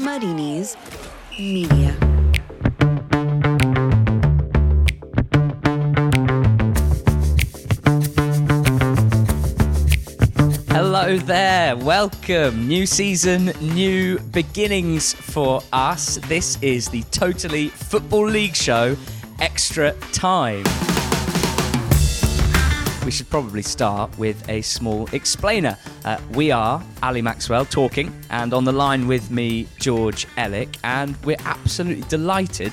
Knees 0.00 0.78
Media. 1.38 1.94
Hello 10.70 11.18
there, 11.18 11.76
welcome. 11.76 12.66
New 12.66 12.86
season, 12.86 13.52
new 13.60 14.18
beginnings 14.18 15.12
for 15.12 15.60
us. 15.70 16.16
This 16.28 16.56
is 16.62 16.88
the 16.88 17.02
Totally 17.10 17.68
Football 17.68 18.28
League 18.28 18.56
show, 18.56 18.96
Extra 19.38 19.92
Time. 20.12 20.64
We 23.10 23.14
should 23.14 23.28
probably 23.28 23.62
start 23.62 24.16
with 24.20 24.48
a 24.48 24.62
small 24.62 25.08
explainer. 25.12 25.76
Uh, 26.04 26.20
we 26.32 26.52
are 26.52 26.80
Ali 27.02 27.22
Maxwell 27.22 27.64
talking, 27.64 28.14
and 28.30 28.54
on 28.54 28.62
the 28.62 28.70
line 28.70 29.08
with 29.08 29.32
me, 29.32 29.66
George 29.80 30.28
Elek, 30.36 30.76
and 30.84 31.16
we're 31.24 31.36
absolutely 31.44 32.04
delighted 32.08 32.72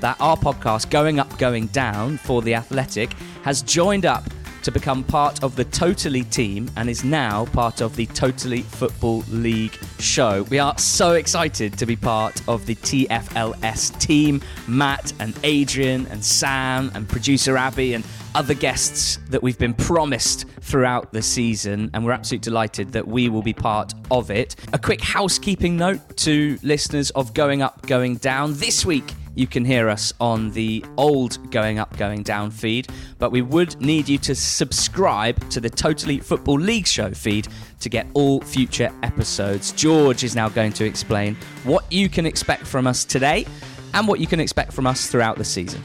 that 0.00 0.16
our 0.20 0.36
podcast, 0.36 0.90
Going 0.90 1.20
Up, 1.20 1.38
Going 1.38 1.68
Down 1.68 2.16
for 2.16 2.42
The 2.42 2.56
Athletic, 2.56 3.12
has 3.44 3.62
joined 3.62 4.06
up 4.06 4.24
to 4.66 4.72
become 4.72 5.04
part 5.04 5.44
of 5.44 5.54
the 5.54 5.62
Totally 5.64 6.24
team 6.24 6.68
and 6.74 6.90
is 6.90 7.04
now 7.04 7.44
part 7.46 7.80
of 7.80 7.94
the 7.94 8.06
Totally 8.06 8.62
Football 8.62 9.22
League 9.30 9.78
show. 10.00 10.42
We 10.50 10.58
are 10.58 10.76
so 10.76 11.12
excited 11.12 11.78
to 11.78 11.86
be 11.86 11.94
part 11.94 12.42
of 12.48 12.66
the 12.66 12.74
TFLS 12.74 13.96
team. 14.00 14.42
Matt 14.66 15.12
and 15.20 15.38
Adrian 15.44 16.08
and 16.08 16.24
Sam 16.24 16.90
and 16.96 17.08
producer 17.08 17.56
Abby 17.56 17.94
and 17.94 18.04
other 18.34 18.54
guests 18.54 19.20
that 19.28 19.40
we've 19.40 19.56
been 19.56 19.72
promised 19.72 20.46
throughout 20.62 21.12
the 21.12 21.22
season, 21.22 21.88
and 21.94 22.04
we're 22.04 22.10
absolutely 22.10 22.42
delighted 22.42 22.90
that 22.90 23.06
we 23.06 23.28
will 23.28 23.42
be 23.42 23.52
part 23.52 23.94
of 24.10 24.32
it. 24.32 24.56
A 24.72 24.80
quick 24.80 25.00
housekeeping 25.00 25.76
note 25.76 26.16
to 26.16 26.58
listeners 26.64 27.10
of 27.10 27.34
Going 27.34 27.62
Up, 27.62 27.86
Going 27.86 28.16
Down. 28.16 28.52
This 28.54 28.84
week, 28.84 29.14
you 29.36 29.46
can 29.46 29.64
hear 29.64 29.88
us 29.88 30.12
on 30.18 30.50
the 30.50 30.84
old 30.96 31.50
Going 31.52 31.78
Up, 31.78 31.96
Going 31.96 32.24
Down 32.24 32.50
feed, 32.50 32.88
but 33.18 33.30
we 33.30 33.42
would 33.42 33.80
need 33.80 34.08
you 34.08 34.18
to 34.18 34.34
subscribe 34.34 35.48
to 35.50 35.60
the 35.60 35.70
Totally 35.70 36.18
Football 36.18 36.58
League 36.58 36.86
show 36.86 37.12
feed 37.12 37.46
to 37.80 37.88
get 37.88 38.06
all 38.14 38.40
future 38.40 38.90
episodes. 39.04 39.70
George 39.72 40.24
is 40.24 40.34
now 40.34 40.48
going 40.48 40.72
to 40.72 40.84
explain 40.84 41.36
what 41.62 41.84
you 41.92 42.08
can 42.08 42.26
expect 42.26 42.66
from 42.66 42.86
us 42.86 43.04
today 43.04 43.46
and 43.94 44.08
what 44.08 44.18
you 44.18 44.26
can 44.26 44.40
expect 44.40 44.72
from 44.72 44.86
us 44.86 45.06
throughout 45.06 45.36
the 45.36 45.44
season. 45.44 45.82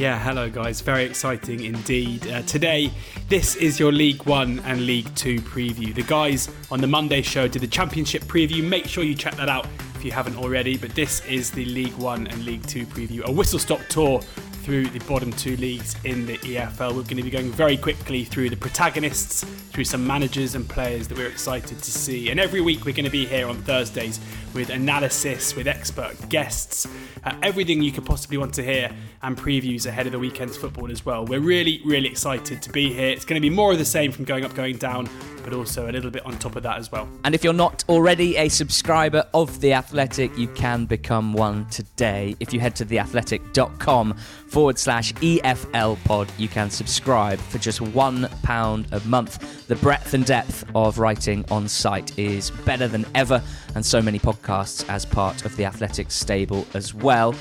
Yeah, 0.00 0.18
hello 0.18 0.48
guys. 0.48 0.80
Very 0.80 1.04
exciting 1.04 1.62
indeed. 1.62 2.26
Uh, 2.26 2.40
today, 2.44 2.90
this 3.28 3.54
is 3.56 3.78
your 3.78 3.92
League 3.92 4.24
One 4.24 4.60
and 4.60 4.86
League 4.86 5.14
Two 5.14 5.42
preview. 5.42 5.94
The 5.94 6.04
guys 6.04 6.48
on 6.70 6.80
the 6.80 6.86
Monday 6.86 7.20
show 7.20 7.46
did 7.46 7.60
the 7.60 7.66
Championship 7.66 8.22
preview. 8.22 8.66
Make 8.66 8.86
sure 8.86 9.04
you 9.04 9.14
check 9.14 9.34
that 9.36 9.50
out 9.50 9.66
if 9.96 10.02
you 10.02 10.10
haven't 10.10 10.36
already. 10.36 10.78
But 10.78 10.94
this 10.94 11.22
is 11.26 11.50
the 11.50 11.66
League 11.66 11.92
One 11.98 12.28
and 12.28 12.46
League 12.46 12.66
Two 12.66 12.86
preview, 12.86 13.24
a 13.24 13.30
whistle 13.30 13.58
stop 13.58 13.80
tour 13.90 14.22
through 14.62 14.86
the 14.86 14.98
bottom 15.00 15.32
two 15.32 15.56
leagues 15.56 15.96
in 16.04 16.26
the 16.26 16.36
EFL. 16.38 16.88
We're 16.88 17.02
going 17.02 17.16
to 17.16 17.22
be 17.22 17.30
going 17.30 17.50
very 17.50 17.76
quickly 17.76 18.24
through 18.24 18.50
the 18.50 18.56
protagonists, 18.56 19.44
through 19.44 19.84
some 19.84 20.06
managers 20.06 20.54
and 20.54 20.68
players 20.68 21.08
that 21.08 21.16
we're 21.16 21.28
excited 21.28 21.78
to 21.78 21.90
see. 21.90 22.30
And 22.30 22.38
every 22.38 22.60
week 22.60 22.84
we're 22.84 22.94
going 22.94 23.04
to 23.04 23.10
be 23.10 23.26
here 23.26 23.48
on 23.48 23.62
Thursdays 23.62 24.20
with 24.54 24.70
analysis, 24.70 25.54
with 25.54 25.66
expert 25.66 26.28
guests, 26.28 26.86
uh, 27.24 27.34
everything 27.42 27.82
you 27.82 27.92
could 27.92 28.04
possibly 28.04 28.36
want 28.36 28.52
to 28.54 28.62
hear, 28.62 28.90
and 29.22 29.36
previews 29.36 29.86
ahead 29.86 30.06
of 30.06 30.12
the 30.12 30.18
weekend's 30.18 30.56
football 30.56 30.90
as 30.90 31.06
well. 31.06 31.24
We're 31.24 31.40
really, 31.40 31.80
really 31.84 32.08
excited 32.08 32.60
to 32.62 32.70
be 32.70 32.92
here. 32.92 33.10
It's 33.10 33.24
going 33.24 33.40
to 33.40 33.46
be 33.46 33.54
more 33.54 33.72
of 33.72 33.78
the 33.78 33.84
same 33.84 34.12
from 34.12 34.24
going 34.24 34.44
up, 34.44 34.54
going 34.54 34.76
down, 34.76 35.08
but 35.44 35.52
also 35.52 35.88
a 35.88 35.92
little 35.92 36.10
bit 36.10 36.24
on 36.26 36.38
top 36.38 36.56
of 36.56 36.62
that 36.64 36.78
as 36.78 36.90
well. 36.90 37.08
And 37.24 37.34
if 37.34 37.44
you're 37.44 37.52
not 37.52 37.84
already 37.88 38.36
a 38.36 38.48
subscriber 38.48 39.26
of 39.34 39.60
The 39.60 39.72
Athletic, 39.72 40.36
you 40.36 40.48
can 40.48 40.86
become 40.86 41.32
one 41.32 41.66
today. 41.66 42.36
If 42.40 42.52
you 42.52 42.60
head 42.60 42.76
to 42.76 42.84
theathletic.com 42.84 44.16
forward 44.60 44.78
slash 44.78 45.14
EFL 45.14 45.96
pod, 46.04 46.30
you 46.36 46.46
can 46.46 46.68
subscribe 46.68 47.38
for 47.38 47.56
just 47.56 47.80
£1 47.80 48.92
a 48.92 49.08
month. 49.08 49.66
The 49.68 49.76
breadth 49.76 50.12
and 50.12 50.22
depth 50.22 50.66
of 50.74 50.98
writing 50.98 51.46
on 51.50 51.66
site 51.66 52.18
is 52.18 52.50
better 52.50 52.86
than 52.86 53.06
ever, 53.14 53.42
and 53.74 53.86
so 53.86 54.02
many 54.02 54.18
podcasts 54.18 54.86
as 54.90 55.06
part 55.06 55.46
of 55.46 55.56
The 55.56 55.64
Athletic 55.64 56.10
stable 56.10 56.66
as 56.74 56.92
well. 56.92 57.34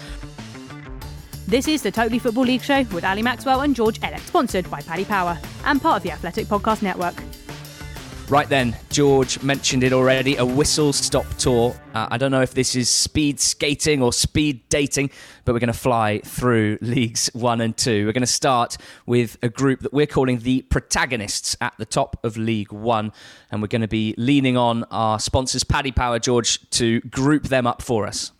This 1.45 1.67
is 1.67 1.81
the 1.81 1.91
Totally 1.91 2.19
Football 2.19 2.45
League 2.45 2.61
show 2.61 2.83
with 2.83 3.03
Ali 3.03 3.21
Maxwell 3.21 3.61
and 3.61 3.75
George 3.75 3.99
Elek, 3.99 4.21
sponsored 4.21 4.71
by 4.71 4.81
Paddy 4.81 5.03
Power 5.03 5.37
and 5.65 5.81
part 5.81 5.97
of 5.97 6.03
the 6.03 6.11
Athletic 6.11 6.45
Podcast 6.45 6.81
Network. 6.81 7.21
Right 8.29 8.47
then, 8.47 8.77
George 8.91 9.41
mentioned 9.41 9.83
it 9.83 9.91
already 9.91 10.35
a 10.35 10.45
whistle 10.45 10.93
stop 10.93 11.25
tour. 11.39 11.75
Uh, 11.95 12.09
I 12.11 12.19
don't 12.19 12.29
know 12.29 12.43
if 12.43 12.53
this 12.53 12.75
is 12.75 12.87
speed 12.87 13.39
skating 13.39 14.03
or 14.03 14.13
speed 14.13 14.69
dating, 14.69 15.09
but 15.45 15.53
we're 15.53 15.59
going 15.59 15.73
to 15.73 15.79
fly 15.79 16.19
through 16.23 16.77
leagues 16.81 17.31
one 17.33 17.59
and 17.59 17.75
two. 17.75 18.05
We're 18.05 18.13
going 18.13 18.21
to 18.21 18.27
start 18.27 18.77
with 19.07 19.39
a 19.41 19.49
group 19.49 19.79
that 19.79 19.93
we're 19.93 20.05
calling 20.05 20.37
the 20.37 20.61
protagonists 20.61 21.57
at 21.59 21.73
the 21.79 21.87
top 21.87 22.23
of 22.23 22.37
League 22.37 22.71
One, 22.71 23.13
and 23.49 23.63
we're 23.63 23.67
going 23.67 23.81
to 23.81 23.87
be 23.87 24.13
leaning 24.15 24.55
on 24.57 24.83
our 24.91 25.19
sponsors, 25.19 25.63
Paddy 25.63 25.91
Power, 25.91 26.19
George, 26.19 26.69
to 26.69 26.99
group 27.01 27.45
them 27.47 27.65
up 27.65 27.81
for 27.81 28.05
us. 28.05 28.31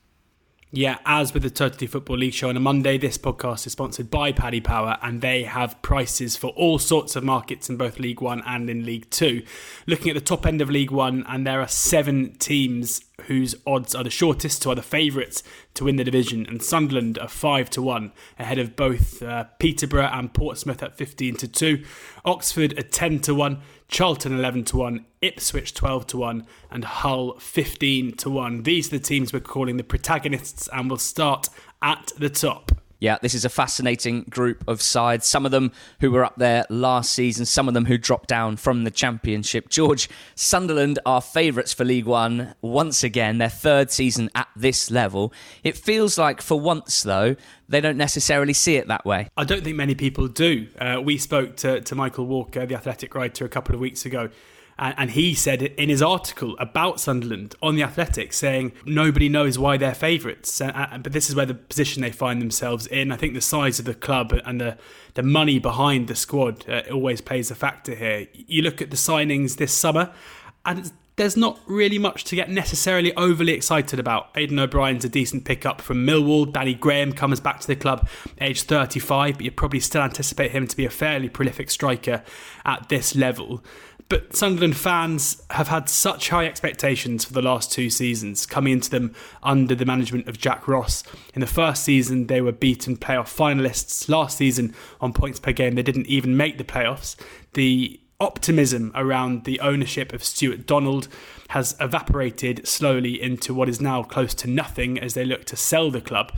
Yeah, 0.71 0.99
as 1.03 1.33
with 1.33 1.41
the 1.41 1.49
Totally 1.49 1.87
Football 1.87 2.17
League 2.17 2.35
show 2.35 2.49
on 2.49 2.55
a 2.55 2.59
Monday, 2.59 2.99
this 2.99 3.17
podcast 3.17 3.65
is 3.65 3.71
sponsored 3.71 4.11
by 4.11 4.31
Paddy 4.31 4.61
Power 4.61 4.99
and 5.01 5.19
they 5.19 5.41
have 5.41 5.81
prices 5.81 6.37
for 6.37 6.51
all 6.51 6.77
sorts 6.77 7.15
of 7.15 7.23
markets 7.23 7.71
in 7.71 7.77
both 7.77 7.97
League 7.97 8.21
One 8.21 8.43
and 8.45 8.69
in 8.69 8.85
League 8.85 9.09
Two. 9.09 9.41
Looking 9.87 10.11
at 10.11 10.13
the 10.13 10.21
top 10.21 10.45
end 10.45 10.61
of 10.61 10.69
League 10.69 10.91
One, 10.91 11.25
and 11.27 11.47
there 11.47 11.59
are 11.59 11.67
seven 11.67 12.35
teams 12.37 13.01
whose 13.23 13.55
odds 13.65 13.95
are 13.95 14.03
the 14.03 14.11
shortest, 14.11 14.63
who 14.63 14.69
are 14.69 14.75
the 14.75 14.83
favourites 14.83 15.41
to 15.73 15.85
win 15.85 15.95
the 15.95 16.03
division, 16.03 16.45
and 16.45 16.61
Sunderland 16.61 17.17
are 17.17 17.27
five 17.27 17.71
to 17.71 17.81
one 17.81 18.11
ahead 18.37 18.59
of 18.59 18.75
both 18.75 19.23
uh, 19.23 19.45
Peterborough 19.57 20.11
and 20.13 20.35
Portsmouth 20.35 20.83
at 20.83 20.95
fifteen 20.95 21.35
to 21.37 21.47
two, 21.47 21.83
Oxford 22.25 22.77
at 22.77 22.91
ten 22.91 23.19
to 23.21 23.33
one, 23.33 23.61
Charlton 23.89 24.37
11 24.37 24.65
to 24.65 24.77
1, 24.77 25.05
Ipswich 25.23 25.73
12 25.73 26.07
to 26.07 26.17
1, 26.17 26.47
and 26.69 26.85
Hull 26.85 27.37
15 27.39 28.13
to 28.17 28.29
1. 28.29 28.63
These 28.63 28.87
are 28.87 28.97
the 28.97 29.03
teams 29.03 29.33
we're 29.33 29.39
calling 29.39 29.77
the 29.77 29.83
protagonists, 29.83 30.69
and 30.71 30.89
we'll 30.89 30.97
start 30.97 31.49
at 31.81 32.11
the 32.17 32.29
top. 32.29 32.71
Yeah, 32.99 33.17
this 33.21 33.33
is 33.33 33.45
a 33.45 33.49
fascinating 33.49 34.23
group 34.23 34.67
of 34.67 34.81
sides. 34.81 35.25
Some 35.25 35.45
of 35.45 35.51
them 35.51 35.71
who 36.01 36.11
were 36.11 36.25
up 36.25 36.35
there 36.35 36.65
last 36.69 37.13
season, 37.13 37.45
some 37.45 37.69
of 37.69 37.73
them 37.73 37.85
who 37.85 37.97
dropped 37.97 38.27
down 38.27 38.57
from 38.57 38.83
the 38.83 38.91
Championship. 38.91 39.69
George, 39.69 40.09
Sunderland 40.35 40.99
are 41.05 41.21
favourites 41.21 41.71
for 41.73 41.85
League 41.85 42.05
One 42.05 42.55
once 42.61 43.03
again, 43.03 43.37
their 43.37 43.49
third 43.49 43.89
season 43.89 44.29
at 44.35 44.49
this 44.53 44.91
level. 44.91 45.31
It 45.63 45.77
feels 45.77 46.17
like, 46.17 46.41
for 46.41 46.59
once, 46.59 47.01
though, 47.03 47.37
they 47.69 47.79
don't 47.79 47.97
necessarily 47.97 48.53
see 48.53 48.75
it 48.75 48.87
that 48.89 49.05
way. 49.05 49.29
I 49.37 49.45
don't 49.45 49.63
think 49.63 49.77
many 49.77 49.95
people 49.95 50.27
do. 50.27 50.67
Uh, 50.77 50.99
we 51.01 51.17
spoke 51.17 51.55
to, 51.57 51.79
to 51.79 51.95
Michael 51.95 52.25
Walker, 52.25 52.65
the 52.65 52.75
athletic 52.75 53.15
writer, 53.15 53.45
a 53.45 53.49
couple 53.49 53.73
of 53.73 53.79
weeks 53.79 54.05
ago 54.05 54.29
and, 54.79 55.11
he 55.11 55.33
said 55.33 55.61
in 55.61 55.89
his 55.89 56.01
article 56.01 56.55
about 56.57 56.99
Sunderland 56.99 57.55
on 57.61 57.75
the 57.75 57.83
Athletic, 57.83 58.31
saying 58.31 58.71
nobody 58.85 59.27
knows 59.27 59.59
why 59.59 59.75
they're 59.75 59.93
favourites, 59.93 60.59
but 60.59 61.11
this 61.11 61.29
is 61.29 61.35
where 61.35 61.45
the 61.45 61.53
position 61.53 62.01
they 62.01 62.11
find 62.11 62.41
themselves 62.41 62.87
in. 62.87 63.11
I 63.11 63.17
think 63.17 63.33
the 63.33 63.41
size 63.41 63.79
of 63.79 63.85
the 63.85 63.93
club 63.93 64.33
and 64.45 64.61
the 64.61 64.77
the 65.15 65.23
money 65.23 65.59
behind 65.59 66.07
the 66.07 66.15
squad 66.15 66.69
uh, 66.69 66.83
always 66.91 67.19
plays 67.19 67.51
a 67.51 67.55
factor 67.55 67.95
here. 67.95 68.27
You 68.33 68.61
look 68.61 68.81
at 68.81 68.89
the 68.89 68.95
signings 68.95 69.57
this 69.57 69.73
summer, 69.73 70.13
and 70.65 70.91
there's 71.19 71.35
not 71.35 71.59
really 71.67 71.99
much 71.99 72.23
to 72.23 72.35
get 72.37 72.49
necessarily 72.49 73.13
overly 73.15 73.51
excited 73.51 73.99
about. 73.99 74.33
Aiden 74.35 74.57
O'Brien's 74.57 75.03
a 75.03 75.09
decent 75.09 75.43
pickup 75.43 75.81
from 75.81 76.07
Millwall. 76.07 76.49
Danny 76.49 76.73
Graham 76.73 77.11
comes 77.11 77.41
back 77.41 77.59
to 77.59 77.67
the 77.67 77.75
club 77.75 78.07
age 78.39 78.61
35, 78.61 79.35
but 79.35 79.43
you 79.43 79.51
probably 79.51 79.81
still 79.81 80.01
anticipate 80.01 80.51
him 80.51 80.65
to 80.65 80.77
be 80.77 80.85
a 80.85 80.89
fairly 80.89 81.27
prolific 81.27 81.69
striker 81.69 82.23
at 82.63 82.87
this 82.87 83.17
level. 83.17 83.61
But 84.09 84.35
Sunderland 84.35 84.75
fans 84.75 85.43
have 85.51 85.67
had 85.67 85.87
such 85.87 86.29
high 86.29 86.47
expectations 86.47 87.23
for 87.23 87.33
the 87.33 87.43
last 87.43 87.71
two 87.71 87.91
seasons, 87.91 88.47
coming 88.47 88.73
into 88.73 88.89
them 88.89 89.13
under 89.43 89.75
the 89.75 89.85
management 89.85 90.27
of 90.27 90.39
Jack 90.39 90.67
Ross. 90.67 91.03
In 91.35 91.41
the 91.41 91.47
first 91.47 91.83
season, 91.83 92.25
they 92.25 92.41
were 92.41 92.51
beaten 92.51 92.97
playoff 92.97 93.33
finalists. 93.33 94.09
Last 94.09 94.37
season, 94.37 94.73
on 94.99 95.13
points 95.13 95.39
per 95.39 95.51
game, 95.51 95.75
they 95.75 95.83
didn't 95.83 96.07
even 96.07 96.35
make 96.35 96.57
the 96.57 96.63
playoffs. 96.63 97.15
The 97.53 97.99
optimism 98.19 98.91
around 98.95 99.45
the 99.45 99.59
ownership 99.59 100.11
of 100.11 100.23
Stuart 100.23 100.65
Donald 100.65 101.07
has 101.49 101.75
evaporated 101.79 102.67
slowly 102.67 103.21
into 103.21 103.53
what 103.53 103.69
is 103.69 103.79
now 103.79 104.01
close 104.01 104.33
to 104.33 104.49
nothing 104.49 104.99
as 104.99 105.13
they 105.13 105.23
look 105.23 105.45
to 105.45 105.55
sell 105.55 105.91
the 105.91 106.01
club. 106.01 106.35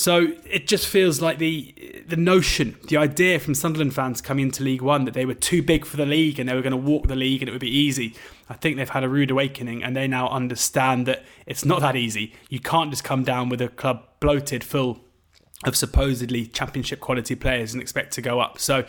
So 0.00 0.28
it 0.46 0.66
just 0.66 0.86
feels 0.86 1.20
like 1.20 1.36
the 1.36 1.74
the 2.08 2.16
notion, 2.16 2.78
the 2.88 2.96
idea 2.96 3.38
from 3.38 3.54
Sunderland 3.54 3.94
fans 3.94 4.22
coming 4.22 4.46
into 4.46 4.62
League 4.62 4.80
One 4.80 5.04
that 5.04 5.12
they 5.12 5.26
were 5.26 5.34
too 5.34 5.62
big 5.62 5.84
for 5.84 5.98
the 5.98 6.06
league 6.06 6.40
and 6.40 6.48
they 6.48 6.54
were 6.54 6.62
going 6.62 6.70
to 6.70 6.78
walk 6.78 7.08
the 7.08 7.14
league 7.14 7.42
and 7.42 7.50
it 7.50 7.52
would 7.52 7.60
be 7.60 7.68
easy. 7.68 8.14
I 8.48 8.54
think 8.54 8.78
they've 8.78 8.88
had 8.88 9.04
a 9.04 9.10
rude 9.10 9.30
awakening 9.30 9.82
and 9.82 9.94
they 9.94 10.08
now 10.08 10.30
understand 10.30 11.04
that 11.04 11.22
it's 11.44 11.66
not 11.66 11.82
that 11.82 11.96
easy. 11.96 12.32
You 12.48 12.60
can't 12.60 12.88
just 12.88 13.04
come 13.04 13.24
down 13.24 13.50
with 13.50 13.60
a 13.60 13.68
club 13.68 14.02
bloated 14.20 14.64
full 14.64 15.00
of 15.64 15.76
supposedly 15.76 16.46
championship 16.46 17.00
quality 17.00 17.34
players 17.34 17.74
and 17.74 17.82
expect 17.82 18.14
to 18.14 18.22
go 18.22 18.40
up. 18.40 18.58
So 18.58 18.86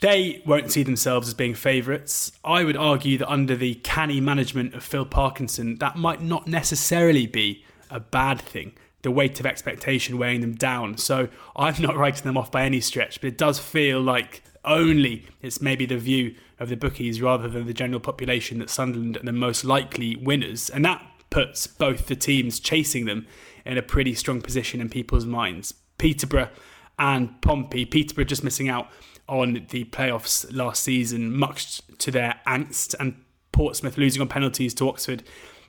They 0.00 0.42
won't 0.46 0.70
see 0.70 0.84
themselves 0.84 1.28
as 1.28 1.34
being 1.34 1.54
favourites. 1.54 2.30
I 2.44 2.62
would 2.62 2.76
argue 2.76 3.18
that 3.18 3.28
under 3.28 3.56
the 3.56 3.74
canny 3.76 4.20
management 4.20 4.74
of 4.74 4.84
Phil 4.84 5.04
Parkinson, 5.04 5.76
that 5.78 5.96
might 5.96 6.22
not 6.22 6.46
necessarily 6.46 7.26
be 7.26 7.64
a 7.90 7.98
bad 7.98 8.40
thing. 8.40 8.74
The 9.08 9.12
weight 9.12 9.40
of 9.40 9.46
expectation 9.46 10.18
weighing 10.18 10.42
them 10.42 10.54
down. 10.54 10.98
So 10.98 11.30
I'm 11.56 11.80
not 11.80 11.96
writing 12.02 12.24
them 12.24 12.36
off 12.36 12.52
by 12.52 12.64
any 12.64 12.82
stretch, 12.82 13.22
but 13.22 13.28
it 13.28 13.38
does 13.38 13.58
feel 13.58 14.02
like 14.02 14.42
only 14.66 15.24
it's 15.40 15.62
maybe 15.62 15.86
the 15.86 15.96
view 15.96 16.34
of 16.60 16.68
the 16.68 16.76
bookies 16.76 17.22
rather 17.22 17.48
than 17.48 17.66
the 17.66 17.72
general 17.72 18.00
population 18.00 18.58
that 18.58 18.68
Sunderland 18.68 19.16
are 19.16 19.22
the 19.22 19.32
most 19.32 19.64
likely 19.64 20.14
winners. 20.16 20.68
And 20.68 20.84
that 20.84 21.02
puts 21.30 21.66
both 21.66 22.06
the 22.06 22.16
teams 22.16 22.60
chasing 22.60 23.06
them 23.06 23.26
in 23.64 23.78
a 23.78 23.82
pretty 23.82 24.12
strong 24.12 24.42
position 24.42 24.82
in 24.82 24.90
people's 24.90 25.24
minds. 25.24 25.72
Peterborough 25.96 26.50
and 26.98 27.40
Pompey. 27.40 27.86
Peterborough 27.86 28.24
just 28.24 28.44
missing 28.44 28.68
out 28.68 28.88
on 29.26 29.66
the 29.70 29.84
playoffs 29.86 30.54
last 30.54 30.82
season, 30.82 31.34
much 31.34 31.80
to 31.96 32.10
their 32.10 32.40
angst, 32.46 32.94
and 33.00 33.22
Portsmouth 33.52 33.96
losing 33.96 34.20
on 34.20 34.28
penalties 34.28 34.74
to 34.74 34.86
Oxford 34.86 35.22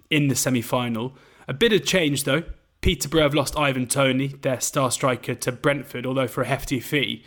in 0.09 0.27
the 0.27 0.35
semi 0.35 0.61
final. 0.61 1.15
A 1.47 1.53
bit 1.53 1.71
of 1.71 1.85
change 1.85 2.25
though. 2.25 2.43
Peterborough 2.81 3.23
have 3.23 3.33
lost 3.33 3.57
Ivan 3.57 3.87
Toney, 3.87 4.27
their 4.27 4.59
star 4.61 4.91
striker, 4.91 5.35
to 5.35 5.51
Brentford, 5.51 6.05
although 6.05 6.27
for 6.27 6.41
a 6.41 6.47
hefty 6.47 6.79
fee. 6.79 7.23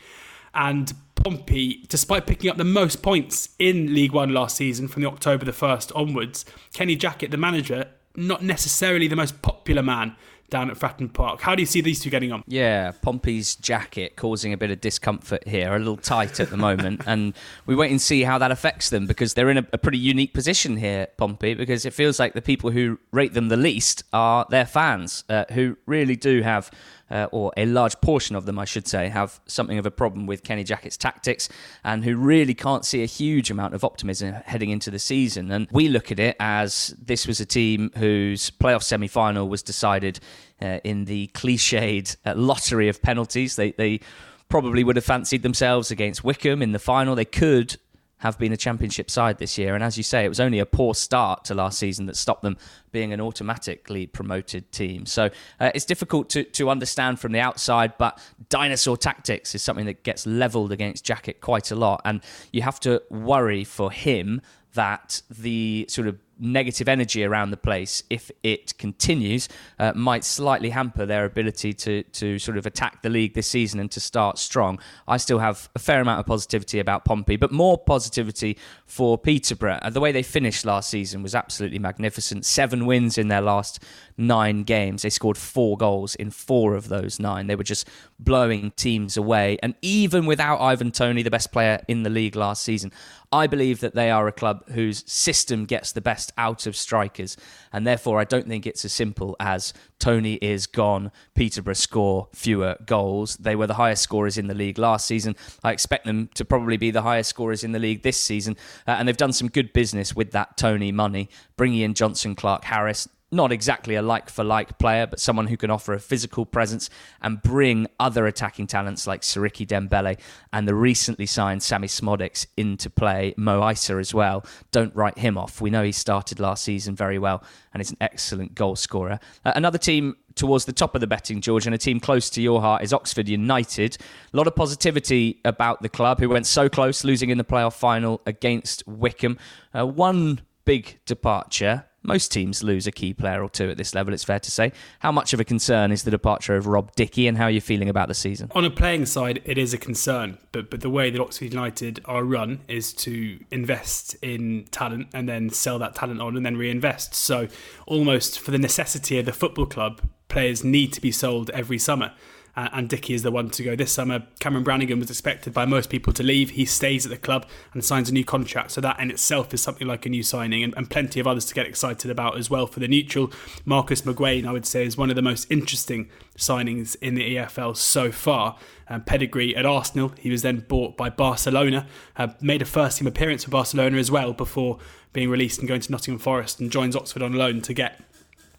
And 0.55 0.93
Pompey, 1.15 1.85
despite 1.89 2.27
picking 2.27 2.51
up 2.51 2.57
the 2.57 2.65
most 2.65 3.03
points 3.03 3.51
in 3.59 3.95
League 3.95 4.13
One 4.13 4.33
last 4.33 4.57
season 4.57 4.89
from 4.89 5.03
the 5.03 5.09
October 5.09 5.45
the 5.45 5.53
1st 5.53 5.93
onwards, 5.95 6.45
Kenny 6.73 6.97
Jackett, 6.97 7.31
the 7.31 7.37
manager, 7.37 7.87
not 8.17 8.43
necessarily 8.43 9.09
the 9.09 9.17
most 9.17 9.41
popular 9.43 9.83
man 9.83 10.17
down 10.53 10.71
at 10.71 10.77
Fratton 10.77 11.13
Park. 11.13 11.41
How 11.41 11.57
do 11.57 11.63
you 11.63 11.67
see 11.67 11.81
these 11.81 11.99
two 11.99 12.11
getting 12.11 12.31
on? 12.31 12.45
Yeah, 12.47 12.93
Pompey's 13.03 13.57
jacket 13.57 14.15
causing 14.17 14.53
a 14.53 14.57
bit 14.57 14.71
of 14.71 14.81
discomfort 14.81 15.49
here, 15.49 15.75
a 15.75 15.79
little 15.79 15.97
tight 15.97 16.39
at 16.39 16.51
the 16.51 16.57
moment, 16.57 17.03
and 17.07 17.35
we 17.67 17.75
wait 17.75 17.91
and 17.91 18.01
see 18.01 18.23
how 18.23 18.39
that 18.39 18.53
affects 18.53 18.91
them 18.91 19.07
because 19.07 19.35
they're 19.35 19.51
in 19.51 19.59
a, 19.59 19.67
a, 19.73 19.79
pretty 19.79 19.99
unique 19.99 20.35
position 20.35 20.77
here, 20.77 21.09
Pompey, 21.17 21.55
because 21.55 21.87
it 21.87 21.95
feels 21.95 22.21
like 22.21 22.35
the 22.35 22.43
people 22.43 22.71
who 22.71 22.99
rate 23.11 23.33
them 23.33 23.49
the 23.49 23.57
least 23.57 24.05
are 24.13 24.47
their 24.51 24.67
fans, 24.67 25.25
uh, 25.29 25.47
who 25.53 25.77
really 25.87 26.17
do 26.17 26.43
have 26.43 26.71
uh, 27.13 27.29
or 27.31 27.53
a 27.57 27.67
large 27.67 28.01
portion 28.01 28.35
of 28.35 28.47
them, 28.47 28.59
I 28.59 28.65
should 28.65 28.89
say, 28.89 29.09
have 29.09 29.39
something 29.47 29.79
of 29.79 29.85
a 29.85 29.91
problem 29.91 30.27
with 30.27 30.43
Kenny 30.43 30.65
Jackett's 30.65 30.97
tactics 30.97 31.49
and 31.85 32.05
who 32.05 32.17
really 32.17 32.55
can't 32.55 32.85
see 32.85 33.03
a 33.03 33.07
huge 33.07 33.51
amount 33.51 33.75
of 33.75 33.85
optimism 33.85 34.33
heading 34.47 34.71
into 34.71 34.91
the 34.91 34.99
season. 34.99 35.51
And 35.51 35.69
we 35.71 35.89
look 35.89 36.11
at 36.11 36.19
it 36.19 36.37
as 36.41 36.95
this 37.01 37.27
was 37.27 37.39
a 37.41 37.47
team 37.47 37.91
whose 37.99 38.51
playoff 38.51 38.83
semi 38.83 39.09
final 39.09 39.49
was 39.49 39.63
decided 39.63 40.21
uh, 40.63 40.79
in 40.85 41.05
the 41.05 41.31
cliched 41.35 42.17
uh, 42.25 42.35
lottery 42.35 42.89
of 42.89 43.03
penalties. 43.03 43.57
They, 43.57 43.73
they 43.73 44.01
probably 44.49 44.83
would 44.83 44.97
have 44.97 45.05
fancied 45.05 45.43
themselves 45.43 45.91
against 45.91 46.25
Wycombe 46.25 46.63
in 46.63 46.73
the 46.73 46.79
final. 46.79 47.15
They 47.15 47.25
could 47.27 47.77
have 48.23 48.39
been 48.39 48.53
a 48.53 48.57
championship 48.57 49.11
side 49.11 49.39
this 49.39 49.59
year. 49.59 49.75
And 49.75 49.83
as 49.83 49.97
you 49.97 50.05
say, 50.05 50.25
it 50.25 50.29
was 50.29 50.39
only 50.39 50.61
a 50.61 50.67
poor 50.67 50.95
start 50.95 51.45
to 51.47 51.55
last 51.55 51.77
season 51.77 52.07
that 52.07 52.17
stopped 52.17 52.43
them 52.43 52.57
being 52.93 53.13
an 53.13 53.21
automatically 53.21 54.07
promoted 54.07 54.71
team. 54.71 55.07
So 55.07 55.29
uh, 55.59 55.73
it's 55.75 55.85
difficult 55.85 56.31
to, 56.31 56.45
to 56.45 56.71
understand 56.71 57.19
from 57.19 57.33
the 57.33 57.41
outside, 57.41 57.95
but 57.99 58.21
dinosaur 58.49 58.97
tactics 58.97 59.57
is 59.57 59.63
something 59.63 59.87
that 59.87 60.05
gets 60.05 60.25
levelled 60.25 60.71
against 60.71 61.05
Jackett 61.05 61.41
quite 61.41 61.73
a 61.73 61.75
lot. 61.75 62.01
And 62.05 62.23
you 62.53 62.63
have 62.63 62.79
to 62.81 63.03
worry 63.11 63.65
for 63.65 63.91
him 63.91 64.41
that 64.75 65.23
the 65.31 65.87
sort 65.89 66.09
of 66.09 66.19
negative 66.39 66.89
energy 66.89 67.25
around 67.25 67.51
the 67.51 67.57
place, 67.57 68.03
if 68.11 68.31
it 68.43 68.77
continues, 68.77 69.49
uh, 69.79 69.93
might 69.95 70.25
slightly 70.25 70.71
hamper 70.71 71.07
their 71.07 71.25
ability 71.25 71.73
to 71.73 72.03
to 72.03 72.39
sort 72.39 72.59
of 72.59 72.67
attack 72.67 73.03
the 73.03 73.09
league 73.09 73.35
this 73.35 73.47
season 73.47 73.79
and 73.79 73.91
to 73.91 74.01
start 74.01 74.39
strong. 74.39 74.79
I 75.07 75.19
still 75.19 75.39
have 75.39 75.69
a 75.75 75.79
fair 75.79 76.01
amount 76.01 76.21
of 76.21 76.27
positivity 76.27 76.81
about 76.81 77.05
Pompey, 77.05 77.37
but 77.37 77.53
more 77.53 77.79
positivity 77.79 78.59
for 78.87 79.17
Peterborough. 79.17 79.79
Uh, 79.83 79.91
the 79.91 80.01
way 80.01 80.11
they 80.11 80.23
finished 80.23 80.65
last 80.65 80.91
season 80.91 81.23
was 81.23 81.35
absolutely 81.35 81.79
magnificent. 81.79 82.45
Seven 82.45 82.87
wins 82.87 83.19
in 83.19 83.29
their 83.29 83.41
last 83.41 83.83
nine 84.17 84.65
games. 84.65 85.03
They 85.03 85.11
scored 85.11 85.39
four 85.39 85.77
goals 85.77 86.15
in 86.17 86.31
four 86.31 86.75
of 86.75 86.89
those 86.89 87.21
nine. 87.21 87.47
They 87.47 87.57
were 87.57 87.63
just 87.63 87.89
blowing 88.19 88.73
teams 88.73 89.17
away. 89.17 89.59
And 89.63 89.75
even 89.83 90.27
without 90.27 90.61
Ivan 90.61 90.91
Toney, 90.91 91.23
the 91.23 91.31
best 91.31 91.53
player 91.53 91.83
in 91.89 92.03
the 92.03 92.11
league 92.11 92.37
last 92.37 92.63
season, 92.63 92.93
I 93.33 93.47
believe 93.47 93.81
that 93.81 93.95
they 93.95 94.11
are 94.11 94.29
a 94.29 94.33
club 94.33 94.69
whose 94.69 95.11
system 95.11 95.65
gets 95.65 95.93
the 95.93 96.03
best 96.03 96.33
out 96.37 96.67
of 96.67 96.77
strikers. 96.77 97.37
And 97.73 97.87
therefore, 97.87 98.21
I 98.21 98.25
don't 98.25 98.47
think 98.47 98.67
it's 98.67 98.85
as 98.85 98.93
simple 98.93 99.35
as 99.41 99.73
Toney 99.99 100.35
is 100.35 100.67
gone, 100.67 101.11
Peterborough 101.35 101.73
score 101.73 102.29
fewer 102.35 102.77
goals. 102.85 103.37
They 103.39 103.57
were 103.57 103.67
the 103.67 103.75
highest 103.75 104.03
scorers 104.03 104.37
in 104.37 104.49
the 104.49 104.55
league 104.55 104.79
last 104.79 105.07
season. 105.07 105.35
I 105.65 105.73
expect 105.73 106.05
them 106.05 106.29
to 106.35 106.45
probably 106.45 106.77
be 106.77 106.91
the 106.91 107.03
highest 107.03 107.31
scorers 107.31 107.65
in 107.65 107.73
the 107.73 107.79
league 107.79 108.03
this 108.03 108.19
season. 108.19 108.57
Uh, 108.87 108.97
and 108.99 109.09
they've 109.09 109.17
done 109.17 109.33
some 109.33 109.49
good 109.49 109.73
business 109.73 110.15
with 110.15 110.33
that 110.33 110.59
Toney 110.59 110.93
money, 110.93 111.31
bringing 111.57 111.81
in 111.81 111.95
Jonson 111.95 112.37
Clarke-Harris 112.37 113.09
not 113.33 113.51
exactly 113.51 113.95
a 113.95 114.03
like 114.03 114.29
for 114.29 114.45
like 114.45 114.79
player, 114.79 115.07
but 115.07 115.19
someone 115.19 115.47
who 115.47 115.57
can 115.57 115.71
offer 115.71 115.95
a 115.95 115.99
physical 115.99 116.45
presence 116.45 116.91
and 117.23 117.43
bring 117.43 117.87
other 117.99 118.27
attacking 118.27 118.67
talents 118.67 119.07
like 119.07 119.23
Siriki 119.23 119.67
Dembele 119.67 120.19
and 120.53 120.69
the 120.69 120.75
recently 120.75 121.27
signed 121.27 121.63
Sammie 121.63 121.89
Szmodics 121.89 122.47
into 122.57 122.91
play. 122.91 123.35
Mo 123.37 123.61
Eisa 123.61 123.99
as 123.99 124.13
well. 124.13 124.45
Don't 124.71 124.95
write 124.95 125.19
him 125.19 125.39
off. 125.39 125.61
We 125.61 125.71
know 125.71 125.83
he 125.83 125.93
started 125.93 126.39
last 126.39 126.63
season 126.63 126.95
very 126.95 127.19
well 127.19 127.43
and 127.73 127.81
is 127.81 127.91
an 127.91 127.97
excellent 128.01 128.55
goal 128.55 128.77
scorer. 128.77 129.19
Uh, 129.45 129.53
another 129.57 129.79
team 129.79 130.17
towards 130.35 130.65
the 130.65 130.73
top 130.73 130.95
of 130.95 131.01
the 131.01 131.07
betting, 131.07 131.41
George, 131.41 131.67
and 131.67 131.75
a 131.75 131.79
team 131.79 132.01
close 132.01 132.29
to 132.31 132.43
your 132.43 132.61
heart 132.61 132.83
is 132.83 132.93
Oxford 132.93 133.29
United. 133.29 133.97
A 134.33 134.37
lot 134.37 134.47
of 134.47 134.55
positivity 134.55 135.41
about 135.45 135.83
the 135.83 135.89
club 135.89 136.21
who 136.21 136.29
went 136.29 136.47
so 136.47 136.69
close, 136.69 137.05
losing 137.05 137.31
in 137.31 137.39
the 137.39 137.45
playoff 137.45 137.75
final 137.75 138.21
against 138.27 138.87
Wycombe. 138.87 139.39
Uh, 139.75 139.87
one 139.87 140.41
big 140.65 140.99
departure 141.07 141.85
most 142.03 142.33
teams 142.33 142.63
lose 142.63 142.87
a 142.87 142.93
key 142.93 143.15
player 143.15 143.43
or 143.43 143.49
two 143.49 143.71
at 143.71 143.77
this 143.77 143.95
level, 143.95 144.13
it's 144.13 144.25
fair 144.25 144.41
to 144.41 144.51
say. 144.51 144.73
How 144.99 145.13
much 145.13 145.33
of 145.33 145.41
a 145.41 145.45
concern 145.45 145.93
is 145.93 146.03
the 146.03 146.11
departure 146.11 146.57
of 146.57 146.67
Rob 146.67 146.95
Dickie 146.97 147.29
and 147.29 147.39
how 147.39 147.45
are 147.45 147.51
you 147.51 147.61
feeling 147.61 147.89
about 147.89 148.09
the 148.09 148.15
season? 148.15 148.51
On 148.55 148.65
a 148.65 148.71
playing 148.71 149.07
side, 149.07 149.41
it 149.45 149.57
is 149.59 149.73
a 149.73 149.79
concern, 149.79 150.39
but, 150.51 150.71
but 150.71 150.81
the 150.81 150.91
way 150.91 151.11
that 151.11 151.21
Oxford 151.21 151.53
United 151.53 152.01
are 152.05 152.25
run 152.25 152.61
is 152.69 152.93
to 152.95 153.39
invest 153.51 154.17
in 154.23 154.67
talent 154.71 155.09
and 155.15 155.29
then 155.29 155.51
sell 155.51 155.79
that 155.79 155.95
talent 155.95 156.21
on 156.21 156.37
and 156.37 156.45
then 156.45 156.57
reinvest. 156.57 157.15
So, 157.15 157.49
almost 157.87 158.41
for 158.41 158.51
the 158.51 158.59
necessity 158.59 159.19
of 159.19 159.27
the 159.27 159.33
football 159.33 159.67
club, 159.67 160.01
players 160.29 160.65
need 160.65 160.93
to 160.95 161.01
be 161.01 161.13
sold 161.13 161.51
every 161.51 161.79
summer 161.79 162.13
uh, 162.57 162.69
and 162.73 162.89
Dickie 162.89 163.15
is 163.15 163.23
the 163.23 163.31
one 163.31 163.51
to 163.51 163.63
go 163.63 163.75
this 163.75 163.93
summer. 163.93 164.27
Cameron 164.41 164.65
Brannagan 164.65 164.99
was 164.99 165.11
expected 165.11 165.55
by 165.55 165.65
most 165.65 165.89
people 165.89 166.13
to 166.13 166.23
leave. 166.23 166.51
He 166.51 166.65
stays 166.65 167.07
at 167.07 167.11
the 167.11 167.17
club 167.17 167.47
and 167.73 167.85
signs 167.85 168.11
a 168.11 168.13
new 168.13 168.25
contract. 168.25 168.73
So 168.73 168.81
that 168.83 169.01
in 169.01 169.11
itself 169.11 169.55
is 169.55 169.63
something 169.63 169.87
like 169.87 170.05
a 170.05 170.09
new 170.09 170.23
signing, 170.23 170.63
and, 170.63 170.75
and 170.77 170.91
plenty 170.91 171.19
of 171.21 171.27
others 171.27 171.47
to 171.47 171.55
get 171.55 171.67
excited 171.67 172.11
about 172.11 172.37
as 172.37 172.51
well. 172.51 172.67
For 172.67 172.81
the 172.81 172.89
neutral, 172.89 173.33
Marcus 173.65 174.03
McGuane, 174.03 174.47
I 174.47 174.53
would 174.53 174.67
say, 174.67 174.85
is 174.85 174.97
one 174.97 175.11
of 175.11 175.17
the 175.17 175.23
most 175.23 175.51
interesting 175.51 176.11
signings 176.37 176.97
in 176.97 177.15
the 177.15 177.37
EFL 177.37 177.77
so 177.77 178.13
far. 178.13 178.57
Um, 178.89 179.01
pedigree 179.03 179.57
at 179.57 179.65
Arsenal. 179.65 180.13
He 180.19 180.29
was 180.29 180.43
then 180.43 180.67
bought 180.69 180.99
by 180.99 181.09
Barcelona, 181.09 181.87
uh, 182.17 182.29
made 182.43 182.61
a 182.61 182.67
first 182.67 182.99
team 182.99 183.07
appearance 183.07 183.45
for 183.45 183.51
Barcelona 183.51 183.97
as 183.97 184.11
well 184.11 184.35
before 184.35 184.81
being 185.15 185.31
released 185.31 185.61
and 185.61 185.69
going 185.69 185.81
to 185.81 185.91
Nottingham 185.91 186.19
Forest 186.19 186.61
and 186.61 186.71
joins 186.71 186.95
Oxford 186.95 187.23
on 187.23 187.33
loan 187.33 187.63
to 187.63 187.73
get 187.73 188.03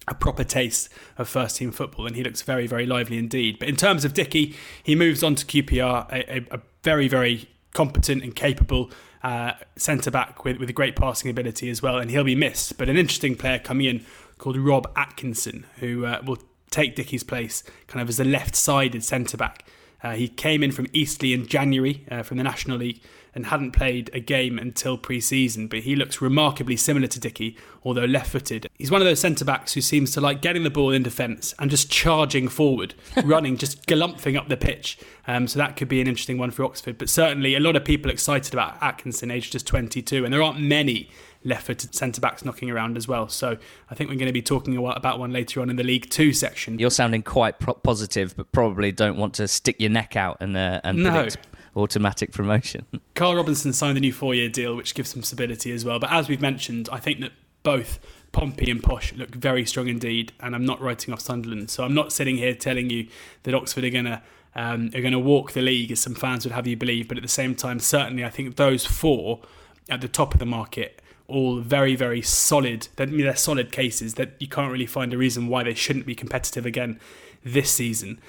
a 0.07 0.13
proper 0.13 0.43
taste 0.43 0.89
of 1.17 1.29
first 1.29 1.57
team 1.57 1.72
football, 1.72 2.05
and 2.05 2.15
he 2.15 2.24
looks 2.24 2.41
very, 2.41 2.67
very 2.67 2.86
lively 2.86 3.17
indeed. 3.17 3.60
But 3.60 3.69
in 3.69 3.75
terms 3.75 4.03
of 4.03 4.13
Dickie, 4.13 4.55
he 4.81 4.95
moves 4.95 5.24
on 5.24 5.36
to 5.36 5.45
QPR, 5.45 6.12
a, 6.12 6.38
a, 6.38 6.57
a 6.57 6.62
very, 6.83 7.07
very 7.07 7.48
competent 7.74 8.24
and 8.24 8.36
capable 8.36 8.91
uh, 9.24 9.53
centre 9.77 10.12
back 10.12 10.43
with, 10.43 10.57
with 10.57 10.69
a 10.69 10.74
great 10.74 10.95
passing 10.95 11.31
ability 11.31 11.69
as 11.69 11.81
well, 11.81 11.98
and 11.98 12.12
he'll 12.12 12.24
be 12.24 12.36
missed. 12.36 12.77
But 12.77 12.89
an 12.89 12.98
interesting 12.98 13.36
player 13.36 13.60
coming 13.60 13.86
in 13.86 14.05
called 14.38 14.57
Rob 14.57 14.91
Atkinson, 14.95 15.65
who 15.77 16.05
uh, 16.05 16.22
will 16.25 16.39
take 16.69 16.95
Dickie's 16.95 17.24
place 17.24 17.63
kind 17.88 18.01
of 18.01 18.10
as 18.10 18.19
a 18.19 18.25
left 18.25 18.55
sided 18.55 19.03
centre 19.03 19.38
back. 19.38 19.65
Uh, 20.03 20.15
he 20.15 20.27
came 20.27 20.63
in 20.63 20.72
from 20.72 20.88
Eastleigh 20.91 21.33
in 21.33 21.48
January 21.48 22.05
uh, 22.12 22.24
from 22.24 22.38
the 22.38 22.43
National 22.43 22.77
League 22.77 23.01
and 23.35 23.47
hadn't 23.47 23.71
played 23.71 24.09
a 24.13 24.19
game 24.19 24.59
until 24.59 24.97
pre 24.97 25.19
season, 25.19 25.67
but 25.67 25.79
he 25.79 25.95
looks 25.95 26.21
remarkably 26.21 26.75
similar 26.75 27.07
to 27.07 27.19
Dickie, 27.19 27.57
although 27.83 28.05
left 28.05 28.31
footed. 28.31 28.69
He's 28.77 28.91
one 28.91 29.01
of 29.01 29.05
those 29.05 29.19
centre 29.19 29.45
backs 29.45 29.73
who 29.73 29.81
seems 29.81 30.11
to 30.11 30.21
like 30.21 30.41
getting 30.41 30.63
the 30.63 30.69
ball 30.69 30.91
in 30.91 31.03
defence 31.03 31.53
and 31.59 31.71
just 31.71 31.91
charging 31.91 32.47
forward, 32.47 32.93
running, 33.23 33.57
just 33.57 33.85
galumphing 33.87 34.37
up 34.37 34.49
the 34.49 34.57
pitch. 34.57 34.97
Um, 35.27 35.47
so 35.47 35.57
that 35.59 35.77
could 35.77 35.87
be 35.87 36.01
an 36.01 36.07
interesting 36.07 36.37
one 36.37 36.51
for 36.51 36.63
Oxford. 36.63 36.97
But 36.97 37.09
certainly 37.09 37.55
a 37.55 37.59
lot 37.59 37.75
of 37.75 37.85
people 37.85 38.11
excited 38.11 38.53
about 38.53 38.77
Atkinson, 38.81 39.31
aged 39.31 39.51
just 39.51 39.65
22, 39.67 40.25
and 40.25 40.33
there 40.33 40.41
aren't 40.41 40.59
many 40.59 41.09
left 41.45 41.67
footed 41.67 41.93
centre 41.93 42.21
backs 42.21 42.45
knocking 42.45 42.69
around 42.69 42.97
as 42.97 43.07
well. 43.07 43.27
So 43.27 43.57
I 43.89 43.95
think 43.95 44.09
we're 44.09 44.15
going 44.15 44.27
to 44.27 44.33
be 44.33 44.41
talking 44.41 44.77
about 44.77 45.19
one 45.19 45.33
later 45.33 45.61
on 45.61 45.69
in 45.69 45.75
the 45.75 45.83
League 45.83 46.09
Two 46.09 46.33
section. 46.33 46.79
You're 46.79 46.91
sounding 46.91 47.23
quite 47.23 47.59
pro- 47.59 47.73
positive, 47.73 48.35
but 48.35 48.51
probably 48.51 48.91
don't 48.91 49.17
want 49.17 49.33
to 49.35 49.47
stick 49.47 49.77
your 49.79 49.89
neck 49.89 50.15
out 50.15 50.37
and, 50.39 50.55
uh, 50.55 50.81
and 50.83 51.03
no. 51.03 51.11
predict 51.11 51.37
automatic 51.75 52.32
promotion. 52.32 52.86
Karl 53.15 53.36
Robinson 53.36 53.74
signed 53.74 53.98
a 53.98 54.01
new 54.01 54.13
four 54.13 54.36
year 54.36 54.50
deal, 54.50 54.75
which 54.75 54.96
gives 54.96 55.10
some 55.10 55.24
stability 55.24 55.72
as 55.72 55.86
well. 55.86 56.00
But 56.00 56.12
as 56.12 56.30
we've 56.30 56.42
mentioned, 56.42 56.89
I 56.92 57.00
think 57.00 57.20
that 57.22 57.32
both 57.63 58.00
Pompey 58.32 58.70
and 58.70 58.84
Posh 58.84 59.13
look 59.13 59.36
very 59.36 59.65
strong 59.65 59.88
indeed, 59.88 60.34
and 60.39 60.56
I'm 60.56 60.65
not 60.65 60.82
writing 60.82 61.13
off 61.13 61.22
Sunderland. 61.22 61.70
So 61.70 61.84
I'm 61.84 61.94
not 61.94 62.12
sitting 62.12 62.38
here 62.38 62.53
telling 62.53 62.89
you 62.89 63.08
that 63.44 63.53
Oxford 63.53 63.84
are 63.84 63.89
going 63.89 64.06
to 64.06 64.22
um, 64.56 64.92
are 64.94 65.01
going 65.01 65.13
to 65.13 65.20
walk 65.20 65.53
the 65.53 65.62
league, 65.62 65.92
as 65.92 66.00
some 66.00 66.13
fans 66.13 66.46
would 66.46 66.53
have 66.53 66.68
you 66.68 66.77
believe. 66.77 67.08
But 67.08 67.18
at 67.18 67.24
the 67.24 67.30
same 67.30 67.56
time, 67.56 67.80
certainly, 67.80 68.24
I 68.24 68.30
think 68.30 68.56
those 68.56 68.86
four 68.86 69.42
at 69.89 70.01
the 70.01 70.08
top 70.08 70.34
of 70.34 70.39
the 70.39 70.46
market, 70.46 71.01
all 71.27 71.60
very, 71.60 71.96
very 71.96 72.22
solid. 72.22 72.88
Mean, 72.98 73.22
they're 73.22 73.36
solid 73.36 73.72
cases 73.72 74.15
that 74.15 74.34
you 74.39 74.48
can't 74.48 74.72
really 74.72 74.86
find 74.86 75.13
a 75.13 75.18
reason 75.18 75.48
why 75.48 75.63
they 75.63 75.74
shouldn't 75.74 76.06
be 76.06 76.15
competitive 76.15 76.65
again 76.65 77.00
this 77.44 77.72
season. 77.72 78.20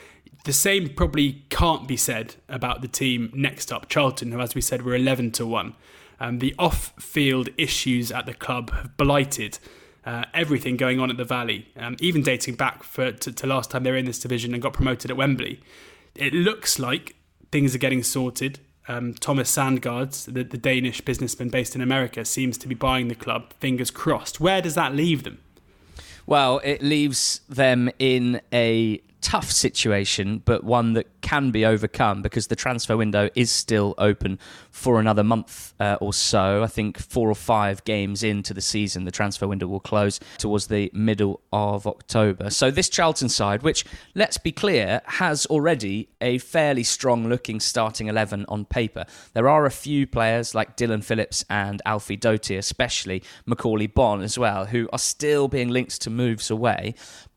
The 0.45 0.53
same 0.53 0.91
probably 0.91 1.45
can't 1.49 1.89
be 1.89 1.97
said 1.97 2.35
about 2.51 2.83
the 2.83 2.89
team 2.89 3.31
next 3.35 3.73
up, 3.73 3.89
Charlton, 3.89 4.31
who, 4.31 4.41
as 4.41 4.55
we 4.55 4.61
said, 4.61 4.83
were 4.83 4.95
11 4.95 5.33
to 5.33 5.47
1. 5.47 5.75
Um, 6.21 6.39
the 6.39 6.55
off 6.59 6.93
field 6.99 7.49
issues 7.57 8.13
at 8.13 8.27
the 8.27 8.35
club 8.35 8.71
have 8.73 8.97
blighted 8.99 9.59
uh, 10.05 10.25
everything 10.35 10.77
going 10.77 11.01
on 11.01 11.11
at 11.11 11.17
the 11.17 11.25
Valley, 11.25 11.69
um, 11.79 11.97
even 11.99 12.23
dating 12.23 12.57
back 12.57 12.83
for, 12.83 13.11
to, 13.11 13.33
to 13.33 13.47
last 13.47 13.71
time 13.71 13.85
they 13.85 13.91
were 13.91 13.97
in 13.97 14.05
this 14.05 14.19
division 14.19 14.53
and 14.53 14.63
got 14.63 14.75
promoted 14.75 15.11
at 15.11 15.17
Wembley. 15.17 15.61
It 16.15 16.35
looks 16.35 16.79
like 16.79 17.17
things 17.51 17.75
are 17.75 17.79
getting 17.79 18.03
sorted. 18.03 18.61
Um, 18.87 19.15
Thomas 19.15 19.51
Sandgaard, 19.51 20.27
the, 20.27 20.45
the 20.45 20.59
Danish 20.59 21.01
businessman 21.01 21.49
based 21.49 21.75
in 21.75 21.81
America, 21.81 22.23
seems 22.23 22.59
to 22.59 22.69
be 22.69 22.75
buying 22.75 23.09
the 23.09 23.15
club. 23.15 23.55
Fingers 23.61 23.91
crossed. 23.91 24.41
Where 24.41 24.61
does 24.61 24.75
that 24.75 24.95
leave 24.95 25.23
them? 25.23 25.41
Well, 26.27 26.61
it 26.65 26.83
leaves 26.83 27.41
them 27.49 27.91
in 27.99 28.43
a 28.53 29.01
tough 29.25 29.51
situation, 29.51 30.43
but 30.45 30.63
one 30.63 30.93
that 30.93 31.07
can 31.23 31.51
be 31.51 31.65
overcome 31.65 32.21
because 32.21 32.49
the 32.49 32.57
transfer 32.57 32.95
window 32.95 33.31
is 33.35 33.51
still 33.51 33.95
open 33.97 34.39
for 34.71 35.01
another 35.01 35.25
month 35.25 35.73
uh, 35.81 35.97
or 35.99 36.13
so. 36.13 36.63
I 36.63 36.67
think 36.67 36.99
four 36.99 37.31
or 37.31 37.35
five 37.35 37.83
games 37.85 38.23
into 38.23 38.53
the 38.53 38.61
season, 38.61 39.05
the 39.05 39.11
transfer 39.11 39.49
window 39.49 39.67
will 39.67 39.81
close 39.81 40.21
towards 40.37 40.67
the 40.67 40.91
middle 40.93 41.41
of 41.55 41.87
October. 41.87 42.51
So, 42.51 42.71
this 42.71 42.91
Charlton 42.91 43.31
side, 43.31 43.63
which, 43.63 43.87
let's 44.15 44.37
be 44.37 44.53
clear, 44.53 45.01
has 45.07 45.47
already 45.47 46.11
a 46.21 46.37
fairly 46.37 46.83
strong 46.83 47.27
looking 47.27 47.61
starting 47.61 48.09
11 48.09 48.45
on 48.49 48.67
paper. 48.67 49.07
There 49.33 49.49
are 49.49 49.65
a 49.65 49.71
few 49.71 50.07
players 50.07 50.55
like 50.55 50.77
Dylan 50.77 51.03
Phillips 51.03 51.47
and 51.49 51.81
Alfie 51.87 52.17
Doughty, 52.17 52.57
especially 52.57 53.23
Macauley 53.47 53.93
Bonne 53.93 54.21
as 54.21 54.39
well, 54.39 54.67
who 54.67 54.87
are 54.93 54.99
still 54.99 55.49
being 55.49 55.71
linked 55.71 56.03
to 56.03 56.11
moves 56.11 56.51
away. 56.51 56.95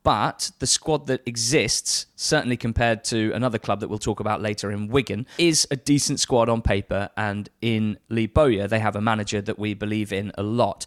But 0.08 0.52
the 0.60 0.68
squad 0.68 1.08
that 1.08 1.22
exists, 1.26 2.06
certainly 2.16 2.56
compared 2.56 3.04
to 3.04 3.34
another 3.34 3.60
club 3.60 3.82
that 3.82 3.90
we'll 3.90 4.00
talk 4.00 4.22
about 4.22 4.42
later 4.42 4.72
in 4.72 4.88
Wigan, 4.88 5.28
is 5.38 5.68
a 5.70 5.76
decent 5.76 6.22
squad 6.22 6.48
on 6.48 6.62
paper. 6.62 7.10
And 7.18 7.50
in 7.62 7.98
Lee 8.08 8.28
Bowyer, 8.28 8.70
they 8.70 8.80
have 8.80 8.96
a 8.96 9.02
manager 9.02 9.42
that 9.42 9.60
we 9.60 9.74
believe 9.74 10.14
in 10.14 10.32
a 10.38 10.44
lot. 10.44 10.86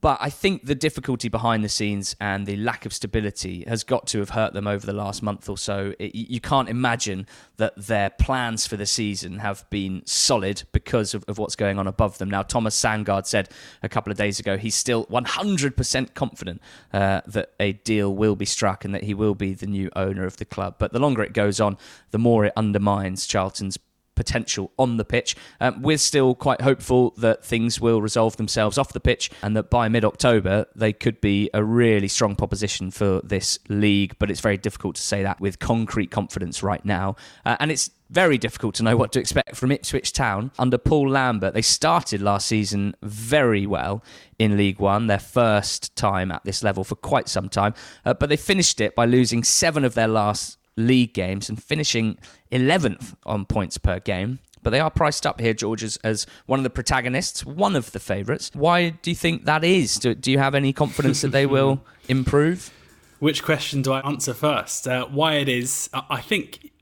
But 0.00 0.18
I 0.20 0.30
think 0.30 0.66
the 0.66 0.74
difficulty 0.74 1.28
behind 1.28 1.64
the 1.64 1.68
scenes 1.68 2.14
and 2.20 2.46
the 2.46 2.56
lack 2.56 2.86
of 2.86 2.92
stability 2.92 3.64
has 3.66 3.82
got 3.82 4.06
to 4.08 4.18
have 4.18 4.30
hurt 4.30 4.52
them 4.52 4.66
over 4.66 4.84
the 4.84 4.92
last 4.92 5.22
month 5.22 5.48
or 5.48 5.56
so. 5.56 5.94
It, 5.98 6.14
you 6.14 6.40
can't 6.40 6.68
imagine 6.68 7.26
that 7.56 7.74
their 7.76 8.10
plans 8.10 8.66
for 8.66 8.76
the 8.76 8.86
season 8.86 9.38
have 9.38 9.68
been 9.70 10.02
solid 10.04 10.64
because 10.72 11.14
of, 11.14 11.24
of 11.26 11.38
what's 11.38 11.56
going 11.56 11.78
on 11.78 11.86
above 11.86 12.18
them. 12.18 12.30
Now, 12.30 12.42
Thomas 12.42 12.80
Sandgaard 12.80 13.26
said 13.26 13.48
a 13.82 13.88
couple 13.88 14.10
of 14.10 14.18
days 14.18 14.38
ago 14.38 14.56
he's 14.56 14.74
still 14.74 15.06
100% 15.06 16.14
confident 16.14 16.60
uh, 16.92 17.22
that 17.26 17.52
a 17.58 17.72
deal 17.72 18.14
will 18.14 18.36
be 18.36 18.46
struck 18.46 18.84
and 18.84 18.94
that 18.94 19.04
he 19.04 19.14
will 19.14 19.34
be 19.34 19.54
the 19.54 19.66
new 19.66 19.90
owner 19.96 20.24
of 20.26 20.36
the 20.36 20.44
club. 20.44 20.76
But 20.78 20.92
the 20.92 20.98
longer 20.98 21.22
it 21.22 21.32
goes 21.32 21.58
on, 21.60 21.78
the 22.10 22.18
more 22.18 22.44
it 22.44 22.52
undermines 22.56 23.26
Charlton's 23.26 23.78
potential 24.16 24.72
on 24.78 24.96
the 24.96 25.04
pitch. 25.04 25.36
Um, 25.60 25.82
we're 25.82 25.98
still 25.98 26.34
quite 26.34 26.60
hopeful 26.60 27.14
that 27.18 27.44
things 27.44 27.80
will 27.80 28.02
resolve 28.02 28.36
themselves 28.36 28.78
off 28.78 28.92
the 28.92 29.00
pitch 29.00 29.30
and 29.42 29.56
that 29.56 29.70
by 29.70 29.88
mid 29.88 30.04
October 30.04 30.66
they 30.74 30.92
could 30.92 31.20
be 31.20 31.48
a 31.54 31.62
really 31.62 32.08
strong 32.08 32.34
proposition 32.34 32.90
for 32.90 33.20
this 33.22 33.58
league. 33.68 34.16
But 34.18 34.30
it's 34.30 34.40
very 34.40 34.56
difficult 34.56 34.96
to 34.96 35.02
say 35.02 35.22
that 35.22 35.40
with 35.40 35.58
concrete 35.58 36.10
confidence 36.10 36.62
right 36.62 36.84
now. 36.84 37.16
Uh, 37.44 37.56
and 37.60 37.70
it's 37.70 37.90
very 38.10 38.38
difficult 38.38 38.74
to 38.76 38.82
know 38.82 38.96
what 38.96 39.12
to 39.12 39.20
expect 39.20 39.56
from 39.56 39.72
Ipswich 39.72 40.12
Town 40.12 40.52
under 40.58 40.78
Paul 40.78 41.10
Lambert. 41.10 41.54
They 41.54 41.62
started 41.62 42.22
last 42.22 42.46
season 42.46 42.94
very 43.02 43.66
well 43.66 44.02
in 44.38 44.56
League 44.56 44.78
One, 44.78 45.06
their 45.06 45.18
first 45.18 45.94
time 45.96 46.30
at 46.30 46.44
this 46.44 46.62
level 46.62 46.84
for 46.84 46.94
quite 46.94 47.28
some 47.28 47.48
time, 47.48 47.74
uh, 48.04 48.14
but 48.14 48.28
they 48.28 48.36
finished 48.36 48.80
it 48.80 48.94
by 48.94 49.06
losing 49.06 49.42
seven 49.42 49.84
of 49.84 49.94
their 49.94 50.08
last 50.08 50.58
league 50.76 51.14
games 51.14 51.48
and 51.48 51.62
finishing 51.62 52.18
11th 52.52 53.14
on 53.24 53.44
points 53.44 53.78
per 53.78 54.00
game. 54.00 54.38
But 54.62 54.70
they 54.70 54.80
are 54.80 54.90
priced 54.90 55.26
up 55.26 55.40
here, 55.40 55.54
George, 55.54 55.84
as, 55.84 55.96
as 55.98 56.26
one 56.46 56.58
of 56.58 56.64
the 56.64 56.70
protagonists, 56.70 57.46
one 57.46 57.76
of 57.76 57.92
the 57.92 58.00
favourites. 58.00 58.50
Why 58.52 58.90
do 58.90 59.10
you 59.10 59.14
think 59.14 59.44
that 59.44 59.62
is? 59.62 59.96
Do, 59.98 60.14
do 60.14 60.32
you 60.32 60.38
have 60.38 60.56
any 60.56 60.72
confidence 60.72 61.20
that 61.20 61.30
they 61.30 61.46
will 61.56 61.84
improve? 62.08 62.72
Which 63.20 63.44
question 63.44 63.82
do 63.82 63.92
I 63.92 64.00
answer 64.00 64.34
first? 64.34 64.88
Uh, 64.88 65.06
why 65.06 65.34
it 65.34 65.48
is? 65.48 65.88
I 65.92 66.20
think 66.20 66.72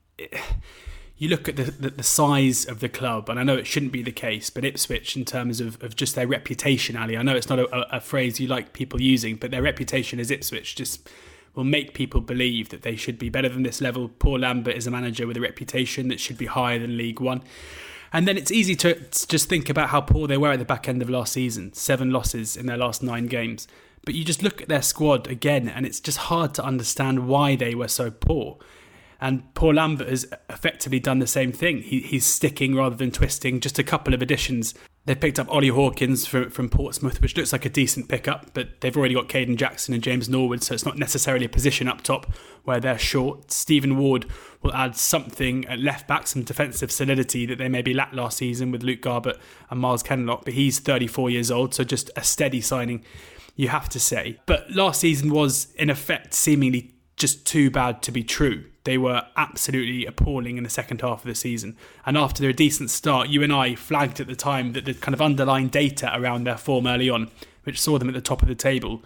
you 1.17 1.29
look 1.29 1.47
at 1.47 1.55
the, 1.55 1.63
the, 1.63 1.89
the, 1.91 2.03
size 2.03 2.65
of 2.65 2.79
the 2.81 2.89
club, 2.89 3.29
and 3.29 3.39
I 3.39 3.43
know 3.43 3.55
it 3.55 3.67
shouldn't 3.67 3.93
be 3.93 4.01
the 4.01 4.11
case, 4.11 4.49
but 4.49 4.65
Ipswich, 4.65 5.15
in 5.15 5.23
terms 5.23 5.61
of, 5.61 5.81
of 5.81 5.95
just 5.95 6.15
their 6.15 6.27
reputation, 6.27 6.97
Ali, 6.97 7.15
I 7.15 7.21
know 7.21 7.35
it's 7.35 7.49
not 7.49 7.59
a, 7.59 7.95
a 7.95 8.01
phrase 8.01 8.39
you 8.39 8.47
like 8.47 8.73
people 8.73 9.01
using, 9.01 9.35
but 9.37 9.51
their 9.51 9.61
reputation 9.61 10.19
as 10.19 10.29
Ipswich 10.29 10.75
just 10.75 11.09
will 11.55 11.63
make 11.63 11.93
people 11.93 12.21
believe 12.21 12.69
that 12.69 12.81
they 12.81 12.95
should 12.95 13.17
be 13.17 13.29
better 13.29 13.49
than 13.49 13.63
this 13.63 13.81
level. 13.81 14.09
Paul 14.09 14.39
Lambert 14.39 14.75
is 14.75 14.87
a 14.87 14.91
manager 14.91 15.25
with 15.25 15.37
a 15.37 15.41
reputation 15.41 16.07
that 16.09 16.19
should 16.19 16.37
be 16.37 16.45
higher 16.45 16.79
than 16.79 16.97
League 16.97 17.19
One. 17.19 17.43
And 18.13 18.27
then 18.27 18.37
it's 18.37 18.51
easy 18.51 18.75
to 18.75 18.95
just 19.27 19.49
think 19.49 19.69
about 19.69 19.89
how 19.89 20.01
poor 20.01 20.27
they 20.27 20.37
were 20.37 20.51
at 20.51 20.59
the 20.59 20.65
back 20.65 20.87
end 20.87 21.01
of 21.01 21.09
last 21.09 21.33
season 21.33 21.73
seven 21.73 22.11
losses 22.11 22.55
in 22.55 22.65
their 22.65 22.77
last 22.77 23.03
nine 23.03 23.25
games. 23.27 23.67
But 24.05 24.13
you 24.13 24.23
just 24.23 24.43
look 24.43 24.61
at 24.61 24.69
their 24.69 24.83
squad 24.83 25.27
again, 25.27 25.67
and 25.67 25.85
it's 25.85 25.99
just 25.99 26.17
hard 26.19 26.53
to 26.55 26.63
understand 26.63 27.27
why 27.27 27.55
they 27.55 27.73
were 27.73 27.87
so 27.87 28.11
poor. 28.11 28.59
And 29.19 29.53
Paul 29.55 29.75
Lambert 29.75 30.09
has 30.09 30.27
effectively 30.49 30.99
done 30.99 31.19
the 31.19 31.27
same 31.27 31.51
thing. 31.51 31.81
He, 31.81 32.01
he's 32.01 32.25
sticking 32.25 32.75
rather 32.75 32.95
than 32.95 33.11
twisting, 33.11 33.59
just 33.59 33.79
a 33.79 33.83
couple 33.83 34.13
of 34.13 34.21
additions 34.21 34.75
They've 35.05 35.19
picked 35.19 35.37
up 35.37 35.47
Ollie 35.49 35.67
Hawkins 35.67 36.25
from, 36.25 36.49
from 36.49 36.67
Portsmouth, 36.67 37.21
which 37.21 37.37
looks 37.37 37.53
like 37.53 37.63
a 37.63 37.69
decent 37.69 38.09
pickup, 38.09 38.55
but 38.55 38.81
they've 38.81 38.97
already 38.97 39.13
got 39.13 39.29
Kayden 39.29 39.55
Jackson 39.55 39.93
and 39.93 40.01
James 40.01 40.27
Norwood, 40.27 40.63
so 40.63 40.73
it's 40.73 40.85
not 40.85 40.97
necessarily 40.97 41.45
a 41.45 41.49
position 41.49 41.87
up 41.87 42.01
top 42.01 42.33
where 42.63 42.79
they're 42.79 42.97
short. 42.97 43.51
Stephen 43.51 43.97
Ward 43.97 44.25
will 44.63 44.73
add 44.73 44.95
something 44.95 45.63
at 45.67 45.77
left 45.77 46.07
back, 46.07 46.25
some 46.25 46.41
defensive 46.41 46.91
solidity 46.91 47.45
that 47.45 47.59
they 47.59 47.69
maybe 47.69 47.93
lacked 47.93 48.15
last 48.15 48.37
season 48.37 48.71
with 48.71 48.81
Luke 48.81 49.01
Garbutt 49.01 49.37
and 49.69 49.79
Myles 49.79 50.01
Kenlock, 50.01 50.43
but 50.43 50.55
he's 50.55 50.79
34 50.79 51.29
years 51.29 51.51
old, 51.51 51.75
so 51.75 51.83
just 51.83 52.09
a 52.15 52.23
steady 52.23 52.59
signing, 52.59 53.03
you 53.55 53.67
have 53.67 53.87
to 53.89 53.99
say. 53.99 54.39
But 54.47 54.71
last 54.71 55.01
season 55.01 55.29
was, 55.29 55.67
in 55.75 55.91
effect, 55.91 56.33
seemingly 56.33 56.94
just 57.17 57.45
too 57.45 57.69
bad 57.69 58.01
to 58.03 58.11
be 58.11 58.23
true. 58.23 58.65
They 58.83 58.97
were 58.97 59.23
absolutely 59.35 60.05
appalling 60.05 60.57
in 60.57 60.63
the 60.63 60.69
second 60.69 61.01
half 61.01 61.21
of 61.21 61.27
the 61.27 61.35
season. 61.35 61.75
And 62.05 62.17
after 62.17 62.41
their 62.41 62.53
decent 62.53 62.91
start, 62.91 63.29
you 63.29 63.41
and 63.41 63.51
I 63.51 63.75
flagged 63.75 64.19
at 64.19 64.27
the 64.27 64.35
time 64.35 64.73
that 64.73 64.85
the 64.85 64.93
kind 64.93 65.13
of 65.13 65.21
underlying 65.21 65.69
data 65.69 66.11
around 66.13 66.43
their 66.43 66.57
form 66.57 66.85
early 66.85 67.09
on, 67.09 67.31
which 67.63 67.81
saw 67.81 67.97
them 67.97 68.09
at 68.09 68.13
the 68.13 68.21
top 68.21 68.41
of 68.41 68.47
the 68.47 68.55
table, 68.55 69.01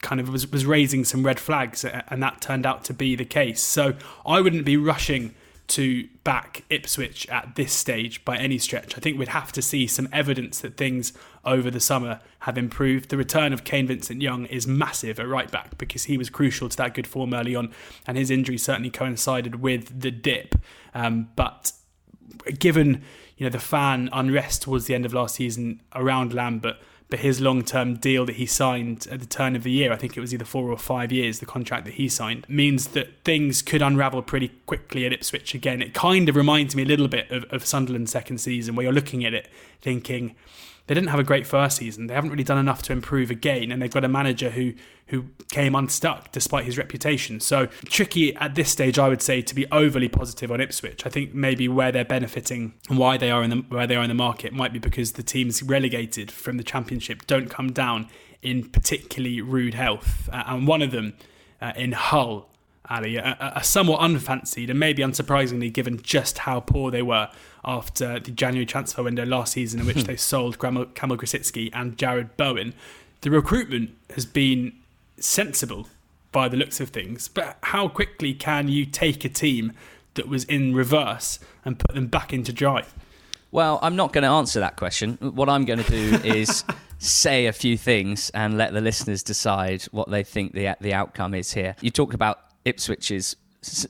kind 0.00 0.20
of 0.20 0.30
was, 0.30 0.50
was 0.50 0.64
raising 0.64 1.04
some 1.04 1.26
red 1.26 1.38
flags. 1.38 1.84
And 1.84 2.22
that 2.22 2.40
turned 2.40 2.64
out 2.64 2.84
to 2.84 2.94
be 2.94 3.14
the 3.14 3.26
case. 3.26 3.62
So 3.62 3.94
I 4.24 4.40
wouldn't 4.40 4.64
be 4.64 4.76
rushing 4.76 5.34
to 5.70 6.08
back 6.24 6.64
Ipswich 6.68 7.28
at 7.28 7.54
this 7.54 7.72
stage 7.72 8.24
by 8.24 8.36
any 8.36 8.58
stretch. 8.58 8.96
I 8.96 9.00
think 9.00 9.18
we'd 9.18 9.28
have 9.28 9.52
to 9.52 9.62
see 9.62 9.86
some 9.86 10.08
evidence 10.12 10.60
that 10.60 10.76
things 10.76 11.12
over 11.44 11.70
the 11.70 11.80
summer 11.80 12.20
have 12.40 12.58
improved. 12.58 13.08
The 13.08 13.16
return 13.16 13.52
of 13.52 13.64
Kane 13.64 13.86
Vincent 13.86 14.20
Young 14.20 14.46
is 14.46 14.66
massive 14.66 15.18
at 15.20 15.28
right 15.28 15.50
back 15.50 15.78
because 15.78 16.04
he 16.04 16.18
was 16.18 16.28
crucial 16.28 16.68
to 16.68 16.76
that 16.76 16.94
good 16.94 17.06
form 17.06 17.32
early 17.32 17.54
on, 17.54 17.72
and 18.06 18.18
his 18.18 18.30
injury 18.30 18.58
certainly 18.58 18.90
coincided 18.90 19.56
with 19.56 20.00
the 20.00 20.10
dip. 20.10 20.54
Um, 20.94 21.28
but 21.36 21.72
given 22.58 23.02
you 23.36 23.46
know 23.46 23.50
the 23.50 23.58
fan 23.58 24.08
unrest 24.12 24.62
towards 24.62 24.86
the 24.86 24.94
end 24.94 25.06
of 25.06 25.14
last 25.14 25.36
season 25.36 25.80
around 25.94 26.34
Lambert, 26.34 26.76
but 27.10 27.18
his 27.18 27.40
long 27.40 27.62
term 27.62 27.96
deal 27.96 28.24
that 28.26 28.36
he 28.36 28.46
signed 28.46 29.06
at 29.10 29.20
the 29.20 29.26
turn 29.26 29.56
of 29.56 29.64
the 29.64 29.70
year, 29.70 29.92
I 29.92 29.96
think 29.96 30.16
it 30.16 30.20
was 30.20 30.32
either 30.32 30.44
four 30.44 30.70
or 30.70 30.78
five 30.78 31.10
years, 31.10 31.40
the 31.40 31.46
contract 31.46 31.84
that 31.84 31.94
he 31.94 32.08
signed, 32.08 32.46
means 32.48 32.88
that 32.88 33.08
things 33.24 33.62
could 33.62 33.82
unravel 33.82 34.22
pretty 34.22 34.48
quickly 34.66 35.04
at 35.04 35.12
Ipswich 35.12 35.54
again. 35.54 35.82
It 35.82 35.92
kind 35.92 36.28
of 36.28 36.36
reminds 36.36 36.76
me 36.76 36.84
a 36.84 36.86
little 36.86 37.08
bit 37.08 37.30
of, 37.30 37.44
of 37.50 37.66
Sunderland's 37.66 38.12
second 38.12 38.38
season, 38.38 38.76
where 38.76 38.84
you're 38.84 38.92
looking 38.92 39.24
at 39.24 39.34
it 39.34 39.48
thinking, 39.82 40.36
they 40.90 40.94
didn't 40.94 41.10
have 41.10 41.20
a 41.20 41.24
great 41.24 41.46
first 41.46 41.76
season. 41.76 42.08
They 42.08 42.14
haven't 42.14 42.30
really 42.30 42.42
done 42.42 42.58
enough 42.58 42.82
to 42.82 42.92
improve 42.92 43.30
again, 43.30 43.70
and 43.70 43.80
they've 43.80 43.92
got 43.92 44.02
a 44.02 44.08
manager 44.08 44.50
who 44.50 44.72
who 45.06 45.26
came 45.52 45.76
unstuck 45.76 46.32
despite 46.32 46.64
his 46.64 46.76
reputation. 46.76 47.38
So 47.38 47.66
tricky 47.84 48.34
at 48.34 48.56
this 48.56 48.72
stage, 48.72 48.98
I 48.98 49.08
would 49.08 49.22
say, 49.22 49.40
to 49.40 49.54
be 49.54 49.70
overly 49.70 50.08
positive 50.08 50.50
on 50.50 50.60
Ipswich. 50.60 51.06
I 51.06 51.08
think 51.08 51.32
maybe 51.32 51.68
where 51.68 51.92
they're 51.92 52.04
benefiting 52.04 52.74
and 52.88 52.98
why 52.98 53.18
they 53.18 53.30
are 53.30 53.44
in 53.44 53.50
the 53.50 53.56
where 53.68 53.86
they 53.86 53.94
are 53.94 54.02
in 54.02 54.08
the 54.08 54.14
market 54.14 54.52
might 54.52 54.72
be 54.72 54.80
because 54.80 55.12
the 55.12 55.22
teams 55.22 55.62
relegated 55.62 56.32
from 56.32 56.56
the 56.56 56.64
Championship 56.64 57.24
don't 57.28 57.48
come 57.48 57.70
down 57.70 58.08
in 58.42 58.68
particularly 58.68 59.40
rude 59.40 59.74
health, 59.74 60.28
uh, 60.32 60.42
and 60.48 60.66
one 60.66 60.82
of 60.82 60.90
them 60.90 61.12
uh, 61.60 61.72
in 61.76 61.92
Hull 61.92 62.50
Ali, 62.90 63.16
a, 63.16 63.52
a, 63.56 63.62
somewhat 63.62 64.02
unfancied 64.02 64.68
and 64.68 64.78
maybe 64.78 65.02
unsurprisingly 65.02 65.72
given 65.72 66.02
just 66.02 66.38
how 66.38 66.60
poor 66.60 66.90
they 66.90 67.02
were 67.02 67.30
after 67.64 68.18
the 68.18 68.30
January 68.30 68.66
transfer 68.66 69.02
window 69.02 69.24
last 69.24 69.52
season 69.52 69.80
in 69.80 69.86
which 69.86 70.04
they 70.04 70.16
sold 70.16 70.58
Kamil 70.58 70.86
Grosicki 70.86 71.70
and 71.72 71.96
Jarrod 71.96 72.30
Bowen. 72.36 72.74
The 73.20 73.30
recruitment 73.30 73.90
has 74.14 74.26
been 74.26 74.72
sensible 75.18 75.86
by 76.32 76.48
the 76.48 76.56
looks 76.56 76.80
of 76.80 76.90
things, 76.90 77.28
but 77.28 77.58
how 77.62 77.88
quickly 77.88 78.34
can 78.34 78.68
you 78.68 78.86
take 78.86 79.24
a 79.24 79.28
team 79.28 79.72
that 80.14 80.28
was 80.28 80.44
in 80.44 80.74
reverse 80.74 81.38
and 81.64 81.78
put 81.78 81.94
them 81.94 82.06
back 82.06 82.32
into 82.32 82.52
drive? 82.52 82.92
Well, 83.52 83.78
I'm 83.82 83.96
not 83.96 84.12
going 84.12 84.22
to 84.22 84.30
answer 84.30 84.60
that 84.60 84.76
question. 84.76 85.18
What 85.20 85.48
I'm 85.48 85.64
going 85.64 85.82
to 85.82 85.90
do 85.90 86.14
is 86.24 86.64
say 86.98 87.46
a 87.46 87.52
few 87.52 87.76
things 87.76 88.30
and 88.30 88.56
let 88.56 88.72
the 88.72 88.80
listeners 88.80 89.22
decide 89.22 89.82
what 89.84 90.08
they 90.08 90.22
think 90.22 90.52
the 90.52 90.76
the 90.80 90.94
outcome 90.94 91.34
is 91.34 91.52
here. 91.52 91.74
You 91.80 91.90
talked 91.90 92.14
about 92.14 92.49
Ipswich's 92.64 93.36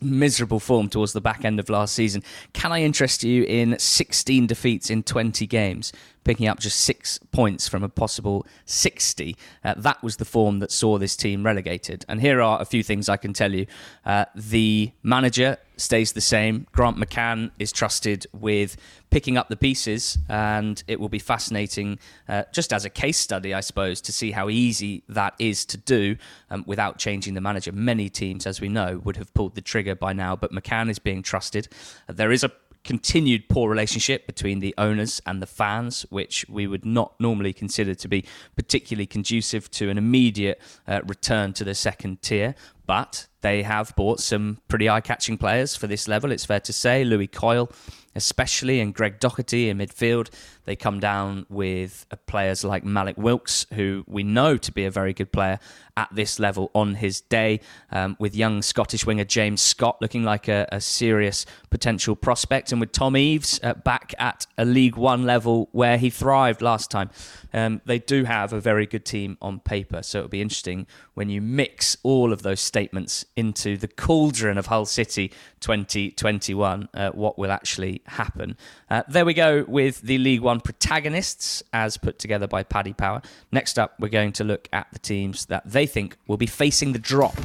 miserable 0.00 0.60
form 0.60 0.88
towards 0.88 1.12
the 1.12 1.20
back 1.20 1.44
end 1.44 1.60
of 1.60 1.68
last 1.68 1.94
season. 1.94 2.22
Can 2.52 2.72
I 2.72 2.82
interest 2.82 3.22
you 3.22 3.44
in 3.44 3.78
16 3.78 4.46
defeats 4.46 4.90
in 4.90 5.02
20 5.02 5.46
games, 5.46 5.92
picking 6.24 6.48
up 6.48 6.58
just 6.60 6.80
six 6.80 7.18
points 7.32 7.68
from 7.68 7.82
a 7.82 7.88
possible 7.88 8.46
60? 8.66 9.36
Uh, 9.64 9.74
that 9.76 10.02
was 10.02 10.16
the 10.16 10.24
form 10.24 10.58
that 10.60 10.70
saw 10.70 10.98
this 10.98 11.16
team 11.16 11.44
relegated. 11.44 12.04
And 12.08 12.20
here 12.20 12.40
are 12.40 12.60
a 12.60 12.64
few 12.64 12.82
things 12.82 13.08
I 13.08 13.16
can 13.16 13.32
tell 13.32 13.52
you. 13.52 13.66
Uh, 14.04 14.26
the 14.34 14.92
manager 15.02 15.58
stays 15.76 16.12
the 16.12 16.20
same. 16.20 16.66
Grant 16.72 16.96
McCann 16.96 17.50
is 17.58 17.72
trusted 17.72 18.26
with 18.32 18.76
picking 19.10 19.36
up 19.36 19.48
the 19.48 19.56
pieces, 19.56 20.18
and 20.28 20.82
it 20.86 21.00
will 21.00 21.08
be 21.08 21.18
fascinating, 21.18 21.98
uh, 22.28 22.44
just 22.52 22.72
as 22.72 22.84
a 22.84 22.90
case 22.90 23.18
study, 23.18 23.52
I 23.52 23.60
suppose, 23.60 24.00
to 24.02 24.12
see 24.12 24.30
how 24.30 24.48
easy 24.48 25.02
that 25.08 25.34
is 25.38 25.64
to 25.66 25.76
do 25.76 26.16
um, 26.50 26.64
without 26.66 26.98
changing 26.98 27.34
the 27.34 27.40
manager. 27.40 27.72
Many 27.72 28.08
teams, 28.08 28.46
as 28.46 28.60
we 28.60 28.68
know, 28.68 29.00
would 29.04 29.16
have 29.16 29.32
pulled 29.34 29.54
the 29.54 29.60
trigger 29.60 29.94
by 29.94 30.12
now, 30.12 30.36
but 30.36 30.52
McCann 30.52 30.90
is 30.90 30.98
being 30.98 31.22
trusted. 31.22 31.68
Uh, 32.08 32.12
there 32.12 32.30
is 32.30 32.44
a 32.44 32.52
continued 32.84 33.49
poor 33.49 33.68
relationship 33.70 34.26
between 34.26 34.60
the 34.60 34.75
owners 34.78 35.20
and 35.26 35.40
the 35.40 35.46
fans, 35.46 36.06
which 36.10 36.46
we 36.49 36.66
would 36.66 36.84
not 36.84 37.14
normally 37.20 37.52
consider 37.52 37.94
to 37.94 38.08
be 38.08 38.25
particularly 38.56 39.06
conducive 39.06 39.70
to 39.72 39.90
an 39.90 39.99
immediate 39.99 40.60
uh, 40.87 41.00
return 41.06 41.52
to 41.54 41.64
the 41.64 41.75
second 41.75 42.22
tier. 42.22 42.54
But 42.87 43.28
they 43.42 43.62
have 43.62 43.94
bought 43.96 44.20
some 44.20 44.58
pretty 44.68 44.88
eye 44.88 45.00
catching 45.00 45.38
players 45.38 45.76
for 45.76 45.87
this 45.87 46.08
level, 46.08 46.32
it's 46.32 46.44
fair 46.44 46.60
to 46.60 46.72
say. 46.72 47.04
Lewie 47.04 47.30
Coyle 47.30 47.70
especially, 48.14 48.80
and 48.80 48.94
Greg 48.94 49.20
Docherty 49.20 49.68
in 49.68 49.78
midfield. 49.78 50.30
They 50.64 50.76
come 50.76 51.00
down 51.00 51.46
with 51.49 52.06
uh, 52.10 52.16
players 52.26 52.64
like 52.64 52.84
Mallik 52.84 53.16
Wilks, 53.16 53.66
who 53.75 54.04
we 54.06 54.22
know 54.22 54.56
to 54.56 54.72
be 54.72 54.84
a 54.84 54.90
very 54.90 55.12
good 55.12 55.32
player 55.32 55.58
at 55.97 56.09
this 56.12 56.38
level 56.38 56.70
on 56.75 56.94
his 56.97 57.20
day, 57.20 57.61
um, 57.90 58.16
with 58.18 58.35
young 58.35 58.62
Scottish 58.62 59.06
winger 59.06 59.25
James 59.25 59.61
Scott 59.61 59.99
looking 60.00 60.25
like 60.25 60.49
a, 60.49 60.68
a 60.73 60.80
serious 60.80 61.47
potential 61.70 62.16
prospect, 62.16 62.73
and 62.73 62.80
with 62.80 62.92
Tom 62.92 63.16
Eaves 63.16 63.61
uh, 63.62 63.75
back 63.75 64.14
at 64.18 64.47
a 64.56 64.64
League 64.64 64.97
One 64.97 65.25
level 65.25 65.68
where 65.73 65.99
he 65.99 66.11
thrived 66.11 66.62
last 66.62 66.90
time. 66.90 67.11
Um, 67.52 67.80
they 67.85 67.99
do 67.99 68.25
have 68.25 68.52
a 68.52 68.61
very 68.61 68.87
good 68.87 69.04
team 69.04 69.37
on 69.40 69.61
paper, 69.61 70.02
so 70.02 70.18
it'll 70.18 70.28
be 70.28 70.40
interesting 70.40 70.87
when 71.14 71.28
you 71.28 71.40
mix 71.40 71.97
all 72.02 72.32
of 72.32 72.42
those 72.42 72.61
statements 72.61 73.25
into 73.37 73.76
the 73.76 73.88
cauldron 73.88 74.56
of 74.56 74.66
Hull 74.66 74.87
City 74.87 75.32
2021, 75.61 76.88
uh, 76.94 77.11
what 77.11 77.38
will 77.38 77.50
actually 77.50 78.02
happen. 78.06 78.56
Uh, 78.90 79.04
there 79.06 79.25
we 79.25 79.32
go 79.32 79.64
with 79.68 80.00
the 80.00 80.18
League 80.18 80.40
One 80.40 80.59
protagonists 80.59 81.62
as 81.73 81.97
put 81.97 82.18
together 82.18 82.49
by 82.49 82.64
Paddy 82.64 82.92
Power. 82.92 83.23
Next 83.52 83.78
up, 83.78 83.94
we're 84.00 84.09
going 84.09 84.32
to 84.32 84.42
look 84.42 84.68
at 84.73 84.88
the 84.92 84.99
teams 84.99 85.47
that 85.47 85.62
they 85.64 85.87
think 85.87 86.16
will 86.26 86.37
be 86.37 86.47
facing 86.47 86.92
the 86.92 86.99
drop. 86.99 87.37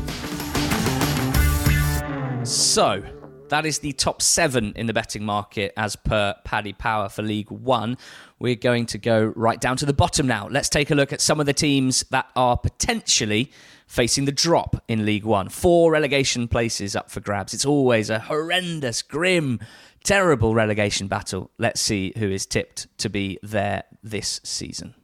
So, 2.43 3.03
that 3.49 3.63
is 3.67 3.77
the 3.77 3.93
top 3.93 4.23
seven 4.23 4.73
in 4.75 4.87
the 4.87 4.93
betting 4.93 5.23
market 5.23 5.71
as 5.77 5.95
per 5.95 6.33
Paddy 6.43 6.73
Power 6.73 7.09
for 7.09 7.21
League 7.21 7.51
One. 7.51 7.99
We're 8.39 8.55
going 8.55 8.87
to 8.87 8.97
go 8.97 9.31
right 9.35 9.61
down 9.61 9.77
to 9.77 9.85
the 9.85 9.93
bottom 9.93 10.25
now. 10.25 10.47
Let's 10.47 10.67
take 10.67 10.89
a 10.89 10.95
look 10.95 11.13
at 11.13 11.21
some 11.21 11.39
of 11.39 11.45
the 11.45 11.53
teams 11.53 12.05
that 12.09 12.27
are 12.35 12.57
potentially 12.57 13.51
facing 13.85 14.25
the 14.25 14.31
drop 14.31 14.83
in 14.87 15.05
League 15.05 15.25
One. 15.25 15.49
Four 15.49 15.91
relegation 15.91 16.47
places 16.47 16.95
up 16.95 17.11
for 17.11 17.19
grabs. 17.19 17.53
It's 17.53 17.65
always 17.65 18.09
a 18.09 18.17
horrendous, 18.17 19.03
grim, 19.03 19.59
terrible 20.05 20.53
relegation 20.53 21.07
battle. 21.07 21.51
Let's 21.57 21.81
see 21.81 22.13
who 22.17 22.29
is 22.29 22.45
tipped 22.45 22.87
to 22.99 23.09
be 23.09 23.39
there 23.43 23.83
this 24.03 24.39
season 24.43 24.95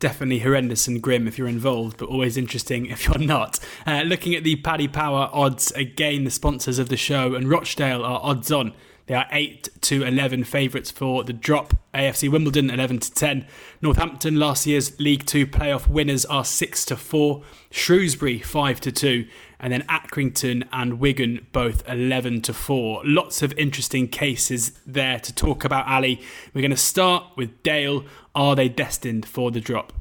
definitely 0.00 0.38
horrendous 0.38 0.86
and 0.86 1.02
grim 1.02 1.26
if 1.26 1.36
you're 1.36 1.48
involved, 1.48 1.96
but 1.96 2.08
always 2.08 2.36
interesting 2.36 2.86
if 2.86 3.08
you're 3.08 3.18
not. 3.18 3.58
Uh, 3.84 4.02
looking 4.02 4.32
at 4.32 4.44
the 4.44 4.54
Paddy 4.54 4.86
Power 4.86 5.28
odds, 5.32 5.72
again, 5.72 6.22
the 6.22 6.30
sponsors 6.30 6.78
of 6.78 6.88
the 6.88 6.96
show, 6.96 7.34
and 7.34 7.50
Rochdale 7.50 8.04
are 8.04 8.20
odds 8.22 8.52
on 8.52 8.74
they 9.08 9.14
are 9.14 9.26
8 9.32 9.70
to 9.80 10.04
11 10.04 10.44
favourites 10.44 10.90
for 10.90 11.24
the 11.24 11.32
drop. 11.32 11.72
AFC 11.94 12.30
Wimbledon 12.30 12.68
11 12.68 12.98
to 12.98 13.10
10. 13.10 13.46
Northampton, 13.80 14.36
last 14.36 14.66
year's 14.66 15.00
League 15.00 15.24
2 15.24 15.46
playoff 15.46 15.88
winners, 15.88 16.26
are 16.26 16.44
6 16.44 16.84
to 16.84 16.94
4. 16.94 17.42
Shrewsbury 17.70 18.38
5 18.38 18.80
to 18.82 18.92
2. 18.92 19.26
And 19.60 19.72
then 19.72 19.82
Accrington 19.82 20.66
and 20.72 21.00
Wigan 21.00 21.46
both 21.52 21.88
11 21.88 22.42
to 22.42 22.54
4. 22.54 23.02
Lots 23.04 23.42
of 23.42 23.52
interesting 23.58 24.08
cases 24.08 24.72
there 24.86 25.18
to 25.20 25.34
talk 25.34 25.64
about, 25.64 25.86
Ali. 25.88 26.20
We're 26.54 26.62
going 26.62 26.70
to 26.70 26.76
start 26.76 27.24
with 27.36 27.62
Dale. 27.62 28.04
Are 28.34 28.54
they 28.54 28.68
destined 28.68 29.26
for 29.26 29.50
the 29.50 29.60
drop? 29.60 29.92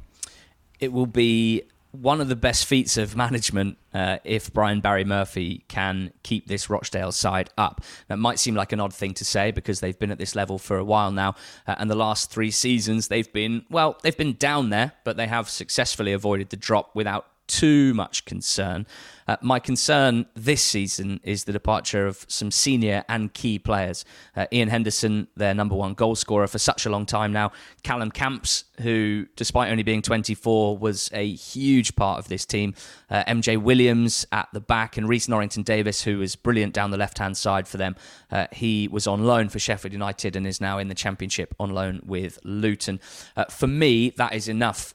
It 0.79 0.93
will 0.93 1.07
be 1.07 1.63
one 1.91 2.21
of 2.21 2.27
the 2.27 2.35
best 2.35 2.65
feats 2.65 2.97
of 2.97 3.15
management 3.15 3.77
uh, 3.93 4.17
if 4.23 4.53
Brian 4.53 4.81
Barry 4.81 5.03
Murphy 5.03 5.63
can 5.67 6.11
keep 6.23 6.47
this 6.47 6.69
Rochdale 6.69 7.11
side 7.11 7.49
up. 7.57 7.81
That 8.07 8.17
might 8.17 8.39
seem 8.39 8.55
like 8.55 8.71
an 8.71 8.79
odd 8.79 8.93
thing 8.93 9.13
to 9.15 9.25
say 9.25 9.51
because 9.51 9.79
they've 9.79 9.97
been 9.97 10.11
at 10.11 10.17
this 10.17 10.35
level 10.35 10.59
for 10.59 10.77
a 10.77 10.83
while 10.83 11.11
now, 11.11 11.35
uh, 11.65 11.75
and 11.77 11.89
the 11.89 11.95
last 11.95 12.29
three 12.29 12.51
seasons 12.51 13.07
they've 13.07 13.31
been 13.31 13.65
well, 13.69 13.97
they've 14.03 14.17
been 14.17 14.33
down 14.33 14.69
there, 14.69 14.93
but 15.03 15.17
they 15.17 15.27
have 15.27 15.49
successfully 15.49 16.13
avoided 16.13 16.49
the 16.49 16.57
drop 16.57 16.95
without 16.95 17.27
too 17.47 17.93
much 17.93 18.25
concern. 18.25 18.86
Uh, 19.27 19.36
my 19.41 19.60
concern 19.60 20.25
this 20.36 20.63
season 20.63 21.19
is 21.23 21.43
the 21.43 21.51
departure 21.51 22.07
of 22.07 22.25
some 22.29 22.49
senior 22.49 23.03
and 23.10 23.33
key 23.33 23.60
players. 23.60 24.05
Uh, 24.36 24.45
Ian 24.53 24.69
Henderson, 24.69 25.27
their 25.36 25.53
number 25.53 25.75
one 25.75 25.93
goal 25.93 26.15
scorer 26.15 26.47
for 26.47 26.60
such 26.60 26.86
a 26.86 26.89
long 26.89 27.05
time 27.05 27.33
now. 27.33 27.51
Callum 27.83 28.10
Camps, 28.10 28.63
who, 28.81 29.25
despite 29.36 29.69
only 29.69 29.83
being 29.83 30.01
24, 30.01 30.77
was 30.77 31.10
a 31.13 31.29
huge 31.33 31.95
part 31.95 32.19
of 32.19 32.29
this 32.29 32.45
team. 32.45 32.73
Uh, 33.10 33.23
MJ 33.25 33.62
Williams 33.62 34.25
at 34.31 34.47
the 34.53 34.62
back, 34.62 34.95
and 34.95 35.10
Rhys 35.10 35.27
Norrington 35.27 35.63
Davies, 35.63 36.03
who 36.03 36.19
was 36.19 36.36
brilliant 36.36 36.73
down 36.73 36.91
the 36.91 36.97
left 36.97 37.17
hand 37.17 37.36
side 37.36 37.67
for 37.67 37.77
them. 37.77 37.95
Uh, 38.31 38.47
he 38.53 38.88
was 38.88 39.07
on 39.07 39.25
loan 39.25 39.49
for 39.49 39.60
Sheffield 39.60 39.91
United 39.91 40.36
and 40.36 40.47
is 40.47 40.62
now 40.62 40.77
in 40.77 40.88
the 40.88 40.95
Championship 40.95 41.53
on 41.60 41.71
loan 41.71 42.01
with 42.05 42.39
Luton. 42.43 43.01
Uh, 43.36 43.45
for 43.45 43.67
me, 43.67 44.12
that 44.12 44.33
is 44.33 44.47
enough 44.47 44.93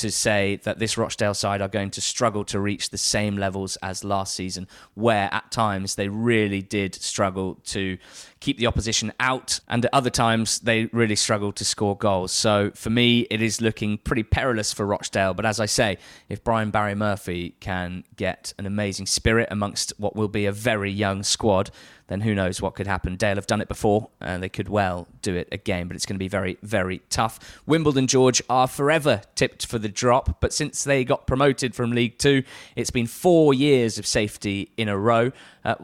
to 0.00 0.10
say 0.10 0.60
that 0.64 0.78
this 0.78 0.98
Rochdale 0.98 1.34
side 1.34 1.62
are 1.62 1.68
going 1.68 1.90
to 1.92 2.00
struggle 2.00 2.44
to 2.46 2.60
reach 2.60 2.90
the 2.90 2.98
same 2.98 3.36
levels 3.36 3.76
as 3.82 4.04
last 4.04 4.34
season, 4.34 4.66
where 4.94 5.28
at 5.32 5.50
times 5.50 5.94
they 5.94 6.08
really 6.08 6.62
did 6.62 6.94
struggle 6.94 7.58
to 7.66 7.96
keep 8.40 8.58
the 8.58 8.66
opposition 8.66 9.12
out, 9.20 9.60
and 9.68 9.84
at 9.84 9.94
other 9.94 10.10
times 10.10 10.60
they 10.60 10.86
really 10.86 11.16
struggled 11.16 11.56
to 11.56 11.64
score 11.64 11.96
goals. 11.96 12.32
So 12.32 12.70
for 12.74 12.90
me, 12.90 13.20
it 13.30 13.42
is 13.42 13.60
looking 13.60 13.98
pretty 13.98 14.22
perilous 14.22 14.72
for 14.72 14.86
Rochdale. 14.86 15.34
But 15.34 15.46
as 15.46 15.60
I 15.60 15.66
say, 15.66 15.98
if 16.28 16.42
Brian 16.42 16.70
Barry 16.70 16.94
Murphy 16.94 17.54
can 17.60 18.04
get 18.16 18.54
an 18.58 18.66
amazing 18.66 19.06
spirit 19.06 19.48
amongst 19.50 19.92
what 19.98 20.16
will 20.16 20.28
be 20.28 20.46
a 20.46 20.52
very 20.52 20.90
young 20.90 21.22
squad, 21.22 21.70
then 22.10 22.20
who 22.22 22.34
knows 22.34 22.60
what 22.60 22.74
could 22.74 22.88
happen. 22.88 23.14
Dale 23.14 23.36
have 23.36 23.46
done 23.46 23.60
it 23.60 23.68
before, 23.68 24.10
and 24.20 24.42
they 24.42 24.48
could 24.48 24.68
well 24.68 25.06
do 25.22 25.36
it 25.36 25.48
again, 25.52 25.86
but 25.86 25.94
it's 25.94 26.04
going 26.04 26.16
to 26.16 26.18
be 26.18 26.26
very, 26.26 26.58
very 26.60 26.98
tough. 27.08 27.62
Wimbledon 27.66 28.08
George 28.08 28.42
are 28.50 28.66
forever 28.66 29.22
tipped 29.36 29.64
for 29.64 29.78
the 29.78 29.88
drop, 29.88 30.40
but 30.40 30.52
since 30.52 30.82
they 30.82 31.04
got 31.04 31.28
promoted 31.28 31.72
from 31.72 31.92
League 31.92 32.18
Two, 32.18 32.42
it's 32.74 32.90
been 32.90 33.06
four 33.06 33.54
years 33.54 33.96
of 33.96 34.06
safety 34.06 34.72
in 34.76 34.88
a 34.88 34.98
row. 34.98 35.30
Uh, 35.64 35.76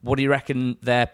what 0.00 0.16
do 0.16 0.22
you 0.22 0.30
reckon 0.30 0.78
their 0.80 1.10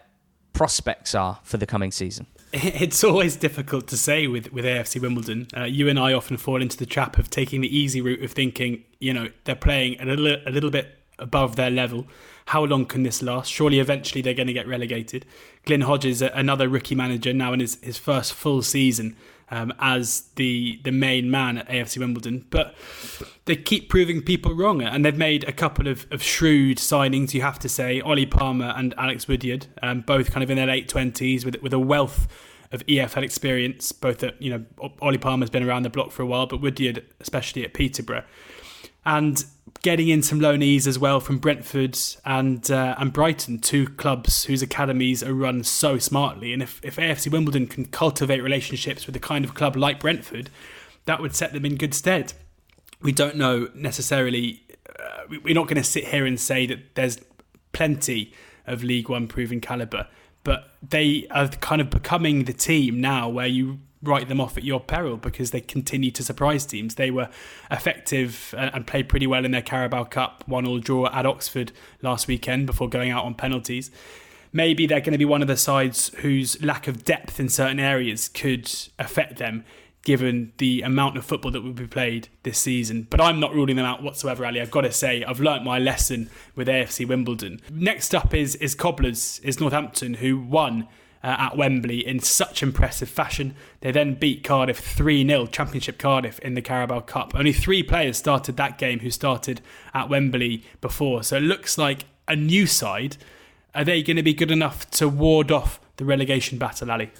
prospects 0.53 1.13
are 1.13 1.39
for 1.43 1.57
the 1.57 1.65
coming 1.65 1.91
season? 1.91 2.25
It's 2.55 3.03
always 3.03 3.35
difficult 3.35 3.87
to 3.87 3.97
say 3.97 4.27
with, 4.27 4.53
with 4.53 4.63
AFC 4.63 5.01
Wimbledon. 5.01 5.47
Uh, 5.57 5.63
you 5.63 5.89
and 5.89 5.97
I 5.99 6.13
often 6.13 6.37
fall 6.37 6.61
into 6.61 6.77
the 6.77 6.85
trap 6.85 7.17
of 7.17 7.31
taking 7.31 7.61
the 7.61 7.77
easy 7.77 7.99
route 7.99 8.23
of 8.23 8.31
thinking, 8.31 8.83
you 8.99 9.11
know, 9.11 9.29
they're 9.45 9.55
playing 9.55 9.99
a 9.99 10.05
little, 10.05 10.37
a 10.45 10.51
little 10.51 10.69
bit 10.69 10.99
above 11.17 11.55
their 11.55 11.71
level. 11.71 12.05
How 12.47 12.63
long 12.63 12.85
can 12.85 13.03
this 13.03 13.21
last? 13.21 13.51
Surely 13.51 13.79
eventually 13.79 14.21
they're 14.21 14.33
going 14.33 14.47
to 14.47 14.53
get 14.53 14.67
relegated. 14.67 15.25
Glyn 15.65 15.81
Hodges, 15.81 16.21
another 16.21 16.67
rookie 16.67 16.95
manager, 16.95 17.33
now 17.33 17.53
in 17.53 17.59
his, 17.59 17.77
his 17.81 17.97
first 17.97 18.33
full 18.33 18.61
season 18.61 19.15
um, 19.53 19.71
as 19.79 20.23
the 20.35 20.79
the 20.83 20.91
main 20.91 21.29
man 21.29 21.59
at 21.59 21.69
AFC 21.69 21.99
Wimbledon. 21.99 22.45
But 22.49 22.73
they 23.45 23.55
keep 23.55 23.87
proving 23.87 24.21
people 24.21 24.55
wrong, 24.55 24.81
and 24.81 25.05
they've 25.05 25.17
made 25.17 25.43
a 25.43 25.51
couple 25.51 25.87
of, 25.87 26.07
of 26.11 26.23
shrewd 26.23 26.77
signings. 26.77 27.33
You 27.33 27.41
have 27.41 27.59
to 27.59 27.69
say, 27.69 28.01
Ollie 28.01 28.25
Palmer 28.25 28.73
and 28.75 28.93
Alex 28.97 29.27
Woodyard, 29.27 29.67
um, 29.81 30.01
both 30.01 30.31
kind 30.31 30.43
of 30.43 30.49
in 30.49 30.57
their 30.57 30.67
late 30.67 30.87
twenties, 30.89 31.45
with 31.45 31.61
with 31.61 31.73
a 31.73 31.79
wealth 31.79 32.27
of 32.71 32.83
EFL 32.87 33.21
experience. 33.21 33.91
Both 33.91 34.23
at 34.23 34.41
you 34.41 34.49
know, 34.49 34.89
Ollie 35.01 35.19
Palmer's 35.19 35.51
been 35.51 35.63
around 35.63 35.83
the 35.83 35.91
block 35.91 36.11
for 36.11 36.23
a 36.23 36.25
while, 36.25 36.47
but 36.47 36.59
Woodyard, 36.59 37.05
especially 37.19 37.63
at 37.63 37.73
Peterborough, 37.73 38.23
and 39.05 39.43
getting 39.81 40.07
in 40.07 40.23
some 40.23 40.39
loanees 40.39 40.87
as 40.87 40.97
well 40.97 41.19
from 41.19 41.37
Brentford 41.37 41.97
and 42.25 42.71
uh, 42.71 42.95
and 42.97 43.13
Brighton, 43.13 43.59
two 43.59 43.87
clubs 43.87 44.45
whose 44.45 44.61
academies 44.61 45.21
are 45.21 45.33
run 45.33 45.63
so 45.63 45.97
smartly. 45.99 46.53
And 46.53 46.63
if, 46.63 46.79
if 46.83 46.95
AFC 46.95 47.31
Wimbledon 47.31 47.67
can 47.67 47.85
cultivate 47.85 48.41
relationships 48.41 49.05
with 49.05 49.15
a 49.15 49.19
kind 49.19 49.45
of 49.45 49.53
club 49.53 49.75
like 49.75 49.99
Brentford, 49.99 50.49
that 51.05 51.21
would 51.21 51.35
set 51.35 51.53
them 51.53 51.65
in 51.65 51.75
good 51.75 51.93
stead. 51.93 52.33
We 53.01 53.11
don't 53.11 53.35
know 53.35 53.69
necessarily. 53.75 54.63
Uh, 54.87 55.37
we're 55.43 55.53
not 55.53 55.67
going 55.67 55.81
to 55.81 55.83
sit 55.83 56.07
here 56.07 56.25
and 56.25 56.39
say 56.39 56.65
that 56.67 56.95
there's 56.95 57.19
plenty 57.73 58.33
of 58.65 58.83
League 58.83 59.09
One 59.09 59.27
proven 59.27 59.59
calibre, 59.59 60.07
but 60.45 60.69
they 60.81 61.27
are 61.29 61.49
kind 61.49 61.81
of 61.81 61.89
becoming 61.89 62.45
the 62.45 62.53
team 62.53 63.01
now 63.01 63.27
where 63.27 63.47
you 63.47 63.79
write 64.03 64.27
them 64.27 64.41
off 64.41 64.57
at 64.57 64.63
your 64.63 64.79
peril 64.79 65.17
because 65.17 65.51
they 65.51 65.61
continue 65.61 66.11
to 66.11 66.23
surprise 66.23 66.65
teams. 66.65 66.95
They 66.95 67.09
were 67.09 67.29
effective 67.71 68.53
and 68.57 68.85
played 68.85 69.09
pretty 69.09 69.27
well 69.27 69.45
in 69.45 69.51
their 69.51 69.61
Carabao 69.61 70.05
Cup 70.05 70.43
one 70.47 70.67
all 70.67 70.79
draw 70.79 71.07
at 71.07 71.25
Oxford 71.25 71.71
last 72.01 72.27
weekend 72.27 72.67
before 72.67 72.89
going 72.89 73.09
out 73.09 73.25
on 73.25 73.33
penalties. 73.33 73.89
Maybe 74.51 74.85
they're 74.85 75.01
going 75.01 75.13
to 75.13 75.17
be 75.17 75.25
one 75.25 75.41
of 75.41 75.47
the 75.47 75.57
sides 75.57 76.09
whose 76.19 76.61
lack 76.61 76.87
of 76.87 77.03
depth 77.03 77.39
in 77.39 77.49
certain 77.49 77.79
areas 77.79 78.29
could 78.29 78.71
affect 78.99 79.37
them 79.37 79.65
given 80.03 80.51
the 80.57 80.81
amount 80.81 81.17
of 81.17 81.25
football 81.25 81.49
that 81.49 81.61
will 81.61 81.71
be 81.71 81.87
played 81.87 82.27
this 82.43 82.59
season. 82.59 83.07
But 83.09 83.21
I'm 83.21 83.39
not 83.39 83.53
ruling 83.55 83.77
them 83.77 83.85
out 83.85 84.03
whatsoever, 84.03 84.45
Ali. 84.45 84.61
I've 84.61 84.69
got 84.69 84.81
to 84.81 84.91
say, 84.91 85.23
I've 85.23 85.39
learnt 85.39 85.63
my 85.63 85.79
lesson 85.79 86.29
with 86.55 86.67
AFC 86.67 87.07
Wimbledon. 87.07 87.61
Next 87.71 88.13
up 88.13 88.33
is 88.33 88.55
is 88.55 88.75
Cobblers, 88.75 89.39
is 89.43 89.59
Northampton, 89.59 90.15
who 90.15 90.39
won 90.39 90.87
uh, 91.23 91.35
at 91.39 91.57
Wembley 91.57 92.05
in 92.05 92.19
such 92.19 92.61
impressive 92.61 93.09
fashion. 93.09 93.55
They 93.81 93.91
then 93.91 94.15
beat 94.15 94.43
Cardiff 94.43 94.79
3 94.79 95.25
0, 95.25 95.47
Championship 95.47 95.97
Cardiff, 95.97 96.39
in 96.39 96.55
the 96.55 96.61
Carabao 96.61 97.01
Cup. 97.01 97.33
Only 97.35 97.53
three 97.53 97.83
players 97.83 98.17
started 98.17 98.57
that 98.57 98.77
game 98.77 98.99
who 98.99 99.09
started 99.09 99.61
at 99.93 100.09
Wembley 100.09 100.63
before. 100.81 101.23
So 101.23 101.37
it 101.37 101.43
looks 101.43 101.77
like 101.77 102.05
a 102.27 102.35
new 102.35 102.67
side. 102.67 103.17
Are 103.73 103.83
they 103.83 104.03
going 104.03 104.17
to 104.17 104.23
be 104.23 104.33
good 104.33 104.51
enough 104.51 104.89
to 104.91 105.09
ward 105.09 105.51
off 105.51 105.79
the 105.97 106.05
relegation 106.05 106.57
battle, 106.57 106.91
Ali? 106.91 107.11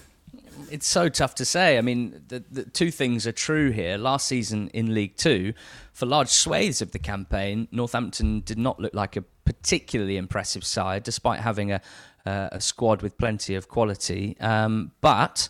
it's 0.73 0.87
so 0.87 1.07
tough 1.07 1.35
to 1.35 1.45
say. 1.45 1.77
I 1.77 1.81
mean, 1.81 2.23
the, 2.29 2.43
the, 2.49 2.63
two 2.63 2.89
things 2.89 3.27
are 3.27 3.31
true 3.31 3.69
here. 3.69 3.95
Last 3.95 4.27
season 4.27 4.69
in 4.69 4.93
League 4.93 5.15
Two, 5.17 5.53
for 5.91 6.07
large 6.07 6.29
swathes 6.29 6.81
of 6.81 6.91
the 6.91 6.99
campaign, 6.99 7.67
Northampton 7.71 8.41
did 8.41 8.57
not 8.57 8.79
look 8.79 8.93
like 8.95 9.15
a 9.15 9.21
particularly 9.45 10.17
impressive 10.17 10.63
side, 10.65 11.03
despite 11.03 11.41
having 11.41 11.71
a, 11.71 11.81
uh, 12.25 12.49
a 12.51 12.61
squad 12.61 13.01
with 13.01 13.17
plenty 13.17 13.55
of 13.55 13.67
quality. 13.67 14.37
Um, 14.39 14.91
but 15.01 15.49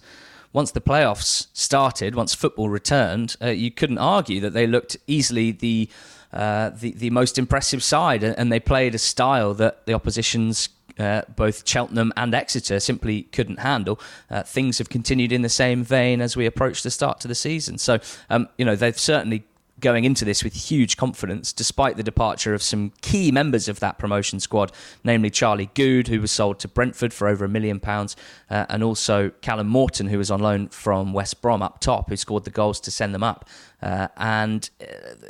once 0.53 0.71
the 0.71 0.81
playoffs 0.81 1.47
started, 1.53 2.15
once 2.15 2.35
football 2.35 2.69
returned, 2.69 3.35
uh, 3.41 3.47
you 3.47 3.71
couldn't 3.71 3.97
argue 3.97 4.39
that 4.41 4.53
they 4.53 4.67
looked 4.67 4.97
easily 5.07 5.51
the 5.51 5.89
uh, 6.31 6.71
the, 6.71 6.91
the 6.93 7.11
most 7.11 7.37
impressive 7.37 7.83
side, 7.83 8.23
and 8.23 8.51
they 8.51 8.59
played 8.59 8.95
a 8.95 8.97
style 8.97 9.53
that 9.53 9.85
the 9.85 9.93
opposition's 9.93 10.69
uh, 10.97 11.21
both 11.35 11.67
Cheltenham 11.67 12.11
and 12.17 12.33
Exeter 12.33 12.79
simply 12.79 13.23
couldn't 13.23 13.59
handle. 13.59 13.99
Uh, 14.29 14.43
things 14.43 14.77
have 14.79 14.89
continued 14.89 15.31
in 15.31 15.43
the 15.43 15.49
same 15.49 15.83
vein 15.83 16.21
as 16.21 16.35
we 16.35 16.45
approach 16.45 16.83
the 16.83 16.91
start 16.91 17.19
to 17.19 17.27
the 17.27 17.35
season. 17.35 17.77
So, 17.77 17.99
um, 18.29 18.49
you 18.57 18.65
know, 18.65 18.75
they've 18.75 18.97
certainly 18.97 19.43
going 19.83 20.05
into 20.05 20.25
this 20.25 20.43
with 20.43 20.53
huge 20.53 20.97
confidence, 20.97 21.53
despite 21.53 21.97
the 21.97 22.03
departure 22.03 22.55
of 22.55 22.63
some 22.63 22.91
key 23.01 23.31
members 23.31 23.67
of 23.67 23.79
that 23.81 23.99
promotion 23.99 24.39
squad, 24.39 24.71
namely 25.03 25.29
Charlie 25.29 25.69
Goode, 25.75 26.07
who 26.07 26.21
was 26.21 26.31
sold 26.31 26.59
to 26.61 26.67
Brentford 26.67 27.13
for 27.13 27.27
over 27.27 27.45
a 27.45 27.49
million 27.49 27.79
pounds, 27.79 28.15
uh, 28.49 28.65
and 28.69 28.81
also 28.81 29.29
Callum 29.41 29.67
Morton, 29.67 30.07
who 30.07 30.17
was 30.17 30.31
on 30.31 30.39
loan 30.39 30.69
from 30.69 31.13
West 31.13 31.41
Brom 31.41 31.61
up 31.61 31.79
top, 31.79 32.09
who 32.09 32.15
scored 32.15 32.45
the 32.45 32.49
goals 32.49 32.79
to 32.79 32.89
send 32.89 33.13
them 33.13 33.23
up. 33.23 33.47
Uh, 33.81 34.07
and, 34.17 34.69
uh, 34.81 34.85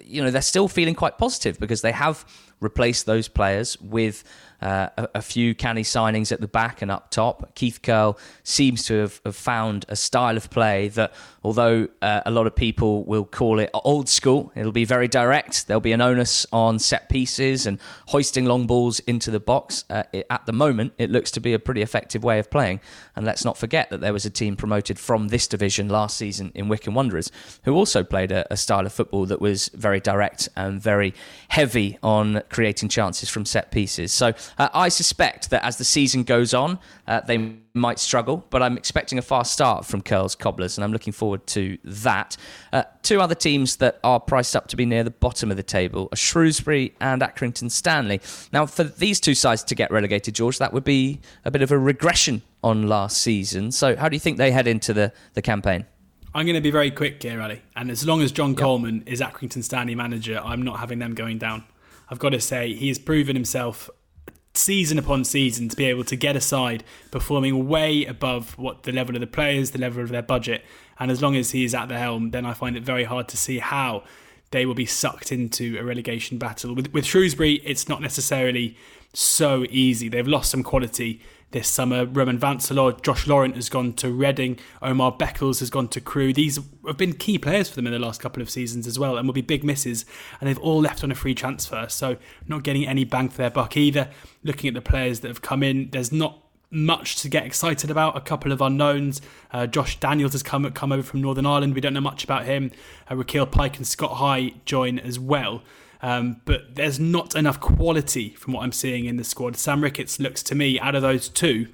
you 0.05 0.23
know, 0.23 0.29
they're 0.29 0.41
still 0.41 0.67
feeling 0.67 0.93
quite 0.93 1.17
positive 1.17 1.59
because 1.59 1.81
they 1.81 1.91
have 1.91 2.23
replaced 2.63 3.05
those 3.05 3.27
players 3.27 3.79
with 3.81 4.23
uh, 4.63 4.87
a, 4.97 5.09
a, 5.15 5.21
few 5.21 5.53
canny 5.53 5.83
signings 5.83 6.31
at 6.31 6.39
the 6.39 6.47
back 6.47 6.81
and 6.81 6.89
up 6.89 7.11
top. 7.11 7.53
Keith 7.53 7.81
Curle 7.81 8.17
seems 8.43 8.83
to 8.85 8.93
have, 9.01 9.19
have 9.25 9.35
found 9.35 9.85
a 9.89 9.95
style 9.97 10.37
of 10.37 10.49
play 10.49 10.87
that, 10.89 11.13
although 11.43 11.89
uh, 12.01 12.21
a 12.25 12.31
lot 12.31 12.47
of 12.47 12.55
people 12.55 13.03
will 13.03 13.25
call 13.25 13.59
it 13.59 13.69
old 13.73 14.07
school, 14.07 14.53
it'll 14.55 14.71
be 14.71 14.85
very 14.85 15.09
direct. 15.09 15.67
There'll 15.67 15.81
be 15.81 15.91
an 15.91 15.99
onus 15.99 16.45
on 16.53 16.79
set 16.79 17.09
pieces 17.09 17.65
and 17.65 17.77
hoisting 18.07 18.45
long 18.45 18.65
balls 18.65 18.99
into 19.01 19.31
the 19.31 19.39
box. 19.41 19.83
Uh, 19.89 20.03
it, 20.13 20.25
at 20.29 20.45
the 20.45 20.53
moment, 20.53 20.93
it 20.97 21.11
looks 21.11 21.29
to 21.31 21.41
be 21.41 21.53
a 21.53 21.59
pretty 21.59 21.81
effective 21.81 22.23
way 22.23 22.39
of 22.39 22.49
playing. 22.49 22.79
And 23.17 23.25
let's 23.25 23.43
not 23.43 23.57
forget 23.57 23.89
that 23.89 23.99
there 23.99 24.13
was 24.13 24.25
a 24.25 24.29
team 24.29 24.55
promoted 24.55 24.97
from 24.97 25.27
this 25.27 25.45
division 25.45 25.89
last 25.89 26.15
season 26.15 26.53
in 26.55 26.69
Wycombe 26.69 26.93
Wanderers 26.93 27.31
who 27.65 27.75
also 27.75 28.03
played 28.03 28.31
a, 28.31 28.51
a 28.51 28.57
style 28.57 28.85
of 28.85 28.93
football 28.93 29.25
that 29.25 29.41
was 29.41 29.69
very 29.69 29.99
direct 29.99 30.49
and 30.55 30.81
very 30.81 31.13
heavy 31.49 31.97
on 32.01 32.41
creating 32.53 32.87
chances 32.87 33.29
from 33.29 33.43
set 33.43 33.71
pieces. 33.71 34.13
So 34.13 34.33
uh, 34.57 34.69
I 34.73 34.89
suspect 34.89 35.49
that 35.49 35.63
as 35.65 35.77
the 35.77 35.83
season 35.83 36.23
goes 36.23 36.53
on, 36.53 36.79
uh, 37.07 37.21
they 37.21 37.55
might 37.73 37.99
struggle, 37.99 38.45
but 38.51 38.61
I'm 38.61 38.77
expecting 38.77 39.17
a 39.17 39.21
fast 39.21 39.51
start 39.51 39.85
from 39.85 40.01
Curle's 40.01 40.35
Cobblers, 40.35 40.77
and 40.77 40.85
I'm 40.85 40.93
looking 40.93 41.11
forward 41.11 41.45
to 41.47 41.77
that. 41.83 42.37
Uh, 42.71 42.83
two 43.01 43.19
other 43.19 43.35
teams 43.35 43.77
that 43.77 43.99
are 44.03 44.19
priced 44.19 44.55
up 44.55 44.67
to 44.67 44.77
be 44.77 44.85
near 44.85 45.03
the 45.03 45.11
bottom 45.11 45.49
of 45.49 45.57
the 45.57 45.63
table 45.63 46.07
are 46.11 46.15
Shrewsbury 46.15 46.93
and 47.01 47.21
Accrington 47.21 47.71
Stanley. 47.71 48.21
Now, 48.51 48.67
for 48.67 48.83
these 48.83 49.19
two 49.19 49.33
sides 49.33 49.63
to 49.65 49.75
get 49.75 49.89
relegated, 49.91 50.35
George, 50.35 50.59
that 50.59 50.71
would 50.71 50.83
be 50.83 51.19
a 51.43 51.51
bit 51.51 51.63
of 51.63 51.71
a 51.71 51.77
regression 51.77 52.43
on 52.63 52.87
last 52.87 53.17
season. 53.17 53.71
So, 53.71 53.95
how 53.95 54.07
do 54.07 54.15
you 54.15 54.19
think 54.19 54.37
they 54.37 54.51
head 54.51 54.67
into 54.67 54.93
the, 54.93 55.11
the 55.33 55.41
campaign? 55.41 55.85
I'm 56.35 56.45
going 56.45 56.55
to 56.55 56.61
be 56.61 56.71
very 56.71 56.89
quick 56.89 57.21
here, 57.21 57.41
Ali. 57.41 57.61
And 57.75 57.91
as 57.91 58.07
long 58.07 58.21
as 58.21 58.31
John 58.31 58.51
yep. 58.51 58.59
Coleman 58.59 59.03
is 59.05 59.21
Accrington 59.21 59.63
Stanley 59.63 59.93
manager, 59.93 60.41
I'm 60.43 60.63
not 60.63 60.79
having 60.79 60.99
them 60.99 61.13
going 61.13 61.37
down. 61.37 61.63
I've 62.13 62.19
got 62.19 62.29
to 62.29 62.39
say, 62.39 62.75
he 62.75 62.89
has 62.89 62.99
proven 62.99 63.35
himself 63.35 63.89
season 64.53 64.99
upon 64.99 65.23
season 65.23 65.67
to 65.67 65.75
be 65.75 65.85
able 65.85 66.03
to 66.03 66.15
get 66.15 66.35
a 66.35 66.41
side 66.41 66.83
performing 67.09 67.67
way 67.67 68.05
above 68.05 68.55
what 68.55 68.83
the 68.83 68.91
level 68.91 69.15
of 69.15 69.19
the 69.19 69.25
players, 69.25 69.71
the 69.71 69.79
level 69.79 70.03
of 70.03 70.09
their 70.09 70.21
budget. 70.21 70.63
And 70.99 71.09
as 71.09 71.23
long 71.23 71.35
as 71.35 71.49
he 71.49 71.65
is 71.65 71.73
at 71.73 71.87
the 71.87 71.97
helm, 71.97 72.29
then 72.29 72.45
I 72.45 72.53
find 72.53 72.77
it 72.77 72.83
very 72.83 73.05
hard 73.05 73.27
to 73.29 73.37
see 73.37 73.57
how 73.57 74.03
they 74.51 74.67
will 74.67 74.75
be 74.75 74.85
sucked 74.85 75.31
into 75.31 75.75
a 75.79 75.83
relegation 75.83 76.37
battle. 76.37 76.75
With, 76.75 76.93
with 76.93 77.03
Shrewsbury, 77.03 77.53
it's 77.65 77.89
not 77.89 77.99
necessarily 77.99 78.77
so 79.13 79.65
easy. 79.71 80.07
They've 80.07 80.27
lost 80.27 80.51
some 80.51 80.61
quality 80.61 81.19
this 81.53 81.69
summer. 81.69 82.05
Romain 82.05 82.37
Vincelot, 82.37 83.01
Josh 83.01 83.25
Laurent 83.25 83.55
has 83.55 83.69
gone 83.69 83.93
to 83.93 84.11
Reading, 84.11 84.59
Omar 84.81 85.13
Beckles 85.13 85.59
has 85.61 85.69
gone 85.69 85.87
to 85.89 86.01
Crewe. 86.01 86.33
These 86.33 86.59
have 86.85 86.97
been 86.97 87.13
key 87.13 87.37
players 87.37 87.69
for 87.69 87.75
them 87.75 87.87
in 87.87 87.93
the 87.93 87.99
last 87.99 88.19
couple 88.19 88.41
of 88.41 88.49
seasons 88.49 88.85
as 88.85 88.99
well, 88.99 89.17
and 89.17 89.27
will 89.27 89.33
be 89.33 89.41
big 89.41 89.63
misses. 89.63 90.05
And 90.41 90.49
they've 90.49 90.59
all 90.59 90.81
left 90.81 91.03
on 91.03 91.11
a 91.11 91.15
free 91.15 91.33
transfer, 91.33 91.87
so 91.87 92.17
not 92.47 92.63
getting 92.63 92.85
any 92.85 93.05
bang 93.05 93.29
for 93.29 93.37
their 93.37 93.49
buck 93.49 93.77
either. 93.77 94.09
Looking 94.43 94.67
at 94.67 94.73
the 94.73 94.81
players 94.81 95.21
that 95.21 95.29
have 95.29 95.41
come 95.41 95.63
in, 95.63 95.89
there's 95.91 96.11
not 96.11 96.39
much 96.69 97.17
to 97.21 97.29
get 97.29 97.45
excited 97.45 97.91
about. 97.91 98.17
A 98.17 98.21
couple 98.21 98.51
of 98.51 98.59
unknowns. 98.59 99.21
Uh, 99.51 99.67
Josh 99.67 99.99
Daniels 99.99 100.33
has 100.33 100.43
come 100.43 100.69
come 100.71 100.91
over 100.91 101.03
from 101.03 101.21
Northern 101.21 101.45
Ireland. 101.45 101.75
We 101.75 101.81
don't 101.81 101.93
know 101.93 102.01
much 102.01 102.23
about 102.23 102.45
him. 102.45 102.71
Uh, 103.09 103.13
Rekeil 103.13 103.49
Pyke 103.49 103.77
and 103.77 103.87
Scott 103.87 104.17
High 104.17 104.53
join 104.65 104.99
as 104.99 105.19
well. 105.19 105.61
Um, 106.03 106.41
but 106.45 106.75
there's 106.75 106.99
not 106.99 107.33
enough 107.33 107.59
quality 107.59 108.29
from 108.31 108.53
what 108.53 108.61
I'm 108.61 108.73
seeing 108.73 109.05
in 109.05 109.15
the 109.15 109.23
squad. 109.23 109.55
Sam 109.55 109.81
Ricketts 109.81 110.19
looks 110.19 110.43
to 110.43 110.53
me, 110.53 110.79
out 110.79 110.93
of 110.93 111.01
those 111.01 111.29
two, 111.29 111.69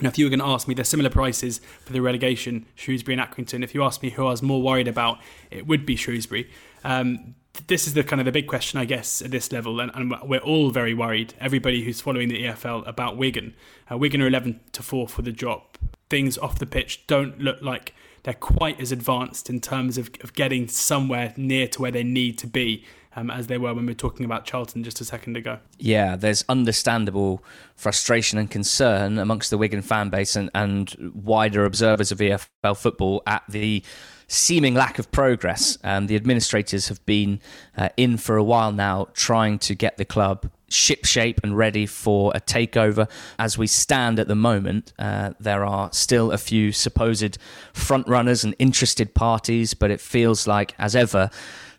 now, 0.00 0.08
if 0.08 0.18
you 0.18 0.26
were 0.26 0.30
going 0.30 0.38
to 0.40 0.46
ask 0.46 0.68
me, 0.68 0.74
they're 0.74 0.84
similar 0.84 1.10
prices 1.10 1.60
for 1.84 1.92
the 1.92 2.00
relegation, 2.00 2.66
Shrewsbury 2.76 3.18
and 3.18 3.22
Accrington. 3.22 3.64
If 3.64 3.74
you 3.74 3.82
ask 3.82 4.00
me 4.00 4.10
who 4.10 4.26
I 4.26 4.30
was 4.30 4.42
more 4.42 4.62
worried 4.62 4.86
about, 4.86 5.18
it 5.50 5.66
would 5.66 5.84
be 5.84 5.96
Shrewsbury. 5.96 6.48
Um, 6.84 7.34
this 7.66 7.88
is 7.88 7.94
the 7.94 8.04
kind 8.04 8.20
of 8.20 8.24
the 8.24 8.30
big 8.30 8.46
question, 8.46 8.78
I 8.78 8.84
guess, 8.84 9.20
at 9.20 9.32
this 9.32 9.50
level, 9.50 9.80
and, 9.80 9.90
and 9.94 10.14
we're 10.22 10.38
all 10.38 10.70
very 10.70 10.94
worried. 10.94 11.34
Everybody 11.40 11.82
who's 11.82 12.00
following 12.00 12.28
the 12.28 12.44
EFL 12.44 12.86
about 12.86 13.16
Wigan, 13.16 13.54
uh, 13.90 13.98
Wigan 13.98 14.22
are 14.22 14.28
11 14.28 14.60
to 14.72 14.82
four 14.84 15.08
for 15.08 15.22
the 15.22 15.32
drop. 15.32 15.76
Things 16.08 16.38
off 16.38 16.60
the 16.60 16.66
pitch 16.66 17.04
don't 17.08 17.40
look 17.40 17.60
like 17.60 17.92
they're 18.22 18.34
quite 18.34 18.80
as 18.80 18.92
advanced 18.92 19.50
in 19.50 19.60
terms 19.60 19.98
of, 19.98 20.10
of 20.22 20.32
getting 20.34 20.68
somewhere 20.68 21.34
near 21.36 21.66
to 21.68 21.82
where 21.82 21.90
they 21.90 22.04
need 22.04 22.38
to 22.38 22.46
be 22.46 22.84
um, 23.16 23.30
as 23.30 23.46
they 23.46 23.58
were 23.58 23.74
when 23.74 23.86
we 23.86 23.92
were 23.92 23.98
talking 23.98 24.24
about 24.24 24.44
Charlton 24.44 24.84
just 24.84 25.00
a 25.00 25.04
second 25.04 25.36
ago. 25.36 25.58
Yeah, 25.78 26.16
there's 26.16 26.44
understandable 26.48 27.42
frustration 27.74 28.38
and 28.38 28.50
concern 28.50 29.18
amongst 29.18 29.50
the 29.50 29.58
Wigan 29.58 29.82
fan 29.82 30.10
base 30.10 30.36
and, 30.36 30.50
and 30.54 31.12
wider 31.14 31.64
observers 31.64 32.12
of 32.12 32.18
EFL 32.18 32.76
football 32.76 33.22
at 33.26 33.42
the 33.48 33.82
seeming 34.28 34.74
lack 34.74 34.98
of 34.98 35.10
progress. 35.10 35.78
Um, 35.82 36.06
the 36.06 36.16
administrators 36.16 36.88
have 36.88 37.04
been 37.06 37.40
uh, 37.76 37.88
in 37.96 38.18
for 38.18 38.36
a 38.36 38.44
while 38.44 38.72
now 38.72 39.08
trying 39.14 39.58
to 39.60 39.74
get 39.74 39.96
the 39.96 40.04
club 40.04 40.50
ship 40.68 41.06
shape 41.06 41.40
and 41.42 41.56
ready 41.56 41.86
for 41.86 42.30
a 42.34 42.40
takeover. 42.40 43.10
As 43.38 43.56
we 43.56 43.66
stand 43.66 44.18
at 44.18 44.28
the 44.28 44.34
moment, 44.34 44.92
uh, 44.98 45.32
there 45.40 45.64
are 45.64 45.90
still 45.92 46.30
a 46.30 46.38
few 46.38 46.72
supposed 46.72 47.38
front 47.72 48.06
runners 48.06 48.44
and 48.44 48.54
interested 48.58 49.14
parties, 49.14 49.72
but 49.74 49.90
it 49.90 50.00
feels 50.00 50.46
like, 50.46 50.74
as 50.78 50.94
ever, 50.94 51.30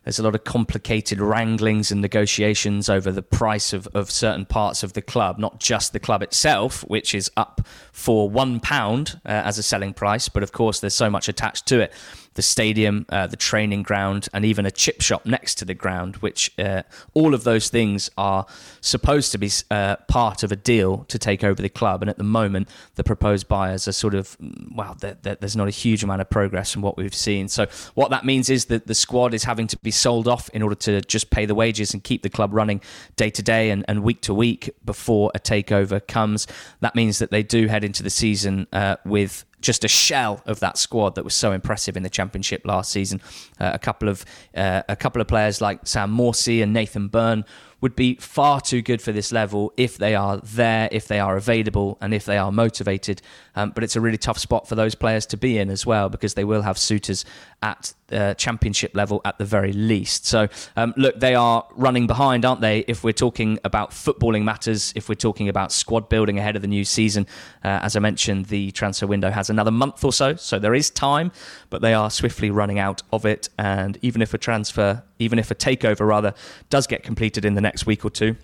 there's 0.04 0.20
a 0.20 0.24
lot 0.24 0.34
of 0.34 0.44
complicated 0.44 1.20
wranglings 1.20 1.92
and 1.92 2.02
negotiations 2.02 2.90
over 2.90 3.12
the 3.12 3.22
price 3.22 3.74
of, 3.74 3.88
of 3.94 4.10
certain 4.10 4.46
parts 4.46 4.82
of 4.82 4.94
the 4.94 5.02
club, 5.02 5.38
not 5.38 5.60
just 5.60 5.94
the 5.94 6.00
club 6.00 6.22
itself, 6.24 6.82
which 6.88 7.14
is 7.14 7.30
up 7.36 7.62
for 7.92 8.30
one 8.30 8.60
pound 8.60 9.20
uh, 9.26 9.30
as 9.30 9.58
a 9.58 9.64
selling 9.64 9.94
price, 9.94 10.30
but 10.30 10.42
of 10.42 10.52
course 10.52 10.80
there's 10.80 10.94
so 10.94 11.10
much 11.10 11.28
attached 11.28 11.66
to 11.68 11.80
it 11.80 11.94
the 12.40 12.44
stadium, 12.44 13.06
uh, 13.10 13.28
the 13.28 13.36
training 13.36 13.84
ground, 13.84 14.30
and 14.34 14.46
even 14.46 14.66
a 14.66 14.72
chip 14.72 15.02
shop 15.02 15.26
next 15.26 15.56
to 15.56 15.66
the 15.66 15.74
ground, 15.74 16.16
which 16.18 16.58
uh, 16.58 16.84
all 17.14 17.34
of 17.34 17.44
those 17.44 17.68
things 17.68 18.10
are 18.18 18.46
supposed 18.80 19.34
to 19.34 19.38
be 19.38 19.52
uh, 19.72 19.98
part 20.08 20.42
of 20.42 20.50
a 20.50 20.56
deal 20.56 21.04
to 21.10 21.20
take 21.20 21.44
over 21.44 21.62
the 21.62 21.68
club. 21.68 22.02
And 22.02 22.10
at 22.10 22.18
the 22.18 22.24
moment, 22.24 22.70
the 22.96 23.04
proposed 23.04 23.50
buyers 23.50 23.90
are 23.90 23.92
sort 23.92 24.16
of, 24.16 24.38
well, 24.74 24.96
they're, 25.02 25.18
they're, 25.22 25.36
there's 25.36 25.58
not 25.58 25.68
a 25.68 25.72
huge 25.72 26.02
amount 26.02 26.22
of 26.22 26.30
progress 26.30 26.72
from 26.72 26.82
what 26.82 26.96
we've 26.96 27.14
seen. 27.14 27.50
So, 27.50 27.66
what 27.96 28.10
that 28.12 28.24
means 28.24 28.50
is 28.50 28.68
that 28.68 28.88
the 28.88 28.96
squad 28.96 29.34
is 29.34 29.44
having 29.44 29.68
to 29.68 29.78
be 29.80 29.92
sold 29.92 30.26
off 30.26 30.48
in 30.52 30.62
order 30.62 30.76
to 30.76 31.02
just 31.02 31.32
pay 31.32 31.46
the 31.46 31.56
wages 31.56 31.94
and 31.94 32.02
keep 32.02 32.24
the 32.24 32.30
club 32.30 32.54
running 32.54 32.80
day 33.18 33.30
to 33.32 33.44
day 33.44 33.70
and, 33.70 33.84
and 33.90 34.02
week 34.02 34.22
to 34.22 34.34
week 34.34 34.70
before 34.86 35.30
a 35.36 35.40
takeover 35.40 36.00
comes. 36.08 36.48
That 36.80 36.96
means 36.96 37.20
that 37.20 37.32
they 37.32 37.44
do 37.44 37.68
head 37.68 37.84
into 37.84 38.02
the 38.02 38.10
season 38.10 38.66
uh, 38.72 38.96
with 39.04 39.44
just 39.62 39.84
a 39.84 39.88
shell 39.88 40.42
of 40.46 40.60
that 40.62 40.78
squad 40.78 41.16
that 41.16 41.24
was 41.24 41.36
so 41.36 41.52
impressive 41.52 41.98
in 41.98 42.04
the 42.04 42.10
championship 42.10 42.66
last 42.66 42.92
season. 42.92 43.22
Uh, 43.60 43.72
a 43.74 43.80
couple 43.80 44.10
of 44.10 44.26
uh, 44.56 44.84
a 44.88 44.96
couple 44.96 45.22
of 45.22 45.28
players 45.28 45.62
like 45.62 45.86
Sam 45.86 46.12
Morsey 46.12 46.62
and 46.62 46.74
Nathan 46.74 47.08
Byrne 47.08 47.46
would 47.82 47.96
be 47.96 48.16
far 48.16 48.60
too 48.60 48.82
good 48.82 49.02
for 49.02 49.12
this 49.12 49.32
level 49.32 49.72
if 49.78 49.98
they 49.98 50.14
are 50.14 50.38
there, 50.38 50.90
if 50.92 51.08
they 51.08 51.20
are 51.20 51.38
available, 51.38 51.98
and 52.02 52.14
if 52.14 52.26
they 52.26 52.38
are 52.38 52.52
motivated. 52.52 53.22
Um, 53.56 53.72
but 53.72 53.84
it's 53.84 53.96
a 53.96 54.02
really 54.02 54.18
tough 54.18 54.38
spot 54.38 54.68
for 54.68 54.76
those 54.76 54.96
players 54.96 55.26
to 55.28 55.38
be 55.38 55.58
in 55.58 55.70
as 55.70 55.86
well 55.86 56.10
because 56.10 56.34
they 56.34 56.44
will 56.44 56.62
have 56.62 56.78
suitors 56.78 57.24
at 57.62 57.94
uh, 58.12 58.34
championship 58.36 58.96
level 58.96 59.22
at 59.26 59.38
the 59.38 59.46
very 59.46 59.74
least. 59.74 60.26
So, 60.26 60.48
um, 60.76 60.94
look, 60.98 61.20
they 61.20 61.36
are 61.36 61.68
running 61.76 62.08
behind, 62.08 62.46
aren't 62.46 62.62
they? 62.62 62.80
If 62.88 63.04
we're 63.04 63.12
talking 63.12 63.60
about 63.64 63.92
footballing 63.92 64.44
matters, 64.44 64.94
if 64.96 65.10
we're 65.10 65.16
talking 65.16 65.50
about 65.50 65.72
squad 65.72 66.10
building 66.10 66.40
ahead 66.40 66.56
of 66.56 66.62
the 66.62 66.68
new 66.68 66.86
season, 66.86 67.28
uh, 67.64 67.80
as 67.82 67.96
I 67.96 68.00
mentioned, 68.00 68.46
the 68.46 68.72
transfer 68.72 69.08
window 69.08 69.30
has 69.30 69.50
another 69.50 69.72
month 69.72 70.04
or 70.04 70.14
so, 70.14 70.36
so 70.36 70.58
there 70.58 70.74
is 70.74 70.90
time, 70.90 71.32
but 71.70 71.82
they 71.82 71.94
are 71.94 72.10
swiftly 72.10 72.50
running 72.50 72.80
out 72.80 73.04
of 73.12 73.26
it. 73.26 73.50
And 73.58 73.98
even 74.02 74.22
if 74.22 74.34
a 74.34 74.38
transfer, 74.38 75.04
even 75.20 75.38
if 75.38 75.52
a 75.52 75.56
takeover 75.56 76.08
rather, 76.08 76.34
does 76.70 76.88
get 76.88 77.04
completed 77.04 77.44
in 77.44 77.56
the 77.56 77.62
next 77.62 77.86
week 77.86 78.06
or 78.06 78.10
two, 78.10 78.38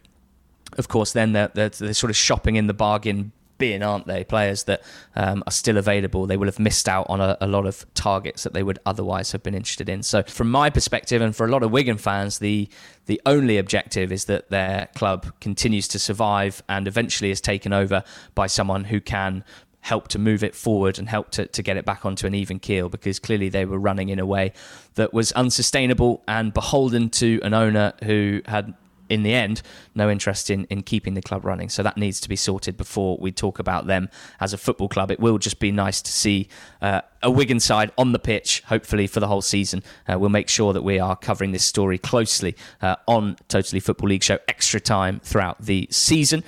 of 0.78 0.88
course, 0.88 1.14
then 1.14 1.32
they're, 1.32 1.52
they're, 1.54 1.70
they're, 1.70 1.94
sort 1.94 2.10
of 2.10 2.18
shopping 2.18 2.58
in 2.58 2.68
the 2.68 2.74
bargain 2.74 3.32
bin, 3.58 3.84
aren't 3.84 4.08
they? 4.08 4.24
Players 4.24 4.64
that 4.64 4.82
um, 5.16 5.44
are 5.48 5.52
still 5.52 5.78
available. 5.78 6.26
They 6.26 6.38
will 6.38 6.48
have 6.48 6.60
missed 6.60 6.88
out 6.88 7.06
on 7.10 7.22
a, 7.22 7.38
a, 7.42 7.48
lot 7.48 7.66
of 7.66 7.86
targets 7.94 8.44
that 8.44 8.54
they 8.54 8.64
would 8.64 8.80
otherwise 8.86 9.32
have 9.32 9.44
been 9.44 9.56
interested 9.56 9.90
in. 9.90 10.04
So, 10.04 10.24
from 10.24 10.50
my 10.50 10.70
perspective, 10.70 11.22
and 11.22 11.36
for 11.36 11.46
a 11.46 11.52
lot 11.52 11.64
of 11.64 11.72
Wigan 11.72 11.98
fans, 11.98 12.40
the 12.40 12.70
the 13.06 13.22
only 13.26 13.58
objective 13.58 14.12
is 14.12 14.26
that 14.26 14.50
their 14.50 14.88
club 14.96 15.32
continues 15.40 15.88
to 15.90 16.00
survive 16.00 16.64
and 16.68 16.88
eventually 16.88 17.30
is 17.32 17.40
taken 17.40 17.72
over 17.72 18.04
by 18.34 18.48
someone 18.48 18.86
who 18.86 19.00
can 19.00 19.44
help 19.86 20.08
to 20.08 20.18
move 20.18 20.44
it 20.44 20.56
forward 20.56 20.98
and 20.98 21.08
help 21.08 21.30
to, 21.30 21.46
to 21.46 21.62
get 21.62 21.78
it 21.78 21.86
back 21.86 22.08
onto 22.08 22.26
an 22.26 22.34
even 22.34 22.58
keel 22.58 22.90
because 22.90 23.20
clearly 23.20 23.50
they 23.50 23.66
were 23.66 23.78
running 23.78 24.10
in 24.10 24.18
a 24.18 24.26
way 24.26 24.52
that 24.96 25.14
was 25.14 25.32
unsustainable 25.34 26.24
and 26.28 26.56
beholden 26.56 27.08
to 27.08 27.40
an 27.44 27.54
owner 27.54 27.94
who 28.04 28.42
had 28.48 28.74
in 29.10 29.24
the 29.24 29.34
end, 29.34 29.62
no 29.94 30.10
interest 30.10 30.50
in, 30.50 30.66
in 30.66 30.82
keeping 30.82 31.14
the 31.14 31.22
club 31.22 31.46
running. 31.46 31.70
So 31.70 31.84
that 31.84 31.98
needs 31.98 32.20
to 32.22 32.30
be 32.30 32.36
sorted 32.36 32.78
before 32.78 33.18
we 33.20 33.32
talk 33.32 33.60
about 33.60 33.88
them 33.88 34.10
as 34.40 34.54
a 34.54 34.58
football 34.58 34.88
club. 34.88 35.12
It 35.12 35.20
will 35.20 35.38
just 35.38 35.60
be 35.60 35.72
nice 35.72 36.02
to 36.02 36.12
see 36.12 36.48
uh, 36.82 37.02
a 37.22 37.32
Wigan 37.32 37.60
side 37.60 37.92
on 37.98 38.12
the 38.12 38.20
pitch, 38.20 38.64
hopefully 38.68 39.08
for 39.08 39.20
the 39.20 39.28
whole 39.28 39.42
season. 39.42 39.84
Uh, 40.08 40.18
we'll 40.20 40.30
make 40.30 40.50
sure 40.50 40.74
that 40.74 40.84
we 40.84 41.00
are 41.00 41.16
covering 41.16 41.52
this 41.52 41.64
story 41.64 41.98
closely 41.98 42.56
uh, 42.82 42.96
on 43.08 43.38
Totally 43.48 43.80
Football 43.80 44.10
League 44.10 44.24
Show 44.24 44.40
extra 44.48 44.80
time 44.80 45.20
throughout 45.24 45.62
the 45.62 45.88
season. 45.92 46.44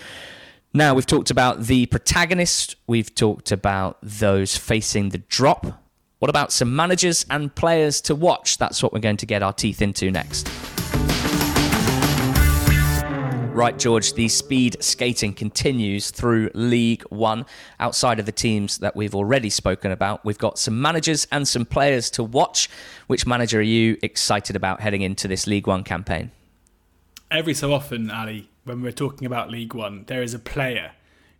Now, 0.73 0.93
we've 0.93 1.05
talked 1.05 1.31
about 1.31 1.63
the 1.63 1.85
protagonist, 1.87 2.75
we've 2.85 3.13
talked 3.15 3.51
about 3.51 3.97
those 4.03 4.57
facing 4.57 5.09
the 5.09 5.17
drop. 5.17 5.65
What 6.19 6.29
about 6.29 6.51
some 6.51 6.75
managers 6.75 7.25
and 7.29 7.53
players 7.53 8.01
to 8.01 8.15
watch? 8.15 8.57
That's 8.57 8.83
what 8.83 8.91
we're 8.91 8.99
going 8.99 9.17
to 9.17 9.25
get 9.25 9.43
our 9.43 9.53
teeth 9.53 9.81
into 9.81 10.11
next. 10.11 10.47
Right, 13.57 13.79
George, 13.79 14.13
the 14.13 14.27
speed 14.27 14.77
skating 14.81 15.33
continues 15.33 16.11
through 16.11 16.51
League 16.53 17.01
One. 17.09 17.43
Outside 17.79 18.19
of 18.19 18.27
the 18.27 18.31
teams 18.31 18.77
that 18.77 18.95
we've 18.95 19.15
already 19.15 19.49
spoken 19.49 19.91
about, 19.91 20.23
we've 20.23 20.37
got 20.37 20.59
some 20.59 20.79
managers 20.79 21.25
and 21.31 21.47
some 21.47 21.65
players 21.65 22.11
to 22.11 22.23
watch. 22.23 22.69
Which 23.07 23.25
manager 23.25 23.57
are 23.57 23.63
you 23.63 23.97
excited 24.03 24.55
about 24.55 24.81
heading 24.81 25.01
into 25.01 25.27
this 25.27 25.47
League 25.47 25.65
One 25.65 25.83
campaign? 25.83 26.29
Every 27.31 27.55
so 27.55 27.73
often, 27.73 28.11
Ali, 28.11 28.47
when 28.63 28.83
we're 28.83 28.91
talking 28.91 29.25
about 29.25 29.49
League 29.49 29.73
One, 29.73 30.03
there 30.05 30.21
is 30.21 30.35
a 30.35 30.39
player 30.39 30.91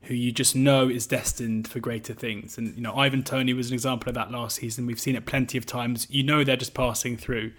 who 0.02 0.16
you 0.16 0.32
just 0.32 0.56
know 0.56 0.90
is 0.90 1.06
destined 1.06 1.68
for 1.68 1.80
greater 1.80 2.16
things. 2.16 2.58
And, 2.58 2.76
you 2.76 2.82
know, 2.82 2.96
Ivan 2.96 3.22
Toney 3.22 3.54
was 3.54 3.68
an 3.68 3.76
example 3.76 4.10
of 4.10 4.16
that 4.16 4.32
last 4.32 4.56
season. 4.56 4.88
We've 4.88 5.00
seen 5.00 5.16
it 5.16 5.28
plenty 5.28 5.56
of 5.56 5.68
times. 5.68 6.08
You 6.10 6.24
know 6.24 6.44
they're 6.44 6.58
just 6.58 6.74
passing 6.74 7.16
through. 7.16 7.52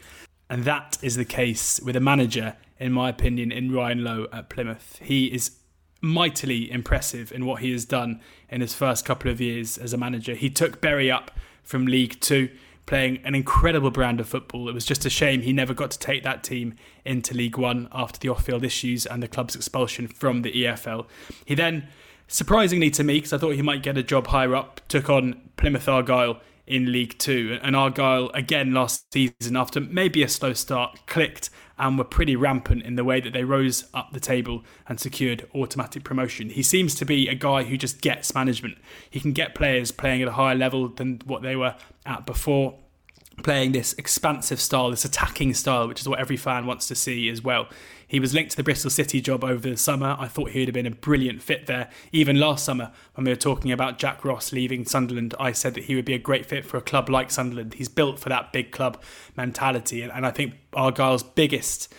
And 0.50 0.64
that 0.64 0.98
is 1.00 1.14
the 1.14 1.24
case 1.24 1.78
with 1.78 1.94
a 1.94 2.00
manager 2.00 2.56
in 2.78 2.92
my 2.92 3.08
opinion, 3.08 3.52
in 3.52 3.72
Ryan 3.72 4.04
Lowe 4.04 4.26
at 4.32 4.48
Plymouth. 4.48 4.98
He 5.02 5.26
is 5.26 5.58
mightily 6.00 6.70
impressive 6.70 7.32
in 7.32 7.44
what 7.44 7.60
he 7.60 7.72
has 7.72 7.84
done 7.84 8.20
in 8.48 8.60
his 8.60 8.74
first 8.74 9.04
couple 9.04 9.30
of 9.30 9.40
years 9.40 9.78
as 9.78 9.92
a 9.92 9.96
manager. 9.96 10.34
He 10.34 10.50
took 10.50 10.80
Bury 10.80 11.10
up 11.10 11.32
from 11.62 11.86
League 11.86 12.20
Two, 12.20 12.48
playing 12.86 13.18
an 13.24 13.34
incredible 13.34 13.90
brand 13.90 14.20
of 14.20 14.28
football. 14.28 14.68
It 14.68 14.74
was 14.74 14.84
just 14.86 15.04
a 15.04 15.10
shame 15.10 15.42
he 15.42 15.52
never 15.52 15.74
got 15.74 15.90
to 15.90 15.98
take 15.98 16.22
that 16.22 16.42
team 16.42 16.74
into 17.04 17.34
League 17.34 17.58
One 17.58 17.88
after 17.92 18.18
the 18.18 18.28
off 18.28 18.44
field 18.44 18.64
issues 18.64 19.06
and 19.06 19.22
the 19.22 19.28
club's 19.28 19.56
expulsion 19.56 20.08
from 20.08 20.42
the 20.42 20.52
EFL. 20.52 21.06
He 21.44 21.54
then, 21.54 21.88
surprisingly 22.28 22.90
to 22.92 23.04
me, 23.04 23.14
because 23.18 23.32
I 23.32 23.38
thought 23.38 23.56
he 23.56 23.62
might 23.62 23.82
get 23.82 23.98
a 23.98 24.02
job 24.02 24.28
higher 24.28 24.54
up, 24.54 24.80
took 24.88 25.10
on 25.10 25.50
Plymouth 25.56 25.88
Argyle 25.88 26.40
in 26.66 26.92
League 26.92 27.18
Two. 27.18 27.58
And 27.62 27.74
Argyle, 27.74 28.30
again 28.30 28.72
last 28.72 29.12
season, 29.12 29.56
after 29.56 29.80
maybe 29.80 30.22
a 30.22 30.28
slow 30.28 30.52
start, 30.52 31.00
clicked 31.06 31.50
and 31.78 31.96
were 31.98 32.04
pretty 32.04 32.36
rampant 32.36 32.82
in 32.82 32.96
the 32.96 33.04
way 33.04 33.20
that 33.20 33.32
they 33.32 33.44
rose 33.44 33.84
up 33.94 34.12
the 34.12 34.20
table 34.20 34.64
and 34.88 34.98
secured 34.98 35.48
automatic 35.54 36.04
promotion. 36.04 36.50
He 36.50 36.62
seems 36.62 36.94
to 36.96 37.04
be 37.04 37.28
a 37.28 37.34
guy 37.34 37.64
who 37.64 37.76
just 37.76 38.00
gets 38.00 38.34
management. 38.34 38.78
He 39.08 39.20
can 39.20 39.32
get 39.32 39.54
players 39.54 39.90
playing 39.90 40.22
at 40.22 40.28
a 40.28 40.32
higher 40.32 40.54
level 40.54 40.88
than 40.88 41.20
what 41.24 41.42
they 41.42 41.56
were 41.56 41.76
at 42.04 42.26
before 42.26 42.74
playing 43.42 43.72
this 43.72 43.92
expansive 43.94 44.60
style, 44.60 44.90
this 44.90 45.04
attacking 45.04 45.54
style, 45.54 45.88
which 45.88 46.00
is 46.00 46.08
what 46.08 46.18
every 46.18 46.36
fan 46.36 46.66
wants 46.66 46.88
to 46.88 46.94
see 46.94 47.28
as 47.28 47.42
well. 47.42 47.68
He 48.08 48.18
was 48.18 48.32
linked 48.32 48.52
to 48.52 48.56
the 48.56 48.62
Bristol 48.62 48.90
City 48.90 49.20
job 49.20 49.44
over 49.44 49.68
the 49.68 49.76
summer. 49.76 50.16
I 50.18 50.28
thought 50.28 50.50
he 50.50 50.60
would 50.60 50.68
have 50.68 50.74
been 50.74 50.86
a 50.86 50.90
brilliant 50.90 51.42
fit 51.42 51.66
there. 51.66 51.90
Even 52.10 52.40
last 52.40 52.64
summer, 52.64 52.90
when 53.14 53.26
we 53.26 53.30
were 53.30 53.36
talking 53.36 53.70
about 53.70 53.98
Jack 53.98 54.24
Ross 54.24 54.50
leaving 54.50 54.86
Sunderland, 54.86 55.34
I 55.38 55.52
said 55.52 55.74
that 55.74 55.84
he 55.84 55.94
would 55.94 56.06
be 56.06 56.14
a 56.14 56.18
great 56.18 56.46
fit 56.46 56.64
for 56.64 56.78
a 56.78 56.82
club 56.82 57.10
like 57.10 57.30
Sunderland. 57.30 57.74
He's 57.74 57.90
built 57.90 58.18
for 58.18 58.30
that 58.30 58.50
big 58.50 58.72
club 58.72 59.00
mentality, 59.36 60.00
and, 60.00 60.26
I 60.26 60.30
think 60.30 60.54
Argyle's 60.72 61.22
biggest 61.22 61.92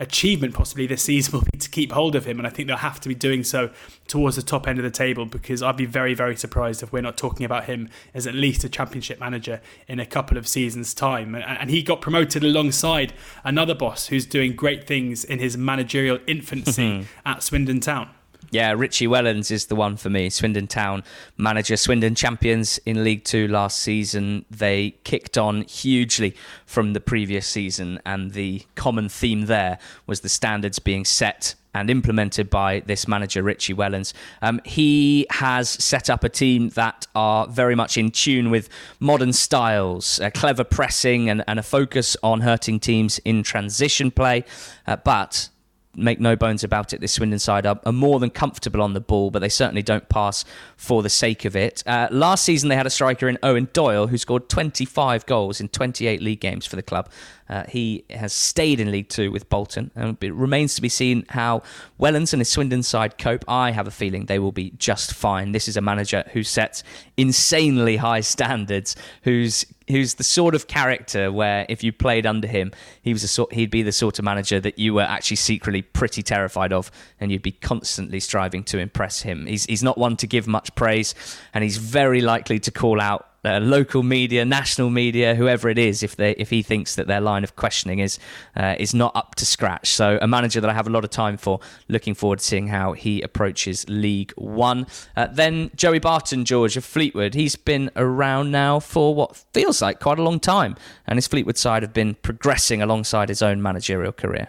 achievement 0.00 0.54
possibly 0.54 0.86
this 0.86 1.02
season 1.02 1.32
will 1.32 1.46
be 1.50 1.58
to 1.58 1.70
keep 1.70 1.92
hold 1.92 2.14
of 2.14 2.24
him, 2.24 2.38
and 2.38 2.46
I 2.46 2.50
think 2.50 2.68
they'll 2.68 2.76
have 2.76 3.00
to 3.00 3.08
be 3.08 3.14
doing 3.14 3.44
so 3.44 3.70
towards 4.08 4.36
the 4.36 4.42
top 4.42 4.66
end 4.66 4.78
of 4.78 4.82
the 4.82 4.90
table 4.90 5.26
because 5.26 5.62
I'd 5.62 5.76
be 5.76 5.86
very, 5.86 6.14
very 6.14 6.36
surprised 6.36 6.82
if 6.82 6.92
we're 6.92 7.02
not 7.02 7.16
talking 7.16 7.46
about 7.46 7.64
him 7.64 7.88
as 8.14 8.26
at 8.26 8.34
least 8.34 8.64
a 8.64 8.68
championship 8.68 9.20
manager 9.20 9.60
in 9.88 10.00
a 10.00 10.06
couple 10.06 10.36
of 10.36 10.46
seasons' 10.48 10.94
time. 10.94 11.34
And 11.34 11.70
he 11.70 11.82
got 11.82 12.00
promoted 12.00 12.44
alongside 12.44 13.12
another 13.44 13.74
boss 13.74 14.06
who's 14.06 14.26
doing 14.26 14.54
great 14.54 14.86
things 14.86 15.24
in 15.24 15.38
his 15.38 15.56
managerial 15.56 16.18
infancy 16.26 16.82
mm-hmm. 16.82 17.28
at 17.28 17.42
Swindon 17.42 17.80
Town. 17.80 18.10
Yeah, 18.52 18.72
Richie 18.72 19.06
Wellens 19.06 19.50
is 19.50 19.66
the 19.66 19.74
one 19.74 19.96
for 19.96 20.10
me. 20.10 20.28
Swindon 20.28 20.66
Town 20.66 21.04
manager, 21.38 21.74
Swindon 21.74 22.14
champions 22.14 22.76
in 22.84 23.02
League 23.02 23.24
Two 23.24 23.48
last 23.48 23.78
season. 23.78 24.44
They 24.50 24.90
kicked 25.04 25.38
on 25.38 25.62
hugely 25.62 26.36
from 26.66 26.92
the 26.92 27.00
previous 27.00 27.46
season, 27.46 27.98
and 28.04 28.32
the 28.32 28.66
common 28.74 29.08
theme 29.08 29.46
there 29.46 29.78
was 30.06 30.20
the 30.20 30.28
standards 30.28 30.78
being 30.78 31.06
set 31.06 31.54
and 31.74 31.88
implemented 31.88 32.50
by 32.50 32.80
this 32.80 33.08
manager, 33.08 33.42
Richie 33.42 33.72
Wellens. 33.72 34.12
Um, 34.42 34.60
he 34.66 35.26
has 35.30 35.70
set 35.70 36.10
up 36.10 36.22
a 36.22 36.28
team 36.28 36.68
that 36.70 37.06
are 37.14 37.46
very 37.46 37.74
much 37.74 37.96
in 37.96 38.10
tune 38.10 38.50
with 38.50 38.68
modern 39.00 39.32
styles, 39.32 40.20
uh, 40.20 40.28
clever 40.28 40.64
pressing, 40.64 41.30
and, 41.30 41.42
and, 41.46 41.58
a 41.58 41.62
focus 41.62 42.18
on 42.22 42.42
hurting 42.42 42.80
teams 42.80 43.18
in 43.20 43.42
transition 43.42 44.10
play. 44.10 44.44
Uh, 44.86 44.96
but 44.96 45.48
make 45.94 46.20
no 46.20 46.36
bones 46.36 46.64
about 46.64 46.92
it, 46.92 47.00
this 47.00 47.12
Swindon 47.12 47.38
side 47.38 47.66
are, 47.66 47.78
are, 47.84 47.92
more 47.92 48.18
than 48.18 48.30
comfortable 48.30 48.80
on 48.80 48.94
the 48.94 49.00
ball, 49.00 49.30
but 49.30 49.40
they 49.40 49.48
certainly 49.48 49.82
don't 49.82 50.08
pass 50.08 50.44
for 50.76 51.02
the 51.02 51.10
sake 51.10 51.44
of 51.44 51.54
it. 51.54 51.82
Uh, 51.86 52.08
last 52.10 52.44
season, 52.44 52.68
they 52.68 52.76
had 52.76 52.86
a 52.86 52.90
striker 52.90 53.28
in 53.28 53.36
Eoin 53.38 53.72
Doyle 53.72 54.06
who 54.06 54.16
scored 54.16 54.48
25 54.48 55.26
goals 55.26 55.60
in 55.60 55.68
28 55.68 56.22
league 56.22 56.40
games 56.40 56.64
for 56.64 56.76
the 56.76 56.82
club. 56.82 57.10
Uh, 57.48 57.64
he 57.68 58.04
has 58.10 58.32
stayed 58.32 58.80
in 58.80 58.90
League 58.90 59.08
Two 59.08 59.30
with 59.30 59.48
Bolton, 59.48 59.90
and 59.94 60.16
it 60.20 60.32
remains 60.32 60.74
to 60.76 60.82
be 60.82 60.88
seen 60.88 61.24
how 61.28 61.62
Wellens 61.98 62.32
and 62.32 62.40
his 62.40 62.48
Swindon 62.48 62.82
side 62.82 63.18
cope. 63.18 63.44
I 63.48 63.70
have 63.72 63.86
a 63.86 63.90
feeling 63.90 64.26
they 64.26 64.38
will 64.38 64.52
be 64.52 64.70
just 64.78 65.12
fine. 65.14 65.52
This 65.52 65.68
is 65.68 65.76
a 65.76 65.80
manager 65.80 66.24
who 66.32 66.42
sets 66.42 66.82
insanely 67.16 67.96
high 67.96 68.20
standards, 68.32 68.96
who's 69.22 69.66
who's 69.88 70.14
the 70.14 70.24
sort 70.24 70.54
of 70.54 70.66
character 70.66 71.30
where 71.30 71.66
if 71.68 71.82
you 71.84 71.92
played 71.92 72.26
under 72.26 72.48
him, 72.48 72.72
he 73.02 73.12
was 73.12 73.22
a 73.24 73.28
sort, 73.28 73.52
he'd 73.52 73.70
be 73.70 73.82
the 73.82 73.92
sort 73.92 74.18
of 74.18 74.24
manager 74.24 74.60
that 74.60 74.78
you 74.78 74.94
were 74.94 75.02
actually 75.02 75.36
secretly 75.36 75.82
pretty 75.82 76.22
terrified 76.22 76.72
of, 76.72 76.90
and 77.20 77.30
you'd 77.30 77.42
be 77.42 77.52
constantly 77.52 78.20
striving 78.20 78.64
to 78.64 78.78
impress 78.78 79.22
him. 79.22 79.46
He's 79.46 79.64
he's 79.66 79.82
not 79.82 79.98
one 79.98 80.16
to 80.18 80.26
give 80.26 80.46
much 80.46 80.74
praise, 80.74 81.14
and 81.52 81.62
he's 81.62 81.76
very 81.76 82.20
likely 82.20 82.58
to 82.60 82.70
call 82.70 83.00
out 83.00 83.28
uh, 83.44 83.58
local 83.58 84.02
media, 84.02 84.44
national 84.44 84.90
media, 84.90 85.34
whoever 85.34 85.68
it 85.68 85.78
is, 85.78 86.02
if 86.02 86.16
they 86.16 86.32
if 86.32 86.50
he 86.50 86.62
thinks 86.62 86.94
that 86.94 87.06
their 87.06 87.20
line 87.20 87.44
of 87.44 87.56
questioning 87.56 87.98
is 87.98 88.18
uh, 88.56 88.76
is 88.78 88.94
not 88.94 89.14
up 89.16 89.34
to 89.36 89.46
scratch. 89.46 89.88
So 89.90 90.18
a 90.20 90.28
manager 90.28 90.60
that 90.60 90.70
I 90.70 90.74
have 90.74 90.86
a 90.86 90.90
lot 90.90 91.04
of 91.04 91.10
time 91.10 91.36
for. 91.36 91.60
Looking 91.88 92.14
forward 92.14 92.38
to 92.38 92.44
seeing 92.44 92.68
how 92.68 92.92
he 92.92 93.20
approaches 93.22 93.88
League 93.88 94.32
One. 94.36 94.86
Uh, 95.16 95.26
then 95.26 95.70
Joey 95.74 95.98
Barton, 95.98 96.44
George 96.44 96.76
of 96.76 96.84
Fleetwood. 96.84 97.34
He's 97.34 97.56
been 97.56 97.90
around 97.96 98.50
now 98.50 98.80
for 98.80 99.14
what 99.14 99.36
feels 99.52 99.82
like 99.82 100.00
quite 100.00 100.18
a 100.18 100.22
long 100.22 100.40
time, 100.40 100.76
and 101.06 101.16
his 101.16 101.26
Fleetwood 101.26 101.58
side 101.58 101.82
have 101.82 101.92
been 101.92 102.14
progressing 102.14 102.82
alongside 102.82 103.28
his 103.28 103.42
own 103.42 103.60
managerial 103.62 104.12
career. 104.12 104.48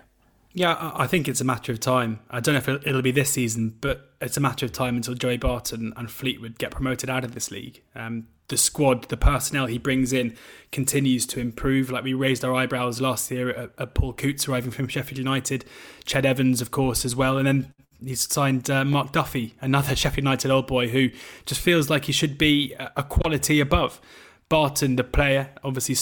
Yeah, 0.55 0.91
I 0.93 1.07
think 1.07 1.27
it's 1.27 1.41
a 1.41 1.45
matter 1.45 1.71
of 1.71 1.79
time. 1.79 2.19
I 2.29 2.39
don't 2.39 2.53
know 2.53 2.59
if 2.59 2.85
it'll 2.85 3.01
be 3.01 3.09
this 3.09 3.31
season, 3.31 3.75
but 3.81 4.11
it's 4.21 4.37
a 4.37 4.39
matter 4.39 4.67
of 4.67 4.71
time 4.71 4.95
until 4.95 5.15
Joey 5.15 5.37
Barton 5.37 5.93
and 5.97 6.11
Fleetwood 6.11 6.59
get 6.59 6.69
promoted 6.69 7.09
out 7.09 7.23
of 7.23 7.33
this 7.33 7.49
league. 7.49 7.81
Um, 7.95 8.27
the 8.49 8.57
squad, 8.57 9.09
the 9.09 9.17
personnel 9.17 9.67
he 9.67 9.77
brings 9.77 10.13
in 10.13 10.35
continues 10.71 11.25
to 11.27 11.39
improve. 11.39 11.89
Like 11.89 12.03
we 12.03 12.13
raised 12.13 12.43
our 12.43 12.53
eyebrows 12.53 13.01
last 13.01 13.31
year 13.31 13.49
at, 13.49 13.71
at 13.77 13.93
Paul 13.93 14.13
Coutts 14.13 14.47
arriving 14.47 14.71
from 14.71 14.87
Sheffield 14.87 15.17
United, 15.17 15.65
Ched 16.05 16.25
Evans, 16.25 16.61
of 16.61 16.71
course, 16.71 17.05
as 17.05 17.15
well. 17.15 17.37
And 17.37 17.47
then 17.47 17.73
he's 18.03 18.31
signed 18.31 18.69
uh, 18.69 18.83
Mark 18.85 19.11
Duffy, 19.11 19.55
another 19.61 19.95
Sheffield 19.95 20.25
United 20.25 20.51
old 20.51 20.67
boy 20.67 20.89
who 20.89 21.09
just 21.45 21.61
feels 21.61 21.89
like 21.89 22.05
he 22.05 22.11
should 22.11 22.37
be 22.37 22.75
a 22.79 23.03
quality 23.03 23.59
above. 23.59 24.01
Barton, 24.49 24.97
the 24.97 25.03
player, 25.03 25.49
obviously 25.63 25.95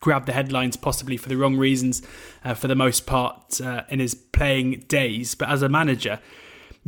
grabbed 0.00 0.26
the 0.26 0.32
headlines 0.32 0.76
possibly 0.76 1.16
for 1.16 1.28
the 1.28 1.36
wrong 1.36 1.56
reasons 1.56 2.02
uh, 2.44 2.54
for 2.54 2.68
the 2.68 2.74
most 2.74 3.06
part 3.06 3.60
uh, 3.60 3.82
in 3.88 3.98
his 3.98 4.14
playing 4.14 4.84
days. 4.88 5.34
But 5.34 5.48
as 5.48 5.62
a 5.62 5.68
manager, 5.68 6.20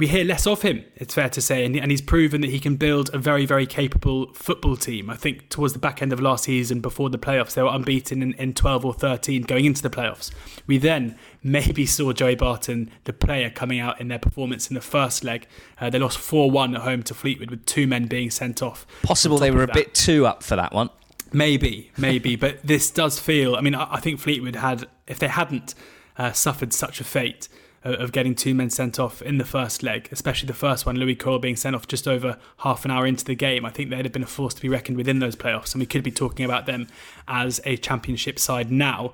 we 0.01 0.07
hear 0.07 0.25
less 0.25 0.47
of 0.47 0.63
him, 0.63 0.83
it's 0.97 1.13
fair 1.13 1.29
to 1.29 1.43
say, 1.43 1.63
and, 1.63 1.77
and 1.77 1.91
he's 1.91 2.01
proven 2.01 2.41
that 2.41 2.49
he 2.49 2.59
can 2.59 2.77
build 2.77 3.11
a 3.13 3.19
very, 3.19 3.45
very 3.45 3.67
capable 3.67 4.33
football 4.33 4.75
team. 4.75 5.11
I 5.11 5.15
think 5.15 5.51
towards 5.51 5.75
the 5.75 5.79
back 5.79 6.01
end 6.01 6.11
of 6.11 6.21
last 6.21 6.45
season, 6.45 6.81
before 6.81 7.11
the 7.11 7.19
playoffs, 7.19 7.53
they 7.53 7.63
were 7.63 7.69
unbeaten 7.69 8.23
in, 8.23 8.33
in 8.33 8.55
12 8.55 8.87
or 8.87 8.95
13 8.95 9.43
going 9.43 9.67
into 9.67 9.83
the 9.83 9.91
playoffs. 9.91 10.31
We 10.67 10.79
then 10.79 11.19
maybe 11.43 11.85
saw 11.85 12.15
Joey 12.15 12.35
Barton, 12.35 12.91
the 13.05 13.13
player, 13.13 13.51
coming 13.51 13.79
out 13.79 14.01
in 14.01 14.09
their 14.09 14.19
performance 14.19 14.71
in 14.71 14.75
the 14.75 14.81
first 14.81 15.23
leg. 15.23 15.47
Uh, 15.79 15.91
they 15.91 15.99
lost 15.99 16.17
4 16.17 16.51
1 16.51 16.77
at 16.77 16.81
home 16.81 17.03
to 17.03 17.13
Fleetwood 17.13 17.51
with 17.51 17.67
two 17.67 17.87
men 17.87 18.07
being 18.07 18.31
sent 18.31 18.63
off. 18.63 18.87
Possible 19.03 19.37
they 19.37 19.51
were 19.51 19.65
a 19.65 19.69
bit 19.69 19.93
too 19.93 20.27
up 20.27 20.43
for 20.43 20.57
that 20.57 20.73
one. 20.73 20.89
Maybe, 21.31 21.93
maybe, 21.99 22.37
but 22.37 22.67
this 22.67 22.91
does 22.91 23.19
feel. 23.19 23.55
I 23.55 23.61
mean, 23.61 23.75
I, 23.75 23.97
I 23.97 24.01
think 24.01 24.19
Fleetwood 24.19 24.57
had, 24.57 24.89
if 25.07 25.19
they 25.19 25.29
hadn't 25.29 25.75
uh, 26.17 26.33
suffered 26.33 26.73
such 26.73 27.03
a 27.03 27.05
fate 27.05 27.51
of 27.83 28.13
getting 28.13 28.35
two 28.35 28.55
men 28.55 28.69
sent 28.69 28.99
off 28.99 29.23
in 29.23 29.39
the 29.39 29.45
first 29.45 29.83
leg, 29.83 30.09
especially 30.13 30.47
the 30.47 30.55
first 30.55 30.85
one, 30.85 30.97
Lewie 30.97 31.19
Coyle 31.19 31.39
being 31.39 31.57
sent 31.57 31.75
off 31.75 31.87
just 31.87 32.07
over 32.07 32.39
half 32.59 32.85
an 32.85 32.91
hour 32.91 33.07
into 33.07 33.25
the 33.25 33.35
game, 33.35 33.65
I 33.65 33.71
think 33.71 33.91
they'd 33.91 34.05
have 34.05 34.13
been 34.13 34.23
a 34.23 34.27
force 34.27 34.55
to 34.55 34.61
be 34.61 34.69
reckoned 34.69 34.97
within 34.97 35.19
those 35.19 35.37
playoffs, 35.37 35.73
and 35.73 35.81
we 35.81 35.87
could 35.87 36.03
be 36.03 36.11
talking 36.11 36.45
about 36.45 36.67
them 36.67 36.89
as 37.27 37.61
a 37.65 37.77
championship 37.77 38.39
side 38.39 38.71
now. 38.71 39.13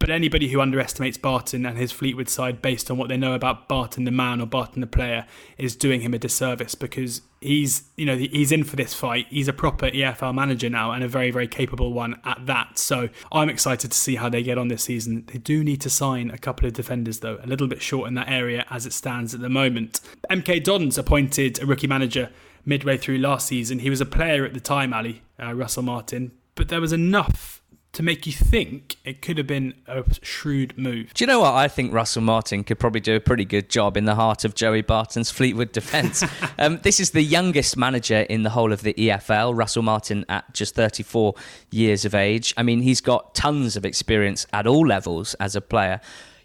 But 0.00 0.08
anybody 0.08 0.48
who 0.48 0.62
underestimates 0.62 1.18
Barton 1.18 1.66
and 1.66 1.76
his 1.76 1.92
Fleetwood 1.92 2.30
side 2.30 2.62
based 2.62 2.90
on 2.90 2.96
what 2.96 3.10
they 3.10 3.18
know 3.18 3.34
about 3.34 3.68
Barton 3.68 4.04
the 4.04 4.10
man 4.10 4.40
or 4.40 4.46
Barton 4.46 4.80
the 4.80 4.86
player 4.86 5.26
is 5.58 5.76
doing 5.76 6.00
him 6.00 6.14
a 6.14 6.18
disservice 6.18 6.74
because 6.74 7.20
he's 7.42 7.84
you 7.96 8.06
know 8.06 8.16
he's 8.16 8.50
in 8.50 8.64
for 8.64 8.76
this 8.76 8.94
fight. 8.94 9.26
He's 9.28 9.46
a 9.46 9.52
proper 9.52 9.90
EFL 9.90 10.34
manager 10.34 10.70
now 10.70 10.90
and 10.92 11.04
a 11.04 11.08
very 11.08 11.30
very 11.30 11.46
capable 11.46 11.92
one 11.92 12.18
at 12.24 12.46
that. 12.46 12.78
So 12.78 13.10
I'm 13.30 13.50
excited 13.50 13.92
to 13.92 13.96
see 13.96 14.16
how 14.16 14.30
they 14.30 14.42
get 14.42 14.56
on 14.56 14.68
this 14.68 14.84
season. 14.84 15.26
They 15.30 15.38
do 15.38 15.62
need 15.62 15.82
to 15.82 15.90
sign 15.90 16.30
a 16.30 16.38
couple 16.38 16.66
of 16.66 16.72
defenders 16.72 17.20
though, 17.20 17.38
a 17.42 17.46
little 17.46 17.68
bit 17.68 17.82
short 17.82 18.08
in 18.08 18.14
that 18.14 18.30
area 18.30 18.64
as 18.70 18.86
it 18.86 18.94
stands 18.94 19.34
at 19.34 19.42
the 19.42 19.50
moment. 19.50 20.00
MK 20.30 20.64
Dons 20.64 20.96
appointed 20.96 21.62
a 21.62 21.66
rookie 21.66 21.86
manager 21.86 22.30
midway 22.64 22.96
through 22.96 23.18
last 23.18 23.48
season. 23.48 23.80
He 23.80 23.90
was 23.90 24.00
a 24.00 24.06
player 24.06 24.46
at 24.46 24.54
the 24.54 24.60
time, 24.60 24.94
Ali 24.94 25.20
uh, 25.38 25.52
Russell 25.52 25.82
Martin, 25.82 26.32
but 26.54 26.68
there 26.68 26.80
was 26.80 26.94
enough 26.94 27.59
to 27.92 28.02
make 28.02 28.26
you 28.26 28.32
think 28.32 28.96
it 29.04 29.20
could 29.20 29.36
have 29.36 29.46
been 29.46 29.74
a 29.86 30.04
shrewd 30.22 30.78
move. 30.78 31.12
Do 31.12 31.24
you 31.24 31.26
know 31.26 31.40
what? 31.40 31.54
I 31.54 31.66
think 31.66 31.92
Russell 31.92 32.22
Martin 32.22 32.62
could 32.62 32.78
probably 32.78 33.00
do 33.00 33.16
a 33.16 33.20
pretty 33.20 33.44
good 33.44 33.68
job 33.68 33.96
in 33.96 34.04
the 34.04 34.14
heart 34.14 34.44
of 34.44 34.54
Joey 34.54 34.82
Barton's 34.82 35.30
Fleetwood 35.30 35.72
defence. 35.72 36.24
um, 36.58 36.78
this 36.82 37.00
is 37.00 37.10
the 37.10 37.22
youngest 37.22 37.76
manager 37.76 38.20
in 38.20 38.44
the 38.44 38.50
whole 38.50 38.72
of 38.72 38.82
the 38.82 38.94
EFL, 38.94 39.56
Russell 39.56 39.82
Martin 39.82 40.24
at 40.28 40.52
just 40.54 40.74
34 40.74 41.34
years 41.70 42.04
of 42.04 42.14
age. 42.14 42.54
I 42.56 42.62
mean, 42.62 42.82
he's 42.82 43.00
got 43.00 43.34
tons 43.34 43.76
of 43.76 43.84
experience 43.84 44.46
at 44.52 44.66
all 44.66 44.86
levels 44.86 45.34
as 45.34 45.56
a 45.56 45.60
player 45.60 46.00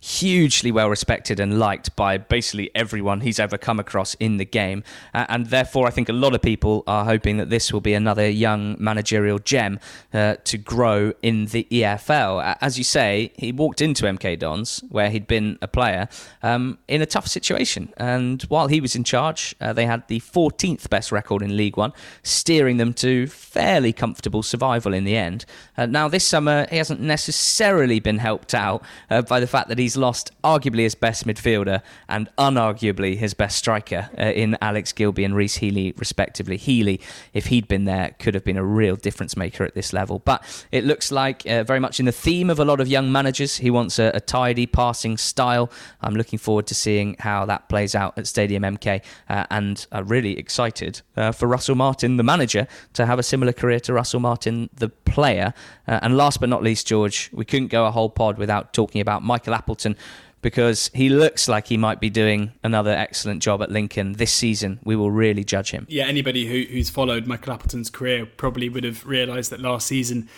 hugely 0.06 0.72
well 0.72 0.88
respected 0.88 1.39
and 1.39 1.58
liked 1.58 1.96
by 1.96 2.15
basically 2.15 2.70
everyone 2.76 3.22
he's 3.22 3.39
ever 3.39 3.58
come 3.58 3.80
across 3.80 4.13
in 4.15 4.38
the 4.38 4.46
game. 4.46 4.84
Uh, 5.15 5.26
and 5.30 5.48
therefore, 5.48 5.88
I 5.88 5.89
think 5.89 6.10
a 6.10 6.13
lot 6.13 6.36
of 6.36 6.44
people 6.44 6.84
are 6.86 7.06
hoping 7.06 7.38
that 7.38 7.50
this 7.50 7.74
will 7.74 7.82
be 7.82 7.96
another 7.96 8.30
young 8.30 8.76
managerial 8.80 9.39
gem 9.39 9.80
uh, 10.13 10.36
to 10.44 10.60
grow 10.60 11.12
in 11.24 11.48
the 11.48 11.68
EFL. 11.72 12.56
As 12.62 12.78
you 12.78 12.84
say, 12.84 13.34
he 13.36 13.52
walked 13.52 13.82
into 13.82 14.06
MK 14.06 14.38
Dons, 14.38 14.84
where 14.89 15.10
he'd 15.10 15.26
been 15.26 15.58
a 15.63 15.68
player, 15.68 16.08
um, 16.44 16.78
in 16.88 17.02
a 17.02 17.08
tough 17.08 17.28
situation. 17.28 17.91
And 17.98 18.44
while 18.44 18.68
he 18.68 18.80
was 18.80 18.96
in 18.96 19.04
charge, 19.04 19.56
uh, 19.60 19.74
they 19.74 19.88
had 19.88 20.08
the 20.08 20.20
14th 20.20 20.88
best 20.88 21.12
record 21.12 21.41
in 21.41 21.58
League 21.58 21.78
One, 21.78 21.94
steering 22.22 22.78
them 22.78 22.94
to 22.96 23.26
fairly 23.26 23.91
comfortable 23.91 24.44
survival 24.44 24.94
in 24.94 25.04
the 25.04 25.18
end. 25.18 25.46
Uh, 25.76 25.88
now, 25.88 26.08
this 26.08 26.26
summer, 26.28 26.68
he 26.70 26.78
hasn't 26.78 27.02
necessarily 27.02 28.00
been 28.00 28.20
helped 28.20 28.54
out 28.54 28.84
uh, 29.10 29.24
by 29.24 29.39
the 29.39 29.48
fact 29.48 29.70
that 29.70 29.80
he's 29.80 29.94
lost 29.97 30.31
arguably 30.43 30.79
his 30.79 30.95
best 30.95 31.25
midfielder 31.25 31.81
and 32.08 32.29
unarguably 32.38 33.17
his 33.17 33.34
best 33.34 33.58
striker 33.58 34.10
uh, 34.17 34.23
in 34.23 34.58
Alex 34.62 34.93
Gilbey 34.93 35.25
and 35.25 35.36
Rhys 35.36 35.55
Healey, 35.55 35.93
respectively. 35.97 36.58
Healey, 36.58 37.01
if 37.34 37.47
he'd 37.47 37.67
been 37.67 37.86
there, 37.86 38.15
could 38.19 38.34
have 38.34 38.43
been 38.43 38.58
a 38.58 38.63
real 38.63 38.95
difference 38.95 39.36
maker 39.38 39.63
at 39.63 39.73
this 39.73 39.93
level. 39.93 40.19
But 40.19 40.43
it 40.71 40.84
looks 40.84 41.12
like 41.12 41.45
uh, 41.45 41.63
very 41.63 41.79
much 41.79 41.99
in 41.99 42.05
the 42.05 42.12
theme 42.12 42.49
of 42.49 42.60
a 42.60 42.65
lot 42.65 42.79
of 42.79 42.88
young 42.88 43.12
managers. 43.12 43.58
He 43.58 43.69
wants 43.69 43.99
a, 43.99 44.12
a 44.13 44.19
tidy 44.19 44.65
passing 44.65 45.17
style. 45.17 45.71
I'm 46.01 46.15
looking 46.15 46.39
forward 46.39 46.67
to 46.67 46.75
seeing 46.75 47.15
how 47.19 47.45
that 47.45 47.69
plays 47.69 47.95
out 47.95 48.17
at 48.17 48.27
Stadium 48.27 48.63
MK, 48.63 49.01
uh, 49.29 49.45
and 49.49 49.86
I'm 49.91 50.08
really 50.08 50.38
excited 50.38 51.01
uh, 51.15 51.31
for 51.31 51.47
Russell 51.47 51.75
Martin, 51.75 52.17
the 52.17 52.23
manager, 52.23 52.67
to 52.93 53.05
have 53.05 53.19
a 53.19 53.23
similar 53.23 53.53
career 53.53 53.79
to 53.81 53.93
Russell 53.93 54.19
Martin, 54.19 54.69
the 54.73 54.89
player. 54.89 55.53
Uh, 55.88 55.99
and 56.01 56.17
last 56.17 56.39
but 56.39 56.49
not 56.49 56.63
least, 56.63 56.88
George, 56.88 57.29
we 57.31 57.45
couldn't 57.45 57.67
go 57.67 57.86
a 57.86 57.91
whole 57.91 58.10
pod 58.10 58.38
without 58.38 58.73
talking 58.73 59.01
about 59.01 59.23
Michael 59.23 59.53
Appleton 59.53 59.85
because 60.41 60.91
he 60.93 61.10
looks 61.10 61.48
like 61.48 61.67
he 61.67 61.76
might 61.78 62.00
be 62.00 62.10
doing 62.10 62.52
another 62.63 62.91
excellent 62.91 63.41
job 63.41 63.62
at 63.63 63.71
Lincoln 63.71 64.13
this 64.13 64.32
season. 64.32 64.80
We 64.84 64.95
will 64.95 65.12
really 65.12 65.43
judge 65.43 65.71
him. 65.71 65.88
Yeah, 65.89 66.06
anybody 66.06 66.45
who, 66.45 66.71
who's 66.71 66.89
followed 66.89 67.26
Michael 67.26 67.54
Appleton's 67.54 67.89
career 67.89 68.26
probably 68.26 68.69
would 68.69 68.84
have 68.84 69.06
realised 69.06 69.52
that 69.52 69.60
last 69.60 69.88
season 69.88 70.30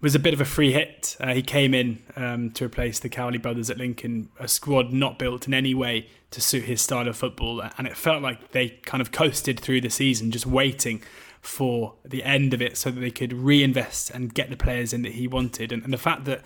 was 0.00 0.14
a 0.14 0.18
bit 0.20 0.32
of 0.32 0.40
a 0.40 0.44
free 0.44 0.72
hit. 0.72 1.16
Uh, 1.18 1.34
he 1.34 1.42
came 1.42 1.74
in 1.74 2.00
um, 2.14 2.50
to 2.52 2.66
replace 2.66 3.00
the 3.00 3.08
Cowley 3.08 3.38
brothers 3.38 3.68
at 3.68 3.78
Lincoln, 3.78 4.28
a 4.38 4.46
squad 4.46 4.92
not 4.92 5.18
built 5.18 5.48
in 5.48 5.54
any 5.54 5.74
way 5.74 6.06
to 6.30 6.40
suit 6.40 6.64
his 6.64 6.80
style 6.80 7.08
of 7.08 7.16
football, 7.16 7.60
and 7.76 7.86
it 7.86 7.96
felt 7.96 8.22
like 8.22 8.52
they 8.52 8.68
kind 8.68 9.00
of 9.00 9.10
coasted 9.10 9.58
through 9.58 9.80
the 9.80 9.90
season, 9.90 10.30
just 10.30 10.46
waiting 10.46 11.02
for 11.40 11.94
the 12.04 12.22
end 12.22 12.54
of 12.54 12.62
it 12.62 12.76
so 12.76 12.90
that 12.90 13.00
they 13.00 13.10
could 13.10 13.32
reinvest 13.32 14.10
and 14.10 14.34
get 14.34 14.50
the 14.50 14.56
players 14.56 14.92
in 14.92 15.02
that 15.02 15.12
he 15.12 15.26
wanted. 15.26 15.72
And, 15.72 15.82
and 15.82 15.92
the 15.92 15.98
fact 15.98 16.26
that 16.26 16.42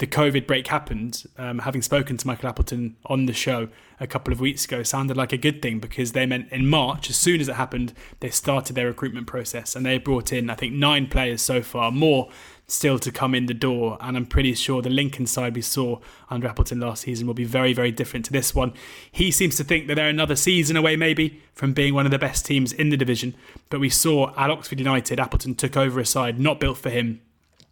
the 0.00 0.06
COVID 0.06 0.46
break 0.46 0.66
happened, 0.66 1.24
um, 1.36 1.58
having 1.60 1.82
spoken 1.82 2.16
to 2.16 2.26
Michael 2.26 2.48
Appleton 2.48 2.96
on 3.04 3.26
the 3.26 3.34
show 3.34 3.68
a 4.00 4.06
couple 4.06 4.32
of 4.32 4.40
weeks 4.40 4.64
ago, 4.64 4.82
sounded 4.82 5.14
like 5.14 5.30
a 5.34 5.36
good 5.36 5.60
thing 5.60 5.78
because 5.78 6.12
they 6.12 6.24
meant 6.24 6.50
in 6.50 6.66
March, 6.66 7.10
as 7.10 7.16
soon 7.16 7.38
as 7.38 7.48
it 7.48 7.56
happened, 7.56 7.92
they 8.20 8.30
started 8.30 8.74
their 8.74 8.86
recruitment 8.86 9.26
process 9.26 9.76
and 9.76 9.84
they 9.84 9.98
brought 9.98 10.32
in, 10.32 10.48
I 10.48 10.54
think, 10.54 10.72
nine 10.72 11.06
players 11.06 11.42
so 11.42 11.60
far, 11.60 11.92
more 11.92 12.30
still 12.66 12.98
to 12.98 13.12
come 13.12 13.34
in 13.34 13.44
the 13.44 13.52
door. 13.52 13.98
And 14.00 14.16
I'm 14.16 14.24
pretty 14.24 14.54
sure 14.54 14.80
the 14.80 14.88
Lincoln 14.88 15.26
side 15.26 15.54
we 15.54 15.60
saw 15.60 15.98
under 16.30 16.48
Appleton 16.48 16.80
last 16.80 17.02
season 17.02 17.26
will 17.26 17.34
be 17.34 17.44
very, 17.44 17.74
very 17.74 17.92
different 17.92 18.24
to 18.24 18.32
this 18.32 18.54
one. 18.54 18.72
He 19.12 19.30
seems 19.30 19.56
to 19.58 19.64
think 19.64 19.86
that 19.86 19.96
they're 19.96 20.08
another 20.08 20.36
season 20.36 20.78
away, 20.78 20.96
maybe, 20.96 21.42
from 21.52 21.74
being 21.74 21.92
one 21.92 22.06
of 22.06 22.10
the 22.10 22.18
best 22.18 22.46
teams 22.46 22.72
in 22.72 22.88
the 22.88 22.96
division. 22.96 23.34
But 23.68 23.80
we 23.80 23.90
saw 23.90 24.32
at 24.34 24.48
Oxford 24.48 24.78
United, 24.78 25.20
Appleton 25.20 25.56
took 25.56 25.76
over 25.76 26.00
a 26.00 26.06
side 26.06 26.40
not 26.40 26.58
built 26.58 26.78
for 26.78 26.88
him 26.88 27.20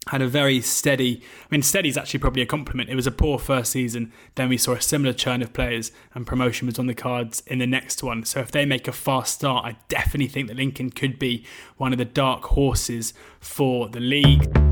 had 0.07 0.23
a 0.23 0.29
very 0.29 0.61
steady. 0.61 1.23
I 1.23 1.47
mean, 1.51 1.63
steady 1.63 1.89
is 1.89 1.97
actually 1.97 2.21
probably 2.21 2.43
a 2.43 2.47
compliment. 2.47 2.89
It 2.89 2.95
was 2.95 3.07
a 3.07 3.13
poor 3.13 3.39
first 3.39 3.73
season. 3.73 4.13
Then 4.37 4.49
we 4.49 4.57
saw 4.57 4.73
a 4.73 4.81
similar 4.81 5.13
churn 5.13 5.43
of 5.43 5.53
players, 5.53 5.93
and 6.15 6.27
promotion 6.27 6.67
was 6.67 6.79
on 6.79 6.87
the 6.87 6.95
cards 6.95 7.43
in 7.47 7.59
the 7.59 7.67
next 7.67 8.03
one. 8.03 8.25
So 8.25 8.41
if 8.41 8.51
they 8.51 8.65
make 8.65 8.89
a 8.89 8.93
fast 8.93 9.35
start, 9.35 9.65
I 9.65 9.77
definitely 9.89 10.29
think 10.29 10.49
that 10.49 10.57
Lincoln 10.57 10.91
could 10.91 11.19
be 11.19 11.45
one 11.77 11.93
of 11.93 11.99
the 11.99 12.05
dark 12.05 12.45
horses 12.45 13.13
for 13.41 13.89
the 13.89 14.01
league. 14.01 14.68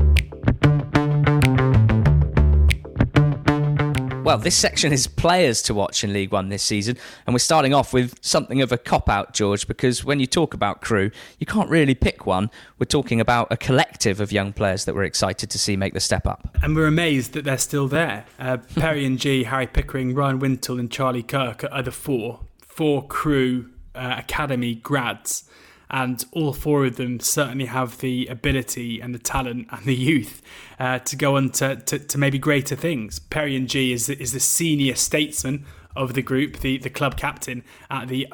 Well, 4.27 4.37
this 4.37 4.57
section 4.57 4.91
is 4.91 5.07
players 5.07 5.61
to 5.61 5.73
watch 5.73 6.03
in 6.03 6.11
League 6.11 6.33
One 6.33 6.49
this 6.49 6.61
season, 6.61 6.97
and 7.25 7.33
we're 7.33 7.39
starting 7.39 7.73
off 7.73 7.93
with 7.93 8.13
something 8.21 8.61
of 8.61 8.73
a 8.73 8.77
cop 8.77 9.07
out, 9.07 9.33
George, 9.33 9.69
because 9.69 10.03
when 10.03 10.19
you 10.19 10.27
talk 10.27 10.53
about 10.53 10.81
Crewe, 10.81 11.11
you 11.39 11.45
can't 11.45 11.69
really 11.69 11.95
pick 11.95 12.25
one. 12.25 12.51
We're 12.77 12.87
talking 12.87 13.21
about 13.21 13.47
a 13.51 13.55
collective 13.55 14.19
of 14.19 14.33
young 14.33 14.51
players 14.51 14.83
that 14.83 14.95
we're 14.95 15.05
excited 15.05 15.49
to 15.49 15.57
see 15.57 15.77
make 15.77 15.93
the 15.93 16.01
step 16.01 16.27
up. 16.27 16.57
And 16.61 16.75
we're 16.75 16.87
amazed 16.87 17.31
that 17.35 17.45
they're 17.45 17.57
still 17.57 17.87
there. 17.87 18.25
Uh, 18.37 18.57
Perry 18.75 19.05
Ng, 19.05 19.45
Harry 19.45 19.65
Pickering, 19.65 20.13
Ryan 20.13 20.39
Wintle, 20.39 20.77
and 20.77 20.91
Charlie 20.91 21.23
Kirk 21.23 21.63
are 21.71 21.81
the 21.81 21.93
four, 21.93 22.41
four 22.59 23.07
Crewe 23.07 23.69
uh, 23.95 24.15
academy 24.17 24.75
grads. 24.75 25.49
And 25.89 26.25
all 26.31 26.53
four 26.53 26.85
of 26.85 26.97
them 26.97 27.19
certainly 27.19 27.65
have 27.65 27.99
the 27.99 28.27
ability 28.27 28.99
and 28.99 29.13
the 29.15 29.19
talent 29.19 29.67
and 29.71 29.85
the 29.85 29.95
youth 29.95 30.41
uh, 30.79 30.99
to 30.99 31.15
go 31.15 31.37
on 31.37 31.49
to, 31.51 31.75
to, 31.77 31.99
to, 31.99 32.17
maybe 32.17 32.37
greater 32.37 32.75
things. 32.75 33.19
Perry 33.19 33.55
Ng 33.55 33.69
is 33.73 34.09
is 34.09 34.33
the 34.33 34.39
senior 34.39 34.95
statesman 34.95 35.65
of 35.95 36.13
the 36.13 36.21
group, 36.21 36.59
the 36.59 36.77
the 36.77 36.89
club 36.89 37.17
captain 37.17 37.63
at 37.89 38.07
the 38.07 38.27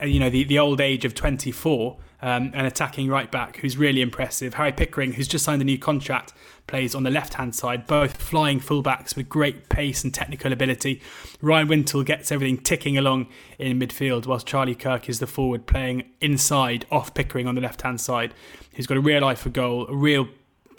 uh, 0.00 0.06
you 0.06 0.18
know 0.18 0.30
the, 0.30 0.44
the 0.44 0.58
old 0.58 0.80
age 0.80 1.04
of 1.04 1.14
24 1.14 1.98
um, 2.22 2.50
an 2.54 2.64
attacking 2.64 3.08
right 3.08 3.30
back 3.30 3.58
who's 3.58 3.76
really 3.76 4.00
impressive 4.00 4.54
harry 4.54 4.72
pickering 4.72 5.12
who's 5.12 5.28
just 5.28 5.44
signed 5.44 5.60
a 5.60 5.64
new 5.64 5.78
contract 5.78 6.32
plays 6.70 6.94
on 6.94 7.02
the 7.02 7.10
left 7.10 7.34
hand 7.34 7.54
side 7.54 7.86
both 7.86 8.16
flying 8.16 8.60
fullbacks 8.60 9.16
with 9.16 9.28
great 9.28 9.68
pace 9.68 10.04
and 10.04 10.14
technical 10.14 10.52
ability 10.52 11.00
ryan 11.42 11.68
wintle 11.68 12.02
gets 12.02 12.30
everything 12.30 12.56
ticking 12.56 12.96
along 12.96 13.26
in 13.58 13.78
midfield 13.78 14.26
whilst 14.26 14.46
charlie 14.46 14.74
kirk 14.74 15.08
is 15.08 15.18
the 15.18 15.26
forward 15.26 15.66
playing 15.66 16.02
inside 16.20 16.86
off 16.90 17.12
pickering 17.12 17.46
on 17.46 17.54
the 17.54 17.60
left 17.60 17.82
hand 17.82 18.00
side 18.00 18.32
who's 18.74 18.86
got 18.86 18.96
a 18.96 19.00
real 19.00 19.24
eye 19.24 19.34
for 19.34 19.50
goal 19.50 19.86
a 19.88 19.94
real 19.94 20.28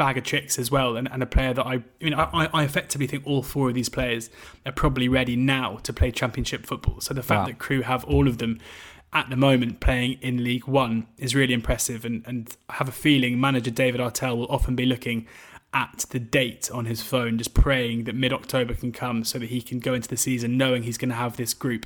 bag 0.02 0.18
of 0.18 0.24
tricks 0.24 0.58
as 0.58 0.72
well, 0.72 0.98
and, 0.98 1.08
and 1.12 1.22
a 1.22 1.28
player 1.28 1.54
that 1.54 1.64
I, 1.64 1.76
I 1.76 1.84
mean, 2.02 2.16
I, 2.16 2.50
I 2.52 2.64
effectively 2.64 3.06
think 3.06 3.28
all 3.28 3.44
four 3.44 3.70
of 3.70 3.76
these 3.76 3.88
players 3.88 4.32
are 4.66 4.72
probably 4.72 5.08
ready 5.08 5.36
now 5.36 5.78
to 5.84 5.94
play 5.94 6.10
Championship 6.10 6.66
football. 6.66 7.02
So 7.02 7.14
the 7.14 7.22
fact 7.22 7.42
wow. 7.42 7.46
that 7.46 7.60
Crewe 7.60 7.84
have 7.84 8.04
all 8.06 8.28
of 8.28 8.40
them 8.40 8.60
at 9.14 9.30
the 9.30 9.36
moment 9.36 9.80
playing 9.80 10.18
in 10.22 10.44
League 10.44 10.68
One 10.68 11.06
is 11.20 11.36
really 11.36 11.54
impressive, 11.54 12.04
and, 12.04 12.24
and 12.26 12.56
I 12.68 12.74
have 12.76 12.90
a 12.90 12.94
feeling 12.94 13.40
manager 13.40 13.70
David 13.70 14.02
Artell 14.02 14.38
will 14.38 14.48
often 14.48 14.76
be 14.76 14.88
looking 14.88 15.28
at 15.74 16.06
the 16.10 16.20
date 16.20 16.70
on 16.72 16.86
his 16.86 17.02
phone, 17.02 17.38
just 17.38 17.54
praying 17.54 18.04
that 18.04 18.16
mid 18.16 18.34
October 18.34 18.74
can 18.74 18.92
come 18.92 19.24
so 19.24 19.40
that 19.40 19.50
he 19.50 19.62
can 19.62 19.80
go 19.80 19.94
into 19.94 20.10
the 20.10 20.18
season 20.18 20.58
knowing 20.58 20.84
he's 20.84 20.98
going 20.98 21.10
to 21.10 21.16
have 21.16 21.38
this 21.38 21.54
group 21.54 21.86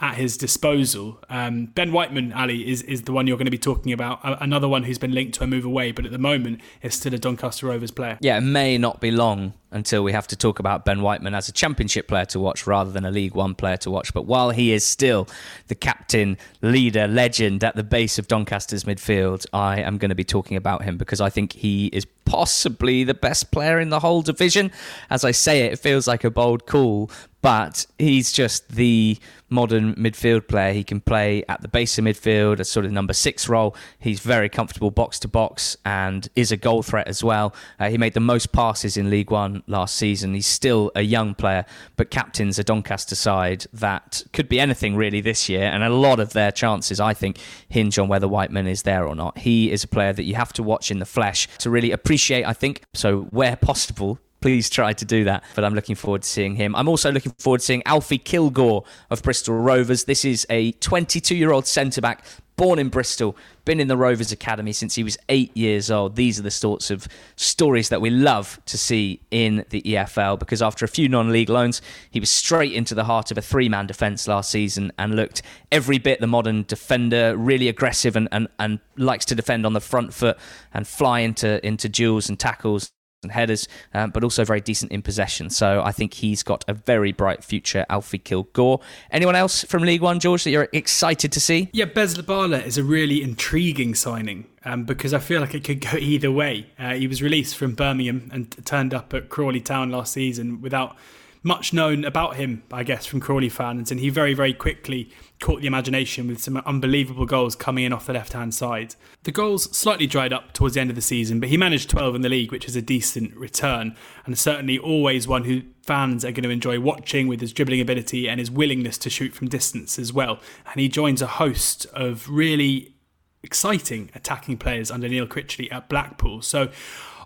at 0.00 0.16
his 0.16 0.36
disposal. 0.36 1.20
Um, 1.28 1.66
ben 1.66 1.92
Whiteman, 1.92 2.32
Ali, 2.32 2.68
is, 2.68 2.82
is 2.82 3.02
the 3.02 3.12
one 3.12 3.26
you're 3.26 3.36
going 3.36 3.46
to 3.46 3.50
be 3.50 3.58
talking 3.58 3.92
about. 3.92 4.20
another 4.42 4.68
one 4.68 4.82
who's 4.82 4.98
been 4.98 5.12
linked 5.12 5.34
to 5.34 5.44
a 5.44 5.46
move 5.46 5.64
away, 5.64 5.92
but 5.92 6.04
at 6.04 6.12
the 6.12 6.18
moment 6.18 6.60
is 6.82 6.94
still 6.94 7.14
a 7.14 7.18
Doncaster 7.18 7.66
Rovers 7.66 7.90
player. 7.90 8.18
Yeah, 8.20 8.38
it 8.38 8.42
may 8.42 8.78
not 8.78 9.00
be 9.00 9.10
long 9.10 9.54
until 9.74 10.04
we 10.04 10.12
have 10.12 10.26
to 10.28 10.36
talk 10.36 10.60
about 10.60 10.84
Ben 10.84 11.02
Whiteman 11.02 11.34
as 11.34 11.48
a 11.48 11.52
championship 11.52 12.06
player 12.06 12.24
to 12.26 12.38
watch 12.38 12.66
rather 12.66 12.92
than 12.92 13.04
a 13.04 13.10
League 13.10 13.34
One 13.34 13.54
player 13.54 13.76
to 13.78 13.90
watch. 13.90 14.14
But 14.14 14.24
while 14.24 14.50
he 14.50 14.72
is 14.72 14.84
still 14.84 15.28
the 15.66 15.74
captain, 15.74 16.38
leader, 16.62 17.08
legend 17.08 17.64
at 17.64 17.74
the 17.74 17.82
base 17.82 18.18
of 18.18 18.28
Doncaster's 18.28 18.84
midfield, 18.84 19.46
I 19.52 19.80
am 19.80 19.98
going 19.98 20.10
to 20.10 20.14
be 20.14 20.24
talking 20.24 20.56
about 20.56 20.84
him 20.84 20.96
because 20.96 21.20
I 21.20 21.28
think 21.28 21.54
he 21.54 21.86
is 21.86 22.06
possibly 22.24 23.04
the 23.04 23.14
best 23.14 23.50
player 23.50 23.80
in 23.80 23.90
the 23.90 24.00
whole 24.00 24.22
division. 24.22 24.70
As 25.10 25.24
I 25.24 25.32
say 25.32 25.66
it, 25.66 25.72
it 25.72 25.78
feels 25.78 26.06
like 26.06 26.24
a 26.24 26.30
bold 26.30 26.66
call, 26.66 27.10
but 27.44 27.84
he's 27.98 28.32
just 28.32 28.70
the 28.70 29.18
modern 29.50 29.94
midfield 29.96 30.48
player. 30.48 30.72
He 30.72 30.82
can 30.82 31.02
play 31.02 31.44
at 31.46 31.60
the 31.60 31.68
base 31.68 31.98
of 31.98 32.06
midfield, 32.06 32.58
a 32.58 32.64
sort 32.64 32.86
of 32.86 32.92
number 32.92 33.12
six 33.12 33.50
role. 33.50 33.76
He's 33.98 34.20
very 34.20 34.48
comfortable 34.48 34.90
box 34.90 35.18
to 35.18 35.28
box 35.28 35.76
and 35.84 36.26
is 36.34 36.50
a 36.50 36.56
goal 36.56 36.82
threat 36.82 37.06
as 37.06 37.22
well. 37.22 37.54
Uh, 37.78 37.90
he 37.90 37.98
made 37.98 38.14
the 38.14 38.20
most 38.20 38.50
passes 38.50 38.96
in 38.96 39.10
League 39.10 39.30
One 39.30 39.62
last 39.66 39.94
season. 39.94 40.32
He's 40.32 40.46
still 40.46 40.90
a 40.94 41.02
young 41.02 41.34
player, 41.34 41.66
but 41.98 42.10
captains 42.10 42.58
a 42.58 42.64
Doncaster 42.64 43.14
side 43.14 43.66
that 43.74 44.22
could 44.32 44.48
be 44.48 44.58
anything 44.58 44.96
really 44.96 45.20
this 45.20 45.46
year, 45.46 45.64
and 45.64 45.84
a 45.84 45.90
lot 45.90 46.20
of 46.20 46.32
their 46.32 46.50
chances, 46.50 46.98
I 46.98 47.12
think, 47.12 47.36
hinge 47.68 47.98
on 47.98 48.08
whether 48.08 48.26
Whiteman 48.26 48.66
is 48.66 48.84
there 48.84 49.06
or 49.06 49.14
not. 49.14 49.36
He 49.36 49.70
is 49.70 49.84
a 49.84 49.88
player 49.88 50.14
that 50.14 50.24
you 50.24 50.36
have 50.36 50.54
to 50.54 50.62
watch 50.62 50.90
in 50.90 50.98
the 50.98 51.04
flesh 51.04 51.46
to 51.58 51.68
really 51.68 51.90
appreciate, 51.90 52.44
I 52.46 52.54
think. 52.54 52.80
So, 52.94 53.24
where 53.24 53.56
possible, 53.56 54.18
please 54.44 54.68
try 54.68 54.92
to 54.92 55.06
do 55.06 55.24
that. 55.24 55.42
But 55.54 55.64
I'm 55.64 55.74
looking 55.74 55.94
forward 55.94 56.20
to 56.20 56.28
seeing 56.28 56.54
him. 56.54 56.76
I'm 56.76 56.86
also 56.86 57.10
looking 57.10 57.32
forward 57.38 57.60
to 57.60 57.64
seeing 57.64 57.82
Alfie 57.86 58.18
Kilgour 58.18 58.84
of 59.08 59.22
Bristol 59.22 59.54
Rovers. 59.54 60.04
This 60.04 60.22
is 60.22 60.46
a 60.50 60.72
22 60.72 61.34
year 61.34 61.50
old 61.50 61.66
centre 61.66 62.02
back 62.02 62.22
born 62.56 62.78
in 62.78 62.90
Bristol, 62.90 63.38
been 63.64 63.80
in 63.80 63.88
the 63.88 63.96
Rovers 63.96 64.32
Academy 64.32 64.72
since 64.72 64.96
he 64.96 65.02
was 65.02 65.16
eight 65.30 65.56
years 65.56 65.90
old. 65.90 66.14
These 66.16 66.38
are 66.38 66.42
the 66.42 66.50
sorts 66.50 66.90
of 66.90 67.08
stories 67.36 67.88
that 67.88 68.02
we 68.02 68.10
love 68.10 68.60
to 68.66 68.76
see 68.76 69.22
in 69.30 69.64
the 69.70 69.80
EFL 69.80 70.38
because 70.38 70.60
after 70.60 70.84
a 70.84 70.88
few 70.88 71.08
non 71.08 71.32
league 71.32 71.48
loans, 71.48 71.80
he 72.10 72.20
was 72.20 72.30
straight 72.30 72.74
into 72.74 72.94
the 72.94 73.04
heart 73.04 73.30
of 73.30 73.38
a 73.38 73.42
three 73.42 73.70
man 73.70 73.86
defence 73.86 74.28
last 74.28 74.50
season 74.50 74.92
and 74.98 75.16
looked 75.16 75.40
every 75.72 75.96
bit 75.96 76.20
the 76.20 76.26
modern 76.26 76.64
defender, 76.68 77.34
really 77.34 77.68
aggressive 77.68 78.14
and, 78.14 78.28
and, 78.30 78.48
and 78.58 78.78
likes 78.98 79.24
to 79.24 79.34
defend 79.34 79.64
on 79.64 79.72
the 79.72 79.80
front 79.80 80.12
foot 80.12 80.36
and 80.74 80.86
fly 80.86 81.20
into, 81.20 81.66
into 81.66 81.88
duels 81.88 82.28
and 82.28 82.38
tackles 82.38 82.92
and 83.24 83.32
headers, 83.32 83.66
um, 83.92 84.10
but 84.10 84.22
also 84.22 84.44
very 84.44 84.60
decent 84.60 84.92
in 84.92 85.02
possession. 85.02 85.50
So 85.50 85.82
I 85.82 85.92
think 85.92 86.14
he's 86.14 86.42
got 86.42 86.64
a 86.68 86.74
very 86.74 87.12
bright 87.12 87.42
future, 87.42 87.84
Alfie 87.90 88.18
Kilgour. 88.18 88.80
Anyone 89.10 89.34
else 89.34 89.64
from 89.64 89.82
League 89.82 90.02
One, 90.02 90.20
George, 90.20 90.44
that 90.44 90.50
you're 90.50 90.68
excited 90.72 91.32
to 91.32 91.40
see? 91.40 91.70
Yeah, 91.72 91.86
Bez 91.86 92.16
Lubala 92.16 92.64
is 92.64 92.78
a 92.78 92.84
really 92.84 93.22
intriguing 93.22 93.94
signing. 93.94 94.46
Um, 94.66 94.84
because 94.84 95.12
I 95.12 95.18
feel 95.18 95.42
like 95.42 95.54
it 95.54 95.62
could 95.62 95.82
go 95.82 95.98
either 95.98 96.32
way. 96.32 96.70
Uh, 96.78 96.94
he 96.94 97.06
was 97.06 97.20
released 97.20 97.54
from 97.54 97.74
Birmingham 97.74 98.30
and 98.32 98.64
turned 98.64 98.94
up 98.94 99.12
at 99.12 99.28
Crawley 99.28 99.60
Town 99.60 99.90
last 99.90 100.14
season 100.14 100.62
without 100.62 100.96
much 101.44 101.74
known 101.74 102.04
about 102.04 102.36
him, 102.36 102.62
I 102.72 102.82
guess, 102.82 103.04
from 103.04 103.20
Crawley 103.20 103.50
fans, 103.50 103.90
and 103.90 104.00
he 104.00 104.08
very, 104.08 104.32
very 104.32 104.54
quickly 104.54 105.10
caught 105.44 105.60
the 105.60 105.66
imagination 105.66 106.26
with 106.26 106.42
some 106.42 106.56
unbelievable 106.56 107.26
goals 107.26 107.54
coming 107.54 107.84
in 107.84 107.92
off 107.92 108.06
the 108.06 108.14
left 108.14 108.32
hand 108.32 108.54
side. 108.54 108.94
The 109.24 109.30
goals 109.30 109.64
slightly 109.76 110.06
dried 110.06 110.32
up 110.32 110.54
towards 110.54 110.74
the 110.74 110.80
end 110.80 110.88
of 110.88 110.96
the 110.96 111.02
season, 111.02 111.38
but 111.38 111.50
he 111.50 111.58
managed 111.58 111.90
12 111.90 112.14
in 112.14 112.22
the 112.22 112.30
league, 112.30 112.50
which 112.50 112.64
is 112.64 112.76
a 112.76 112.80
decent 112.80 113.36
return, 113.36 113.94
and 114.24 114.38
certainly 114.38 114.78
always 114.78 115.28
one 115.28 115.44
who 115.44 115.60
fans 115.82 116.24
are 116.24 116.32
going 116.32 116.44
to 116.44 116.48
enjoy 116.48 116.80
watching 116.80 117.28
with 117.28 117.42
his 117.42 117.52
dribbling 117.52 117.82
ability 117.82 118.26
and 118.26 118.40
his 118.40 118.50
willingness 118.50 118.96
to 118.96 119.10
shoot 119.10 119.34
from 119.34 119.50
distance 119.50 119.98
as 119.98 120.14
well. 120.14 120.40
And 120.72 120.80
he 120.80 120.88
joins 120.88 121.20
a 121.20 121.26
host 121.26 121.84
of 121.92 122.26
really 122.30 122.94
exciting 123.42 124.10
attacking 124.14 124.56
players 124.56 124.90
under 124.90 125.10
Neil 125.10 125.26
Critchley 125.26 125.70
at 125.70 125.90
Blackpool. 125.90 126.40
So 126.40 126.70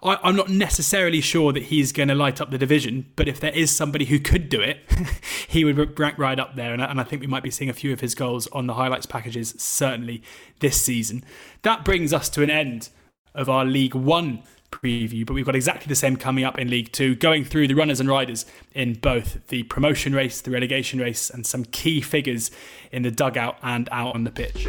I, 0.02 0.28
am 0.28 0.36
not 0.36 0.48
necessarily 0.48 1.20
sure 1.20 1.52
that 1.52 1.64
he's 1.64 1.92
going 1.92 2.08
to 2.08 2.14
light 2.14 2.40
up 2.40 2.50
the 2.50 2.58
division, 2.58 3.06
but 3.16 3.28
if 3.28 3.40
there 3.40 3.52
is 3.52 3.74
somebody 3.74 4.04
who 4.04 4.18
could 4.18 4.48
do 4.48 4.60
it, 4.60 4.78
he 5.48 5.64
would 5.64 5.98
rank 5.98 6.18
right 6.18 6.38
up 6.38 6.54
there. 6.56 6.72
And 6.72 6.82
I, 6.82 6.86
and 6.86 7.00
I 7.00 7.04
think 7.04 7.20
we 7.20 7.26
might 7.26 7.42
be 7.42 7.50
seeing 7.50 7.70
a 7.70 7.74
few 7.74 7.92
of 7.92 8.00
his 8.00 8.14
goals 8.14 8.46
on 8.48 8.66
the 8.66 8.74
highlights 8.74 9.06
packages 9.06 9.54
certainly 9.58 10.22
this 10.60 10.80
season. 10.80 11.24
That 11.62 11.84
brings 11.84 12.12
us 12.12 12.28
to 12.30 12.42
an 12.42 12.50
end 12.50 12.90
of 13.34 13.48
our 13.48 13.64
League 13.64 13.94
One 13.94 14.42
preview, 14.70 15.26
but 15.26 15.32
we've 15.34 15.46
got 15.46 15.56
exactly 15.56 15.88
the 15.88 15.94
same 15.94 16.16
coming 16.16 16.44
up 16.44 16.58
in 16.58 16.68
League 16.68 16.92
Two, 16.92 17.14
going 17.14 17.44
through 17.44 17.68
the 17.68 17.74
runners 17.74 18.00
and 18.00 18.08
riders 18.08 18.46
in 18.74 18.94
both 18.94 19.46
the 19.48 19.62
promotion 19.64 20.14
race, 20.14 20.40
the 20.40 20.50
relegation 20.50 21.00
race, 21.00 21.30
and 21.30 21.46
some 21.46 21.64
key 21.64 22.00
figures 22.00 22.50
in 22.92 23.02
the 23.02 23.10
dugout 23.10 23.56
and 23.62 23.88
out 23.90 24.14
on 24.14 24.24
the 24.24 24.30
pitch. 24.30 24.66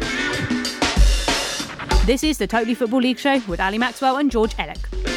This 2.06 2.24
is 2.24 2.38
the 2.38 2.46
Totally 2.46 2.74
Football 2.74 3.00
League 3.00 3.18
show 3.18 3.40
with 3.46 3.60
Ali 3.60 3.78
Maxwell 3.78 4.16
and 4.16 4.30
George 4.30 4.56
Elek. 4.56 5.09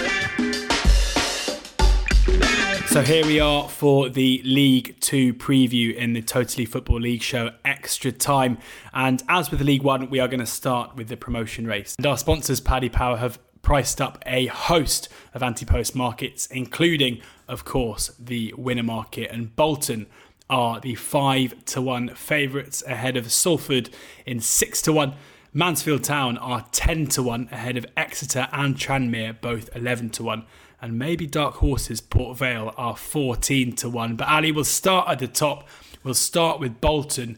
So 2.93 3.01
here 3.01 3.25
we 3.25 3.39
are 3.39 3.67
for 3.69 4.07
the 4.07 4.39
League 4.45 4.97
Two 4.99 5.33
preview 5.33 5.95
in 5.95 6.13
the 6.13 6.21
Totally 6.21 6.63
Football 6.63 6.99
League 6.99 7.23
show 7.23 7.49
Extra 7.65 8.11
Time. 8.11 8.59
And 8.93 9.23
as 9.27 9.49
with 9.49 9.61
League 9.61 9.81
One, 9.81 10.11
we 10.11 10.19
are 10.19 10.27
going 10.27 10.41
to 10.41 10.45
start 10.45 10.95
with 10.95 11.07
the 11.07 11.17
promotion 11.17 11.65
race. 11.65 11.95
And 11.97 12.05
our 12.05 12.19
sponsors, 12.19 12.59
Paddy 12.59 12.89
Power, 12.89 13.17
have 13.17 13.39
priced 13.63 13.99
up 13.99 14.21
a 14.27 14.45
host 14.45 15.09
of 15.33 15.41
anti 15.41 15.65
post 15.65 15.95
markets, 15.95 16.45
including, 16.45 17.19
of 17.47 17.65
course, 17.65 18.11
the 18.19 18.53
winner 18.59 18.83
market. 18.83 19.31
And 19.31 19.55
Bolton 19.55 20.05
are 20.47 20.79
the 20.79 20.93
5 20.93 21.65
to 21.65 21.81
1 21.81 22.09
favourites 22.09 22.83
ahead 22.85 23.17
of 23.17 23.31
Salford 23.31 23.89
in 24.27 24.39
6 24.39 24.81
to 24.83 24.93
1. 24.93 25.15
Mansfield 25.51 26.03
Town 26.03 26.37
are 26.37 26.67
10 26.71 27.07
to 27.07 27.23
1 27.23 27.49
ahead 27.51 27.75
of 27.75 27.87
Exeter 27.97 28.47
and 28.51 28.75
Tranmere, 28.75 29.41
both 29.41 29.75
11 29.75 30.11
to 30.11 30.23
1 30.23 30.45
and 30.83 30.99
maybe 30.99 31.25
Dark 31.25 31.55
Horses 31.55 32.01
Port 32.01 32.37
Vale 32.37 32.73
are 32.75 32.97
14 32.97 33.73
to 33.77 33.89
1. 33.89 34.17
But 34.17 34.27
Ali 34.27 34.51
will 34.51 34.65
start 34.65 35.07
at 35.07 35.19
the 35.19 35.29
top. 35.29 35.65
We'll 36.03 36.13
start 36.13 36.59
with 36.59 36.81
Bolton. 36.81 37.37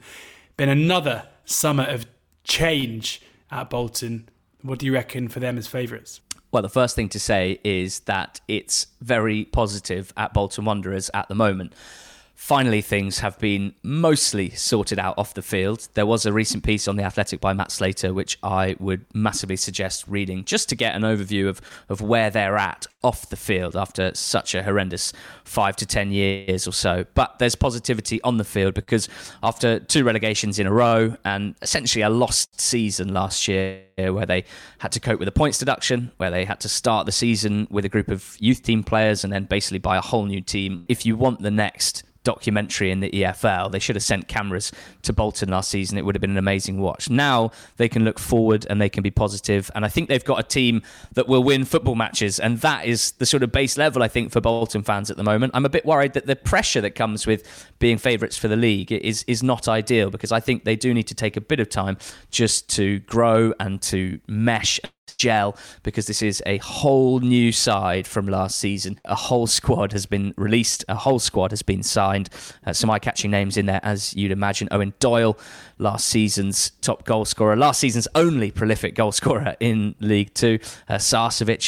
Been 0.58 0.68
another 0.68 1.28
summer 1.46 1.84
of 1.84 2.08
change 2.43 3.22
at 3.52 3.70
Bolton. 3.70 4.28
What 4.64 4.80
do 4.80 4.88
you 4.88 4.93
reckon 4.93 5.28
for 5.28 5.39
them 5.39 5.60
as 5.60 5.68
favourites? 5.68 6.22
Well, 6.52 6.64
the 6.64 6.70
first 6.70 6.96
thing 6.96 7.08
to 7.10 7.20
say 7.20 7.60
is 7.64 8.00
that 8.02 8.41
it's 8.48 8.88
very 9.00 9.46
positive 9.46 10.12
at 10.18 10.34
Bolton 10.34 10.66
Wanderers 10.66 11.12
at 11.14 11.28
the 11.28 11.36
moment. 11.36 11.74
Finally, 12.46 12.80
things 12.80 13.18
have 13.18 13.39
been 13.39 13.74
mostly 13.82 14.52
sorted 14.52 15.00
out 15.00 15.18
off 15.18 15.34
the 15.34 15.41
field. 15.41 15.88
There 15.96 16.06
was 16.06 16.28
a 16.28 16.32
recent 16.32 16.64
piece 16.64 16.88
on 16.88 16.96
The 16.96 17.02
Athletic 17.02 17.41
by 17.41 17.54
Matt 17.54 17.72
Slater, 17.72 18.14
which 18.14 18.38
I 18.43 18.76
would 18.80 19.04
massively 19.16 19.56
suggest 19.56 20.06
reading 20.08 20.46
just 20.46 20.70
to 20.70 20.76
get 20.76 20.93
an 20.93 21.02
overview 21.02 21.50
of, 21.50 21.60
of 21.89 22.02
where 22.02 22.30
they're 22.30 22.56
at 22.56 22.86
off 23.04 23.30
the 23.30 23.36
field 23.36 23.76
after 23.76 24.14
such 24.14 24.54
a 24.54 24.62
horrendous 24.62 25.12
five 25.43 25.76
to 25.78 25.88
10 25.88 26.12
years 26.12 26.68
or 26.68 26.72
so. 26.72 27.08
But 27.16 27.39
there's 27.39 27.56
positivity 27.56 28.22
on 28.22 28.38
the 28.38 28.43
field 28.43 28.76
because 28.76 29.10
after 29.41 29.80
two 29.80 30.04
relegations 30.04 30.60
in 30.60 30.68
a 30.68 30.72
row 30.72 31.18
and 31.26 31.56
essentially 31.64 32.04
a 32.04 32.12
lost 32.12 32.62
season 32.62 33.12
last 33.12 33.48
year, 33.48 33.82
where 33.98 34.28
they 34.28 34.43
had 34.78 34.91
to 34.91 35.00
cope 35.00 35.18
with 35.18 35.28
a 35.28 35.32
points 35.32 35.58
deduction, 35.58 36.12
where 36.18 36.30
they 36.30 36.46
had 36.46 36.60
to 36.60 36.70
start 36.70 37.08
the 37.08 37.12
season 37.12 37.68
with 37.72 37.86
a 37.86 37.89
group 37.89 38.08
of 38.08 38.38
youth 38.39 38.62
team 38.62 38.84
players 38.84 39.24
and 39.24 39.34
then 39.34 39.46
basically 39.46 39.80
buy 39.80 39.98
a 39.98 40.02
whole 40.02 40.28
new 40.28 40.41
team. 40.41 40.86
If 40.88 41.08
you 41.08 41.16
want 41.16 41.41
the 41.41 41.50
next 41.50 42.04
documentary 42.26 42.91
in 42.91 42.99
the 42.99 43.09
EFL. 43.09 43.71
They 43.71 43.80
should 43.80 43.95
have 43.95 44.03
sent 44.03 44.28
cameras 44.28 44.73
to 45.03 45.13
Bolton 45.13 45.49
last 45.49 45.69
season. 45.71 45.97
It 45.97 46.03
would 46.03 46.15
have 46.15 46.21
been 46.21 46.32
an 46.32 46.38
amazing 46.38 46.82
watch. 46.82 47.09
Now 47.09 47.51
they 47.78 47.88
can 47.88 48.03
look 48.03 48.19
forward 48.19 48.67
and 48.69 48.82
they 48.82 48.89
can 48.89 49.01
be 49.01 49.11
positive. 49.11 49.71
and 49.73 49.86
I 49.86 49.88
think 49.88 50.09
they've 50.09 50.26
got 50.26 50.39
a 50.39 50.43
team 50.43 50.82
that 51.13 51.30
will 51.30 51.43
win 51.43 51.63
football 51.63 51.95
matches, 51.95 52.39
and 52.39 52.59
that 52.59 52.86
is 52.86 53.11
the 53.13 53.26
sort 53.26 53.43
of 53.43 53.53
base 53.53 53.78
level 53.78 54.03
I 54.03 54.09
think 54.09 54.32
for 54.34 54.41
Bolton 54.41 54.84
fans 54.84 55.09
at 55.09 55.15
the 55.15 55.23
moment. 55.23 55.53
I'm 55.55 55.65
a 55.65 55.69
bit 55.69 55.86
worried 55.86 56.13
that 56.13 56.26
the 56.26 56.36
pressure 56.36 56.82
that 56.82 56.91
comes 56.91 57.26
with 57.26 57.47
being 57.80 57.97
favourites 57.97 58.38
for 58.38 58.49
the 58.49 58.57
league 58.57 58.91
is 58.91 59.23
is 59.28 59.41
not 59.41 59.67
ideal 59.67 60.09
because 60.09 60.34
I 60.34 60.41
think 60.41 60.65
they 60.65 60.76
do 60.76 60.93
need 60.93 61.07
to 61.07 61.15
take 61.15 61.38
a 61.38 61.41
bit 61.41 61.59
of 61.59 61.69
time 61.69 61.97
just 62.32 62.67
to 62.71 62.99
grow 62.99 63.53
and 63.59 63.82
to 63.84 64.19
mesh 64.28 64.80
gel 65.18 65.58
because 65.84 66.08
this 66.08 66.22
is 66.22 66.41
a 66.45 66.58
whole 66.58 67.20
new 67.20 67.51
side 67.51 68.08
from 68.08 68.28
last 68.28 68.58
season. 68.58 68.99
A 69.06 69.16
whole 69.16 69.47
squad 69.47 69.91
has 69.91 70.06
been 70.06 70.34
released, 70.38 70.86
a 70.88 70.95
whole 70.95 71.20
squad 71.20 71.51
has 71.51 71.62
been 71.62 71.84
signed. 71.84 72.30
Uh, 72.66 72.74
some 72.74 72.89
eye 72.89 72.99
catching 72.99 73.32
names 73.32 73.58
in 73.58 73.66
there, 73.66 73.82
as 73.84 74.14
you'd 74.16 74.32
imagine. 74.32 74.68
Eoin 74.70 74.93
Doyle, 74.99 75.38
last 75.78 76.08
season's 76.08 76.72
top 76.82 77.06
goal 77.06 77.26
scorer, 77.26 77.56
last 77.56 77.80
season's 77.80 78.08
only 78.16 78.51
prolific 78.51 78.95
goal 78.95 79.12
scorer 79.12 79.56
in 79.60 79.95
League 79.99 80.34
Two. 80.34 80.60
Uh, 80.89 80.99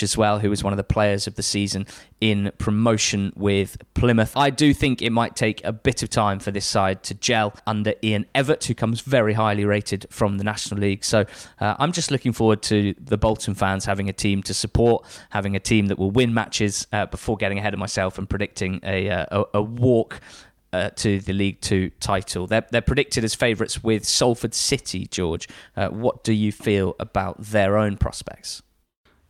as 0.02 0.18
well, 0.18 0.40
who 0.40 0.50
was 0.50 0.64
one 0.64 0.74
of 0.74 0.78
the 0.78 0.84
players 0.84 1.28
of 1.28 1.36
the 1.36 1.44
season 1.44 1.86
in 2.20 2.52
promotion 2.58 3.32
with 3.36 3.78
Plymouth. 3.94 4.36
I 4.36 4.50
do 4.50 4.74
think 4.74 5.02
it 5.02 5.12
might 5.12 5.36
take 5.36 5.64
a 5.64 5.72
bit 5.72 6.02
of 6.02 6.10
time 6.10 6.40
for 6.40 6.52
this 6.52 6.66
side 6.66 7.04
to 7.04 7.14
gel 7.14 7.54
under 7.68 7.94
Ian 8.04 8.26
Evatt, 8.34 8.64
who 8.66 8.74
comes 8.74 9.02
very 9.02 9.34
highly 9.34 9.66
rated 9.66 10.08
from 10.10 10.38
the 10.38 10.44
National 10.44 10.80
League. 10.80 11.04
So 11.04 11.26
uh, 11.60 11.76
I'm 11.80 11.92
just 11.92 12.12
looking 12.12 12.34
forward 12.34 12.62
to 12.64 12.96
the 13.00 13.18
Bolton 13.28 13.56
fans 13.56 13.84
having 13.84 14.08
a 14.08 14.14
team 14.14 14.42
to 14.44 14.54
support, 14.54 15.06
having 15.32 15.54
a 15.58 15.60
team 15.60 15.88
that 15.88 16.00
will 16.00 16.12
win 16.12 16.34
matches 16.34 16.88
uh, 16.94 17.08
before 17.08 17.36
getting 17.36 17.58
ahead 17.58 17.74
of 17.74 17.80
myself 17.80 18.18
and 18.18 18.30
predicting 18.30 18.80
a, 18.84 19.10
uh, 19.10 19.26
a, 19.54 19.58
a 19.58 19.62
walk 19.62 20.22
uh, 20.72 20.92
to 20.92 21.20
the 21.20 21.34
League 21.34 21.60
Two 21.60 21.90
title. 22.00 22.48
They're, 22.48 22.66
they're 22.72 22.82
predicted 22.82 23.26
as 23.26 23.36
favourites 23.36 23.84
with 23.84 24.06
Salford 24.06 24.54
City, 24.54 25.08
George. 25.08 25.50
Uh, 25.76 25.90
what 25.90 26.24
do 26.24 26.32
you 26.32 26.54
feel 26.54 26.96
about 27.02 27.42
their 27.42 27.78
own 27.78 27.98
prospects? 27.98 28.62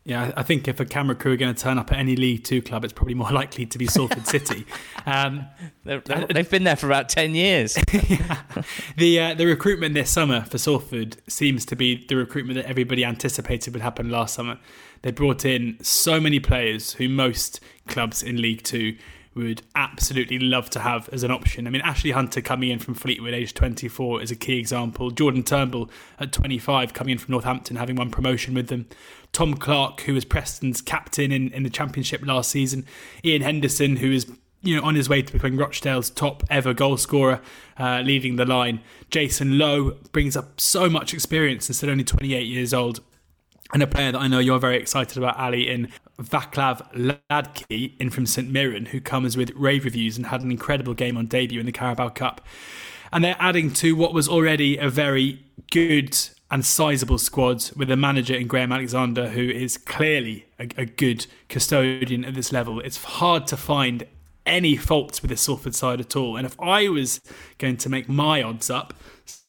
Yeah, 0.08 0.32
I 0.38 0.44
think 0.44 0.70
if 0.70 0.80
a 0.80 0.86
camera 0.86 1.18
crew 1.18 1.34
are 1.34 1.36
going 1.36 1.54
to 1.54 1.62
turn 1.62 1.78
up 1.78 1.92
at 1.92 2.00
any 2.00 2.16
League 2.16 2.46
Two 2.46 2.62
club, 2.62 2.86
it's 2.86 2.94
probably 2.94 3.14
more 3.14 3.30
likely 3.34 3.66
to 3.66 3.78
be 3.78 3.88
Salford 3.88 4.26
City. 4.28 4.66
Um, 5.06 5.46
they 5.84 6.00
have 6.34 6.50
been 6.50 6.64
there 6.64 6.78
for 6.78 6.86
about 6.86 7.10
ten 7.10 7.36
years. 7.36 7.78
yeah. 7.92 8.42
The 8.96 9.20
uh, 9.20 9.34
the 9.34 9.46
recruitment 9.46 9.96
this 9.96 10.10
summer 10.10 10.46
for 10.46 10.58
Salford 10.58 11.18
seems 11.28 11.66
to 11.66 11.76
be 11.76 12.06
the 12.08 12.16
recruitment 12.16 12.56
that 12.56 12.70
everybody 12.70 13.04
anticipated 13.04 13.74
would 13.74 13.82
happen 13.82 14.10
last 14.10 14.34
summer. 14.34 14.60
They 15.02 15.12
brought 15.12 15.44
in 15.44 15.78
so 15.82 16.22
many 16.22 16.40
players 16.40 16.94
who 16.94 17.10
most 17.10 17.60
clubs 17.88 18.24
in 18.24 18.42
League 18.42 18.64
Two 18.64 18.96
would 19.38 19.62
absolutely 19.76 20.40
love 20.40 20.70
to 20.72 20.80
have 20.80 21.08
as 21.10 21.24
an 21.24 21.32
option. 21.32 21.68
I 21.68 21.70
mean, 21.70 21.82
Ashley 21.84 22.12
Hunter 22.12 22.42
coming 22.42 22.70
in 22.70 22.80
from 22.80 22.96
Fleetwood, 22.96 23.34
age 23.34 23.54
24, 23.54 24.22
is 24.24 24.32
a 24.32 24.36
key 24.36 24.58
example. 24.58 25.12
Jordan 25.12 25.44
Turnbull 25.44 25.92
at 26.20 26.34
25, 26.34 26.94
coming 26.94 27.12
in 27.14 27.18
from 27.20 27.34
Northampton, 27.34 27.76
having 27.76 27.96
won 27.96 28.10
promotion 28.10 28.56
with 28.56 28.68
them. 28.68 28.88
Tom 29.38 29.54
Clarke, 29.54 30.02
who 30.02 30.16
was 30.16 30.26
Preston's 30.26 30.82
captain 30.82 31.32
in, 31.32 31.52
in 31.54 31.62
the 31.62 31.70
Championship 31.70 32.26
last 32.26 32.50
season. 32.50 32.88
Ian 33.24 33.44
Henderson, 33.44 33.98
who 33.98 34.12
is 34.12 34.26
you 34.64 34.76
know 34.76 34.82
on 34.82 34.96
his 34.96 35.08
way 35.08 35.22
to 35.22 35.32
becoming 35.32 35.60
Rochdale's 35.60 36.10
top 36.10 36.44
ever 36.50 36.74
goal 36.74 36.98
scorer, 36.98 37.40
uh, 37.78 38.02
leading 38.04 38.38
the 38.38 38.46
line. 38.46 38.82
Jason 39.12 39.60
Lowe 39.60 39.92
brings 40.12 40.36
up 40.36 40.60
so 40.60 40.90
much 40.90 41.14
experience 41.14 41.70
and 41.70 41.76
still 41.76 41.92
only 41.92 42.04
28 42.04 42.48
years 42.48 42.74
old 42.74 43.02
and 43.74 43.84
a 43.84 43.86
player 43.86 44.12
that 44.12 44.20
I 44.20 44.28
know 44.28 44.40
you're 44.40 44.58
very 44.58 44.78
excited 44.78 45.20
about, 45.20 45.38
Ali, 45.38 45.70
in 45.70 45.90
Vaclav 46.20 46.92
Hladky, 47.30 47.94
in 48.00 48.10
from 48.10 48.26
St 48.26 48.50
Mirren, 48.50 48.88
who 48.88 49.00
comes 49.00 49.38
with 49.38 49.52
rave 49.56 49.86
reviews 49.86 50.18
and 50.18 50.26
had 50.26 50.42
an 50.42 50.50
incredible 50.50 50.96
game 50.96 51.16
on 51.16 51.28
debut 51.28 51.60
in 51.60 51.68
the 51.68 51.72
Carabao 51.72 52.10
Cup. 52.10 52.42
And 53.14 53.24
they're 53.24 53.36
adding 53.38 53.72
to 53.74 53.96
what 53.96 54.16
was 54.16 54.28
already 54.28 54.78
a 54.78 54.90
very 54.90 55.46
good 55.70 56.18
and 56.50 56.66
sizable 56.66 57.18
squads 57.18 57.74
with 57.76 57.92
a 57.92 57.98
manager 57.98 58.36
in 58.36 58.48
Graham 58.48 58.72
Alexander, 58.72 59.30
who 59.30 59.42
is 59.42 59.78
clearly 59.78 60.46
a, 60.60 60.70
a 60.78 60.86
good 60.86 61.28
custodian 61.50 62.24
at 62.24 62.36
this 62.36 62.52
level. 62.52 62.80
It's 62.80 63.04
hard 63.04 63.48
to 63.48 63.58
find 63.58 64.06
any 64.46 64.78
faults 64.78 65.22
with 65.22 65.30
the 65.30 65.38
Salford 65.38 65.76
side 65.76 66.00
at 66.00 66.16
all. 66.16 66.38
And 66.38 66.46
if 66.46 66.60
I 66.60 66.88
was 66.88 67.20
going 67.58 67.78
to 67.78 67.90
make 67.90 68.08
my 68.08 68.42
odds 68.42 68.70
up, 68.70 68.94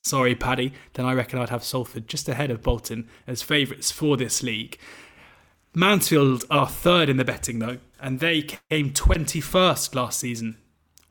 sorry, 0.03 0.35
Paddy, 0.35 0.73
then 0.95 1.07
I 1.07 1.15
reckon 1.15 1.39
I'd 1.39 1.51
have 1.51 1.63
Salford 1.63 2.09
just 2.09 2.29
ahead 2.29 2.51
of 2.51 2.63
Bolton 2.63 3.09
as 3.27 3.43
favourites 3.43 3.91
for 3.91 4.17
this 4.17 4.43
league. 4.43 4.77
Mansfield 5.75 6.45
are 6.51 6.67
third 6.67 7.09
in 7.09 7.17
the 7.17 7.25
betting, 7.25 7.61
though, 7.61 7.79
and 8.01 8.19
they 8.19 8.43
came 8.43 8.91
21st 8.91 9.95
last 9.95 10.19
season. 10.19 10.59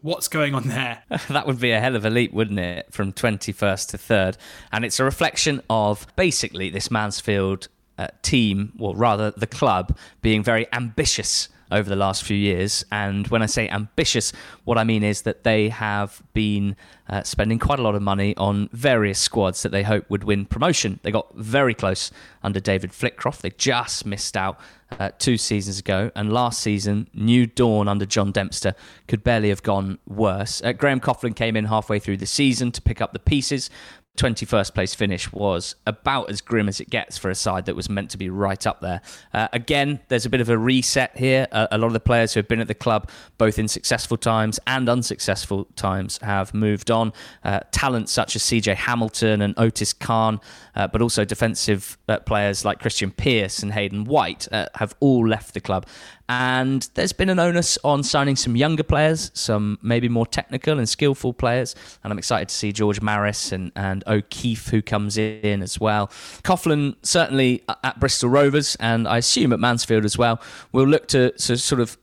What's 0.08 0.30
going 0.30 0.56
on 0.56 0.70
there? 0.70 1.04
that 1.28 1.48
would 1.48 1.60
be 1.60 1.72
a 1.72 1.82
hell 1.82 1.98
of 1.98 2.06
a 2.06 2.10
leap, 2.10 2.32
wouldn't 2.32 2.60
it? 2.60 2.94
From 2.94 3.12
21st 3.12 3.90
to 3.90 3.98
3rd. 3.98 4.38
And 4.72 4.86
it's 4.86 5.02
a 5.02 5.04
reflection 5.04 5.62
of 5.70 6.08
basically 6.16 6.70
this 6.70 6.90
Mansfield 6.90 7.68
uh, 7.98 8.08
team, 8.22 8.72
or 8.80 8.96
rather 8.96 9.32
the 9.32 9.48
club, 9.48 9.98
being 10.22 10.44
very 10.44 10.66
ambitious 10.72 11.50
over 11.72 11.90
the 11.90 11.96
last 11.96 12.24
few 12.24 12.38
years. 12.38 12.86
And 12.92 13.28
when 13.28 13.42
I 13.42 13.46
say 13.46 13.70
ambitious, 13.70 14.34
what 14.64 14.78
I 14.78 14.84
mean 14.84 15.04
is 15.04 15.24
that 15.24 15.44
they 15.44 15.70
have 15.70 16.22
been 16.34 16.76
uh, 17.10 17.24
spending 17.24 17.60
quite 17.60 17.80
a 17.80 17.82
lot 17.82 17.96
of 17.96 18.02
money 18.02 18.36
on 18.38 18.70
various 18.72 19.20
squads 19.20 19.64
that 19.64 19.72
they 19.72 19.84
hope 19.84 20.10
would 20.10 20.24
win 20.24 20.46
promotion. 20.46 21.00
They 21.04 21.12
got 21.12 21.34
very 21.36 21.74
close 21.74 22.12
under 22.44 22.60
David 22.60 22.92
Flitcroft. 22.92 23.42
They 23.42 23.52
just 23.52 24.06
missed 24.06 24.36
out 24.36 24.60
uh, 25.00 25.12
two 25.18 25.38
seasons 25.38 25.80
ago. 25.80 26.12
And 26.16 26.32
last 26.32 26.62
season, 26.62 27.10
New 27.14 27.46
Dawn 27.46 27.88
under 27.88 28.06
John 28.06 28.32
Dempster 28.32 28.74
could 29.08 29.24
barely 29.24 29.50
have 29.50 29.64
gone 29.64 30.00
worse. 30.08 30.62
Uh, 30.64 30.74
Graham 30.74 31.00
Coughlan 31.00 31.36
came 31.36 31.56
in 31.56 31.66
halfway 31.66 32.00
through 32.00 32.18
the 32.18 32.26
season 32.26 32.72
to 32.72 32.82
pick 32.82 33.02
up 33.02 33.14
the 33.14 33.20
pieces, 33.20 33.70
21st 34.18 34.74
place 34.74 34.96
finish 34.96 35.32
was 35.32 35.76
about 35.86 36.30
as 36.30 36.42
grim 36.42 36.68
as 36.68 36.80
it 36.80 36.90
gets 36.90 37.18
for 37.18 37.30
a 37.30 37.36
side 37.36 37.66
that 37.68 37.76
was 37.76 37.90
meant 37.90 38.10
to 38.10 38.18
be 38.18 38.30
right 38.30 38.66
up 38.68 38.82
there. 38.82 39.02
Uh, 39.34 39.48
again, 39.54 40.00
there's 40.10 40.26
a 40.26 40.30
bit 40.30 40.42
of 40.42 40.50
a 40.50 40.58
reset 40.58 41.16
here. 41.16 41.48
Uh, 41.52 41.68
a 41.72 41.78
lot 41.78 41.88
of 41.88 41.94
the 41.94 42.00
players 42.00 42.34
who 42.34 42.40
have 42.40 42.48
been 42.48 42.60
at 42.60 42.68
the 42.68 42.76
club, 42.76 43.10
both 43.38 43.60
in 43.60 43.68
successful 43.68 44.18
times 44.18 44.60
and 44.68 44.90
unsuccessful 44.90 45.66
times, 45.76 46.18
have 46.24 46.54
moved 46.54 46.92
on. 46.92 47.14
Uh, 47.44 47.60
talents 47.72 48.12
such 48.12 48.36
as 48.36 48.42
CJ 48.44 48.76
Hamilton 48.76 49.42
and 49.42 49.54
Otis 49.58 49.94
Khan, 49.94 50.42
uh, 50.76 50.88
but 50.88 51.02
also 51.02 51.24
defensive 51.24 51.98
uh, 52.10 52.20
players 52.20 52.66
like 52.66 52.80
Krystian 52.80 53.16
Pearce 53.16 53.62
and 53.64 53.72
Hayden 53.74 54.04
White 54.04 54.48
uh, 54.52 54.68
have 54.76 54.96
all 55.00 55.28
left 55.28 55.54
the 55.54 55.62
club. 55.62 55.86
And 56.30 56.90
there's 56.96 57.14
been 57.14 57.30
an 57.30 57.40
onus 57.40 57.78
on 57.84 58.04
signing 58.04 58.36
some 58.36 58.56
younger 58.56 58.84
players, 58.84 59.32
some 59.34 59.80
maybe 59.82 60.10
more 60.10 60.26
technical 60.26 60.78
and 60.78 60.88
skillful 60.88 61.34
players. 61.34 61.76
And 62.04 62.12
I'm 62.12 62.18
excited 62.18 62.50
to 62.50 62.56
see 62.56 62.74
George 62.74 63.02
Maris 63.02 63.52
and, 63.52 63.72
and 63.76 64.04
O'Keeffe, 64.08 64.68
who 64.68 64.82
comes 64.82 65.18
in 65.18 65.62
as 65.62 65.80
well. 65.80 66.08
Coughlan, 66.44 66.96
certainly 67.02 67.64
uh, 67.70 67.76
at 67.84 68.00
Bristol 68.00 68.30
Rovers, 68.30 68.76
and 68.80 69.08
I 69.08 69.18
assume 69.18 69.54
at 69.54 69.60
Mansfield 69.60 70.04
as 70.04 70.18
well, 70.18 70.42
will 70.74 70.88
look 70.88 71.08
to, 71.10 71.32
to 71.32 71.58
sort 71.58 71.80
of 71.80 71.98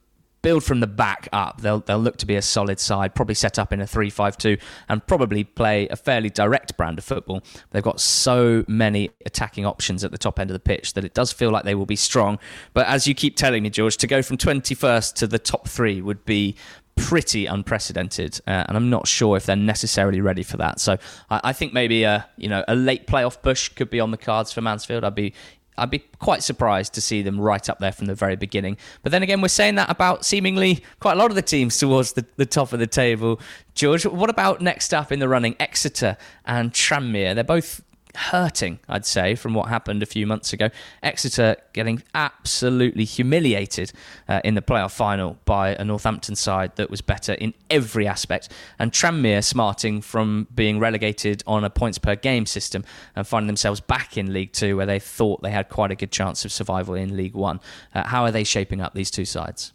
build 0.44 0.62
from 0.62 0.80
the 0.80 0.86
back 0.86 1.26
up. 1.32 1.62
They'll 1.62 1.80
they'll 1.80 1.98
look 1.98 2.18
to 2.18 2.26
be 2.26 2.36
a 2.36 2.42
solid 2.42 2.78
side, 2.78 3.14
probably 3.14 3.34
set 3.34 3.58
up 3.58 3.72
in 3.72 3.80
a 3.80 3.84
3-5-2 3.84 4.60
and 4.88 5.04
probably 5.06 5.42
play 5.42 5.88
a 5.88 5.96
fairly 5.96 6.28
direct 6.28 6.76
brand 6.76 6.98
of 6.98 7.04
football. 7.04 7.42
They've 7.70 7.82
got 7.82 7.98
so 7.98 8.64
many 8.68 9.10
attacking 9.24 9.64
options 9.64 10.04
at 10.04 10.12
the 10.12 10.18
top 10.18 10.38
end 10.38 10.50
of 10.50 10.54
the 10.54 10.60
pitch 10.60 10.92
that 10.92 11.04
it 11.04 11.14
does 11.14 11.32
feel 11.32 11.50
like 11.50 11.64
they 11.64 11.74
will 11.74 11.86
be 11.86 11.96
strong. 11.96 12.38
But 12.74 12.86
as 12.86 13.06
you 13.06 13.14
keep 13.14 13.36
telling 13.36 13.62
me, 13.62 13.70
George, 13.70 13.96
to 13.96 14.06
go 14.06 14.20
from 14.20 14.36
21st 14.36 15.14
to 15.14 15.26
the 15.26 15.38
top 15.38 15.66
3 15.66 16.02
would 16.02 16.24
be 16.26 16.56
pretty 16.96 17.46
unprecedented, 17.46 18.40
uh, 18.46 18.64
and 18.68 18.76
I'm 18.76 18.90
not 18.90 19.08
sure 19.08 19.36
if 19.36 19.46
they're 19.46 19.56
necessarily 19.56 20.20
ready 20.20 20.42
for 20.42 20.58
that. 20.58 20.78
So 20.78 20.98
I, 21.30 21.40
I, 21.44 21.52
think 21.52 21.72
maybe 21.72 22.04
a 22.04 22.28
you 22.36 22.48
know 22.48 22.62
a 22.68 22.74
late 22.74 23.06
playoff 23.06 23.40
push 23.42 23.70
could 23.70 23.90
be 23.90 23.98
on 23.98 24.10
the 24.10 24.18
cards 24.18 24.52
for 24.52 24.60
Mansfield. 24.60 25.04
I'd 25.04 25.14
be 25.14 25.32
I'd 25.76 25.90
be 25.90 26.00
quite 26.18 26.42
surprised 26.42 26.94
to 26.94 27.00
see 27.00 27.22
them 27.22 27.40
right 27.40 27.68
up 27.68 27.78
there 27.78 27.92
from 27.92 28.06
the 28.06 28.14
very 28.14 28.36
beginning. 28.36 28.76
But 29.02 29.12
then 29.12 29.22
again, 29.22 29.40
we're 29.40 29.48
saying 29.48 29.74
that 29.76 29.90
about 29.90 30.24
seemingly 30.24 30.84
quite 31.00 31.14
a 31.14 31.16
lot 31.16 31.30
of 31.30 31.34
the 31.34 31.42
teams 31.42 31.78
towards 31.78 32.12
the, 32.12 32.24
the 32.36 32.46
top 32.46 32.72
of 32.72 32.78
the 32.78 32.86
table. 32.86 33.40
George, 33.74 34.06
what 34.06 34.30
about 34.30 34.60
next 34.60 34.94
up 34.94 35.10
in 35.10 35.18
the 35.18 35.28
running? 35.28 35.56
Exeter 35.58 36.16
and 36.44 36.72
Tranmere. 36.72 37.34
They're 37.34 37.44
both 37.44 37.82
hurting, 38.16 38.78
I'd 38.88 39.06
say, 39.06 39.34
from 39.34 39.54
what 39.54 39.68
happened 39.68 40.02
a 40.02 40.06
few 40.06 40.26
months 40.26 40.52
ago. 40.52 40.70
Exeter 41.02 41.56
getting 41.72 42.02
absolutely 42.14 43.04
humiliated 43.04 43.92
uh, 44.28 44.40
in 44.44 44.54
the 44.54 44.62
playoff 44.62 44.92
final 44.92 45.38
by 45.44 45.70
a 45.70 45.84
Northampton 45.84 46.36
side 46.36 46.76
that 46.76 46.90
was 46.90 47.00
better 47.00 47.34
in 47.34 47.54
every 47.70 48.06
aspect, 48.06 48.50
and 48.78 48.92
Tranmere 48.92 49.42
smarting 49.42 50.00
from 50.00 50.46
being 50.54 50.78
relegated 50.78 51.42
on 51.46 51.64
a 51.64 51.70
points 51.70 51.98
per 51.98 52.16
game 52.16 52.46
system 52.46 52.84
and 53.16 53.26
finding 53.26 53.46
themselves 53.46 53.80
back 53.80 54.16
in 54.16 54.32
League 54.32 54.52
Two, 54.52 54.76
where 54.76 54.86
they 54.86 54.98
thought 54.98 55.42
they 55.42 55.50
had 55.50 55.68
quite 55.68 55.90
a 55.90 55.96
good 55.96 56.12
chance 56.12 56.44
of 56.44 56.52
survival 56.52 56.94
in 56.94 57.16
League 57.16 57.34
One. 57.34 57.60
Uh, 57.94 58.06
how 58.06 58.24
are 58.24 58.30
they 58.30 58.44
shaping 58.44 58.80
up 58.80 58.94
these 58.94 59.10
two 59.10 59.24
sides? 59.24 59.72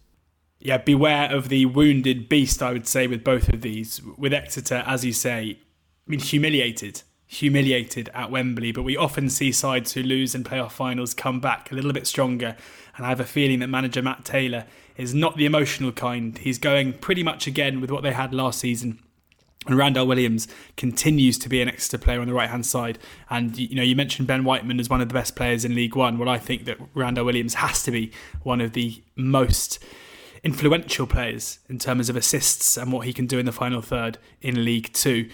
Yeah, 0.59 0.77
beware 0.77 1.33
of 1.33 1.47
the 1.47 1.65
wounded 1.65 2.27
beast, 2.27 2.61
I 2.61 2.73
would 2.73 2.85
say, 2.85 3.07
with 3.07 3.23
both 3.23 3.47
of 3.49 3.61
these. 3.61 4.01
With 4.17 4.33
Exeter, 4.33 4.83
as 4.85 5.05
you 5.05 5.13
say, 5.13 5.57
I 5.61 6.09
mean, 6.09 6.19
humiliated 6.19 7.03
humiliated 7.31 8.09
at 8.15 8.31
Wembley, 8.31 8.71
but 8.71 8.81
we 8.81 8.97
often 8.97 9.29
see 9.29 9.51
sides 9.51 9.93
who 9.93 10.01
lose 10.01 10.33
in 10.33 10.43
playoff 10.43 10.71
finals 10.71 11.13
come 11.13 11.39
back 11.39 11.71
a 11.71 11.75
little 11.75 11.93
bit 11.93 12.07
stronger. 12.07 12.57
And 12.97 13.05
I 13.05 13.09
have 13.09 13.19
a 13.19 13.25
feeling 13.25 13.59
that 13.59 13.67
manager 13.67 14.01
Matt 14.01 14.25
Taylor 14.25 14.65
is 14.97 15.13
not 15.13 15.37
the 15.37 15.45
emotional 15.45 15.91
kind. 15.91 16.35
He's 16.39 16.57
going 16.57 16.93
pretty 16.93 17.21
much 17.21 17.45
again 17.45 17.81
with 17.81 17.91
what 17.91 18.01
they 18.01 18.13
had 18.13 18.33
last 18.33 18.59
season. 18.59 18.97
And 19.67 19.77
Randell 19.77 20.07
Williams 20.07 20.47
continues 20.75 21.37
to 21.39 21.49
be 21.49 21.61
an 21.61 21.67
extra 21.67 21.99
player 21.99 22.19
on 22.19 22.27
the 22.27 22.33
right 22.33 22.49
hand 22.49 22.65
side. 22.65 22.97
And 23.29 23.55
you 23.55 23.75
know, 23.75 23.83
you 23.83 23.95
mentioned 23.95 24.27
Ben 24.27 24.43
Whiteman 24.43 24.79
as 24.79 24.89
one 24.89 24.99
of 24.99 25.07
the 25.07 25.13
best 25.13 25.35
players 25.35 25.63
in 25.63 25.75
League 25.75 25.95
One. 25.95 26.17
Well, 26.17 26.29
I 26.29 26.39
think 26.39 26.65
that 26.65 26.79
Randell 26.95 27.25
Williams 27.25 27.53
has 27.53 27.83
to 27.83 27.91
be 27.91 28.11
one 28.41 28.59
of 28.59 28.73
the 28.73 29.03
most 29.15 29.77
influential 30.43 31.05
players 31.05 31.59
in 31.69 31.77
terms 31.77 32.09
of 32.09 32.15
assists 32.15 32.75
and 32.75 32.91
what 32.91 33.05
he 33.05 33.13
can 33.13 33.27
do 33.27 33.37
in 33.37 33.45
the 33.45 33.51
final 33.51 33.83
third 33.83 34.17
in 34.41 34.65
League 34.65 34.91
Two. 34.93 35.29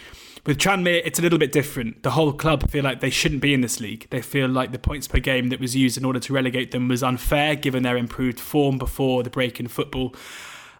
With 0.46 0.60
Tranmere, 0.60 1.02
it's 1.04 1.18
a 1.18 1.24
little 1.24 1.40
bit 1.40 1.52
different. 1.52 2.04
The 2.04 2.12
whole 2.12 2.32
club 2.32 2.70
feel 2.70 2.84
like 2.84 3.00
they 3.00 3.10
shouldn't 3.10 3.42
be 3.42 3.56
in 3.56 3.62
this 3.62 3.80
league. 3.80 4.08
They 4.12 4.22
feel 4.22 4.48
like 4.48 4.72
the 4.72 4.78
points 4.78 5.08
per 5.08 5.18
game 5.18 5.50
that 5.50 5.60
was 5.60 5.76
used 5.76 5.98
in 5.98 6.06
order 6.06 6.20
to 6.20 6.34
relegate 6.34 6.70
them 6.70 6.88
was 6.88 7.02
unfair, 7.02 7.56
given 7.56 7.82
their 7.82 7.98
improved 7.98 8.40
form 8.40 8.78
before 8.78 9.24
the 9.24 9.32
break 9.32 9.60
in 9.60 9.68
football. 9.68 10.14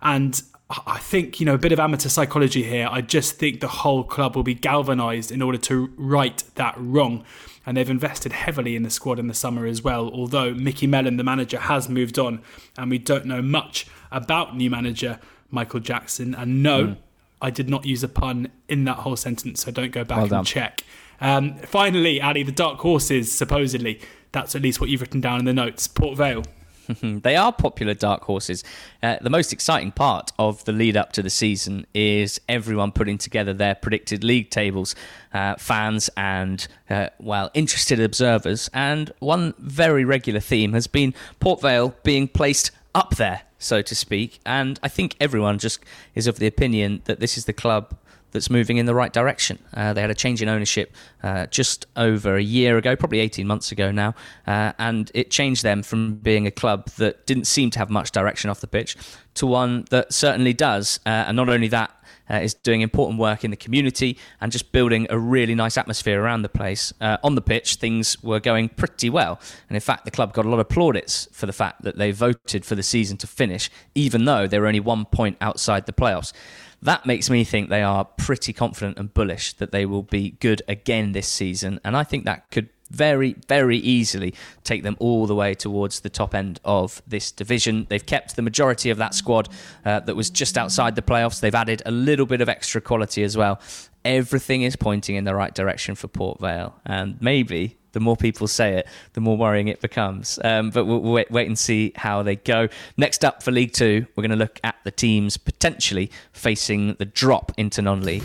And 0.04 0.40
I 0.70 1.00
think, 1.00 1.40
you 1.40 1.48
know, 1.48 1.56
a 1.56 1.58
bit 1.58 1.72
of 1.72 1.80
amateur 1.80 2.10
psychology 2.10 2.62
here. 2.62 2.88
I 2.92 3.02
just 3.02 3.38
think 3.38 3.60
the 3.60 3.68
whole 3.68 4.04
club 4.04 4.36
will 4.36 4.44
be 4.44 4.54
galvanised 4.54 5.32
in 5.32 5.42
order 5.42 5.58
to 5.60 5.92
right 5.96 6.44
that 6.56 6.76
wrong. 6.78 7.24
And 7.66 7.76
they've 7.76 7.90
invested 7.90 8.34
heavily 8.34 8.76
in 8.76 8.84
the 8.84 8.92
squad 8.92 9.18
in 9.18 9.26
the 9.26 9.34
summer 9.34 9.66
as 9.66 9.82
well. 9.82 10.12
Although 10.12 10.54
Micky 10.54 10.86
Mellon, 10.86 11.18
the 11.18 11.24
manager, 11.24 11.60
has 11.60 11.90
moved 11.90 12.20
on, 12.20 12.44
and 12.78 12.92
we 12.92 13.00
don't 13.00 13.26
know 13.26 13.42
much 13.42 13.88
about 14.12 14.56
new 14.56 14.70
manager 14.70 15.20
Michael 15.50 15.80
Jackson. 15.80 16.36
And 16.36 16.62
no, 16.62 16.84
mm. 16.86 16.98
I 17.46 17.52
did 17.52 17.70
not 17.70 17.86
use 17.86 18.02
a 18.02 18.08
pun 18.08 18.48
in 18.68 18.86
that 18.86 18.98
whole 18.98 19.16
sentence, 19.16 19.64
so 19.64 19.72
don't 19.72 19.92
go 19.92 20.04
back 20.04 20.32
well 20.32 20.40
and 20.40 20.48
check. 20.48 20.82
Um, 21.22 21.58
finally, 21.60 22.20
Ali, 22.20 22.42
the 22.42 22.52
dark 22.52 22.80
horses, 22.80 23.32
supposedly, 23.32 24.02
that's 24.32 24.56
at 24.56 24.64
least 24.64 24.82
what 24.82 24.90
you've 24.90 25.02
written 25.02 25.22
down 25.22 25.38
in 25.38 25.46
the 25.46 25.54
notes. 25.54 25.88
Port 25.88 26.18
Vale. 26.18 26.44
they 27.04 27.36
are 27.36 27.54
popular 27.54 27.94
dark 27.94 28.24
horses. 28.24 28.64
Uh, 29.04 29.18
the 29.22 29.30
most 29.30 29.54
exciting 29.54 29.92
part 29.92 30.32
of 30.40 30.66
the 30.66 30.72
lead 30.72 30.98
up 30.98 31.12
to 31.12 31.22
the 31.22 31.30
season 31.30 31.86
is 31.94 32.42
everyone 32.50 32.92
putting 32.92 33.20
together 33.20 33.54
their 33.54 33.76
predicted 33.76 34.24
league 34.24 34.50
tables, 34.50 34.96
uh, 35.32 35.54
fans 35.60 36.10
and, 36.18 36.68
uh, 36.90 37.10
well, 37.20 37.52
interested 37.54 38.00
observers. 38.00 38.72
And 38.74 39.12
one 39.20 39.54
very 39.60 40.04
regular 40.04 40.40
theme 40.40 40.74
has 40.74 40.88
been 40.88 41.14
Port 41.40 41.62
Vale 41.62 41.94
being 42.02 42.28
placed 42.28 42.72
up 42.96 43.18
there 43.18 43.42
so 43.66 43.82
to 43.82 43.96
speak. 43.96 44.40
And 44.46 44.80
I 44.84 44.88
think 44.88 45.16
everyone 45.20 45.60
just 45.60 45.80
is 46.14 46.28
of 46.28 46.40
the 46.40 46.48
opinion 46.48 47.02
that 47.06 47.20
this 47.20 47.38
is 47.38 47.46
the 47.46 47.54
club 47.54 47.96
that's 48.32 48.50
moving 48.50 48.78
in 48.78 48.86
the 48.86 48.94
right 48.94 49.14
direction. 49.14 49.60
Uh, 49.74 49.94
they 49.94 50.02
had 50.02 50.10
a 50.10 50.16
change 50.16 50.42
in 50.42 50.50
ownership 50.50 50.94
uh, 51.24 51.46
just 51.48 51.86
over 51.96 52.36
a 52.36 52.42
year 52.42 52.78
ago, 52.78 52.96
probably 52.96 53.20
18 53.20 53.48
months 53.48 53.72
ago 53.72 53.92
now, 53.92 54.14
uh, 54.46 54.74
and 54.78 55.10
it 55.14 55.32
changed 55.32 55.64
them 55.64 55.82
from 55.82 56.16
being 56.16 56.46
a 56.46 56.52
club 56.52 56.90
that 56.98 57.26
didn't 57.26 57.46
seem 57.46 57.70
to 57.72 57.80
have 57.80 57.90
much 57.90 58.12
direction 58.12 58.50
off 58.50 58.60
the 58.60 58.68
pitch 58.68 58.98
to 59.36 59.46
one 59.46 59.86
that 59.90 60.14
certainly 60.14 60.54
does. 60.54 61.00
Uh, 61.06 61.26
and 61.28 61.38
not 61.38 61.48
only 61.48 61.70
that, 61.70 61.92
uh, 62.30 62.36
is 62.36 62.54
doing 62.54 62.82
important 62.82 63.20
work 63.20 63.44
in 63.44 63.52
the 63.52 63.58
community 63.58 64.18
and 64.42 64.52
just 64.52 64.72
building 64.72 65.08
a 65.10 65.18
really 65.18 65.56
nice 65.56 65.78
atmosphere 65.78 66.22
around 66.22 66.42
the 66.42 66.50
place. 66.50 66.94
Uh, 67.00 67.18
on 67.24 67.36
the 67.36 67.42
pitch, 67.42 67.76
things 67.76 68.22
were 68.24 68.40
going 68.40 68.70
pretty 68.70 69.10
well. 69.10 69.40
And 69.70 69.76
in 69.76 69.82
fact, 69.82 70.06
the 70.06 70.12
club 70.12 70.34
got 70.34 70.46
a 70.46 70.50
lot 70.50 70.60
of 70.60 70.70
plaudits 70.70 71.28
for 71.32 71.46
the 71.46 71.54
fact 71.54 71.84
that 71.84 71.98
they 71.98 72.12
voted 72.12 72.66
for 72.66 72.76
the 72.76 72.84
season 72.84 73.18
to 73.18 73.28
finish, 73.28 73.70
even 73.94 74.26
though 74.26 74.48
they 74.48 74.60
were 74.60 74.68
only 74.68 74.80
one 74.80 75.06
point 75.06 75.38
outside 75.42 75.86
the 75.86 75.94
playoffs. 75.94 76.34
That 76.82 77.06
makes 77.06 77.30
me 77.30 77.44
think 77.44 77.70
they 77.70 77.82
are 77.82 78.06
pretty 78.06 78.54
confident 78.54 79.00
and 79.00 79.14
bullish 79.14 79.54
that 79.54 79.72
they 79.72 79.86
will 79.86 80.04
be 80.04 80.32
good 80.40 80.62
again 80.68 81.14
this 81.14 81.28
season. 81.28 81.80
And 81.84 81.98
I 81.98 82.04
think 82.04 82.26
that 82.26 82.52
could 82.52 82.70
very, 82.92 83.36
very 83.48 83.78
easily 83.78 84.34
take 84.64 84.84
them 84.84 84.96
all 85.00 85.26
the 85.28 85.36
way 85.36 85.54
towards 85.54 86.02
the 86.02 86.10
top 86.10 86.36
end 86.36 86.60
of 86.64 87.02
this 87.08 87.32
division. 87.32 87.86
They've 87.90 88.06
kept 88.06 88.36
the 88.36 88.42
majority 88.42 88.90
of 88.90 88.98
that 88.98 89.14
squad 89.14 89.50
uh, 89.84 90.02
that 90.02 90.16
was 90.16 90.30
just 90.30 90.58
outside 90.58 90.96
the 90.96 91.02
playoffs. 91.02 91.40
They've 91.40 91.56
added 91.56 91.82
a 91.86 91.92
little 91.92 92.26
bit 92.26 92.42
of 92.42 92.50
extra 92.50 92.82
quality 92.82 93.24
as 93.24 93.36
well. 93.36 93.60
Everything 94.04 94.62
is 94.62 94.76
pointing 94.76 95.16
in 95.16 95.24
the 95.24 95.34
right 95.34 95.54
direction 95.54 95.96
for 95.96 96.08
Port 96.08 96.40
Vale, 96.40 96.76
and 96.86 97.20
maybe 97.22 97.78
the 97.94 98.00
more 98.00 98.16
people 98.16 98.48
say 98.48 98.74
it, 98.74 98.88
the 99.14 99.22
more 99.22 99.36
worrying 99.36 99.68
it 99.68 99.82
becomes. 99.82 100.38
Um, 100.44 100.70
but 100.70 100.86
we'll 100.86 101.00
wait, 101.00 101.32
wait, 101.32 101.48
and 101.48 101.58
see 101.58 101.94
how 101.96 102.22
they 102.22 102.36
go. 102.36 102.68
Next 102.98 103.26
up 103.26 103.42
for 103.42 103.52
League 103.52 103.72
Two, 103.72 104.06
we're 104.16 104.22
going 104.22 104.30
to 104.32 104.38
look 104.38 104.60
at 104.64 104.76
the 104.84 104.92
teams 104.92 105.38
potentially 105.38 106.12
facing 106.34 106.94
the 106.96 107.06
drop 107.06 107.52
into 107.58 107.82
non 107.82 108.02
league. 108.02 108.24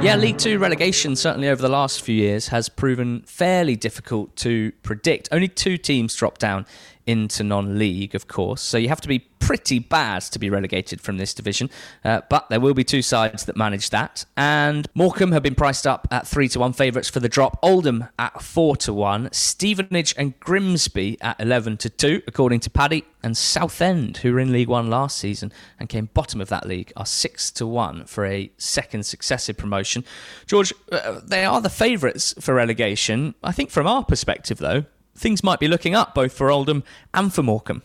Yeah, 0.00 0.14
League 0.14 0.38
Two 0.38 0.60
relegation, 0.60 1.16
certainly 1.16 1.48
over 1.48 1.60
the 1.60 1.68
last 1.68 2.02
few 2.02 2.14
years, 2.14 2.48
has 2.48 2.68
proven 2.68 3.22
fairly 3.22 3.74
difficult 3.74 4.36
to 4.36 4.70
predict. 4.84 5.28
Only 5.32 5.48
two 5.48 5.76
teams 5.76 6.14
dropped 6.14 6.40
down 6.40 6.66
into 7.08 7.42
non 7.42 7.78
league, 7.78 8.14
of 8.14 8.28
course. 8.28 8.60
So 8.60 8.76
you 8.76 8.88
have 8.88 9.00
to 9.00 9.08
be 9.08 9.20
pretty 9.48 9.78
bad 9.78 10.20
to 10.20 10.38
be 10.38 10.50
relegated 10.50 11.00
from 11.00 11.16
this 11.16 11.32
division. 11.32 11.70
Uh, 12.04 12.20
but 12.28 12.50
there 12.50 12.60
will 12.60 12.74
be 12.74 12.84
two 12.84 13.00
sides 13.00 13.46
that 13.46 13.56
manage 13.56 13.88
that. 13.88 14.26
And 14.36 14.86
Morecambe 14.94 15.32
have 15.32 15.42
been 15.42 15.54
priced 15.54 15.86
up 15.86 16.06
at 16.10 16.26
3 16.26 16.48
to 16.48 16.60
1 16.60 16.74
favourites 16.74 17.08
for 17.08 17.20
the 17.20 17.30
drop. 17.30 17.58
Oldham 17.62 18.08
at 18.18 18.42
4 18.42 18.76
to 18.76 18.92
1. 18.92 19.30
Stevenage 19.32 20.14
and 20.18 20.38
Grimsby 20.38 21.16
at 21.22 21.40
11 21.40 21.78
to 21.78 21.88
2, 21.88 22.22
according 22.26 22.60
to 22.60 22.70
Paddy. 22.70 23.06
And 23.22 23.36
Southend, 23.36 24.18
who 24.18 24.34
were 24.34 24.40
in 24.40 24.52
League 24.52 24.68
One 24.68 24.90
last 24.90 25.16
season 25.16 25.50
and 25.80 25.88
came 25.88 26.10
bottom 26.12 26.42
of 26.42 26.50
that 26.50 26.66
league, 26.66 26.92
are 26.94 27.06
6 27.06 27.50
to 27.52 27.66
1 27.66 28.04
for 28.04 28.26
a 28.26 28.50
second 28.58 29.06
successive 29.06 29.56
promotion. 29.56 30.04
George, 30.46 30.74
uh, 30.92 31.20
they 31.24 31.46
are 31.46 31.62
the 31.62 31.70
favourites 31.70 32.34
for 32.38 32.52
relegation. 32.52 33.34
I 33.42 33.52
think 33.52 33.70
from 33.70 33.86
our 33.86 34.04
perspective, 34.04 34.58
though, 34.58 34.84
things 35.18 35.44
might 35.44 35.60
be 35.60 35.68
looking 35.68 35.94
up 35.94 36.14
both 36.14 36.32
for 36.32 36.50
Oldham 36.50 36.84
and 37.12 37.32
for 37.32 37.42
Morecambe. 37.42 37.82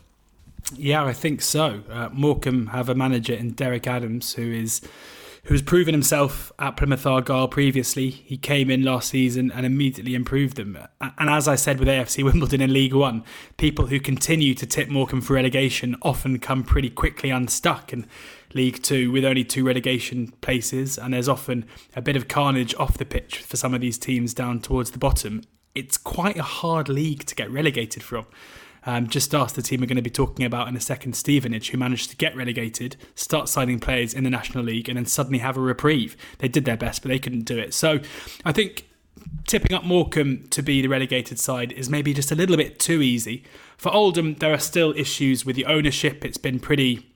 Yeah, 0.76 1.04
I 1.04 1.14
think 1.14 1.42
so. 1.42 1.84
Uh, 1.90 2.10
Morecambe 2.12 2.68
have 2.68 2.90
a 2.90 2.96
manager 2.96 3.34
in 3.34 3.52
Derek 3.52 3.88
Adams 3.88 4.34
who 4.36 4.52
is 4.52 4.82
who 5.46 5.54
has 5.54 5.62
proven 5.62 5.94
himself 5.94 6.54
at 6.58 6.78
Plymouth 6.78 7.06
Argyle 7.06 7.50
previously. 7.50 8.10
He 8.10 8.38
came 8.38 8.70
in 8.70 8.84
last 8.84 9.10
season 9.10 9.52
and 9.52 9.66
immediately 9.66 10.16
improved 10.16 10.56
them. 10.56 10.78
And 11.02 11.30
as 11.30 11.50
I 11.50 11.56
said 11.56 11.80
with 11.80 11.90
AFC 11.90 12.24
Wimbledon 12.24 12.62
in 12.62 12.72
League 12.72 12.94
One, 12.94 13.26
people 13.58 13.88
who 13.88 14.00
continue 14.00 14.54
to 14.54 14.66
tip 14.66 14.88
Morecambe 14.88 15.20
for 15.20 15.34
relegation 15.34 15.98
often 16.02 16.40
come 16.40 16.64
pretty 16.64 16.90
quickly 16.90 17.30
unstuck 17.30 17.92
in 17.92 18.08
League 18.54 18.82
Two 18.82 19.12
with 19.12 19.26
only 19.26 19.44
two 19.44 19.66
relegation 19.66 20.32
places. 20.40 20.98
And 20.98 21.14
there's 21.14 21.28
often 21.28 21.66
a 21.94 22.02
bit 22.02 22.16
of 22.16 22.30
carnage 22.30 22.74
off 22.76 22.98
the 22.98 23.06
pitch 23.06 23.40
for 23.40 23.58
some 23.58 23.74
of 23.74 23.82
these 23.82 23.98
teams 23.98 24.34
down 24.34 24.62
towards 24.62 24.92
the 24.92 25.00
bottom 25.00 25.42
it's 25.76 25.98
quite 25.98 26.38
a 26.38 26.44
hard 26.44 26.90
league 26.90 27.26
to 27.26 27.36
get 27.36 27.50
relegated 27.52 28.04
from. 28.04 28.26
Um, 28.86 29.08
just 29.08 29.34
ask 29.34 29.56
the 29.56 29.62
team 29.62 29.80
we're 29.80 29.88
going 29.88 29.96
to 29.96 30.02
be 30.02 30.10
talking 30.10 30.46
about 30.46 30.68
in 30.68 30.76
a 30.76 30.82
second, 30.82 31.14
Stevenage, 31.14 31.70
who 31.70 31.78
managed 31.78 32.10
to 32.10 32.18
get 32.18 32.36
relegated, 32.36 32.98
start 33.16 33.48
signing 33.48 33.80
players 33.80 34.14
in 34.14 34.24
the 34.24 34.30
National 34.30 34.64
League, 34.64 34.90
and 34.90 34.98
then 34.98 35.06
suddenly 35.06 35.40
have 35.40 35.58
a 35.58 35.62
reprieve. 35.62 36.18
They 36.40 36.50
did 36.50 36.66
their 36.66 36.78
best, 36.78 37.02
but 37.02 37.10
they 37.10 37.20
couldn't 37.20 37.46
do 37.46 37.58
it. 37.58 37.74
So 37.74 38.00
I 38.44 38.52
think 38.52 38.88
tipping 39.48 39.76
up 39.76 39.84
Morecambe 39.86 40.48
to 40.50 40.62
be 40.62 40.82
the 40.82 40.90
relegated 40.90 41.40
side 41.40 41.72
is 41.72 41.90
maybe 41.90 42.14
just 42.14 42.32
a 42.32 42.36
little 42.36 42.58
bit 42.58 42.80
too 42.80 43.02
easy. 43.02 43.44
For 43.78 43.92
Oldham, 43.94 44.36
there 44.36 44.54
are 44.54 44.60
still 44.60 44.94
issues 44.98 45.46
with 45.46 45.56
the 45.56 45.66
ownership. 45.66 46.26
It's 46.26 46.38
been 46.38 46.60
pretty 46.60 47.13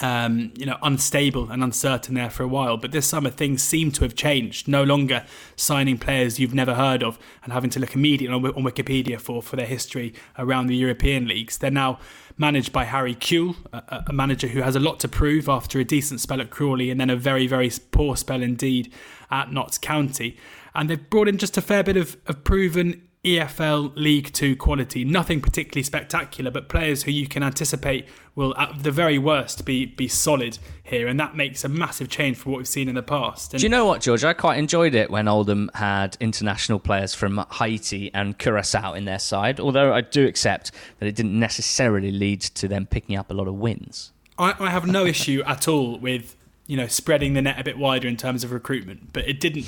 um, 0.00 0.52
you 0.56 0.66
know, 0.66 0.76
unstable 0.82 1.50
and 1.50 1.62
uncertain 1.62 2.14
there 2.14 2.30
for 2.30 2.42
a 2.42 2.48
while. 2.48 2.76
But 2.76 2.92
this 2.92 3.06
summer, 3.06 3.30
things 3.30 3.62
seem 3.62 3.90
to 3.92 4.04
have 4.04 4.14
changed. 4.14 4.68
No 4.68 4.82
longer 4.82 5.24
signing 5.56 5.98
players 5.98 6.38
you've 6.38 6.54
never 6.54 6.74
heard 6.74 7.02
of 7.02 7.18
and 7.44 7.52
having 7.52 7.70
to 7.70 7.80
look 7.80 7.94
immediately 7.94 8.34
on, 8.34 8.42
Wikipedia 8.42 9.20
for, 9.20 9.42
for 9.42 9.56
their 9.56 9.66
history 9.66 10.12
around 10.38 10.66
the 10.66 10.76
European 10.76 11.26
leagues. 11.26 11.58
They're 11.58 11.70
now 11.70 11.98
managed 12.36 12.72
by 12.72 12.84
Harry 12.84 13.14
Kewell, 13.14 13.56
a, 13.72 14.04
a 14.08 14.12
manager 14.12 14.48
who 14.48 14.60
has 14.60 14.76
a 14.76 14.80
lot 14.80 15.00
to 15.00 15.08
prove 15.08 15.48
after 15.48 15.78
a 15.78 15.84
decent 15.84 16.20
spell 16.20 16.40
at 16.40 16.50
Crawley 16.50 16.90
and 16.90 17.00
then 17.00 17.10
a 17.10 17.16
very, 17.16 17.46
very 17.46 17.70
poor 17.90 18.16
spell 18.16 18.42
indeed 18.42 18.92
at 19.30 19.52
Notts 19.52 19.78
County. 19.78 20.36
And 20.74 20.90
they've 20.90 21.10
brought 21.10 21.28
in 21.28 21.38
just 21.38 21.56
a 21.56 21.62
fair 21.62 21.82
bit 21.82 21.96
of, 21.96 22.16
of 22.26 22.44
proven 22.44 23.05
EFL 23.26 23.92
League 23.96 24.32
Two 24.32 24.54
quality. 24.54 25.04
Nothing 25.04 25.40
particularly 25.40 25.82
spectacular, 25.82 26.50
but 26.50 26.68
players 26.68 27.02
who 27.02 27.10
you 27.10 27.26
can 27.26 27.42
anticipate 27.42 28.06
will, 28.36 28.56
at 28.56 28.84
the 28.84 28.92
very 28.92 29.18
worst, 29.18 29.64
be 29.64 29.84
be 29.84 30.06
solid 30.06 30.58
here, 30.84 31.08
and 31.08 31.18
that 31.18 31.34
makes 31.34 31.64
a 31.64 31.68
massive 31.68 32.08
change 32.08 32.36
from 32.36 32.52
what 32.52 32.58
we've 32.58 32.68
seen 32.68 32.88
in 32.88 32.94
the 32.94 33.02
past. 33.02 33.52
And 33.52 33.60
Do 33.60 33.66
you 33.66 33.70
know 33.70 33.84
what, 33.84 34.00
George? 34.00 34.22
I 34.22 34.32
quite 34.32 34.58
enjoyed 34.58 34.94
it 34.94 35.10
when 35.10 35.26
Oldham 35.26 35.70
had 35.74 36.16
international 36.20 36.78
players 36.78 37.14
from 37.14 37.44
Haiti 37.54 38.14
and 38.14 38.38
Curacao 38.38 38.92
in 38.92 39.06
their 39.06 39.18
side. 39.18 39.58
Although 39.58 39.92
I 39.92 40.02
do 40.02 40.24
accept 40.24 40.70
that 41.00 41.06
it 41.06 41.16
didn't 41.16 41.38
necessarily 41.38 42.12
lead 42.12 42.42
to 42.42 42.68
them 42.68 42.86
picking 42.86 43.16
up 43.16 43.30
a 43.30 43.34
lot 43.34 43.48
of 43.48 43.54
wins. 43.54 44.12
I, 44.38 44.54
I 44.60 44.70
have 44.70 44.86
no 44.86 45.04
issue 45.04 45.42
at 45.44 45.66
all 45.66 45.98
with 45.98 46.36
you 46.68 46.76
know 46.76 46.86
spreading 46.86 47.34
the 47.34 47.42
net 47.42 47.58
a 47.58 47.64
bit 47.64 47.76
wider 47.76 48.06
in 48.06 48.16
terms 48.16 48.44
of 48.44 48.52
recruitment, 48.52 49.12
but 49.12 49.28
it 49.28 49.40
didn't 49.40 49.66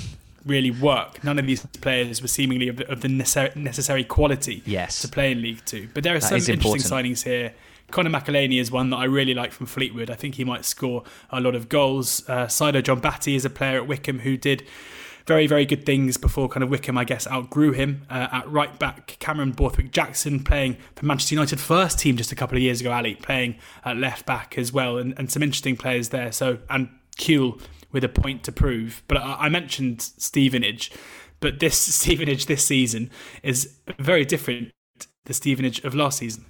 really 0.49 0.71
work. 0.71 1.23
None 1.23 1.39
of 1.39 1.45
these 1.45 1.65
players 1.81 2.21
were 2.21 2.27
seemingly 2.27 2.67
of 2.67 2.77
the, 2.77 2.91
of 2.91 3.01
the 3.01 3.07
necessary, 3.07 4.03
quality 4.03 4.63
yes. 4.65 5.01
to 5.01 5.07
play 5.07 5.31
in 5.31 5.41
League 5.41 5.63
Two. 5.65 5.87
But 5.93 6.03
there 6.03 6.15
are 6.15 6.19
that 6.19 6.27
some 6.27 6.37
interesting 6.37 6.55
important. 6.55 6.83
signings 6.85 7.23
here. 7.23 7.53
Conor 7.91 8.09
McAleny 8.09 8.59
is 8.59 8.71
one 8.71 8.89
that 8.91 8.97
I 8.97 9.05
really 9.05 9.33
like 9.33 9.51
from 9.51 9.65
Fleetwood. 9.65 10.09
I 10.09 10.15
think 10.15 10.35
he 10.35 10.43
might 10.43 10.65
score 10.65 11.03
a 11.31 11.39
lot 11.39 11.55
of 11.55 11.69
goals. 11.69 12.27
Uh, 12.27 12.45
Sido 12.45 12.81
Jombati 12.81 13.35
is 13.35 13.45
a 13.45 13.49
player 13.49 13.77
at 13.77 13.87
Wycombe 13.87 14.19
who 14.19 14.37
did 14.37 14.63
very, 15.25 15.47
very 15.47 15.65
good 15.65 15.85
things 15.85 16.17
before 16.17 16.49
kind 16.49 16.63
of 16.63 16.69
Wycombe, 16.69 16.97
I 16.97 17.03
guess, 17.03 17.27
outgrew 17.27 17.71
him. 17.71 18.03
Uh, 18.09 18.27
at 18.31 18.51
right 18.51 18.77
back, 18.79 19.17
Cameron 19.19 19.51
Borthwick 19.51 19.91
Jackson 19.91 20.43
playing 20.43 20.77
for 20.95 21.05
Manchester 21.05 21.35
United 21.35 21.59
first 21.59 21.99
team 21.99 22.17
just 22.17 22.31
a 22.31 22.35
couple 22.35 22.57
of 22.57 22.63
years 22.63 22.81
ago, 22.81 22.91
Ali, 22.91 23.15
playing 23.15 23.55
at 23.85 23.97
left 23.97 24.25
back 24.25 24.57
as 24.57 24.73
well, 24.73 24.97
and, 24.97 25.13
and 25.17 25.31
some 25.31 25.43
interesting 25.43 25.77
players 25.77 26.09
there. 26.09 26.31
So, 26.31 26.57
and 26.69 26.89
Kewell 27.17 27.61
with 27.91 28.03
a 28.03 28.09
point 28.09 28.43
to 28.43 28.51
prove. 28.51 29.03
But 29.07 29.17
I, 29.17 29.45
I 29.45 29.49
mentioned 29.49 30.01
Stevenage, 30.01 30.91
but 31.39 31.59
this 31.59 31.77
Stevenage 31.95 32.45
this 32.45 32.65
season 32.65 33.09
is 33.43 33.77
very 33.97 34.25
different 34.25 34.71
to 34.99 35.07
the 35.25 35.33
Stevenage 35.33 35.83
of 35.83 35.95
last 35.95 36.19
season. 36.19 36.45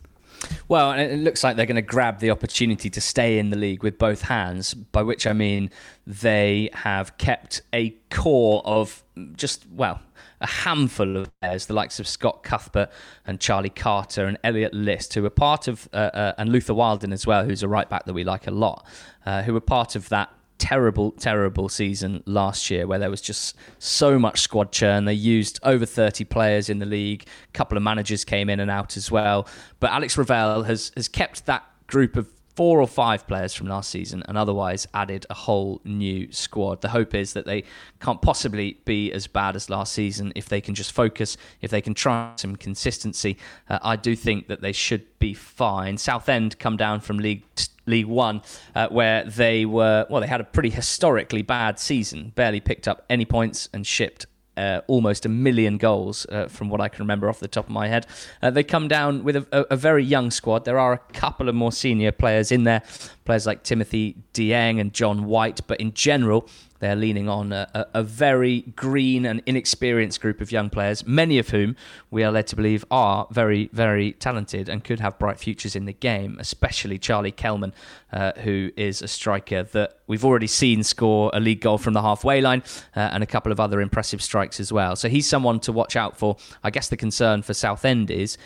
Well, 0.67 0.91
it 0.93 1.17
looks 1.17 1.43
like 1.43 1.55
they're 1.55 1.65
going 1.65 1.75
to 1.75 1.81
grab 1.81 2.19
the 2.19 2.31
opportunity 2.31 2.89
to 2.89 3.01
stay 3.01 3.39
in 3.39 3.49
the 3.49 3.57
league 3.57 3.83
with 3.83 3.97
both 3.97 4.23
hands, 4.23 4.73
by 4.73 5.01
which 5.01 5.27
I 5.27 5.33
mean 5.33 5.69
they 6.07 6.69
have 6.73 7.17
kept 7.17 7.61
a 7.73 7.91
core 8.09 8.61
of 8.65 9.03
just, 9.35 9.65
well, 9.69 9.99
a 10.41 10.47
handful 10.47 11.17
of 11.17 11.39
players, 11.41 11.65
the 11.65 11.73
likes 11.73 11.99
of 11.99 12.07
Scott 12.07 12.43
Cuthbert 12.43 12.89
and 13.25 13.39
Charlie 13.39 13.69
Carter 13.69 14.25
and 14.25 14.37
Elliott 14.43 14.73
List, 14.73 15.13
who 15.13 15.23
were 15.23 15.29
part 15.29 15.67
of, 15.67 15.89
uh, 15.91 16.09
uh, 16.13 16.33
and 16.37 16.49
Luther 16.49 16.73
Wildin 16.73 17.11
as 17.11 17.27
well, 17.27 17.43
who's 17.43 17.63
a 17.63 17.67
right 17.67 17.89
back 17.89 18.05
that 18.05 18.13
we 18.13 18.23
like 18.23 18.47
a 18.47 18.51
lot, 18.51 18.85
uh, 19.25 19.41
who 19.41 19.53
were 19.53 19.59
part 19.59 19.95
of 19.95 20.07
that 20.09 20.29
terrible, 20.59 21.11
terrible 21.13 21.69
season 21.69 22.21
last 22.25 22.69
year 22.69 22.85
where 22.85 22.99
there 22.99 23.09
was 23.09 23.21
just 23.21 23.55
so 23.79 24.19
much 24.19 24.41
squad 24.41 24.71
churn. 24.71 25.05
They 25.05 25.13
used 25.13 25.59
over 25.63 25.85
30 25.85 26.25
players 26.25 26.69
in 26.69 26.79
the 26.79 26.85
league. 26.85 27.25
A 27.47 27.51
couple 27.53 27.77
of 27.77 27.83
managers 27.83 28.23
came 28.23 28.49
in 28.49 28.59
and 28.59 28.69
out 28.69 28.95
as 28.97 29.09
well. 29.09 29.47
But 29.79 29.91
Alex 29.91 30.17
Revell 30.17 30.63
has, 30.63 30.91
has 30.95 31.07
kept 31.07 31.45
that 31.47 31.63
group 31.87 32.15
of 32.15 32.27
four 32.59 32.81
or 32.81 32.87
five 32.87 33.25
players 33.25 33.53
from 33.53 33.67
last 33.67 33.89
season 33.89 34.21
and 34.27 34.37
otherwise 34.37 34.85
added 34.93 35.25
a 35.29 35.33
whole 35.33 35.79
new 35.85 36.29
squad. 36.29 36.81
The 36.81 36.89
hope 36.89 37.15
is 37.15 37.31
that 37.31 37.45
they 37.45 37.63
can't 38.01 38.21
possibly 38.21 38.81
be 38.83 39.13
as 39.13 39.27
bad 39.27 39.55
as 39.55 39.69
last 39.69 39.93
season 39.93 40.33
if 40.35 40.49
they 40.49 40.59
can 40.59 40.75
just 40.75 40.91
focus, 40.91 41.37
if 41.61 41.71
they 41.71 41.79
can 41.79 41.93
try 41.93 42.33
some 42.35 42.57
consistency. 42.57 43.37
Uh, 43.69 43.79
I 43.81 43.95
do 43.95 44.13
think 44.13 44.49
that 44.49 44.59
they 44.59 44.73
should 44.73 45.05
be 45.19 45.33
fine. 45.33 45.97
Southend 45.97 46.59
come 46.59 46.75
down 46.75 46.99
from 46.99 47.19
League 47.19 47.45
League 47.85 48.07
One, 48.07 48.41
uh, 48.75 48.89
where 48.89 49.23
they 49.23 49.65
were 49.65 50.05
well, 50.09 50.19
they 50.19 50.27
had 50.27 50.41
a 50.41 50.43
pretty 50.43 50.69
historically 50.69 51.43
bad 51.43 51.79
season, 51.79 52.33
barely 52.35 52.59
picked 52.59 52.89
up 52.89 53.05
any 53.09 53.23
points 53.23 53.69
and 53.73 53.87
shipped 53.87 54.25
uh, 54.57 54.81
almost 54.87 55.25
a 55.25 55.29
million 55.29 55.77
goals 55.77 56.25
uh, 56.29 56.47
from 56.47 56.69
what 56.69 56.81
I 56.81 56.89
can 56.89 56.99
remember 57.03 57.29
off 57.29 57.39
the 57.39 57.47
top 57.47 57.65
of 57.65 57.71
my 57.71 57.87
head. 57.87 58.05
Uh, 58.41 58.49
they 58.49 58.63
come 58.63 58.87
down 58.87 59.23
with 59.23 59.35
a, 59.37 59.47
a, 59.51 59.61
a, 59.71 59.75
very 59.77 60.03
young 60.03 60.31
squad. 60.31 60.65
There 60.65 60.77
are 60.77 60.93
a 60.93 60.97
couple 61.13 61.47
of 61.47 61.55
more 61.55 61.71
senior 61.71 62.11
players 62.11 62.51
in 62.51 62.65
there, 62.65 62.83
players 63.25 63.45
like 63.45 63.63
Timothy 63.63 64.17
Dieng 64.33 64.79
and 64.79 64.93
John 64.93 65.25
White, 65.25 65.61
but 65.67 65.79
in 65.79 65.93
general, 65.93 66.49
they're 66.79 66.95
leaning 66.95 67.29
on 67.29 67.51
a, 67.51 67.87
a, 67.93 68.03
very 68.03 68.61
green 68.75 69.25
and 69.25 69.41
inexperienced 69.45 70.21
group 70.21 70.41
of 70.41 70.51
young 70.51 70.69
players, 70.69 71.05
many 71.05 71.37
of 71.37 71.49
whom 71.49 71.75
we 72.09 72.23
are 72.23 72.31
led 72.31 72.47
to 72.47 72.55
believe 72.55 72.85
are 72.89 73.27
very, 73.31 73.69
very 73.73 74.13
talented 74.13 74.69
and 74.69 74.83
could 74.83 74.99
have 74.99 75.19
bright 75.19 75.39
futures 75.39 75.75
in 75.75 75.85
the 75.85 75.93
game, 75.93 76.37
especially 76.39 76.97
Charlie 76.97 77.31
Kelman, 77.31 77.73
uh, 78.11 78.31
who 78.37 78.71
is 78.75 79.01
a 79.01 79.07
striker 79.07 79.63
that 79.63 79.99
we've 80.07 80.25
already 80.25 80.47
seen 80.47 80.83
score 80.83 81.29
a 81.33 81.39
league 81.39 81.61
goal 81.61 81.77
from 81.77 81.93
the 81.93 82.01
halfway 82.01 82.41
line 82.41 82.63
uh, 82.95 82.99
and 82.99 83.23
a 83.23 83.27
couple 83.27 83.51
of 83.51 83.59
other 83.59 83.81
impressive 83.81 84.21
strikes 84.21 84.59
as 84.59 84.71
well. 84.71 84.95
So 84.95 85.09
he's 85.09 85.27
someone 85.27 85.59
to 85.61 85.71
watch 85.71 85.95
out 85.95 86.17
for. 86.17 86.37
I 86.63 86.69
guess 86.69 86.89
the 86.89 86.97
concern 86.97 87.41
for 87.41 87.53
Southend 87.53 88.09
is 88.09 88.37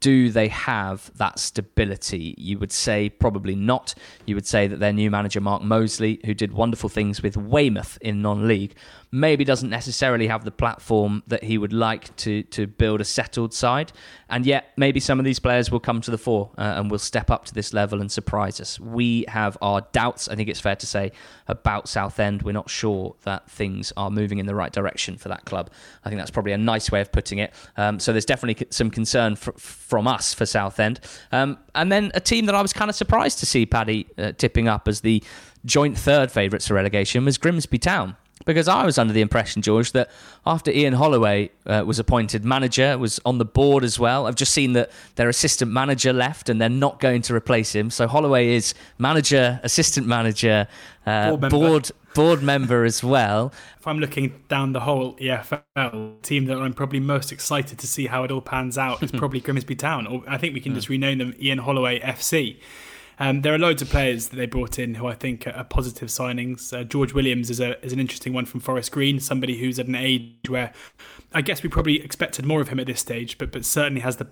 do 0.00 0.30
they 0.30 0.48
have 0.48 1.10
that 1.16 1.38
stability? 1.38 2.34
You 2.38 2.58
would 2.58 2.72
say 2.72 3.08
probably 3.08 3.54
not. 3.54 3.94
You 4.26 4.34
would 4.34 4.46
say 4.46 4.66
that 4.66 4.78
their 4.78 4.92
new 4.92 5.10
manager, 5.10 5.40
Mark 5.40 5.62
Molesley, 5.62 6.24
who 6.26 6.34
did 6.34 6.52
wonderful 6.52 6.88
things 6.88 7.22
with 7.22 7.36
Weymouth 7.36 7.98
in 8.00 8.22
non 8.22 8.46
league, 8.46 8.74
maybe 9.10 9.44
doesn't 9.44 9.70
necessarily 9.70 10.26
have 10.26 10.44
the 10.44 10.50
platform 10.50 11.22
that 11.26 11.44
he 11.44 11.58
would 11.58 11.72
like 11.72 12.14
to 12.16 12.42
to 12.44 12.66
build 12.66 13.00
a 13.00 13.04
settled 13.04 13.54
side. 13.54 13.92
And 14.28 14.44
yet, 14.44 14.72
maybe 14.76 14.98
some 14.98 15.18
of 15.18 15.24
these 15.24 15.38
players 15.38 15.70
will 15.70 15.80
come 15.80 16.00
to 16.00 16.10
the 16.10 16.18
fore 16.18 16.50
uh, 16.58 16.74
and 16.76 16.90
will 16.90 16.98
step 16.98 17.30
up 17.30 17.44
to 17.46 17.54
this 17.54 17.72
level 17.72 18.00
and 18.00 18.10
surprise 18.10 18.60
us. 18.60 18.80
We 18.80 19.24
have 19.28 19.56
our 19.62 19.82
doubts, 19.92 20.28
I 20.28 20.34
think 20.34 20.48
it's 20.48 20.60
fair 20.60 20.76
to 20.76 20.86
say, 20.86 21.12
about 21.46 21.88
Southend. 21.88 22.42
We're 22.42 22.52
not 22.52 22.68
sure 22.68 23.14
that 23.22 23.48
things 23.48 23.92
are 23.96 24.10
moving 24.10 24.38
in 24.38 24.46
the 24.46 24.54
right 24.54 24.72
direction 24.72 25.16
for 25.16 25.28
that 25.28 25.44
club. 25.44 25.70
I 26.04 26.08
think 26.08 26.20
that's 26.20 26.32
probably 26.32 26.52
a 26.52 26.58
nice 26.58 26.90
way 26.90 27.00
of 27.00 27.12
putting 27.12 27.38
it. 27.38 27.54
Um, 27.76 28.00
so 28.00 28.12
there's 28.12 28.24
definitely 28.24 28.66
some 28.70 28.90
concern 28.90 29.36
fr- 29.36 29.52
from 29.52 30.08
us 30.08 30.34
for 30.34 30.44
Southend. 30.44 31.00
Um, 31.30 31.58
and 31.74 31.92
then 31.92 32.10
a 32.14 32.20
team 32.20 32.46
that 32.46 32.54
I 32.54 32.62
was 32.62 32.72
kind 32.72 32.90
of 32.90 32.96
surprised 32.96 33.38
to 33.40 33.46
see 33.46 33.64
Paddy 33.64 34.08
uh, 34.18 34.32
tipping 34.32 34.66
up 34.66 34.88
as 34.88 35.02
the 35.02 35.22
joint 35.64 35.96
third 35.96 36.32
favourites 36.32 36.66
for 36.66 36.74
relegation 36.74 37.24
was 37.24 37.38
Grimsby 37.38 37.78
Town 37.78 38.16
because 38.46 38.68
I 38.68 38.86
was 38.86 38.96
under 38.96 39.12
the 39.12 39.20
impression, 39.20 39.60
George, 39.60 39.92
that 39.92 40.10
after 40.46 40.70
Ian 40.70 40.94
Holloway 40.94 41.50
uh, 41.66 41.82
was 41.84 41.98
appointed 41.98 42.44
manager, 42.44 42.96
was 42.96 43.20
on 43.26 43.36
the 43.36 43.44
board 43.44 43.84
as 43.84 43.98
well. 43.98 44.26
I've 44.26 44.36
just 44.36 44.52
seen 44.52 44.72
that 44.72 44.90
their 45.16 45.28
assistant 45.28 45.70
manager 45.70 46.14
left, 46.14 46.48
and 46.48 46.58
they're 46.58 46.68
not 46.70 47.00
going 47.00 47.20
to 47.22 47.34
replace 47.34 47.74
him. 47.74 47.90
So 47.90 48.06
Holloway 48.06 48.54
is 48.54 48.72
manager, 48.98 49.60
assistant 49.62 50.06
manager, 50.06 50.66
uh, 51.04 51.30
board, 51.30 51.40
member. 51.42 51.56
board 51.56 51.90
board 52.16 52.42
member 52.42 52.84
as 52.84 53.04
well. 53.04 53.52
If 53.78 53.86
I'm 53.86 53.98
looking 53.98 54.42
down 54.48 54.72
the 54.72 54.80
whole 54.80 55.16
EFL 55.16 56.22
team 56.22 56.46
that 56.46 56.56
I'm 56.56 56.72
probably 56.72 56.98
most 56.98 57.30
excited 57.30 57.78
to 57.78 57.86
see 57.86 58.06
how 58.06 58.24
it 58.24 58.30
all 58.30 58.40
pans 58.40 58.78
out 58.78 59.02
is 59.02 59.12
probably 59.22 59.40
Grimsby 59.40 59.76
Town. 59.76 60.06
Or 60.06 60.24
I 60.26 60.38
think 60.38 60.54
we 60.54 60.60
can 60.60 60.74
just 60.74 60.88
rename 60.88 61.18
them 61.18 61.34
Ian 61.38 61.58
Holloway 61.58 62.00
FC. 62.00 62.58
Um, 63.18 63.42
there 63.42 63.54
are 63.54 63.58
loads 63.58 63.80
of 63.80 63.88
players 63.88 64.28
that 64.28 64.36
they 64.36 64.46
brought 64.46 64.78
in 64.78 64.96
who 64.96 65.06
I 65.06 65.14
think 65.14 65.46
are 65.46 65.64
positive 65.64 66.08
signings. 66.08 66.78
Uh, 66.78 66.84
George 66.84 67.14
Williams 67.14 67.48
is 67.48 67.60
a 67.60 67.82
is 67.84 67.92
an 67.92 68.00
interesting 68.00 68.32
one 68.32 68.44
from 68.44 68.60
Forest 68.60 68.92
Green, 68.92 69.20
somebody 69.20 69.58
who's 69.58 69.78
at 69.78 69.86
an 69.86 69.94
age 69.94 70.48
where 70.48 70.72
I 71.32 71.40
guess 71.40 71.62
we 71.62 71.68
probably 71.68 72.02
expected 72.02 72.44
more 72.44 72.60
of 72.60 72.68
him 72.68 72.78
at 72.78 72.86
this 72.86 73.00
stage, 73.00 73.38
but 73.38 73.52
but 73.52 73.64
certainly 73.64 74.02
has 74.02 74.16
the 74.16 74.28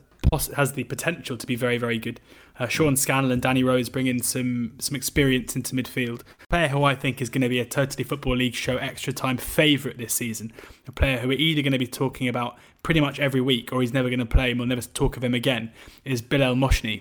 has 0.57 0.73
the 0.73 0.85
potential 0.85 1.37
to 1.37 1.47
be 1.47 1.57
very 1.57 1.79
very 1.79 1.99
good. 1.99 2.21
Uh, 2.59 2.69
Sean 2.69 2.97
Scannell 2.97 3.33
and 3.33 3.41
Danny 3.41 3.65
Rose 3.65 3.89
bring 3.89 4.07
in 4.07 4.23
some 4.23 4.73
some 4.79 4.95
experience 4.95 5.57
into 5.57 5.75
midfield. 5.75 6.21
A 6.43 6.47
player 6.49 6.69
who 6.69 6.85
I 6.85 6.95
think 6.95 7.23
is 7.23 7.31
going 7.31 7.43
to 7.43 7.49
be 7.49 7.61
a 7.61 7.65
Totally 7.65 8.05
Football 8.05 8.37
League 8.37 8.55
show 8.55 8.77
extra 8.77 9.15
time 9.15 9.39
favourite 9.39 9.97
this 9.97 10.13
season. 10.13 10.53
A 10.87 10.93
player 10.93 11.19
who 11.19 11.29
we're 11.29 11.39
either 11.39 11.63
going 11.63 11.73
to 11.73 11.79
be 11.79 11.87
talking 11.87 12.29
about 12.29 12.59
pretty 12.83 13.01
much 13.01 13.19
every 13.19 13.41
week, 13.41 13.73
or 13.73 13.81
he's 13.81 13.95
never 13.95 14.11
going 14.11 14.19
to 14.19 14.27
play 14.27 14.51
and 14.51 14.61
we'll 14.61 14.69
never 14.69 14.83
talk 14.83 15.17
of 15.17 15.25
him 15.25 15.33
again. 15.33 15.73
Is 16.05 16.21
Bilel 16.21 16.55
Mohsni 16.55 17.01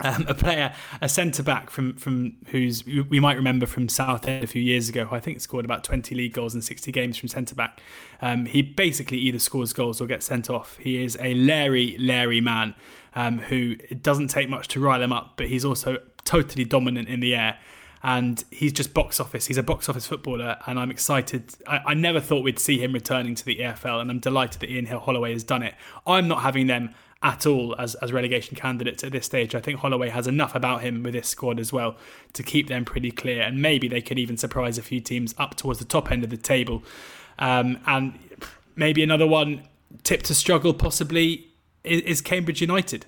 um, 0.00 0.24
a 0.28 0.34
player, 0.34 0.74
a 1.00 1.08
centre 1.08 1.42
back 1.42 1.70
from 1.70 1.94
from 1.94 2.36
who's 2.46 2.84
we 2.84 3.20
might 3.20 3.36
remember 3.36 3.66
from 3.66 3.88
Southend 3.88 4.42
a 4.42 4.46
few 4.46 4.62
years 4.62 4.88
ago, 4.88 5.04
who 5.04 5.14
I 5.14 5.20
think 5.20 5.40
scored 5.40 5.64
about 5.64 5.84
20 5.84 6.14
league 6.14 6.32
goals 6.32 6.54
in 6.54 6.62
60 6.62 6.90
games 6.92 7.16
from 7.16 7.28
centre 7.28 7.54
back. 7.54 7.80
Um, 8.20 8.46
he 8.46 8.62
basically 8.62 9.18
either 9.18 9.38
scores 9.38 9.72
goals 9.72 10.00
or 10.00 10.06
gets 10.06 10.26
sent 10.26 10.50
off. 10.50 10.76
He 10.78 11.02
is 11.02 11.16
a 11.20 11.34
Larry, 11.34 11.96
Larry 11.98 12.40
man 12.40 12.74
um, 13.14 13.38
who 13.38 13.76
it 13.90 14.02
doesn't 14.02 14.28
take 14.28 14.48
much 14.48 14.68
to 14.68 14.80
rile 14.80 15.02
him 15.02 15.12
up, 15.12 15.34
but 15.36 15.48
he's 15.48 15.64
also 15.64 15.98
totally 16.24 16.64
dominant 16.64 17.08
in 17.08 17.20
the 17.20 17.34
air. 17.34 17.58
And 18.04 18.42
he's 18.50 18.72
just 18.72 18.94
box 18.94 19.20
office. 19.20 19.46
He's 19.46 19.58
a 19.58 19.62
box 19.62 19.88
office 19.88 20.06
footballer, 20.08 20.56
and 20.66 20.80
I'm 20.80 20.90
excited. 20.90 21.54
I, 21.68 21.78
I 21.86 21.94
never 21.94 22.18
thought 22.18 22.42
we'd 22.42 22.58
see 22.58 22.82
him 22.82 22.92
returning 22.92 23.36
to 23.36 23.44
the 23.44 23.56
EFL, 23.58 24.00
and 24.00 24.10
I'm 24.10 24.18
delighted 24.18 24.60
that 24.60 24.70
Ian 24.70 24.86
Hill 24.86 24.98
Holloway 24.98 25.32
has 25.34 25.44
done 25.44 25.62
it. 25.62 25.74
I'm 26.04 26.26
not 26.26 26.42
having 26.42 26.66
them 26.66 26.94
at 27.22 27.46
all 27.46 27.74
as, 27.78 27.94
as 27.96 28.12
relegation 28.12 28.56
candidates 28.56 29.04
at 29.04 29.12
this 29.12 29.26
stage. 29.26 29.54
I 29.54 29.60
think 29.60 29.78
Holloway 29.78 30.08
has 30.08 30.26
enough 30.26 30.54
about 30.54 30.82
him 30.82 31.02
with 31.02 31.14
this 31.14 31.28
squad 31.28 31.60
as 31.60 31.72
well 31.72 31.96
to 32.32 32.42
keep 32.42 32.68
them 32.68 32.84
pretty 32.84 33.10
clear, 33.10 33.42
and 33.42 33.62
maybe 33.62 33.88
they 33.88 34.00
could 34.00 34.18
even 34.18 34.36
surprise 34.36 34.78
a 34.78 34.82
few 34.82 35.00
teams 35.00 35.34
up 35.38 35.54
towards 35.54 35.78
the 35.78 35.84
top 35.84 36.10
end 36.10 36.24
of 36.24 36.30
the 36.30 36.36
table. 36.36 36.82
Um, 37.38 37.78
and 37.86 38.18
maybe 38.76 39.02
another 39.02 39.26
one 39.26 39.62
tipped 40.02 40.26
to 40.26 40.34
struggle 40.34 40.74
possibly 40.74 41.48
is, 41.84 42.00
is 42.02 42.20
Cambridge 42.20 42.60
United. 42.60 43.06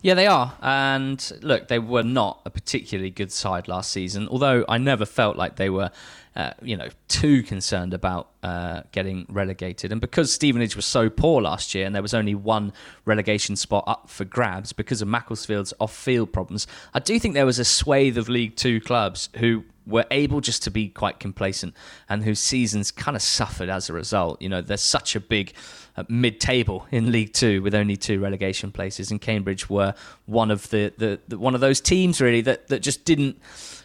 Yeah, 0.00 0.14
they 0.14 0.26
are. 0.26 0.54
And 0.62 1.32
look, 1.42 1.68
they 1.68 1.78
were 1.78 2.04
not 2.04 2.40
a 2.44 2.50
particularly 2.50 3.10
good 3.10 3.32
side 3.32 3.66
last 3.66 3.90
season, 3.90 4.28
although 4.28 4.64
I 4.68 4.78
never 4.78 5.04
felt 5.04 5.36
like 5.36 5.56
they 5.56 5.70
were 5.70 5.90
uh, 6.38 6.52
you 6.62 6.76
know, 6.76 6.88
too 7.08 7.42
concerned 7.42 7.92
about 7.92 8.28
uh, 8.44 8.82
getting 8.92 9.26
relegated. 9.28 9.90
And 9.90 10.00
because 10.00 10.32
Stevenage 10.32 10.76
was 10.76 10.86
so 10.86 11.10
poor 11.10 11.42
last 11.42 11.74
year 11.74 11.84
and 11.84 11.92
there 11.92 12.00
was 12.00 12.14
only 12.14 12.36
one 12.36 12.72
relegation 13.04 13.56
spot 13.56 13.82
up 13.88 14.08
for 14.08 14.24
grabs 14.24 14.72
because 14.72 15.02
of 15.02 15.08
Macclesfield's 15.08 15.74
off 15.80 15.92
field 15.92 16.32
problems, 16.32 16.68
I 16.94 17.00
do 17.00 17.18
think 17.18 17.34
there 17.34 17.44
was 17.44 17.58
a 17.58 17.64
swathe 17.64 18.16
of 18.16 18.28
League 18.28 18.54
Two 18.54 18.80
clubs 18.80 19.30
who 19.38 19.64
were 19.84 20.04
able 20.12 20.40
just 20.40 20.62
to 20.62 20.70
be 20.70 20.88
quite 20.88 21.18
complacent 21.18 21.74
and 22.08 22.22
whose 22.22 22.38
seasons 22.38 22.92
kind 22.92 23.16
of 23.16 23.22
suffered 23.22 23.68
as 23.68 23.90
a 23.90 23.92
result. 23.92 24.40
You 24.40 24.48
know, 24.48 24.60
there's 24.60 24.82
such 24.82 25.16
a 25.16 25.20
big 25.20 25.54
uh, 25.96 26.04
mid-table 26.08 26.86
in 26.92 27.10
League 27.10 27.32
Two 27.32 27.62
with 27.62 27.74
only 27.74 27.96
two 27.96 28.20
relegation 28.20 28.70
places, 28.70 29.10
and 29.10 29.20
Cambridge 29.20 29.68
were 29.68 29.92
one 30.26 30.52
of 30.52 30.70
the, 30.70 30.92
the, 30.98 31.18
the 31.26 31.36
one 31.36 31.56
of 31.56 31.60
those 31.60 31.80
teams 31.80 32.20
really 32.20 32.42
that 32.42 32.68
that 32.68 32.78
just 32.80 33.04
didn't 33.04 33.40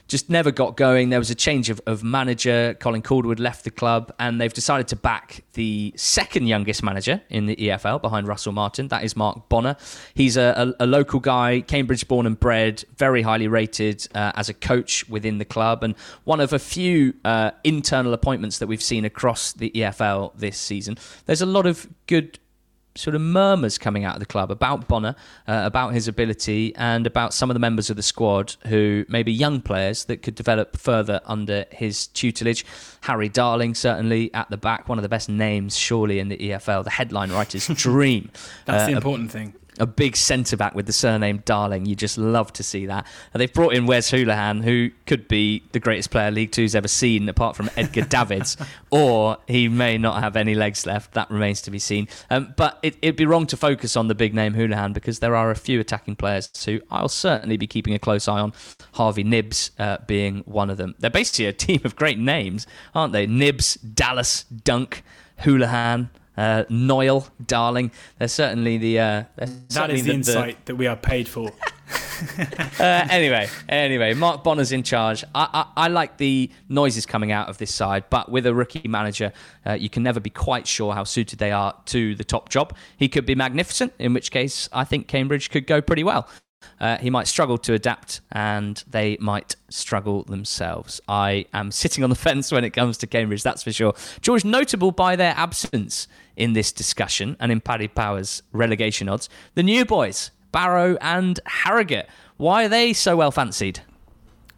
just 0.07 0.29
never 0.29 0.51
got 0.51 0.77
going. 0.77 1.09
There 1.09 1.19
was 1.19 1.29
a 1.29 1.35
change 1.35 1.69
of, 1.69 1.81
of 1.85 2.03
manager. 2.03 2.75
Colin 2.79 3.01
Calderwood 3.01 3.39
left 3.39 3.63
the 3.63 3.71
club, 3.71 4.13
and 4.19 4.39
they've 4.39 4.53
decided 4.53 4.87
to 4.89 4.95
back 4.95 5.43
the 5.53 5.93
second 5.95 6.47
youngest 6.47 6.83
manager 6.83 7.21
in 7.29 7.45
the 7.45 7.55
EFL 7.55 8.01
behind 8.01 8.27
Russell 8.27 8.51
Martin. 8.51 8.89
That 8.89 9.03
is 9.03 9.15
Mark 9.15 9.49
Bonner. 9.49 9.75
He's 10.13 10.37
a, 10.37 10.73
a, 10.79 10.83
a 10.83 10.87
local 10.87 11.19
guy, 11.19 11.61
Cambridge 11.61 12.07
born 12.07 12.25
and 12.25 12.39
bred, 12.39 12.83
very 12.97 13.21
highly 13.21 13.47
rated 13.47 14.07
uh, 14.13 14.33
as 14.35 14.49
a 14.49 14.53
coach 14.53 15.07
within 15.09 15.37
the 15.37 15.45
club, 15.45 15.83
and 15.83 15.95
one 16.25 16.39
of 16.39 16.53
a 16.53 16.59
few 16.59 17.13
uh, 17.23 17.51
internal 17.63 18.13
appointments 18.13 18.59
that 18.59 18.67
we've 18.67 18.83
seen 18.83 19.05
across 19.05 19.53
the 19.53 19.71
EFL 19.71 20.31
this 20.35 20.57
season. 20.57 20.97
There's 21.25 21.41
a 21.41 21.45
lot 21.45 21.65
of 21.65 21.87
good 22.07 22.39
sort 22.95 23.15
of 23.15 23.21
murmurs 23.21 23.77
coming 23.77 24.03
out 24.05 24.15
of 24.15 24.19
the 24.19 24.25
club 24.25 24.51
about 24.51 24.87
Bonner, 24.87 25.15
uh, 25.47 25.61
about 25.65 25.93
his 25.93 26.07
ability, 26.07 26.75
and 26.75 27.07
about 27.07 27.33
some 27.33 27.49
of 27.49 27.53
the 27.55 27.59
members 27.59 27.89
of 27.89 27.95
the 27.95 28.03
squad 28.03 28.55
who 28.67 29.05
may 29.09 29.23
be 29.23 29.31
young 29.33 29.61
players 29.61 30.05
that 30.05 30.21
could 30.21 30.35
develop 30.35 30.77
further 30.77 31.19
under 31.25 31.65
his 31.71 32.07
tutelage. 32.07 32.65
Harry 33.01 33.29
Darling, 33.29 33.73
certainly 33.75 34.33
at 34.33 34.49
the 34.49 34.57
back, 34.57 34.87
one 34.87 34.97
of 34.97 35.01
the 35.03 35.09
best 35.09 35.27
names, 35.29 35.75
surely, 35.75 36.19
in 36.19 36.29
the 36.29 36.37
EFL, 36.37 36.83
the 36.83 36.89
headline 36.91 37.31
writer's 37.31 37.67
dream. 37.73 38.29
That's 38.65 38.83
Uh, 38.83 38.87
the 38.87 38.91
important 38.93 39.31
thing. 39.31 39.53
A 39.79 39.85
big 39.85 40.15
centre 40.15 40.55
back 40.55 40.75
with 40.75 40.85
the 40.85 40.93
surname 40.93 41.41
Darling. 41.45 41.85
You 41.85 41.95
just 41.95 42.17
love 42.17 42.53
to 42.53 42.63
see 42.63 42.85
that. 42.85 43.07
And 43.33 43.41
they've 43.41 43.51
brought 43.51 43.73
in 43.73 43.85
Wes 43.85 44.11
Hoolahan, 44.11 44.63
who 44.63 44.91
could 45.05 45.27
be 45.27 45.63
the 45.71 45.79
greatest 45.79 46.11
player 46.11 46.31
League 46.31 46.51
Two's 46.51 46.75
ever 46.75 46.87
seen, 46.87 47.27
apart 47.27 47.55
from 47.55 47.69
Edgar 47.75 48.01
Davids, 48.09 48.57
or 48.91 49.37
he 49.47 49.67
may 49.67 49.97
not 49.97 50.21
have 50.21 50.35
any 50.35 50.53
legs 50.53 50.85
left. 50.85 51.13
That 51.13 51.29
remains 51.31 51.61
to 51.63 51.71
be 51.71 51.79
seen. 51.79 52.07
Um, 52.29 52.53
but 52.55 52.79
it, 52.83 52.97
it'd 53.01 53.15
be 53.15 53.25
wrong 53.25 53.47
to 53.47 53.57
focus 53.57 53.97
on 53.97 54.07
the 54.07 54.15
big 54.15 54.33
name 54.33 54.53
Hoolahan 54.53 54.93
because 54.93 55.19
there 55.19 55.35
are 55.35 55.51
a 55.51 55.55
few 55.55 55.79
attacking 55.79 56.15
players 56.15 56.51
who 56.65 56.81
I'll 56.91 57.09
certainly 57.09 57.57
be 57.57 57.67
keeping 57.67 57.93
a 57.93 57.99
close 57.99 58.27
eye 58.27 58.39
on. 58.39 58.53
Harvey 58.93 59.23
Knibbs 59.23 59.71
uh, 59.79 59.97
being 60.05 60.39
one 60.45 60.69
of 60.69 60.77
them. 60.77 60.95
They're 60.99 61.09
basically 61.09 61.47
a 61.47 61.53
team 61.53 61.81
of 61.83 61.95
great 61.95 62.19
names, 62.19 62.67
aren't 62.93 63.13
they? 63.13 63.25
Knibbs, 63.25 63.75
Dallas, 63.75 64.43
Dunk, 64.43 65.03
Hoolahan. 65.41 66.09
Uh, 66.35 66.63
Knoyle, 66.69 67.29
Darling. 67.45 67.91
They're 68.17 68.27
certainly 68.27 68.77
the. 68.77 68.99
Uh, 68.99 69.23
they're 69.35 69.47
That 69.47 69.71
certainly 69.71 69.99
is 69.99 70.05
the 70.05 70.13
insight 70.13 70.65
that 70.65 70.75
we 70.75 70.87
are 70.87 70.95
paid 70.95 71.27
for. 71.27 71.51
uh, 72.79 73.07
anyway, 73.09 73.49
anyway, 73.69 74.13
Mark 74.13 74.43
Bonner's 74.43 74.71
in 74.71 74.83
charge. 74.83 75.23
I, 75.35 75.65
I, 75.75 75.85
I 75.85 75.87
like 75.89 76.17
the 76.17 76.49
noises 76.69 77.05
coming 77.05 77.31
out 77.31 77.49
of 77.49 77.57
this 77.57 77.73
side, 77.73 78.05
but 78.09 78.31
with 78.31 78.45
a 78.45 78.53
rookie 78.53 78.87
manager, 78.87 79.31
uh, 79.65 79.73
you 79.73 79.89
can 79.89 80.03
never 80.03 80.19
be 80.19 80.29
quite 80.29 80.67
sure 80.67 80.93
how 80.93 81.03
suited 81.03 81.39
they 81.39 81.51
are 81.51 81.75
to 81.85 82.15
the 82.15 82.23
top 82.23 82.49
job. 82.49 82.75
He 82.97 83.09
could 83.09 83.25
be 83.25 83.35
magnificent, 83.35 83.93
in 83.99 84.13
which 84.13 84.31
case 84.31 84.69
I 84.71 84.83
think 84.83 85.07
Cambridge 85.07 85.49
could 85.49 85.67
go 85.67 85.81
pretty 85.81 86.03
well. 86.03 86.27
Uh, 86.79 86.97
he 86.97 87.09
might 87.09 87.27
struggle 87.27 87.57
to 87.57 87.73
adapt, 87.73 88.21
and 88.31 88.83
they 88.87 89.17
might 89.19 89.55
struggle 89.69 90.23
themselves. 90.23 91.01
I 91.07 91.45
am 91.53 91.71
sitting 91.71 92.03
on 92.03 92.09
the 92.09 92.15
fence 92.27 92.51
when 92.51 92.63
it 92.63 92.71
comes 92.71 92.97
to 92.99 93.07
Cambridge, 93.07 93.43
that's 93.43 93.63
for 93.63 93.71
sure. 93.71 93.93
George, 94.21 94.45
notable 94.45 94.91
by 94.91 95.15
their 95.15 95.33
absence 95.35 96.07
in 96.35 96.53
this 96.53 96.71
discussion 96.71 97.37
and 97.39 97.51
in 97.51 97.61
Paddy 97.61 97.87
Power's 97.87 98.43
relegation 98.51 99.09
odds, 99.09 99.29
the 99.55 99.63
new 99.63 99.85
boys, 99.85 100.31
Barrow 100.51 100.97
and 101.01 101.39
Harrogate. 101.45 102.07
Why 102.37 102.65
are 102.65 102.69
they 102.69 102.93
so 102.93 103.15
well 103.15 103.31
fancied? 103.31 103.81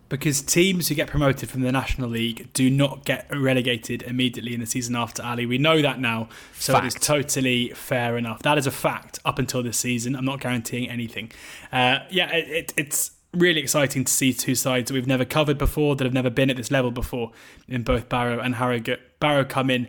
Because 0.08 0.42
teams 0.42 0.88
who 0.88 0.96
get 0.96 1.08
promoted 1.08 1.50
from 1.50 1.62
the 1.62 1.72
National 1.72 2.08
League 2.08 2.54
do 2.54 2.70
not 2.70 3.06
get 3.06 3.28
relegated 3.32 4.04
immediately 4.04 4.54
in 4.54 4.60
the 4.60 4.68
season 4.68 4.96
after 4.96 5.24
Ali. 5.24 5.48
We 5.48 5.58
know 5.58 5.82
that 5.82 6.00
now, 6.00 6.30
so 6.54 6.78
it 6.78 6.86
is 6.86 6.94
totally 6.94 7.70
fair 7.70 8.16
enough. 8.16 8.44
That 8.44 8.60
is 8.60 8.68
a 8.68 8.72
fact 8.72 9.18
up 9.26 9.40
until 9.40 9.64
this 9.64 9.78
season. 9.78 10.16
I'm 10.16 10.24
not 10.24 10.42
guaranteeing 10.42 10.90
anything. 10.90 11.32
Uh, 11.72 12.00
yeah, 12.12 12.32
it, 12.32 12.48
it, 12.50 12.74
it's 12.78 13.12
really 13.34 13.60
exciting 13.60 14.06
to 14.06 14.12
see 14.12 14.32
two 14.32 14.54
sides 14.54 14.90
that 14.90 14.94
we've 14.94 15.08
never 15.08 15.26
covered 15.26 15.58
before, 15.58 15.96
that 15.96 16.04
have 16.04 16.14
never 16.14 16.30
been 16.30 16.52
at 16.52 16.58
this 16.58 16.70
level 16.70 16.92
before, 16.92 17.32
in 17.68 17.82
both 17.82 18.08
Barrow 18.08 18.40
and 18.40 18.56
Harrogate. 18.56 19.20
Barrow 19.20 19.44
come 19.44 19.72
in 19.72 19.88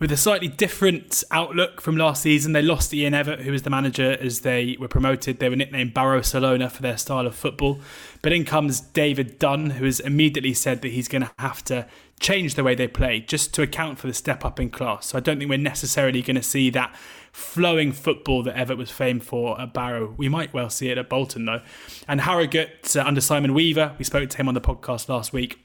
with 0.00 0.10
a 0.10 0.16
slightly 0.16 0.48
different 0.48 1.22
outlook 1.30 1.80
from 1.80 1.96
last 1.96 2.22
season. 2.22 2.52
They 2.52 2.62
lost 2.62 2.92
Ian 2.92 3.12
Evatt, 3.12 3.42
who 3.42 3.52
was 3.52 3.62
the 3.62 3.70
manager 3.70 4.16
as 4.18 4.40
they 4.40 4.76
were 4.80 4.88
promoted. 4.88 5.38
They 5.38 5.50
were 5.50 5.56
nicknamed 5.56 5.94
Barrowcelona 5.94 6.72
for 6.72 6.80
their 6.80 6.96
style 6.96 7.26
of 7.26 7.34
football. 7.34 7.80
But 8.22 8.32
in 8.32 8.46
comes 8.46 8.80
David 8.80 9.38
Dunn, 9.38 9.70
who 9.70 9.84
has 9.84 10.00
immediately 10.00 10.54
said 10.54 10.80
that 10.80 10.88
he's 10.88 11.06
going 11.06 11.22
to 11.22 11.30
have 11.38 11.62
to 11.64 11.86
change 12.18 12.54
the 12.54 12.64
way 12.64 12.74
they 12.74 12.88
play 12.88 13.20
just 13.20 13.52
to 13.54 13.62
account 13.62 13.98
for 13.98 14.06
the 14.06 14.14
step 14.14 14.42
up 14.42 14.58
in 14.58 14.70
class. 14.70 15.06
So 15.06 15.18
I 15.18 15.20
don't 15.20 15.38
think 15.38 15.50
we're 15.50 15.58
necessarily 15.58 16.22
going 16.22 16.36
to 16.36 16.42
see 16.42 16.70
that 16.70 16.96
flowing 17.30 17.92
football 17.92 18.42
that 18.42 18.56
Evatt 18.56 18.78
was 18.78 18.90
famed 18.90 19.22
for 19.22 19.60
at 19.60 19.74
Barrow. 19.74 20.14
We 20.16 20.30
might 20.30 20.54
well 20.54 20.70
see 20.70 20.88
it 20.88 20.96
at 20.96 21.10
Bolton, 21.10 21.44
though. 21.44 21.60
And 22.08 22.22
Harrogate, 22.22 22.96
uh, 22.96 23.04
under 23.06 23.20
Simon 23.20 23.52
Weaver, 23.52 23.94
we 23.98 24.04
spoke 24.06 24.30
to 24.30 24.36
him 24.38 24.48
on 24.48 24.54
the 24.54 24.60
podcast 24.62 25.10
last 25.10 25.34
week 25.34 25.60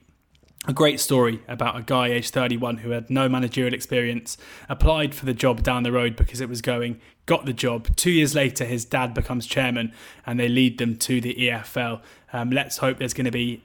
a 0.67 0.73
great 0.73 0.99
story 0.99 1.41
about 1.47 1.77
a 1.77 1.83
guy 1.83 2.07
aged 2.07 2.33
31 2.33 2.77
who 2.77 2.91
had 2.91 3.09
no 3.09 3.29
managerial 3.29 3.73
experience, 3.73 4.37
applied 4.69 5.13
for 5.13 5.25
the 5.25 5.33
job 5.33 5.63
down 5.63 5.83
the 5.83 5.91
road 5.91 6.15
because 6.15 6.41
it 6.41 6.49
was 6.49 6.61
going, 6.61 6.99
got 7.25 7.45
the 7.45 7.53
job. 7.53 7.95
Two 7.95 8.11
years 8.11 8.35
later, 8.35 8.65
his 8.65 8.85
dad 8.85 9.13
becomes 9.13 9.45
chairman 9.45 9.93
and 10.25 10.39
they 10.39 10.49
lead 10.49 10.77
them 10.77 10.95
to 10.97 11.21
the 11.21 11.35
EFL. 11.35 12.01
Um, 12.33 12.49
let's 12.49 12.77
hope 12.77 12.97
there's 12.97 13.13
going 13.13 13.25
to 13.25 13.31
be. 13.31 13.63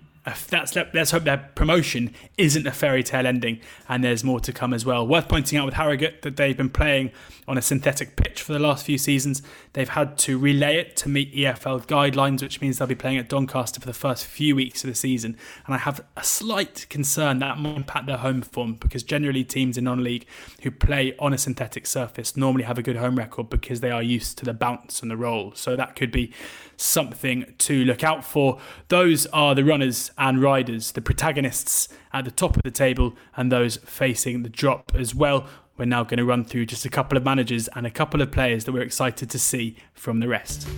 That's 0.48 0.76
let's 0.76 1.10
hope 1.10 1.24
their 1.24 1.50
promotion 1.54 2.14
isn't 2.36 2.66
a 2.66 2.72
fairy 2.72 3.02
tale 3.02 3.26
ending 3.26 3.60
and 3.88 4.02
there's 4.02 4.24
more 4.24 4.40
to 4.40 4.52
come 4.52 4.72
as 4.72 4.84
well. 4.84 5.06
Worth 5.06 5.28
pointing 5.28 5.58
out 5.58 5.66
with 5.66 5.74
Harrogate 5.74 6.22
that 6.22 6.36
they've 6.36 6.56
been 6.56 6.70
playing 6.70 7.10
on 7.48 7.58
a 7.58 7.62
synthetic 7.62 8.16
pitch 8.16 8.42
for 8.42 8.52
the 8.52 8.58
last 8.58 8.86
few 8.86 8.96
seasons. 8.96 9.42
They've 9.72 9.88
had 9.88 10.16
to 10.18 10.38
relay 10.38 10.76
it 10.76 10.96
to 10.98 11.08
meet 11.08 11.34
EFL 11.34 11.86
guidelines, 11.86 12.42
which 12.42 12.60
means 12.60 12.78
they'll 12.78 12.86
be 12.86 12.94
playing 12.94 13.18
at 13.18 13.28
Doncaster 13.28 13.80
for 13.80 13.86
the 13.86 13.92
first 13.92 14.24
few 14.24 14.54
weeks 14.54 14.84
of 14.84 14.90
the 14.90 14.94
season. 14.94 15.36
And 15.66 15.74
I 15.74 15.78
have 15.78 16.04
a 16.16 16.22
slight 16.22 16.86
concern 16.88 17.40
that 17.40 17.58
might 17.58 17.76
impact 17.76 18.06
their 18.06 18.18
home 18.18 18.42
form 18.42 18.74
because 18.74 19.02
generally 19.02 19.42
teams 19.42 19.76
in 19.76 19.84
non-league 19.84 20.26
who 20.62 20.70
play 20.70 21.14
on 21.18 21.32
a 21.32 21.38
synthetic 21.38 21.86
surface 21.86 22.36
normally 22.36 22.64
have 22.64 22.78
a 22.78 22.82
good 22.82 22.96
home 22.96 23.16
record 23.16 23.50
because 23.50 23.80
they 23.80 23.90
are 23.90 24.02
used 24.02 24.38
to 24.38 24.44
the 24.44 24.54
bounce 24.54 25.02
and 25.02 25.10
the 25.10 25.16
roll. 25.16 25.52
So 25.54 25.76
that 25.76 25.96
could 25.96 26.12
be 26.12 26.32
something 26.76 27.54
to 27.58 27.84
look 27.84 28.02
out 28.02 28.24
for. 28.24 28.58
Those 28.88 29.26
are 29.26 29.54
the 29.54 29.64
runners 29.64 30.10
and 30.20 30.40
riders, 30.40 30.92
the 30.92 31.00
protagonists 31.00 31.88
at 32.12 32.24
the 32.24 32.30
top 32.30 32.54
of 32.54 32.62
the 32.62 32.70
table, 32.70 33.16
and 33.36 33.50
those 33.50 33.78
facing 33.78 34.44
the 34.44 34.48
drop 34.48 34.92
as 34.94 35.14
well. 35.14 35.46
We're 35.76 35.86
now 35.86 36.04
going 36.04 36.18
to 36.18 36.26
run 36.26 36.44
through 36.44 36.66
just 36.66 36.84
a 36.84 36.90
couple 36.90 37.16
of 37.16 37.24
managers 37.24 37.66
and 37.74 37.86
a 37.86 37.90
couple 37.90 38.20
of 38.20 38.30
players 38.30 38.64
that 38.64 38.72
we're 38.72 38.82
excited 38.82 39.30
to 39.30 39.38
see 39.38 39.76
from 39.94 40.20
the 40.20 40.28
rest. 40.28 40.68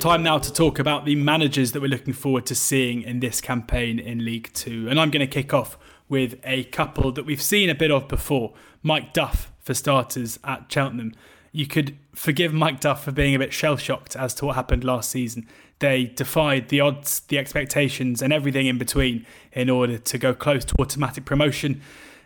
Time 0.00 0.22
now 0.24 0.38
to 0.38 0.52
talk 0.52 0.78
about 0.78 1.04
the 1.04 1.14
managers 1.14 1.70
that 1.72 1.80
we're 1.80 1.88
looking 1.88 2.12
forward 2.12 2.46
to 2.46 2.54
seeing 2.54 3.02
in 3.02 3.20
this 3.20 3.40
campaign 3.40 3.98
in 3.98 4.24
League 4.24 4.50
Two. 4.52 4.88
And 4.90 5.00
I'm 5.00 5.10
going 5.10 5.26
to 5.26 5.32
kick 5.32 5.54
off 5.54 5.78
with 6.08 6.38
a 6.44 6.64
couple 6.64 7.12
that 7.12 7.24
we've 7.24 7.40
seen 7.40 7.70
a 7.70 7.74
bit 7.74 7.92
of 7.92 8.08
before. 8.08 8.54
Mike 8.82 9.12
Duff, 9.12 9.52
for 9.60 9.72
starters, 9.72 10.38
at 10.42 10.70
Cheltenham. 10.70 11.12
You 11.52 11.66
could 11.66 11.96
forgive 12.14 12.52
Mike 12.52 12.80
Duff 12.80 13.04
for 13.04 13.12
being 13.12 13.34
a 13.34 13.38
bit 13.38 13.52
shell 13.52 13.78
shocked 13.78 14.14
as 14.14 14.34
to 14.34 14.44
what 14.44 14.56
happened 14.56 14.84
last 14.84 15.10
season. 15.10 15.48
They 15.78 16.04
defied 16.04 16.68
the 16.68 16.80
odds, 16.80 17.20
the 17.20 17.38
expectations, 17.38 18.22
and 18.22 18.32
everything 18.32 18.66
in 18.66 18.78
between 18.78 19.26
in 19.52 19.68
order 19.68 19.98
to 19.98 20.18
go 20.18 20.32
close 20.32 20.64
to 20.66 20.74
automatic 20.78 21.24
promotion 21.24 21.82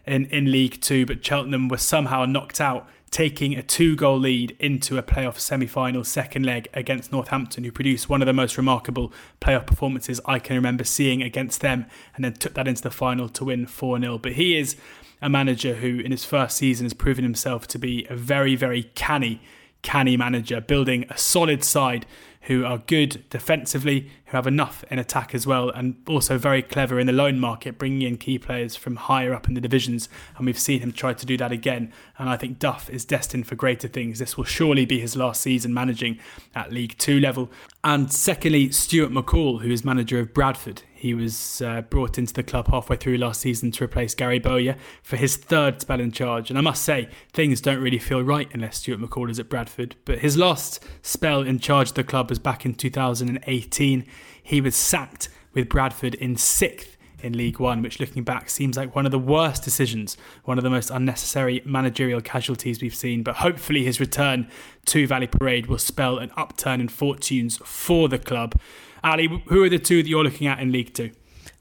in, 0.07 0.27
in 0.27 0.53
League 0.53 0.81
Two. 0.81 1.05
But 1.05 1.25
Cheltenham 1.25 1.69
were 1.69 1.79
somehow 1.79 2.27
knocked 2.27 2.61
out, 2.61 2.89
taking 3.11 3.55
a 3.55 3.63
two 3.63 3.97
goal 3.97 4.19
lead 4.19 4.57
into 4.61 4.99
a 4.99 5.03
playoff 5.03 5.39
semi 5.41 5.67
final 5.67 6.05
second 6.05 6.47
leg 6.47 6.69
against 6.73 7.11
Northampton, 7.11 7.65
who 7.65 7.73
produced 7.73 8.09
one 8.09 8.23
of 8.23 8.27
the 8.27 8.33
most 8.33 8.57
remarkable 8.57 9.13
playoff 9.41 9.67
performances 9.67 10.21
I 10.27 10.39
can 10.39 10.55
remember 10.55 10.85
seeing 10.85 11.21
against 11.21 11.61
them, 11.61 11.87
and 12.15 12.25
then 12.25 12.35
took 12.35 12.55
that 12.55 12.69
into 12.69 12.83
the 12.83 12.91
final 12.91 13.29
to 13.31 13.45
win 13.45 13.67
4 13.67 14.01
0. 14.01 14.19
But 14.19 14.33
he 14.33 14.57
is 14.57 14.77
a 15.21 15.29
manager 15.29 15.75
who, 15.75 15.99
in 15.99 16.13
his 16.13 16.25
first 16.25 16.57
season, 16.57 16.85
has 16.85 16.95
proven 16.95 17.25
himself 17.25 17.67
to 17.69 17.79
be 17.79 18.07
a 18.09 18.15
very, 18.15 18.55
very 18.55 18.85
canny, 18.95 19.43
canny 19.83 20.17
manager, 20.17 20.61
building 20.61 21.05
a 21.11 21.19
solid 21.19 21.65
side 21.65 22.07
who 22.45 22.65
are 22.65 22.79
good 22.79 23.23
defensively, 23.29 24.11
who 24.27 24.37
have 24.37 24.47
enough 24.47 24.83
in 24.91 24.99
attack 24.99 25.35
as 25.35 25.47
well, 25.47 25.69
and 25.69 25.97
also 26.09 26.39
very 26.39 26.63
clever 26.63 26.99
in 26.99 27.07
the 27.07 27.13
loan 27.13 27.39
market, 27.39 27.79
bringing 27.79 28.03
in 28.03 28.17
key 28.17 28.39
players 28.39 28.75
from 28.77 28.97
higher 28.97 29.35
up 29.35 29.47
in 29.47 29.55
the 29.55 29.61
divisions. 29.61 30.09
And 30.37 30.47
we've 30.47 30.59
seen 30.59 30.81
him 30.81 30.93
try 30.93 31.13
to 31.13 31.27
do 31.27 31.37
that 31.37 31.53
again. 31.53 31.93
And 32.19 32.31
I 32.31 32.37
think 32.37 32.59
Duff 32.59 32.89
is 32.89 33.05
destined 33.05 33.47
for 33.47 33.57
greater 33.57 33.89
things. 33.89 34.19
This 34.19 34.37
will 34.37 34.45
surely 34.45 34.87
be 34.87 35.01
his 35.01 35.17
last 35.17 35.43
season 35.43 35.75
managing 35.75 36.19
at 36.55 36.73
League 36.73 36.97
Two 36.99 37.21
level. 37.21 37.51
And 37.85 38.11
secondly, 38.11 38.71
Stuart 38.73 39.13
McCall, 39.13 39.61
who 39.61 39.71
is 39.71 39.85
manager 39.85 40.19
of 40.19 40.33
Bradford. 40.33 40.83
He 41.01 41.15
was 41.15 41.63
uh, 41.63 41.81
brought 41.81 42.19
into 42.19 42.35
the 42.35 42.43
club 42.43 42.69
halfway 42.69 42.97
through 42.97 43.17
last 43.17 43.41
season 43.41 43.71
to 43.71 43.85
replace 43.85 44.15
Gary 44.15 44.39
Bowyer 44.39 44.77
for 45.03 45.17
his 45.17 45.35
third 45.35 45.81
spell 45.81 45.99
in 45.99 46.13
charge. 46.13 46.51
And 46.51 46.59
I 46.59 46.61
must 46.61 46.83
say, 46.83 47.09
things 47.33 47.63
don't 47.63 47.81
really 47.81 47.99
feel 47.99 48.21
right 48.21 48.51
unless 48.53 48.81
Stuart 48.81 49.01
McCall 49.01 49.31
is 49.31 49.39
at 49.39 49.49
Bradford. 49.49 49.97
But 50.05 50.19
his 50.19 50.37
last 50.37 50.85
spell 51.01 51.41
in 51.41 51.59
charge 51.59 51.89
of 51.89 51.95
the 51.95 52.05
club 52.05 52.29
was 52.29 52.39
back 52.39 52.67
in 52.67 52.75
2018. 52.75 54.07
He 54.43 54.61
was 54.61 54.77
sacked 54.77 55.31
with 55.55 55.71
Bradford 55.71 56.17
in 56.17 56.37
sixth 56.37 56.99
in 57.23 57.33
League 57.33 57.59
One, 57.59 57.81
which 57.81 57.99
looking 57.99 58.23
back 58.23 58.51
seems 58.51 58.77
like 58.77 58.95
one 58.95 59.07
of 59.07 59.13
the 59.13 59.19
worst 59.19 59.63
decisions, 59.63 60.19
one 60.45 60.59
of 60.59 60.65
the 60.65 60.71
most 60.71 60.91
unnecessary 60.91 61.63
managerial 61.65 62.21
casualties 62.21 62.83
we've 62.83 62.95
seen. 62.95 63.23
But 63.23 63.37
hopefully, 63.37 63.85
his 63.85 64.01
return 64.01 64.51
to 64.87 65.07
Valley 65.07 65.29
Parade 65.29 65.67
will 65.67 65.79
spell 65.79 66.19
an 66.19 66.31
upturn 66.37 66.79
in 66.79 66.89
fortunes 66.89 67.59
for 67.65 68.07
the 68.09 68.19
club. 68.19 68.55
Ali, 69.03 69.43
who 69.47 69.63
are 69.63 69.69
the 69.69 69.79
two 69.79 70.03
that 70.03 70.09
you're 70.09 70.25
looking 70.25 70.47
at 70.47 70.61
in 70.61 70.73
League 70.73 70.95
Two? 70.95 71.11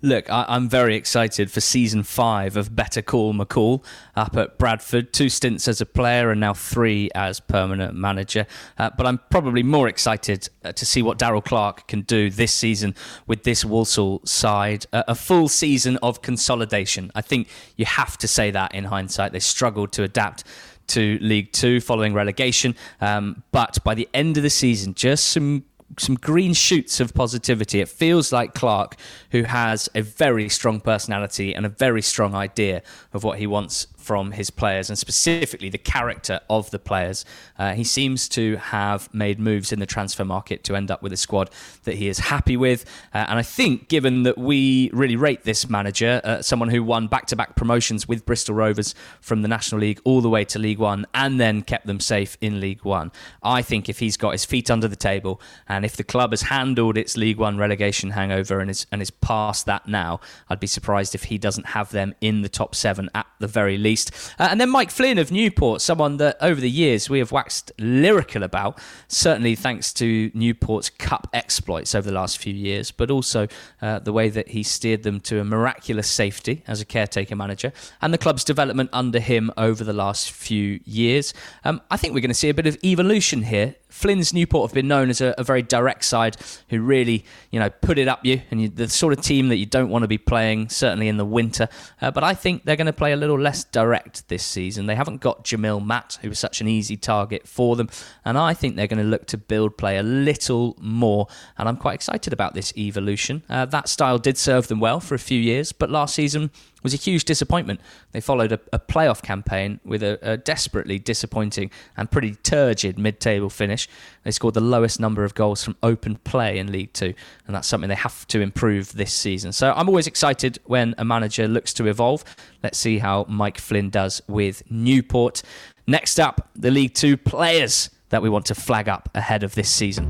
Look, 0.02 0.30
I, 0.30 0.46
am 0.56 0.70
very 0.70 0.96
excited 0.96 1.52
for 1.52 1.60
season 1.60 2.04
five 2.04 2.56
of 2.56 2.74
Better 2.74 3.02
Call 3.02 3.34
McCall 3.34 3.84
up 4.16 4.38
at 4.38 4.58
Bradford. 4.58 5.12
Two 5.12 5.28
stints 5.28 5.68
as 5.68 5.82
a 5.82 5.86
player 5.86 6.32
and 6.32 6.40
now 6.40 6.54
three 6.54 7.10
as 7.14 7.42
permanent 7.42 7.96
manager. 7.96 8.48
Uh, 8.78 8.92
but 8.96 9.06
I'm 9.06 9.20
probably 9.30 9.62
more 9.62 9.90
excited 9.90 10.48
uh, 10.64 10.72
to 10.72 10.86
see 10.86 11.02
what 11.02 11.18
Darrell 11.18 11.42
Clarke 11.42 11.90
can 11.90 12.02
do 12.02 12.30
this 12.30 12.54
season 12.54 12.96
with 13.28 13.44
this 13.44 13.66
Walsall 13.66 14.22
side. 14.24 14.86
Uh, 14.94 15.04
a 15.10 15.16
full 15.16 15.50
season 15.50 15.98
of 15.98 16.22
consolidation. 16.22 17.12
I 17.14 17.22
think 17.22 17.50
you 17.76 17.84
have 17.84 18.18
to 18.20 18.28
say 18.28 18.52
that 18.52 18.74
in 18.74 18.86
hindsight. 18.86 19.34
They 19.34 19.40
struggled 19.40 19.92
to 19.94 20.04
adapt 20.04 20.46
to 20.88 21.20
League 21.20 21.52
Two 21.52 21.82
following 21.82 22.14
relegation. 22.14 22.74
Um, 23.02 23.44
but 23.52 23.84
by 23.84 23.96
the 23.96 24.08
end 24.14 24.38
of 24.38 24.44
the 24.44 24.50
season, 24.50 24.94
just 24.94 25.26
some 25.26 25.66
some 25.98 26.16
green 26.16 26.54
shoots 26.54 27.00
of 27.00 27.14
positivity. 27.14 27.82
It 27.82 27.90
feels 27.90 28.32
like 28.32 28.54
Clarke, 28.54 28.96
who 29.32 29.44
has 29.44 29.90
a 29.96 30.02
very 30.02 30.50
strong 30.50 30.80
personality 30.80 31.54
and 31.54 31.66
a 31.66 31.70
very 31.70 32.02
strong 32.02 32.36
idea 32.36 32.82
of 33.14 33.24
what 33.24 33.40
he 33.40 33.48
wants 33.48 33.88
from 34.10 34.32
his 34.32 34.49
players 34.49 34.89
and 34.89 34.97
specifically 34.97 35.70
the 35.70 35.78
character 35.78 36.39
of 36.49 36.72
the 36.72 36.80
players. 36.80 37.24
Uh, 37.60 37.74
he 37.74 37.84
seems 37.84 38.28
to 38.28 38.55
have 38.55 39.07
made 39.14 39.39
moves 39.39 39.72
in 39.72 39.78
the 39.78 39.86
transfer 39.86 40.26
market 40.26 40.64
to 40.64 40.76
end 40.76 40.89
up 40.89 41.03
with 41.03 41.14
a 41.14 41.18
squad 41.18 41.47
that 41.84 41.93
he 41.93 42.07
is 42.07 42.18
happy 42.18 42.57
with. 42.57 42.86
Uh, 43.14 43.28
and 43.30 43.38
I 43.38 43.43
think, 43.43 43.88
given 43.88 44.24
that 44.24 44.36
we 44.36 44.89
really 44.93 45.16
rate 45.16 45.43
this 45.43 45.70
manager, 45.70 46.22
uh, 46.24 46.41
someone 46.41 46.70
who 46.70 46.84
won 46.84 47.05
back 47.05 47.28
to 47.28 47.36
back 47.36 47.55
promotions 47.55 48.07
with 48.07 48.26
Bristol 48.26 48.55
Rovers 48.55 48.95
from 49.22 49.43
the 49.43 49.47
National 49.47 49.80
League 49.82 50.01
all 50.03 50.22
the 50.22 50.30
way 50.30 50.43
to 50.45 50.57
League 50.57 50.80
One 50.80 51.05
and 51.14 51.39
then 51.39 51.62
kept 51.62 51.86
them 51.86 51.99
safe 51.99 52.36
in 52.41 52.60
League 52.60 52.84
One, 52.84 53.12
I 53.43 53.62
think 53.62 53.89
if 53.89 53.99
he's 53.99 54.18
got 54.18 54.32
his 54.32 54.43
feet 54.43 54.72
under 54.72 54.88
the 54.88 54.95
table 54.95 55.39
and 55.68 55.86
if 55.86 55.95
the 55.95 56.03
club 56.03 56.32
has 56.32 56.41
handled 56.41 56.97
its 56.97 57.16
League 57.16 57.38
One 57.38 57.60
relegation 57.60 58.10
hangover 58.10 58.60
and 58.60 58.72
is, 58.72 58.88
and 58.91 59.03
is 59.03 59.12
past 59.12 59.68
that 59.68 59.88
now, 59.88 60.20
I'd 60.49 60.60
be 60.60 60.66
surprised 60.66 61.14
if 61.14 61.26
he 61.26 61.38
doesn't 61.38 61.68
have 61.68 61.91
them 61.91 62.16
in 62.22 62.41
the 62.41 62.49
top 62.49 62.74
seven 62.74 63.12
at 63.14 63.28
the 63.38 63.47
very 63.47 63.78
least 63.78 63.99
least. 64.00 64.34
Uh, 64.39 64.47
and 64.52 64.60
then 64.60 64.70
Mike 64.70 64.91
Flynn 64.91 65.18
of 65.18 65.32
Newport, 65.32 65.82
someone 65.82 66.18
that 66.18 66.38
over 66.41 66.60
the 66.60 66.70
years 66.70 67.10
we 67.10 67.20
have 67.20 67.32
waxed 67.32 67.72
lyrical 67.78 68.43
about, 68.43 68.80
certainly 69.08 69.56
thanks 69.56 69.93
to 69.93 70.32
Newport's 70.34 70.89
cup 70.89 71.28
exploits 71.34 71.95
over 71.95 72.10
the 72.10 72.16
last 72.16 72.38
few 72.38 72.54
years, 72.54 72.91
but 72.91 73.12
also 73.12 73.47
uh, 73.82 74.00
the 74.00 74.14
way 74.14 74.30
that 74.30 74.50
he 74.50 74.64
steered 74.64 75.04
them 75.04 75.20
to 75.22 75.39
a 75.39 75.43
miraculous 75.43 76.08
safety 76.08 76.64
as 76.68 76.82
a 76.82 76.86
caretaker 76.86 77.36
manager 77.36 77.72
and 78.02 78.14
the 78.14 78.18
club's 78.18 78.43
development 78.43 78.89
under 78.93 79.20
him 79.20 79.52
over 79.58 79.84
the 79.84 79.93
last 79.93 80.32
few 80.32 80.80
years. 80.86 81.34
Um, 81.64 81.82
I 81.91 81.97
think 81.97 82.14
we're 82.14 82.22
going 82.22 82.30
to 82.30 82.36
see 82.36 82.50
a 82.50 82.54
bit 82.54 82.68
of 82.68 82.78
evolution 82.84 83.43
here 83.43 83.76
Flynn's 83.90 84.34
Newport 84.34 84.70
have 84.70 84.76
been 84.76 84.88
known 84.88 85.10
as 85.10 85.20
a, 85.20 85.34
a, 85.38 85.44
very 85.44 85.64
direct 85.64 86.06
side 86.06 86.38
who 86.70 86.80
really, 86.82 87.26
you 87.50 87.60
know, 87.60 87.70
put 87.70 87.98
it 87.98 88.08
up 88.08 88.24
you 88.24 88.42
and 88.52 88.62
you, 88.62 88.70
the 88.70 88.88
sort 88.88 89.18
of 89.18 89.22
team 89.22 89.50
that 89.50 89.58
you 89.58 89.66
don't 89.66 89.90
want 89.90 90.04
to 90.04 90.08
be 90.08 90.18
playing, 90.18 90.70
certainly 90.70 91.08
in 91.08 91.18
the 91.18 91.26
winter. 91.26 91.68
Uh, 92.00 92.12
but 92.12 92.24
I 92.24 92.36
think 92.36 92.66
they're 92.66 92.76
going 92.76 92.86
to 92.86 92.94
play 92.94 93.14
a 93.14 93.18
little 93.18 93.40
less 93.40 93.64
direct 93.64 94.28
this 94.30 94.46
season. 94.46 94.86
They 94.86 94.96
haven't 94.96 95.22
got 95.22 95.44
Jamille 95.44 95.84
Matt, 95.84 96.20
who 96.22 96.30
was 96.30 96.38
such 96.38 96.62
an 96.62 96.68
easy 96.68 96.98
target 96.98 97.48
for 97.48 97.76
them. 97.76 97.90
And 98.24 98.38
I 98.38 98.54
think 98.54 98.76
they're 98.76 98.88
going 98.88 99.04
to 99.04 99.10
look 99.10 99.26
to 99.28 99.38
build 99.38 99.78
play 99.78 99.98
a 99.98 100.04
little 100.04 100.76
more. 100.80 101.28
And 101.58 101.68
I'm 101.68 101.78
quite 101.78 101.96
excited 101.96 102.32
about 102.32 102.54
this 102.54 102.72
evolution. 102.78 103.44
Uh, 103.50 103.66
that 103.66 103.90
style 103.90 104.20
did 104.20 104.38
serve 104.38 104.68
them 104.68 104.80
well 104.80 105.00
for 105.00 105.16
a 105.16 105.20
few 105.20 105.40
years, 105.40 105.72
but 105.72 105.90
last 105.90 106.14
season 106.14 106.52
was 106.84 106.94
a 106.94 106.98
huge 106.98 107.26
disappointment. 107.26 107.80
They 108.12 108.22
followed 108.22 108.52
a, 108.52 108.60
a 108.72 108.80
playoff 108.80 109.22
campaign 109.22 109.80
with 109.84 110.04
a, 110.04 110.20
a, 110.22 110.38
desperately 110.38 111.00
disappointing 111.00 111.72
and 111.98 112.10
pretty 112.10 112.36
turgid 112.36 112.98
mid 112.98 113.20
table 113.20 113.50
finish. 113.50 113.88
They 114.24 114.32
scored 114.32 114.54
the 114.54 114.62
lowest 114.62 115.00
number 115.00 115.24
of 115.24 115.36
goals 115.36 115.64
from 115.64 115.76
open 115.84 116.16
play 116.18 116.58
in 116.58 116.72
League 116.72 116.94
Two, 116.94 117.14
and 117.48 117.56
that's 117.56 117.68
something 117.68 117.90
they 117.90 117.96
have 117.96 118.28
to 118.28 118.42
improve 118.42 118.94
this 118.94 119.14
season. 119.14 119.52
So 119.52 119.72
I'm 119.76 119.90
always 119.90 120.08
excited 120.08 120.60
when 120.66 120.96
a 120.98 121.06
manager 121.06 121.48
looks 121.48 121.74
to 121.76 121.88
evolve. 121.88 122.24
Let's 122.64 122.78
see 122.78 123.00
how 123.00 123.26
Mike 123.28 123.58
Flynn 123.58 123.90
does 123.90 124.22
with 124.28 124.64
Newport. 124.70 125.42
Next 125.88 126.20
up, 126.20 126.50
the 126.56 126.72
League 126.72 126.94
Two 126.94 127.18
players 127.18 127.90
that 128.10 128.22
we 128.22 128.30
want 128.30 128.46
to 128.48 128.56
flag 128.56 128.90
up 128.90 129.10
ahead 129.16 129.44
of 129.44 129.56
this 129.56 129.70
season. 129.70 130.06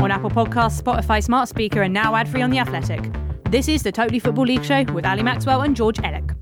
On 0.00 0.10
Apple 0.10 0.30
Podcasts, 0.30 0.82
Spotify 0.82 1.22
Smart 1.22 1.48
Speaker, 1.48 1.82
and 1.82 1.94
now 1.94 2.14
ad 2.14 2.28
free 2.28 2.42
on 2.42 2.50
The 2.50 2.58
Athletic. 2.58 3.21
This 3.52 3.68
is 3.68 3.82
the 3.82 3.92
Totally 3.92 4.18
Football 4.18 4.46
League 4.46 4.64
show 4.64 4.82
with 4.94 5.04
Ali 5.04 5.22
Maxwell 5.22 5.60
and 5.60 5.76
George 5.76 5.98
Elek. 5.98 6.34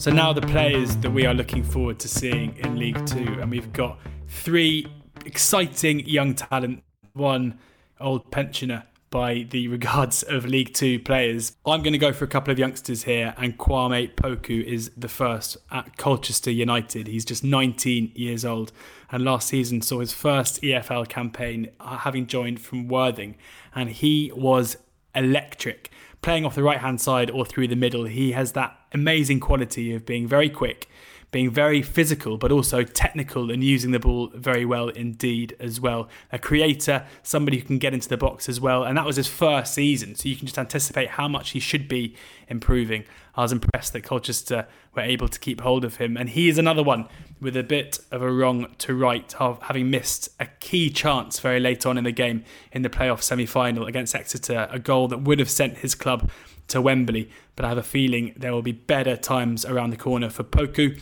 So 0.00 0.12
now 0.12 0.32
the 0.32 0.40
players 0.40 0.94
that 0.98 1.10
we 1.10 1.26
are 1.26 1.34
looking 1.34 1.64
forward 1.64 1.98
to 1.98 2.06
seeing 2.06 2.56
in 2.58 2.78
League 2.78 3.04
Two, 3.06 3.40
and 3.40 3.50
we've 3.50 3.72
got 3.72 3.98
three 4.28 4.86
exciting 5.26 6.06
young 6.06 6.32
talent, 6.34 6.84
one 7.12 7.58
old 7.98 8.30
pensioner 8.30 8.84
by 9.10 9.48
the 9.50 9.66
regards 9.66 10.22
of 10.22 10.46
League 10.46 10.72
Two 10.72 11.00
players. 11.00 11.56
I'm 11.66 11.82
going 11.82 11.92
to 11.92 11.98
go 11.98 12.12
for 12.12 12.24
a 12.24 12.28
couple 12.28 12.52
of 12.52 12.58
youngsters 12.60 13.02
here, 13.02 13.34
and 13.36 13.58
Kwame 13.58 14.14
Poku 14.14 14.62
is 14.62 14.92
the 14.96 15.08
first 15.08 15.56
at 15.72 15.96
Colchester 15.96 16.52
United. 16.52 17.08
He's 17.08 17.24
just 17.24 17.42
19 17.42 18.12
years 18.14 18.44
old, 18.44 18.70
and 19.10 19.24
last 19.24 19.48
season 19.48 19.82
saw 19.82 19.98
his 19.98 20.12
first 20.12 20.62
EFL 20.62 21.08
campaign, 21.08 21.70
uh, 21.80 21.96
having 21.98 22.28
joined 22.28 22.60
from 22.60 22.86
Worthing, 22.86 23.34
and 23.74 23.90
he 23.90 24.30
was 24.36 24.76
electric 25.16 25.90
playing 26.24 26.46
off 26.46 26.54
the 26.54 26.62
right 26.62 26.78
hand 26.78 26.98
side 27.02 27.30
or 27.30 27.44
through 27.44 27.68
the 27.68 27.76
middle, 27.76 28.06
he 28.06 28.32
has 28.32 28.52
that 28.52 28.74
amazing 28.92 29.38
quality 29.38 29.94
of 29.94 30.06
being 30.06 30.26
very 30.26 30.48
quick, 30.48 30.88
being 31.34 31.50
very 31.50 31.82
physical, 31.82 32.38
but 32.38 32.52
also 32.52 32.84
technical 32.84 33.50
and 33.50 33.64
using 33.64 33.90
the 33.90 33.98
ball 33.98 34.30
very 34.34 34.64
well 34.64 34.88
indeed 34.90 35.56
as 35.58 35.80
well. 35.80 36.08
A 36.30 36.38
creator, 36.38 37.04
somebody 37.24 37.58
who 37.58 37.64
can 37.64 37.78
get 37.78 37.92
into 37.92 38.08
the 38.08 38.16
box 38.16 38.48
as 38.48 38.60
well. 38.60 38.84
And 38.84 38.96
that 38.96 39.04
was 39.04 39.16
his 39.16 39.26
first 39.26 39.74
season, 39.74 40.14
so 40.14 40.28
you 40.28 40.36
can 40.36 40.46
just 40.46 40.60
anticipate 40.60 41.08
how 41.08 41.26
much 41.26 41.50
he 41.50 41.58
should 41.58 41.88
be 41.88 42.14
improving. 42.46 43.02
I 43.34 43.42
was 43.42 43.50
impressed 43.50 43.94
that 43.94 44.04
Colchester 44.04 44.68
were 44.94 45.02
able 45.02 45.26
to 45.26 45.40
keep 45.40 45.60
hold 45.62 45.84
of 45.84 45.96
him. 45.96 46.16
And 46.16 46.28
he 46.28 46.48
is 46.48 46.56
another 46.56 46.84
one 46.84 47.08
with 47.40 47.56
a 47.56 47.64
bit 47.64 47.98
of 48.12 48.22
a 48.22 48.30
wrong 48.30 48.68
to 48.78 48.94
right 48.94 49.34
having 49.62 49.90
missed 49.90 50.28
a 50.38 50.46
key 50.60 50.88
chance 50.88 51.40
very 51.40 51.58
late 51.58 51.84
on 51.84 51.98
in 51.98 52.04
the 52.04 52.12
game 52.12 52.44
in 52.70 52.82
the 52.82 52.88
playoff 52.88 53.22
semi 53.22 53.44
final 53.44 53.86
against 53.86 54.14
Exeter, 54.14 54.68
a 54.70 54.78
goal 54.78 55.08
that 55.08 55.22
would 55.22 55.40
have 55.40 55.50
sent 55.50 55.78
his 55.78 55.96
club 55.96 56.30
to 56.68 56.80
Wembley. 56.80 57.30
But 57.56 57.64
I 57.64 57.68
have 57.68 57.78
a 57.78 57.82
feeling 57.82 58.34
there 58.36 58.52
will 58.52 58.62
be 58.62 58.72
better 58.72 59.16
times 59.16 59.64
around 59.64 59.90
the 59.90 59.96
corner 59.96 60.30
for 60.30 60.44
Poku. 60.44 60.98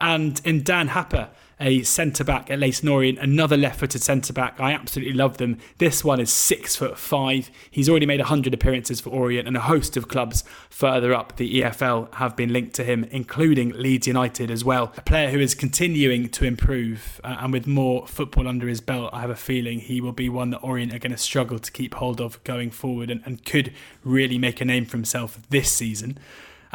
And 0.00 0.40
in 0.44 0.62
Dan 0.62 0.88
Happe, 0.88 1.28
a 1.58 1.82
centre 1.82 2.24
back 2.24 2.50
at 2.50 2.58
Leyton 2.58 2.88
Orient, 2.88 3.18
another 3.18 3.56
left 3.56 3.80
footed 3.80 4.02
centre 4.02 4.32
back. 4.32 4.60
I 4.60 4.72
absolutely 4.72 5.14
love 5.14 5.38
them. 5.38 5.58
This 5.78 6.04
one 6.04 6.20
is 6.20 6.30
six 6.30 6.76
foot 6.76 6.98
five. 6.98 7.50
He's 7.70 7.88
already 7.88 8.06
made 8.06 8.20
100 8.20 8.52
appearances 8.52 9.00
for 9.00 9.10
Orient, 9.10 9.48
and 9.48 9.56
a 9.56 9.60
host 9.60 9.96
of 9.96 10.08
clubs 10.08 10.44
further 10.68 11.14
up 11.14 11.36
the 11.36 11.62
EFL 11.62 12.12
have 12.14 12.36
been 12.36 12.52
linked 12.52 12.74
to 12.74 12.84
him, 12.84 13.04
including 13.04 13.70
Leeds 13.70 14.06
United 14.06 14.50
as 14.50 14.64
well. 14.64 14.92
A 14.96 15.02
player 15.02 15.30
who 15.30 15.38
is 15.38 15.54
continuing 15.54 16.28
to 16.30 16.44
improve, 16.44 17.20
uh, 17.24 17.36
and 17.40 17.52
with 17.52 17.66
more 17.66 18.06
football 18.06 18.46
under 18.46 18.68
his 18.68 18.80
belt, 18.80 19.10
I 19.12 19.20
have 19.22 19.30
a 19.30 19.36
feeling 19.36 19.80
he 19.80 20.00
will 20.00 20.12
be 20.12 20.28
one 20.28 20.50
that 20.50 20.58
Orient 20.58 20.92
are 20.92 20.98
going 20.98 21.12
to 21.12 21.18
struggle 21.18 21.58
to 21.58 21.72
keep 21.72 21.94
hold 21.94 22.20
of 22.20 22.42
going 22.44 22.70
forward 22.70 23.10
and, 23.10 23.22
and 23.24 23.44
could 23.44 23.72
really 24.04 24.38
make 24.38 24.60
a 24.60 24.64
name 24.64 24.84
for 24.84 24.96
himself 24.96 25.38
this 25.48 25.72
season. 25.72 26.18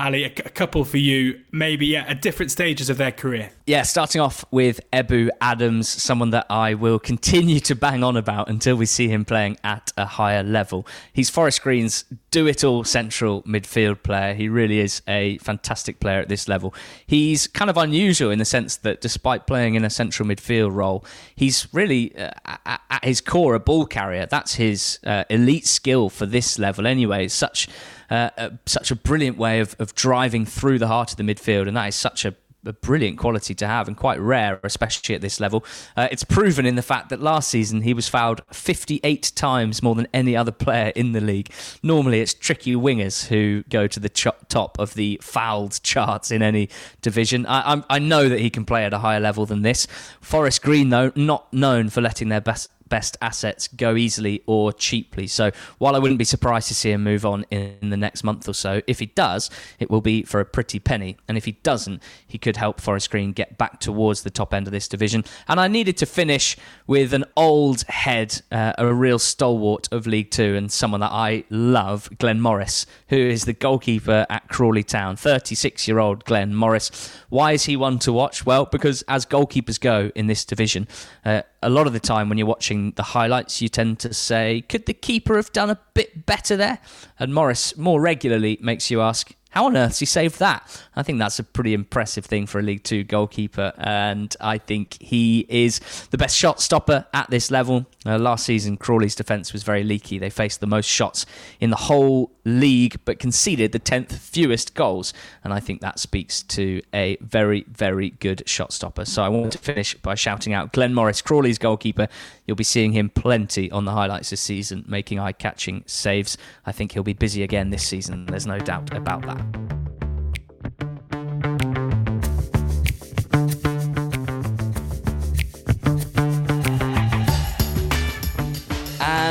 Ali, 0.01 0.23
a, 0.23 0.27
a 0.27 0.49
couple 0.49 0.83
for 0.83 0.97
you, 0.97 1.39
maybe 1.51 1.85
yeah, 1.85 2.05
at 2.07 2.21
different 2.21 2.51
stages 2.51 2.89
of 2.89 2.97
their 2.97 3.11
career. 3.11 3.51
Yeah, 3.67 3.83
starting 3.83 4.19
off 4.19 4.43
with 4.49 4.81
Ebou 4.91 5.29
Adams, 5.39 5.87
someone 5.87 6.31
that 6.31 6.47
I 6.49 6.73
will 6.73 6.99
continue 6.99 7.59
to 7.61 7.75
bang 7.75 8.03
on 8.03 8.17
about 8.17 8.49
until 8.49 8.75
we 8.75 8.87
see 8.87 9.07
him 9.07 9.25
playing 9.25 9.57
at 9.63 9.91
a 9.97 10.05
higher 10.05 10.43
level. 10.43 10.87
He's 11.13 11.29
Forest 11.29 11.61
Green's 11.61 12.05
do 12.31 12.47
it 12.47 12.63
all 12.63 12.83
central 12.83 13.43
midfield 13.43 14.01
player. 14.03 14.33
He 14.33 14.47
really 14.49 14.79
is 14.79 15.01
a 15.07 15.37
fantastic 15.39 15.99
player 15.99 16.21
at 16.21 16.29
this 16.29 16.47
level. 16.47 16.73
He's 17.05 17.45
kind 17.47 17.69
of 17.69 17.77
unusual 17.77 18.31
in 18.31 18.39
the 18.39 18.45
sense 18.45 18.77
that 18.77 19.01
despite 19.01 19.45
playing 19.45 19.75
in 19.75 19.83
a 19.83 19.89
central 19.89 20.27
midfield 20.27 20.73
role, 20.73 21.05
he's 21.35 21.67
really 21.73 22.15
uh, 22.17 22.31
at 22.65 23.03
his 23.03 23.21
core 23.21 23.53
a 23.53 23.59
ball 23.59 23.85
carrier. 23.85 24.25
That's 24.25 24.55
his 24.55 24.99
uh, 25.05 25.25
elite 25.29 25.67
skill 25.67 26.09
for 26.09 26.25
this 26.25 26.57
level 26.57 26.87
anyway. 26.87 27.27
Such 27.27 27.67
uh, 28.11 28.29
uh, 28.37 28.49
such 28.65 28.91
a 28.91 28.95
brilliant 28.95 29.37
way 29.37 29.61
of, 29.61 29.75
of 29.79 29.95
driving 29.95 30.45
through 30.45 30.77
the 30.77 30.87
heart 30.87 31.11
of 31.11 31.17
the 31.17 31.23
midfield, 31.23 31.67
and 31.67 31.75
that 31.77 31.87
is 31.87 31.95
such 31.95 32.25
a 32.25 32.35
a 32.65 32.73
brilliant 32.73 33.17
quality 33.17 33.55
to 33.55 33.65
have 33.65 33.87
and 33.87 33.97
quite 33.97 34.19
rare, 34.19 34.59
especially 34.63 35.15
at 35.15 35.21
this 35.21 35.39
level. 35.39 35.65
Uh, 35.97 36.07
it's 36.11 36.23
proven 36.23 36.65
in 36.65 36.75
the 36.75 36.81
fact 36.81 37.09
that 37.09 37.19
last 37.19 37.49
season 37.49 37.81
he 37.81 37.93
was 37.93 38.07
fouled 38.07 38.41
58 38.51 39.31
times 39.35 39.81
more 39.81 39.95
than 39.95 40.07
any 40.13 40.35
other 40.35 40.51
player 40.51 40.91
in 40.95 41.11
the 41.13 41.21
league. 41.21 41.51
Normally, 41.81 42.21
it's 42.21 42.33
tricky 42.33 42.75
wingers 42.75 43.27
who 43.27 43.63
go 43.69 43.87
to 43.87 43.99
the 43.99 44.09
ch- 44.09 44.27
top 44.47 44.77
of 44.77 44.93
the 44.93 45.19
fouled 45.23 45.81
charts 45.81 46.29
in 46.31 46.41
any 46.41 46.69
division. 47.01 47.45
I, 47.45 47.73
I, 47.73 47.83
I 47.89 47.99
know 47.99 48.29
that 48.29 48.39
he 48.39 48.49
can 48.49 48.65
play 48.65 48.85
at 48.85 48.93
a 48.93 48.99
higher 48.99 49.19
level 49.19 49.45
than 49.45 49.63
this. 49.63 49.87
Forest 50.19 50.61
Green, 50.61 50.89
though, 50.89 51.11
not 51.15 51.51
known 51.51 51.89
for 51.89 52.01
letting 52.01 52.29
their 52.29 52.41
best 52.41 52.69
best 52.91 53.17
assets 53.21 53.67
go 53.69 53.95
easily 53.95 54.43
or 54.45 54.71
cheaply. 54.71 55.25
So 55.25 55.49
while 55.79 55.95
I 55.95 55.99
wouldn't 55.99 56.19
be 56.19 56.25
surprised 56.25 56.67
to 56.67 56.75
see 56.75 56.91
him 56.91 57.03
move 57.03 57.25
on 57.25 57.45
in 57.49 57.89
the 57.89 57.97
next 57.97 58.23
month 58.23 58.47
or 58.47 58.53
so, 58.53 58.81
if 58.85 58.99
he 58.99 59.07
does, 59.07 59.49
it 59.79 59.89
will 59.89 60.01
be 60.01 60.23
for 60.23 60.39
a 60.39 60.45
pretty 60.45 60.77
penny. 60.77 61.17
And 61.27 61.37
if 61.37 61.45
he 61.45 61.53
doesn't, 61.63 62.03
he 62.27 62.37
could 62.37 62.57
help 62.57 62.81
Forest 62.81 63.09
Green 63.09 63.31
get 63.31 63.57
back 63.57 63.79
towards 63.79 64.21
the 64.21 64.29
top 64.29 64.53
end 64.53 64.67
of 64.67 64.73
this 64.73 64.87
division. 64.87 65.23
And 65.47 65.59
I 65.59 65.67
needed 65.69 65.95
to 65.97 66.05
finish 66.05 66.57
with 66.85 67.13
an 67.13 67.23
old 67.37 67.83
head, 67.83 68.41
uh, 68.51 68.73
a 68.77 68.93
real 68.93 69.19
stalwart 69.19 69.87
of 69.91 70.05
League 70.05 70.29
Two, 70.29 70.55
and 70.55 70.69
someone 70.69 70.99
that 70.99 71.11
I 71.13 71.45
love, 71.49 72.09
Glenn 72.17 72.41
Morris, 72.41 72.85
who 73.07 73.15
is 73.15 73.45
the 73.45 73.53
goalkeeper 73.53 74.25
at 74.29 74.49
Crawley 74.49 74.83
Town. 74.83 75.15
36 75.15 75.87
year 75.87 75.99
old 75.99 76.25
Glenn 76.25 76.53
Morris. 76.53 76.91
Why 77.29 77.53
is 77.53 77.63
he 77.63 77.77
one 77.77 77.99
to 77.99 78.11
watch? 78.11 78.45
Well, 78.45 78.65
because 78.65 79.01
as 79.07 79.25
goalkeepers 79.25 79.79
go 79.79 80.11
in 80.13 80.27
this 80.27 80.43
division, 80.43 80.89
uh, 81.23 81.43
a 81.63 81.69
lot 81.69 81.87
of 81.87 81.93
the 81.93 81.99
time 81.99 82.27
when 82.27 82.37
you're 82.37 82.47
watching 82.47 82.80
the 82.95 83.03
highlights, 83.03 83.61
you 83.61 83.69
tend 83.69 83.99
to 83.99 84.13
say, 84.13 84.61
could 84.67 84.85
the 84.87 84.93
keeper 84.93 85.35
have 85.35 85.51
done 85.53 85.69
a 85.69 85.79
bit 85.93 86.25
better 86.25 86.57
there? 86.57 86.79
And 87.19 87.33
Morris 87.33 87.77
more 87.77 88.01
regularly 88.01 88.57
makes 88.61 88.89
you 88.91 89.01
ask, 89.01 89.33
how 89.51 89.65
on 89.65 89.75
earth 89.75 89.89
has 89.89 89.99
he 89.99 90.05
saved 90.05 90.39
that? 90.39 90.83
I 90.95 91.03
think 91.03 91.19
that's 91.19 91.37
a 91.37 91.43
pretty 91.43 91.73
impressive 91.73 92.25
thing 92.25 92.47
for 92.47 92.59
a 92.59 92.61
League 92.61 92.83
Two 92.83 93.03
goalkeeper, 93.03 93.73
and 93.77 94.33
I 94.39 94.57
think 94.57 94.97
he 95.01 95.45
is 95.49 95.79
the 96.09 96.17
best 96.17 96.37
shot 96.37 96.61
stopper 96.61 97.05
at 97.13 97.29
this 97.29 97.51
level. 97.51 97.85
Uh, 98.05 98.17
last 98.17 98.45
season, 98.45 98.77
Crawley's 98.77 99.13
defence 99.13 99.51
was 99.51 99.63
very 99.63 99.83
leaky. 99.83 100.17
They 100.17 100.29
faced 100.29 100.61
the 100.61 100.67
most 100.67 100.87
shots 100.87 101.25
in 101.59 101.69
the 101.69 101.75
whole 101.75 102.31
league, 102.45 102.99
but 103.03 103.19
conceded 103.19 103.73
the 103.73 103.79
10th 103.79 104.13
fewest 104.13 104.73
goals, 104.73 105.13
and 105.43 105.53
I 105.53 105.59
think 105.59 105.81
that 105.81 105.99
speaks 105.99 106.43
to 106.43 106.81
a 106.93 107.17
very, 107.17 107.65
very 107.67 108.11
good 108.11 108.47
shot 108.47 108.71
stopper. 108.71 109.03
So 109.03 109.21
I 109.21 109.27
want 109.27 109.51
to 109.51 109.57
finish 109.57 109.95
by 109.95 110.15
shouting 110.15 110.53
out 110.53 110.71
Glenn 110.71 110.93
Morris, 110.93 111.21
Crawley's 111.21 111.57
goalkeeper. 111.57 112.07
You'll 112.45 112.55
be 112.55 112.63
seeing 112.63 112.93
him 112.93 113.09
plenty 113.09 113.69
on 113.69 113.83
the 113.83 113.91
highlights 113.91 114.29
this 114.29 114.41
season, 114.41 114.85
making 114.87 115.19
eye 115.19 115.33
catching 115.33 115.83
saves. 115.87 116.37
I 116.65 116.71
think 116.71 116.93
he'll 116.93 117.03
be 117.03 117.13
busy 117.13 117.43
again 117.43 117.69
this 117.69 117.85
season, 117.85 118.27
there's 118.27 118.47
no 118.47 118.59
doubt 118.59 118.95
about 118.95 119.25
that. 119.25 119.40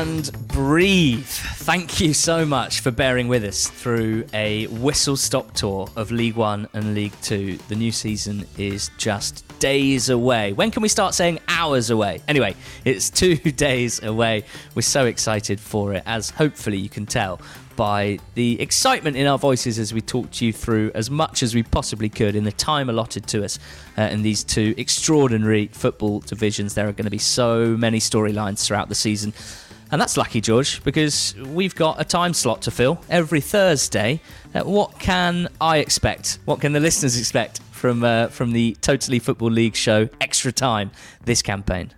And 0.01 0.31
breathe. 0.53 1.25
Thank 1.25 2.01
you 2.01 2.13
so 2.13 2.45
much 2.45 2.81
for 2.81 2.91
bearing 2.91 3.29
with 3.29 3.45
us 3.45 3.69
through 3.69 4.25
a 4.33 4.67
whistle 4.67 5.17
stop 5.17 5.53
tour 5.55 5.89
of 5.97 6.11
League 6.11 6.35
One 6.35 6.69
and 6.73 6.95
League 6.95 7.13
Two. 7.23 7.57
The 7.69 7.77
new 7.77 7.93
season 7.93 8.47
is 8.59 8.91
just 8.99 9.45
days 9.61 10.09
away. 10.09 10.53
When 10.53 10.71
can 10.71 10.83
we 10.83 10.89
start 10.89 11.15
saying 11.15 11.39
hours 11.49 11.91
away? 11.91 12.23
Anyway, 12.27 12.57
it's 12.85 13.11
two 13.21 13.37
days 13.37 14.03
away. 14.03 14.45
We're 14.75 14.83
so 14.83 15.07
excited 15.07 15.61
for 15.61 15.95
it, 15.95 16.03
as 16.07 16.31
hopefully 16.31 16.79
you 16.79 16.89
can 16.89 17.07
tell 17.07 17.41
by 17.77 18.19
the 18.35 18.61
excitement 18.61 19.17
in 19.17 19.27
our 19.27 19.39
voices 19.39 19.79
as 19.79 19.95
we 19.95 20.01
talked 20.01 20.35
to 20.35 20.47
you 20.47 20.53
through 20.53 20.91
as 20.95 21.11
much 21.11 21.43
as 21.43 21.55
we 21.55 21.63
possibly 21.63 22.09
could 22.09 22.35
in 22.35 22.45
the 22.45 22.53
time 22.53 22.91
allotted 22.91 23.27
to 23.27 23.43
us 23.45 23.59
uh, 23.97 24.03
in 24.03 24.23
these 24.23 24.45
two 24.45 24.75
extraordinary 24.77 25.69
football 25.69 26.21
divisions. 26.21 26.75
There 26.75 26.89
are 26.89 26.93
going 26.93 27.05
to 27.05 27.11
be 27.11 27.19
so 27.19 27.77
many 27.77 27.99
storylines 27.99 28.67
throughout 28.67 28.89
the 28.89 28.95
season. 28.95 29.33
And 29.93 30.01
that's 30.01 30.17
lucky, 30.17 30.41
George, 30.41 30.83
because 30.85 31.35
we've 31.37 31.75
got 31.75 32.01
a 32.01 32.05
time 32.05 32.33
slot 32.33 32.63
to 32.63 32.71
fill 32.71 33.01
every 33.09 33.41
Thursday. 33.41 34.21
Uh, 34.55 34.63
what 34.63 34.99
can 34.99 35.49
I 35.61 35.79
expect? 35.79 36.39
What 36.45 36.61
can 36.61 36.73
the 36.73 36.81
listeners 36.81 37.19
expect 37.19 37.61
from 37.73 38.05
uh, 38.05 38.29
from 38.29 38.53
the 38.53 38.77
Totally 38.81 39.19
Football 39.19 39.51
League 39.51 39.75
show 39.75 40.09
Extra 40.21 40.53
Time 40.53 40.93
this 41.25 41.43
campaign? 41.43 41.93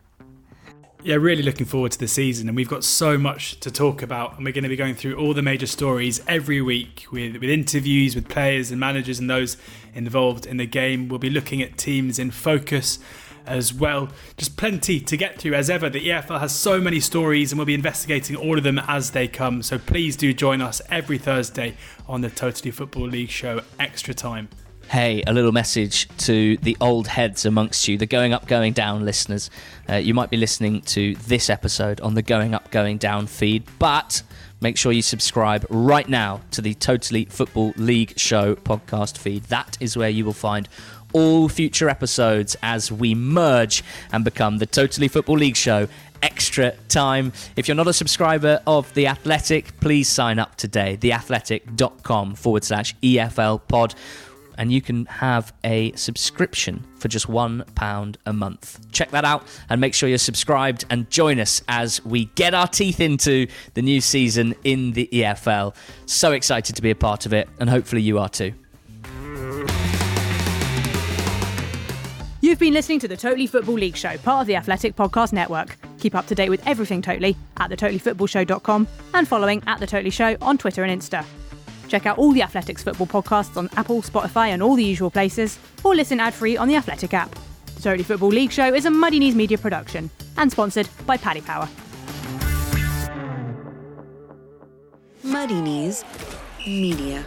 yeah, 1.04 1.16
really 1.16 1.42
looking 1.42 1.66
forward 1.66 1.90
to 1.92 1.98
the 1.98 2.06
season, 2.06 2.48
and 2.48 2.56
we've 2.56 2.68
got 2.68 2.84
so 2.84 3.18
much 3.18 3.58
to 3.60 3.70
talk 3.70 4.02
about. 4.02 4.36
And 4.36 4.44
we're 4.44 4.52
going 4.52 4.62
to 4.62 4.68
be 4.68 4.76
going 4.76 4.94
through 4.94 5.16
all 5.16 5.34
the 5.34 5.42
major 5.42 5.66
stories 5.66 6.22
every 6.28 6.62
week 6.62 7.06
with, 7.10 7.34
with 7.34 7.50
interviews 7.50 8.14
with 8.14 8.28
players 8.28 8.70
and 8.70 8.78
managers 8.78 9.18
and 9.18 9.28
those 9.28 9.56
involved 9.94 10.46
in 10.46 10.58
the 10.58 10.66
game. 10.66 11.08
We'll 11.08 11.18
be 11.18 11.30
looking 11.30 11.60
at 11.60 11.76
teams 11.76 12.18
in 12.18 12.30
focus 12.30 12.98
as 13.46 13.72
well. 13.72 14.08
Just 14.36 14.56
plenty 14.56 15.00
to 15.00 15.16
get 15.16 15.38
through 15.38 15.54
as 15.54 15.70
ever. 15.70 15.88
The 15.88 16.08
EFL 16.08 16.40
has 16.40 16.54
so 16.54 16.80
many 16.80 17.00
stories, 17.00 17.52
and 17.52 17.58
we'll 17.58 17.66
be 17.66 17.74
investigating 17.74 18.36
all 18.36 18.56
of 18.58 18.64
them 18.64 18.78
as 18.86 19.10
they 19.10 19.28
come. 19.28 19.62
So 19.62 19.78
please 19.78 20.16
do 20.16 20.32
join 20.32 20.60
us 20.60 20.80
every 20.90 21.18
Thursday 21.18 21.76
on 22.08 22.20
the 22.20 22.30
Totally 22.30 22.70
Football 22.70 23.08
League 23.08 23.30
show 23.30 23.60
Extra 23.78 24.14
Time. 24.14 24.48
Hey, 24.88 25.22
a 25.26 25.32
little 25.32 25.52
message 25.52 26.06
to 26.18 26.58
the 26.58 26.76
old 26.80 27.06
heads 27.06 27.46
amongst 27.46 27.88
you, 27.88 27.96
the 27.96 28.04
Going 28.04 28.34
Up, 28.34 28.46
Going 28.46 28.74
Down 28.74 29.04
listeners. 29.06 29.48
Uh, 29.88 29.94
you 29.94 30.12
might 30.12 30.28
be 30.28 30.36
listening 30.36 30.82
to 30.82 31.14
this 31.14 31.48
episode 31.48 32.00
on 32.02 32.14
the 32.14 32.20
Going 32.20 32.52
Up, 32.52 32.70
Going 32.70 32.98
Down 32.98 33.26
feed, 33.26 33.64
but 33.78 34.22
make 34.60 34.76
sure 34.76 34.92
you 34.92 35.00
subscribe 35.00 35.64
right 35.70 36.08
now 36.08 36.42
to 36.50 36.60
the 36.60 36.74
Totally 36.74 37.24
Football 37.24 37.72
League 37.76 38.18
Show 38.18 38.54
podcast 38.54 39.16
feed. 39.16 39.44
That 39.44 39.78
is 39.80 39.96
where 39.96 40.10
you 40.10 40.26
will 40.26 40.34
find 40.34 40.68
all 41.12 41.48
future 41.48 41.88
episodes 41.88 42.56
as 42.62 42.90
we 42.90 43.14
merge 43.14 43.82
and 44.12 44.24
become 44.24 44.58
the 44.58 44.66
Totally 44.66 45.08
Football 45.08 45.38
League 45.38 45.56
Show 45.56 45.88
extra 46.22 46.72
time. 46.88 47.32
If 47.56 47.68
you're 47.68 47.74
not 47.74 47.88
a 47.88 47.92
subscriber 47.92 48.62
of 48.66 48.92
The 48.94 49.08
Athletic, 49.08 49.78
please 49.80 50.08
sign 50.08 50.38
up 50.38 50.56
today. 50.56 50.96
Theathletic.com 50.96 52.36
forward 52.36 52.64
slash 52.64 52.94
EFL 53.02 53.60
pod 53.68 53.94
and 54.58 54.72
you 54.72 54.80
can 54.80 55.06
have 55.06 55.52
a 55.64 55.92
subscription 55.92 56.84
for 56.98 57.08
just 57.08 57.26
£1 57.26 58.16
a 58.26 58.32
month. 58.32 58.92
Check 58.92 59.10
that 59.10 59.24
out 59.24 59.46
and 59.68 59.80
make 59.80 59.94
sure 59.94 60.08
you're 60.08 60.18
subscribed 60.18 60.84
and 60.90 61.08
join 61.10 61.40
us 61.40 61.62
as 61.68 62.04
we 62.04 62.26
get 62.34 62.54
our 62.54 62.68
teeth 62.68 63.00
into 63.00 63.46
the 63.74 63.82
new 63.82 64.00
season 64.00 64.54
in 64.64 64.92
the 64.92 65.08
EFL. 65.12 65.74
So 66.06 66.32
excited 66.32 66.76
to 66.76 66.82
be 66.82 66.90
a 66.90 66.94
part 66.94 67.26
of 67.26 67.32
it, 67.32 67.48
and 67.58 67.68
hopefully 67.68 68.02
you 68.02 68.18
are 68.18 68.28
too. 68.28 68.52
You've 72.52 72.58
been 72.58 72.74
listening 72.74 72.98
to 72.98 73.08
the 73.08 73.16
Totally 73.16 73.46
Football 73.46 73.76
League 73.76 73.96
Show, 73.96 74.14
part 74.18 74.42
of 74.42 74.46
the 74.46 74.56
Athletic 74.56 74.94
Podcast 74.94 75.32
Network. 75.32 75.74
Keep 75.98 76.14
up 76.14 76.26
to 76.26 76.34
date 76.34 76.50
with 76.50 76.62
everything 76.66 77.00
Totally 77.00 77.34
at 77.56 77.70
thetotallyfootballshow.com 77.70 78.86
and 79.14 79.26
following 79.26 79.62
at 79.66 79.80
The 79.80 79.86
Totally 79.86 80.10
Show 80.10 80.36
on 80.42 80.58
Twitter 80.58 80.84
and 80.84 81.00
Insta. 81.00 81.24
Check 81.88 82.04
out 82.04 82.18
all 82.18 82.30
the 82.30 82.42
Athletics 82.42 82.82
football 82.82 83.06
podcasts 83.06 83.56
on 83.56 83.70
Apple, 83.78 84.02
Spotify, 84.02 84.48
and 84.48 84.62
all 84.62 84.74
the 84.74 84.84
usual 84.84 85.10
places, 85.10 85.58
or 85.82 85.94
listen 85.94 86.20
ad 86.20 86.34
free 86.34 86.58
on 86.58 86.68
the 86.68 86.76
Athletic 86.76 87.14
app. 87.14 87.34
The 87.76 87.80
Totally 87.80 88.04
Football 88.04 88.28
League 88.28 88.52
Show 88.52 88.74
is 88.74 88.84
a 88.84 88.90
Muddy 88.90 89.18
Knees 89.18 89.34
media 89.34 89.56
production 89.56 90.10
and 90.36 90.52
sponsored 90.52 90.90
by 91.06 91.16
Paddy 91.16 91.40
Power. 91.40 91.70
Muddy 95.22 95.58
Knees 95.58 96.04
Media. 96.66 97.24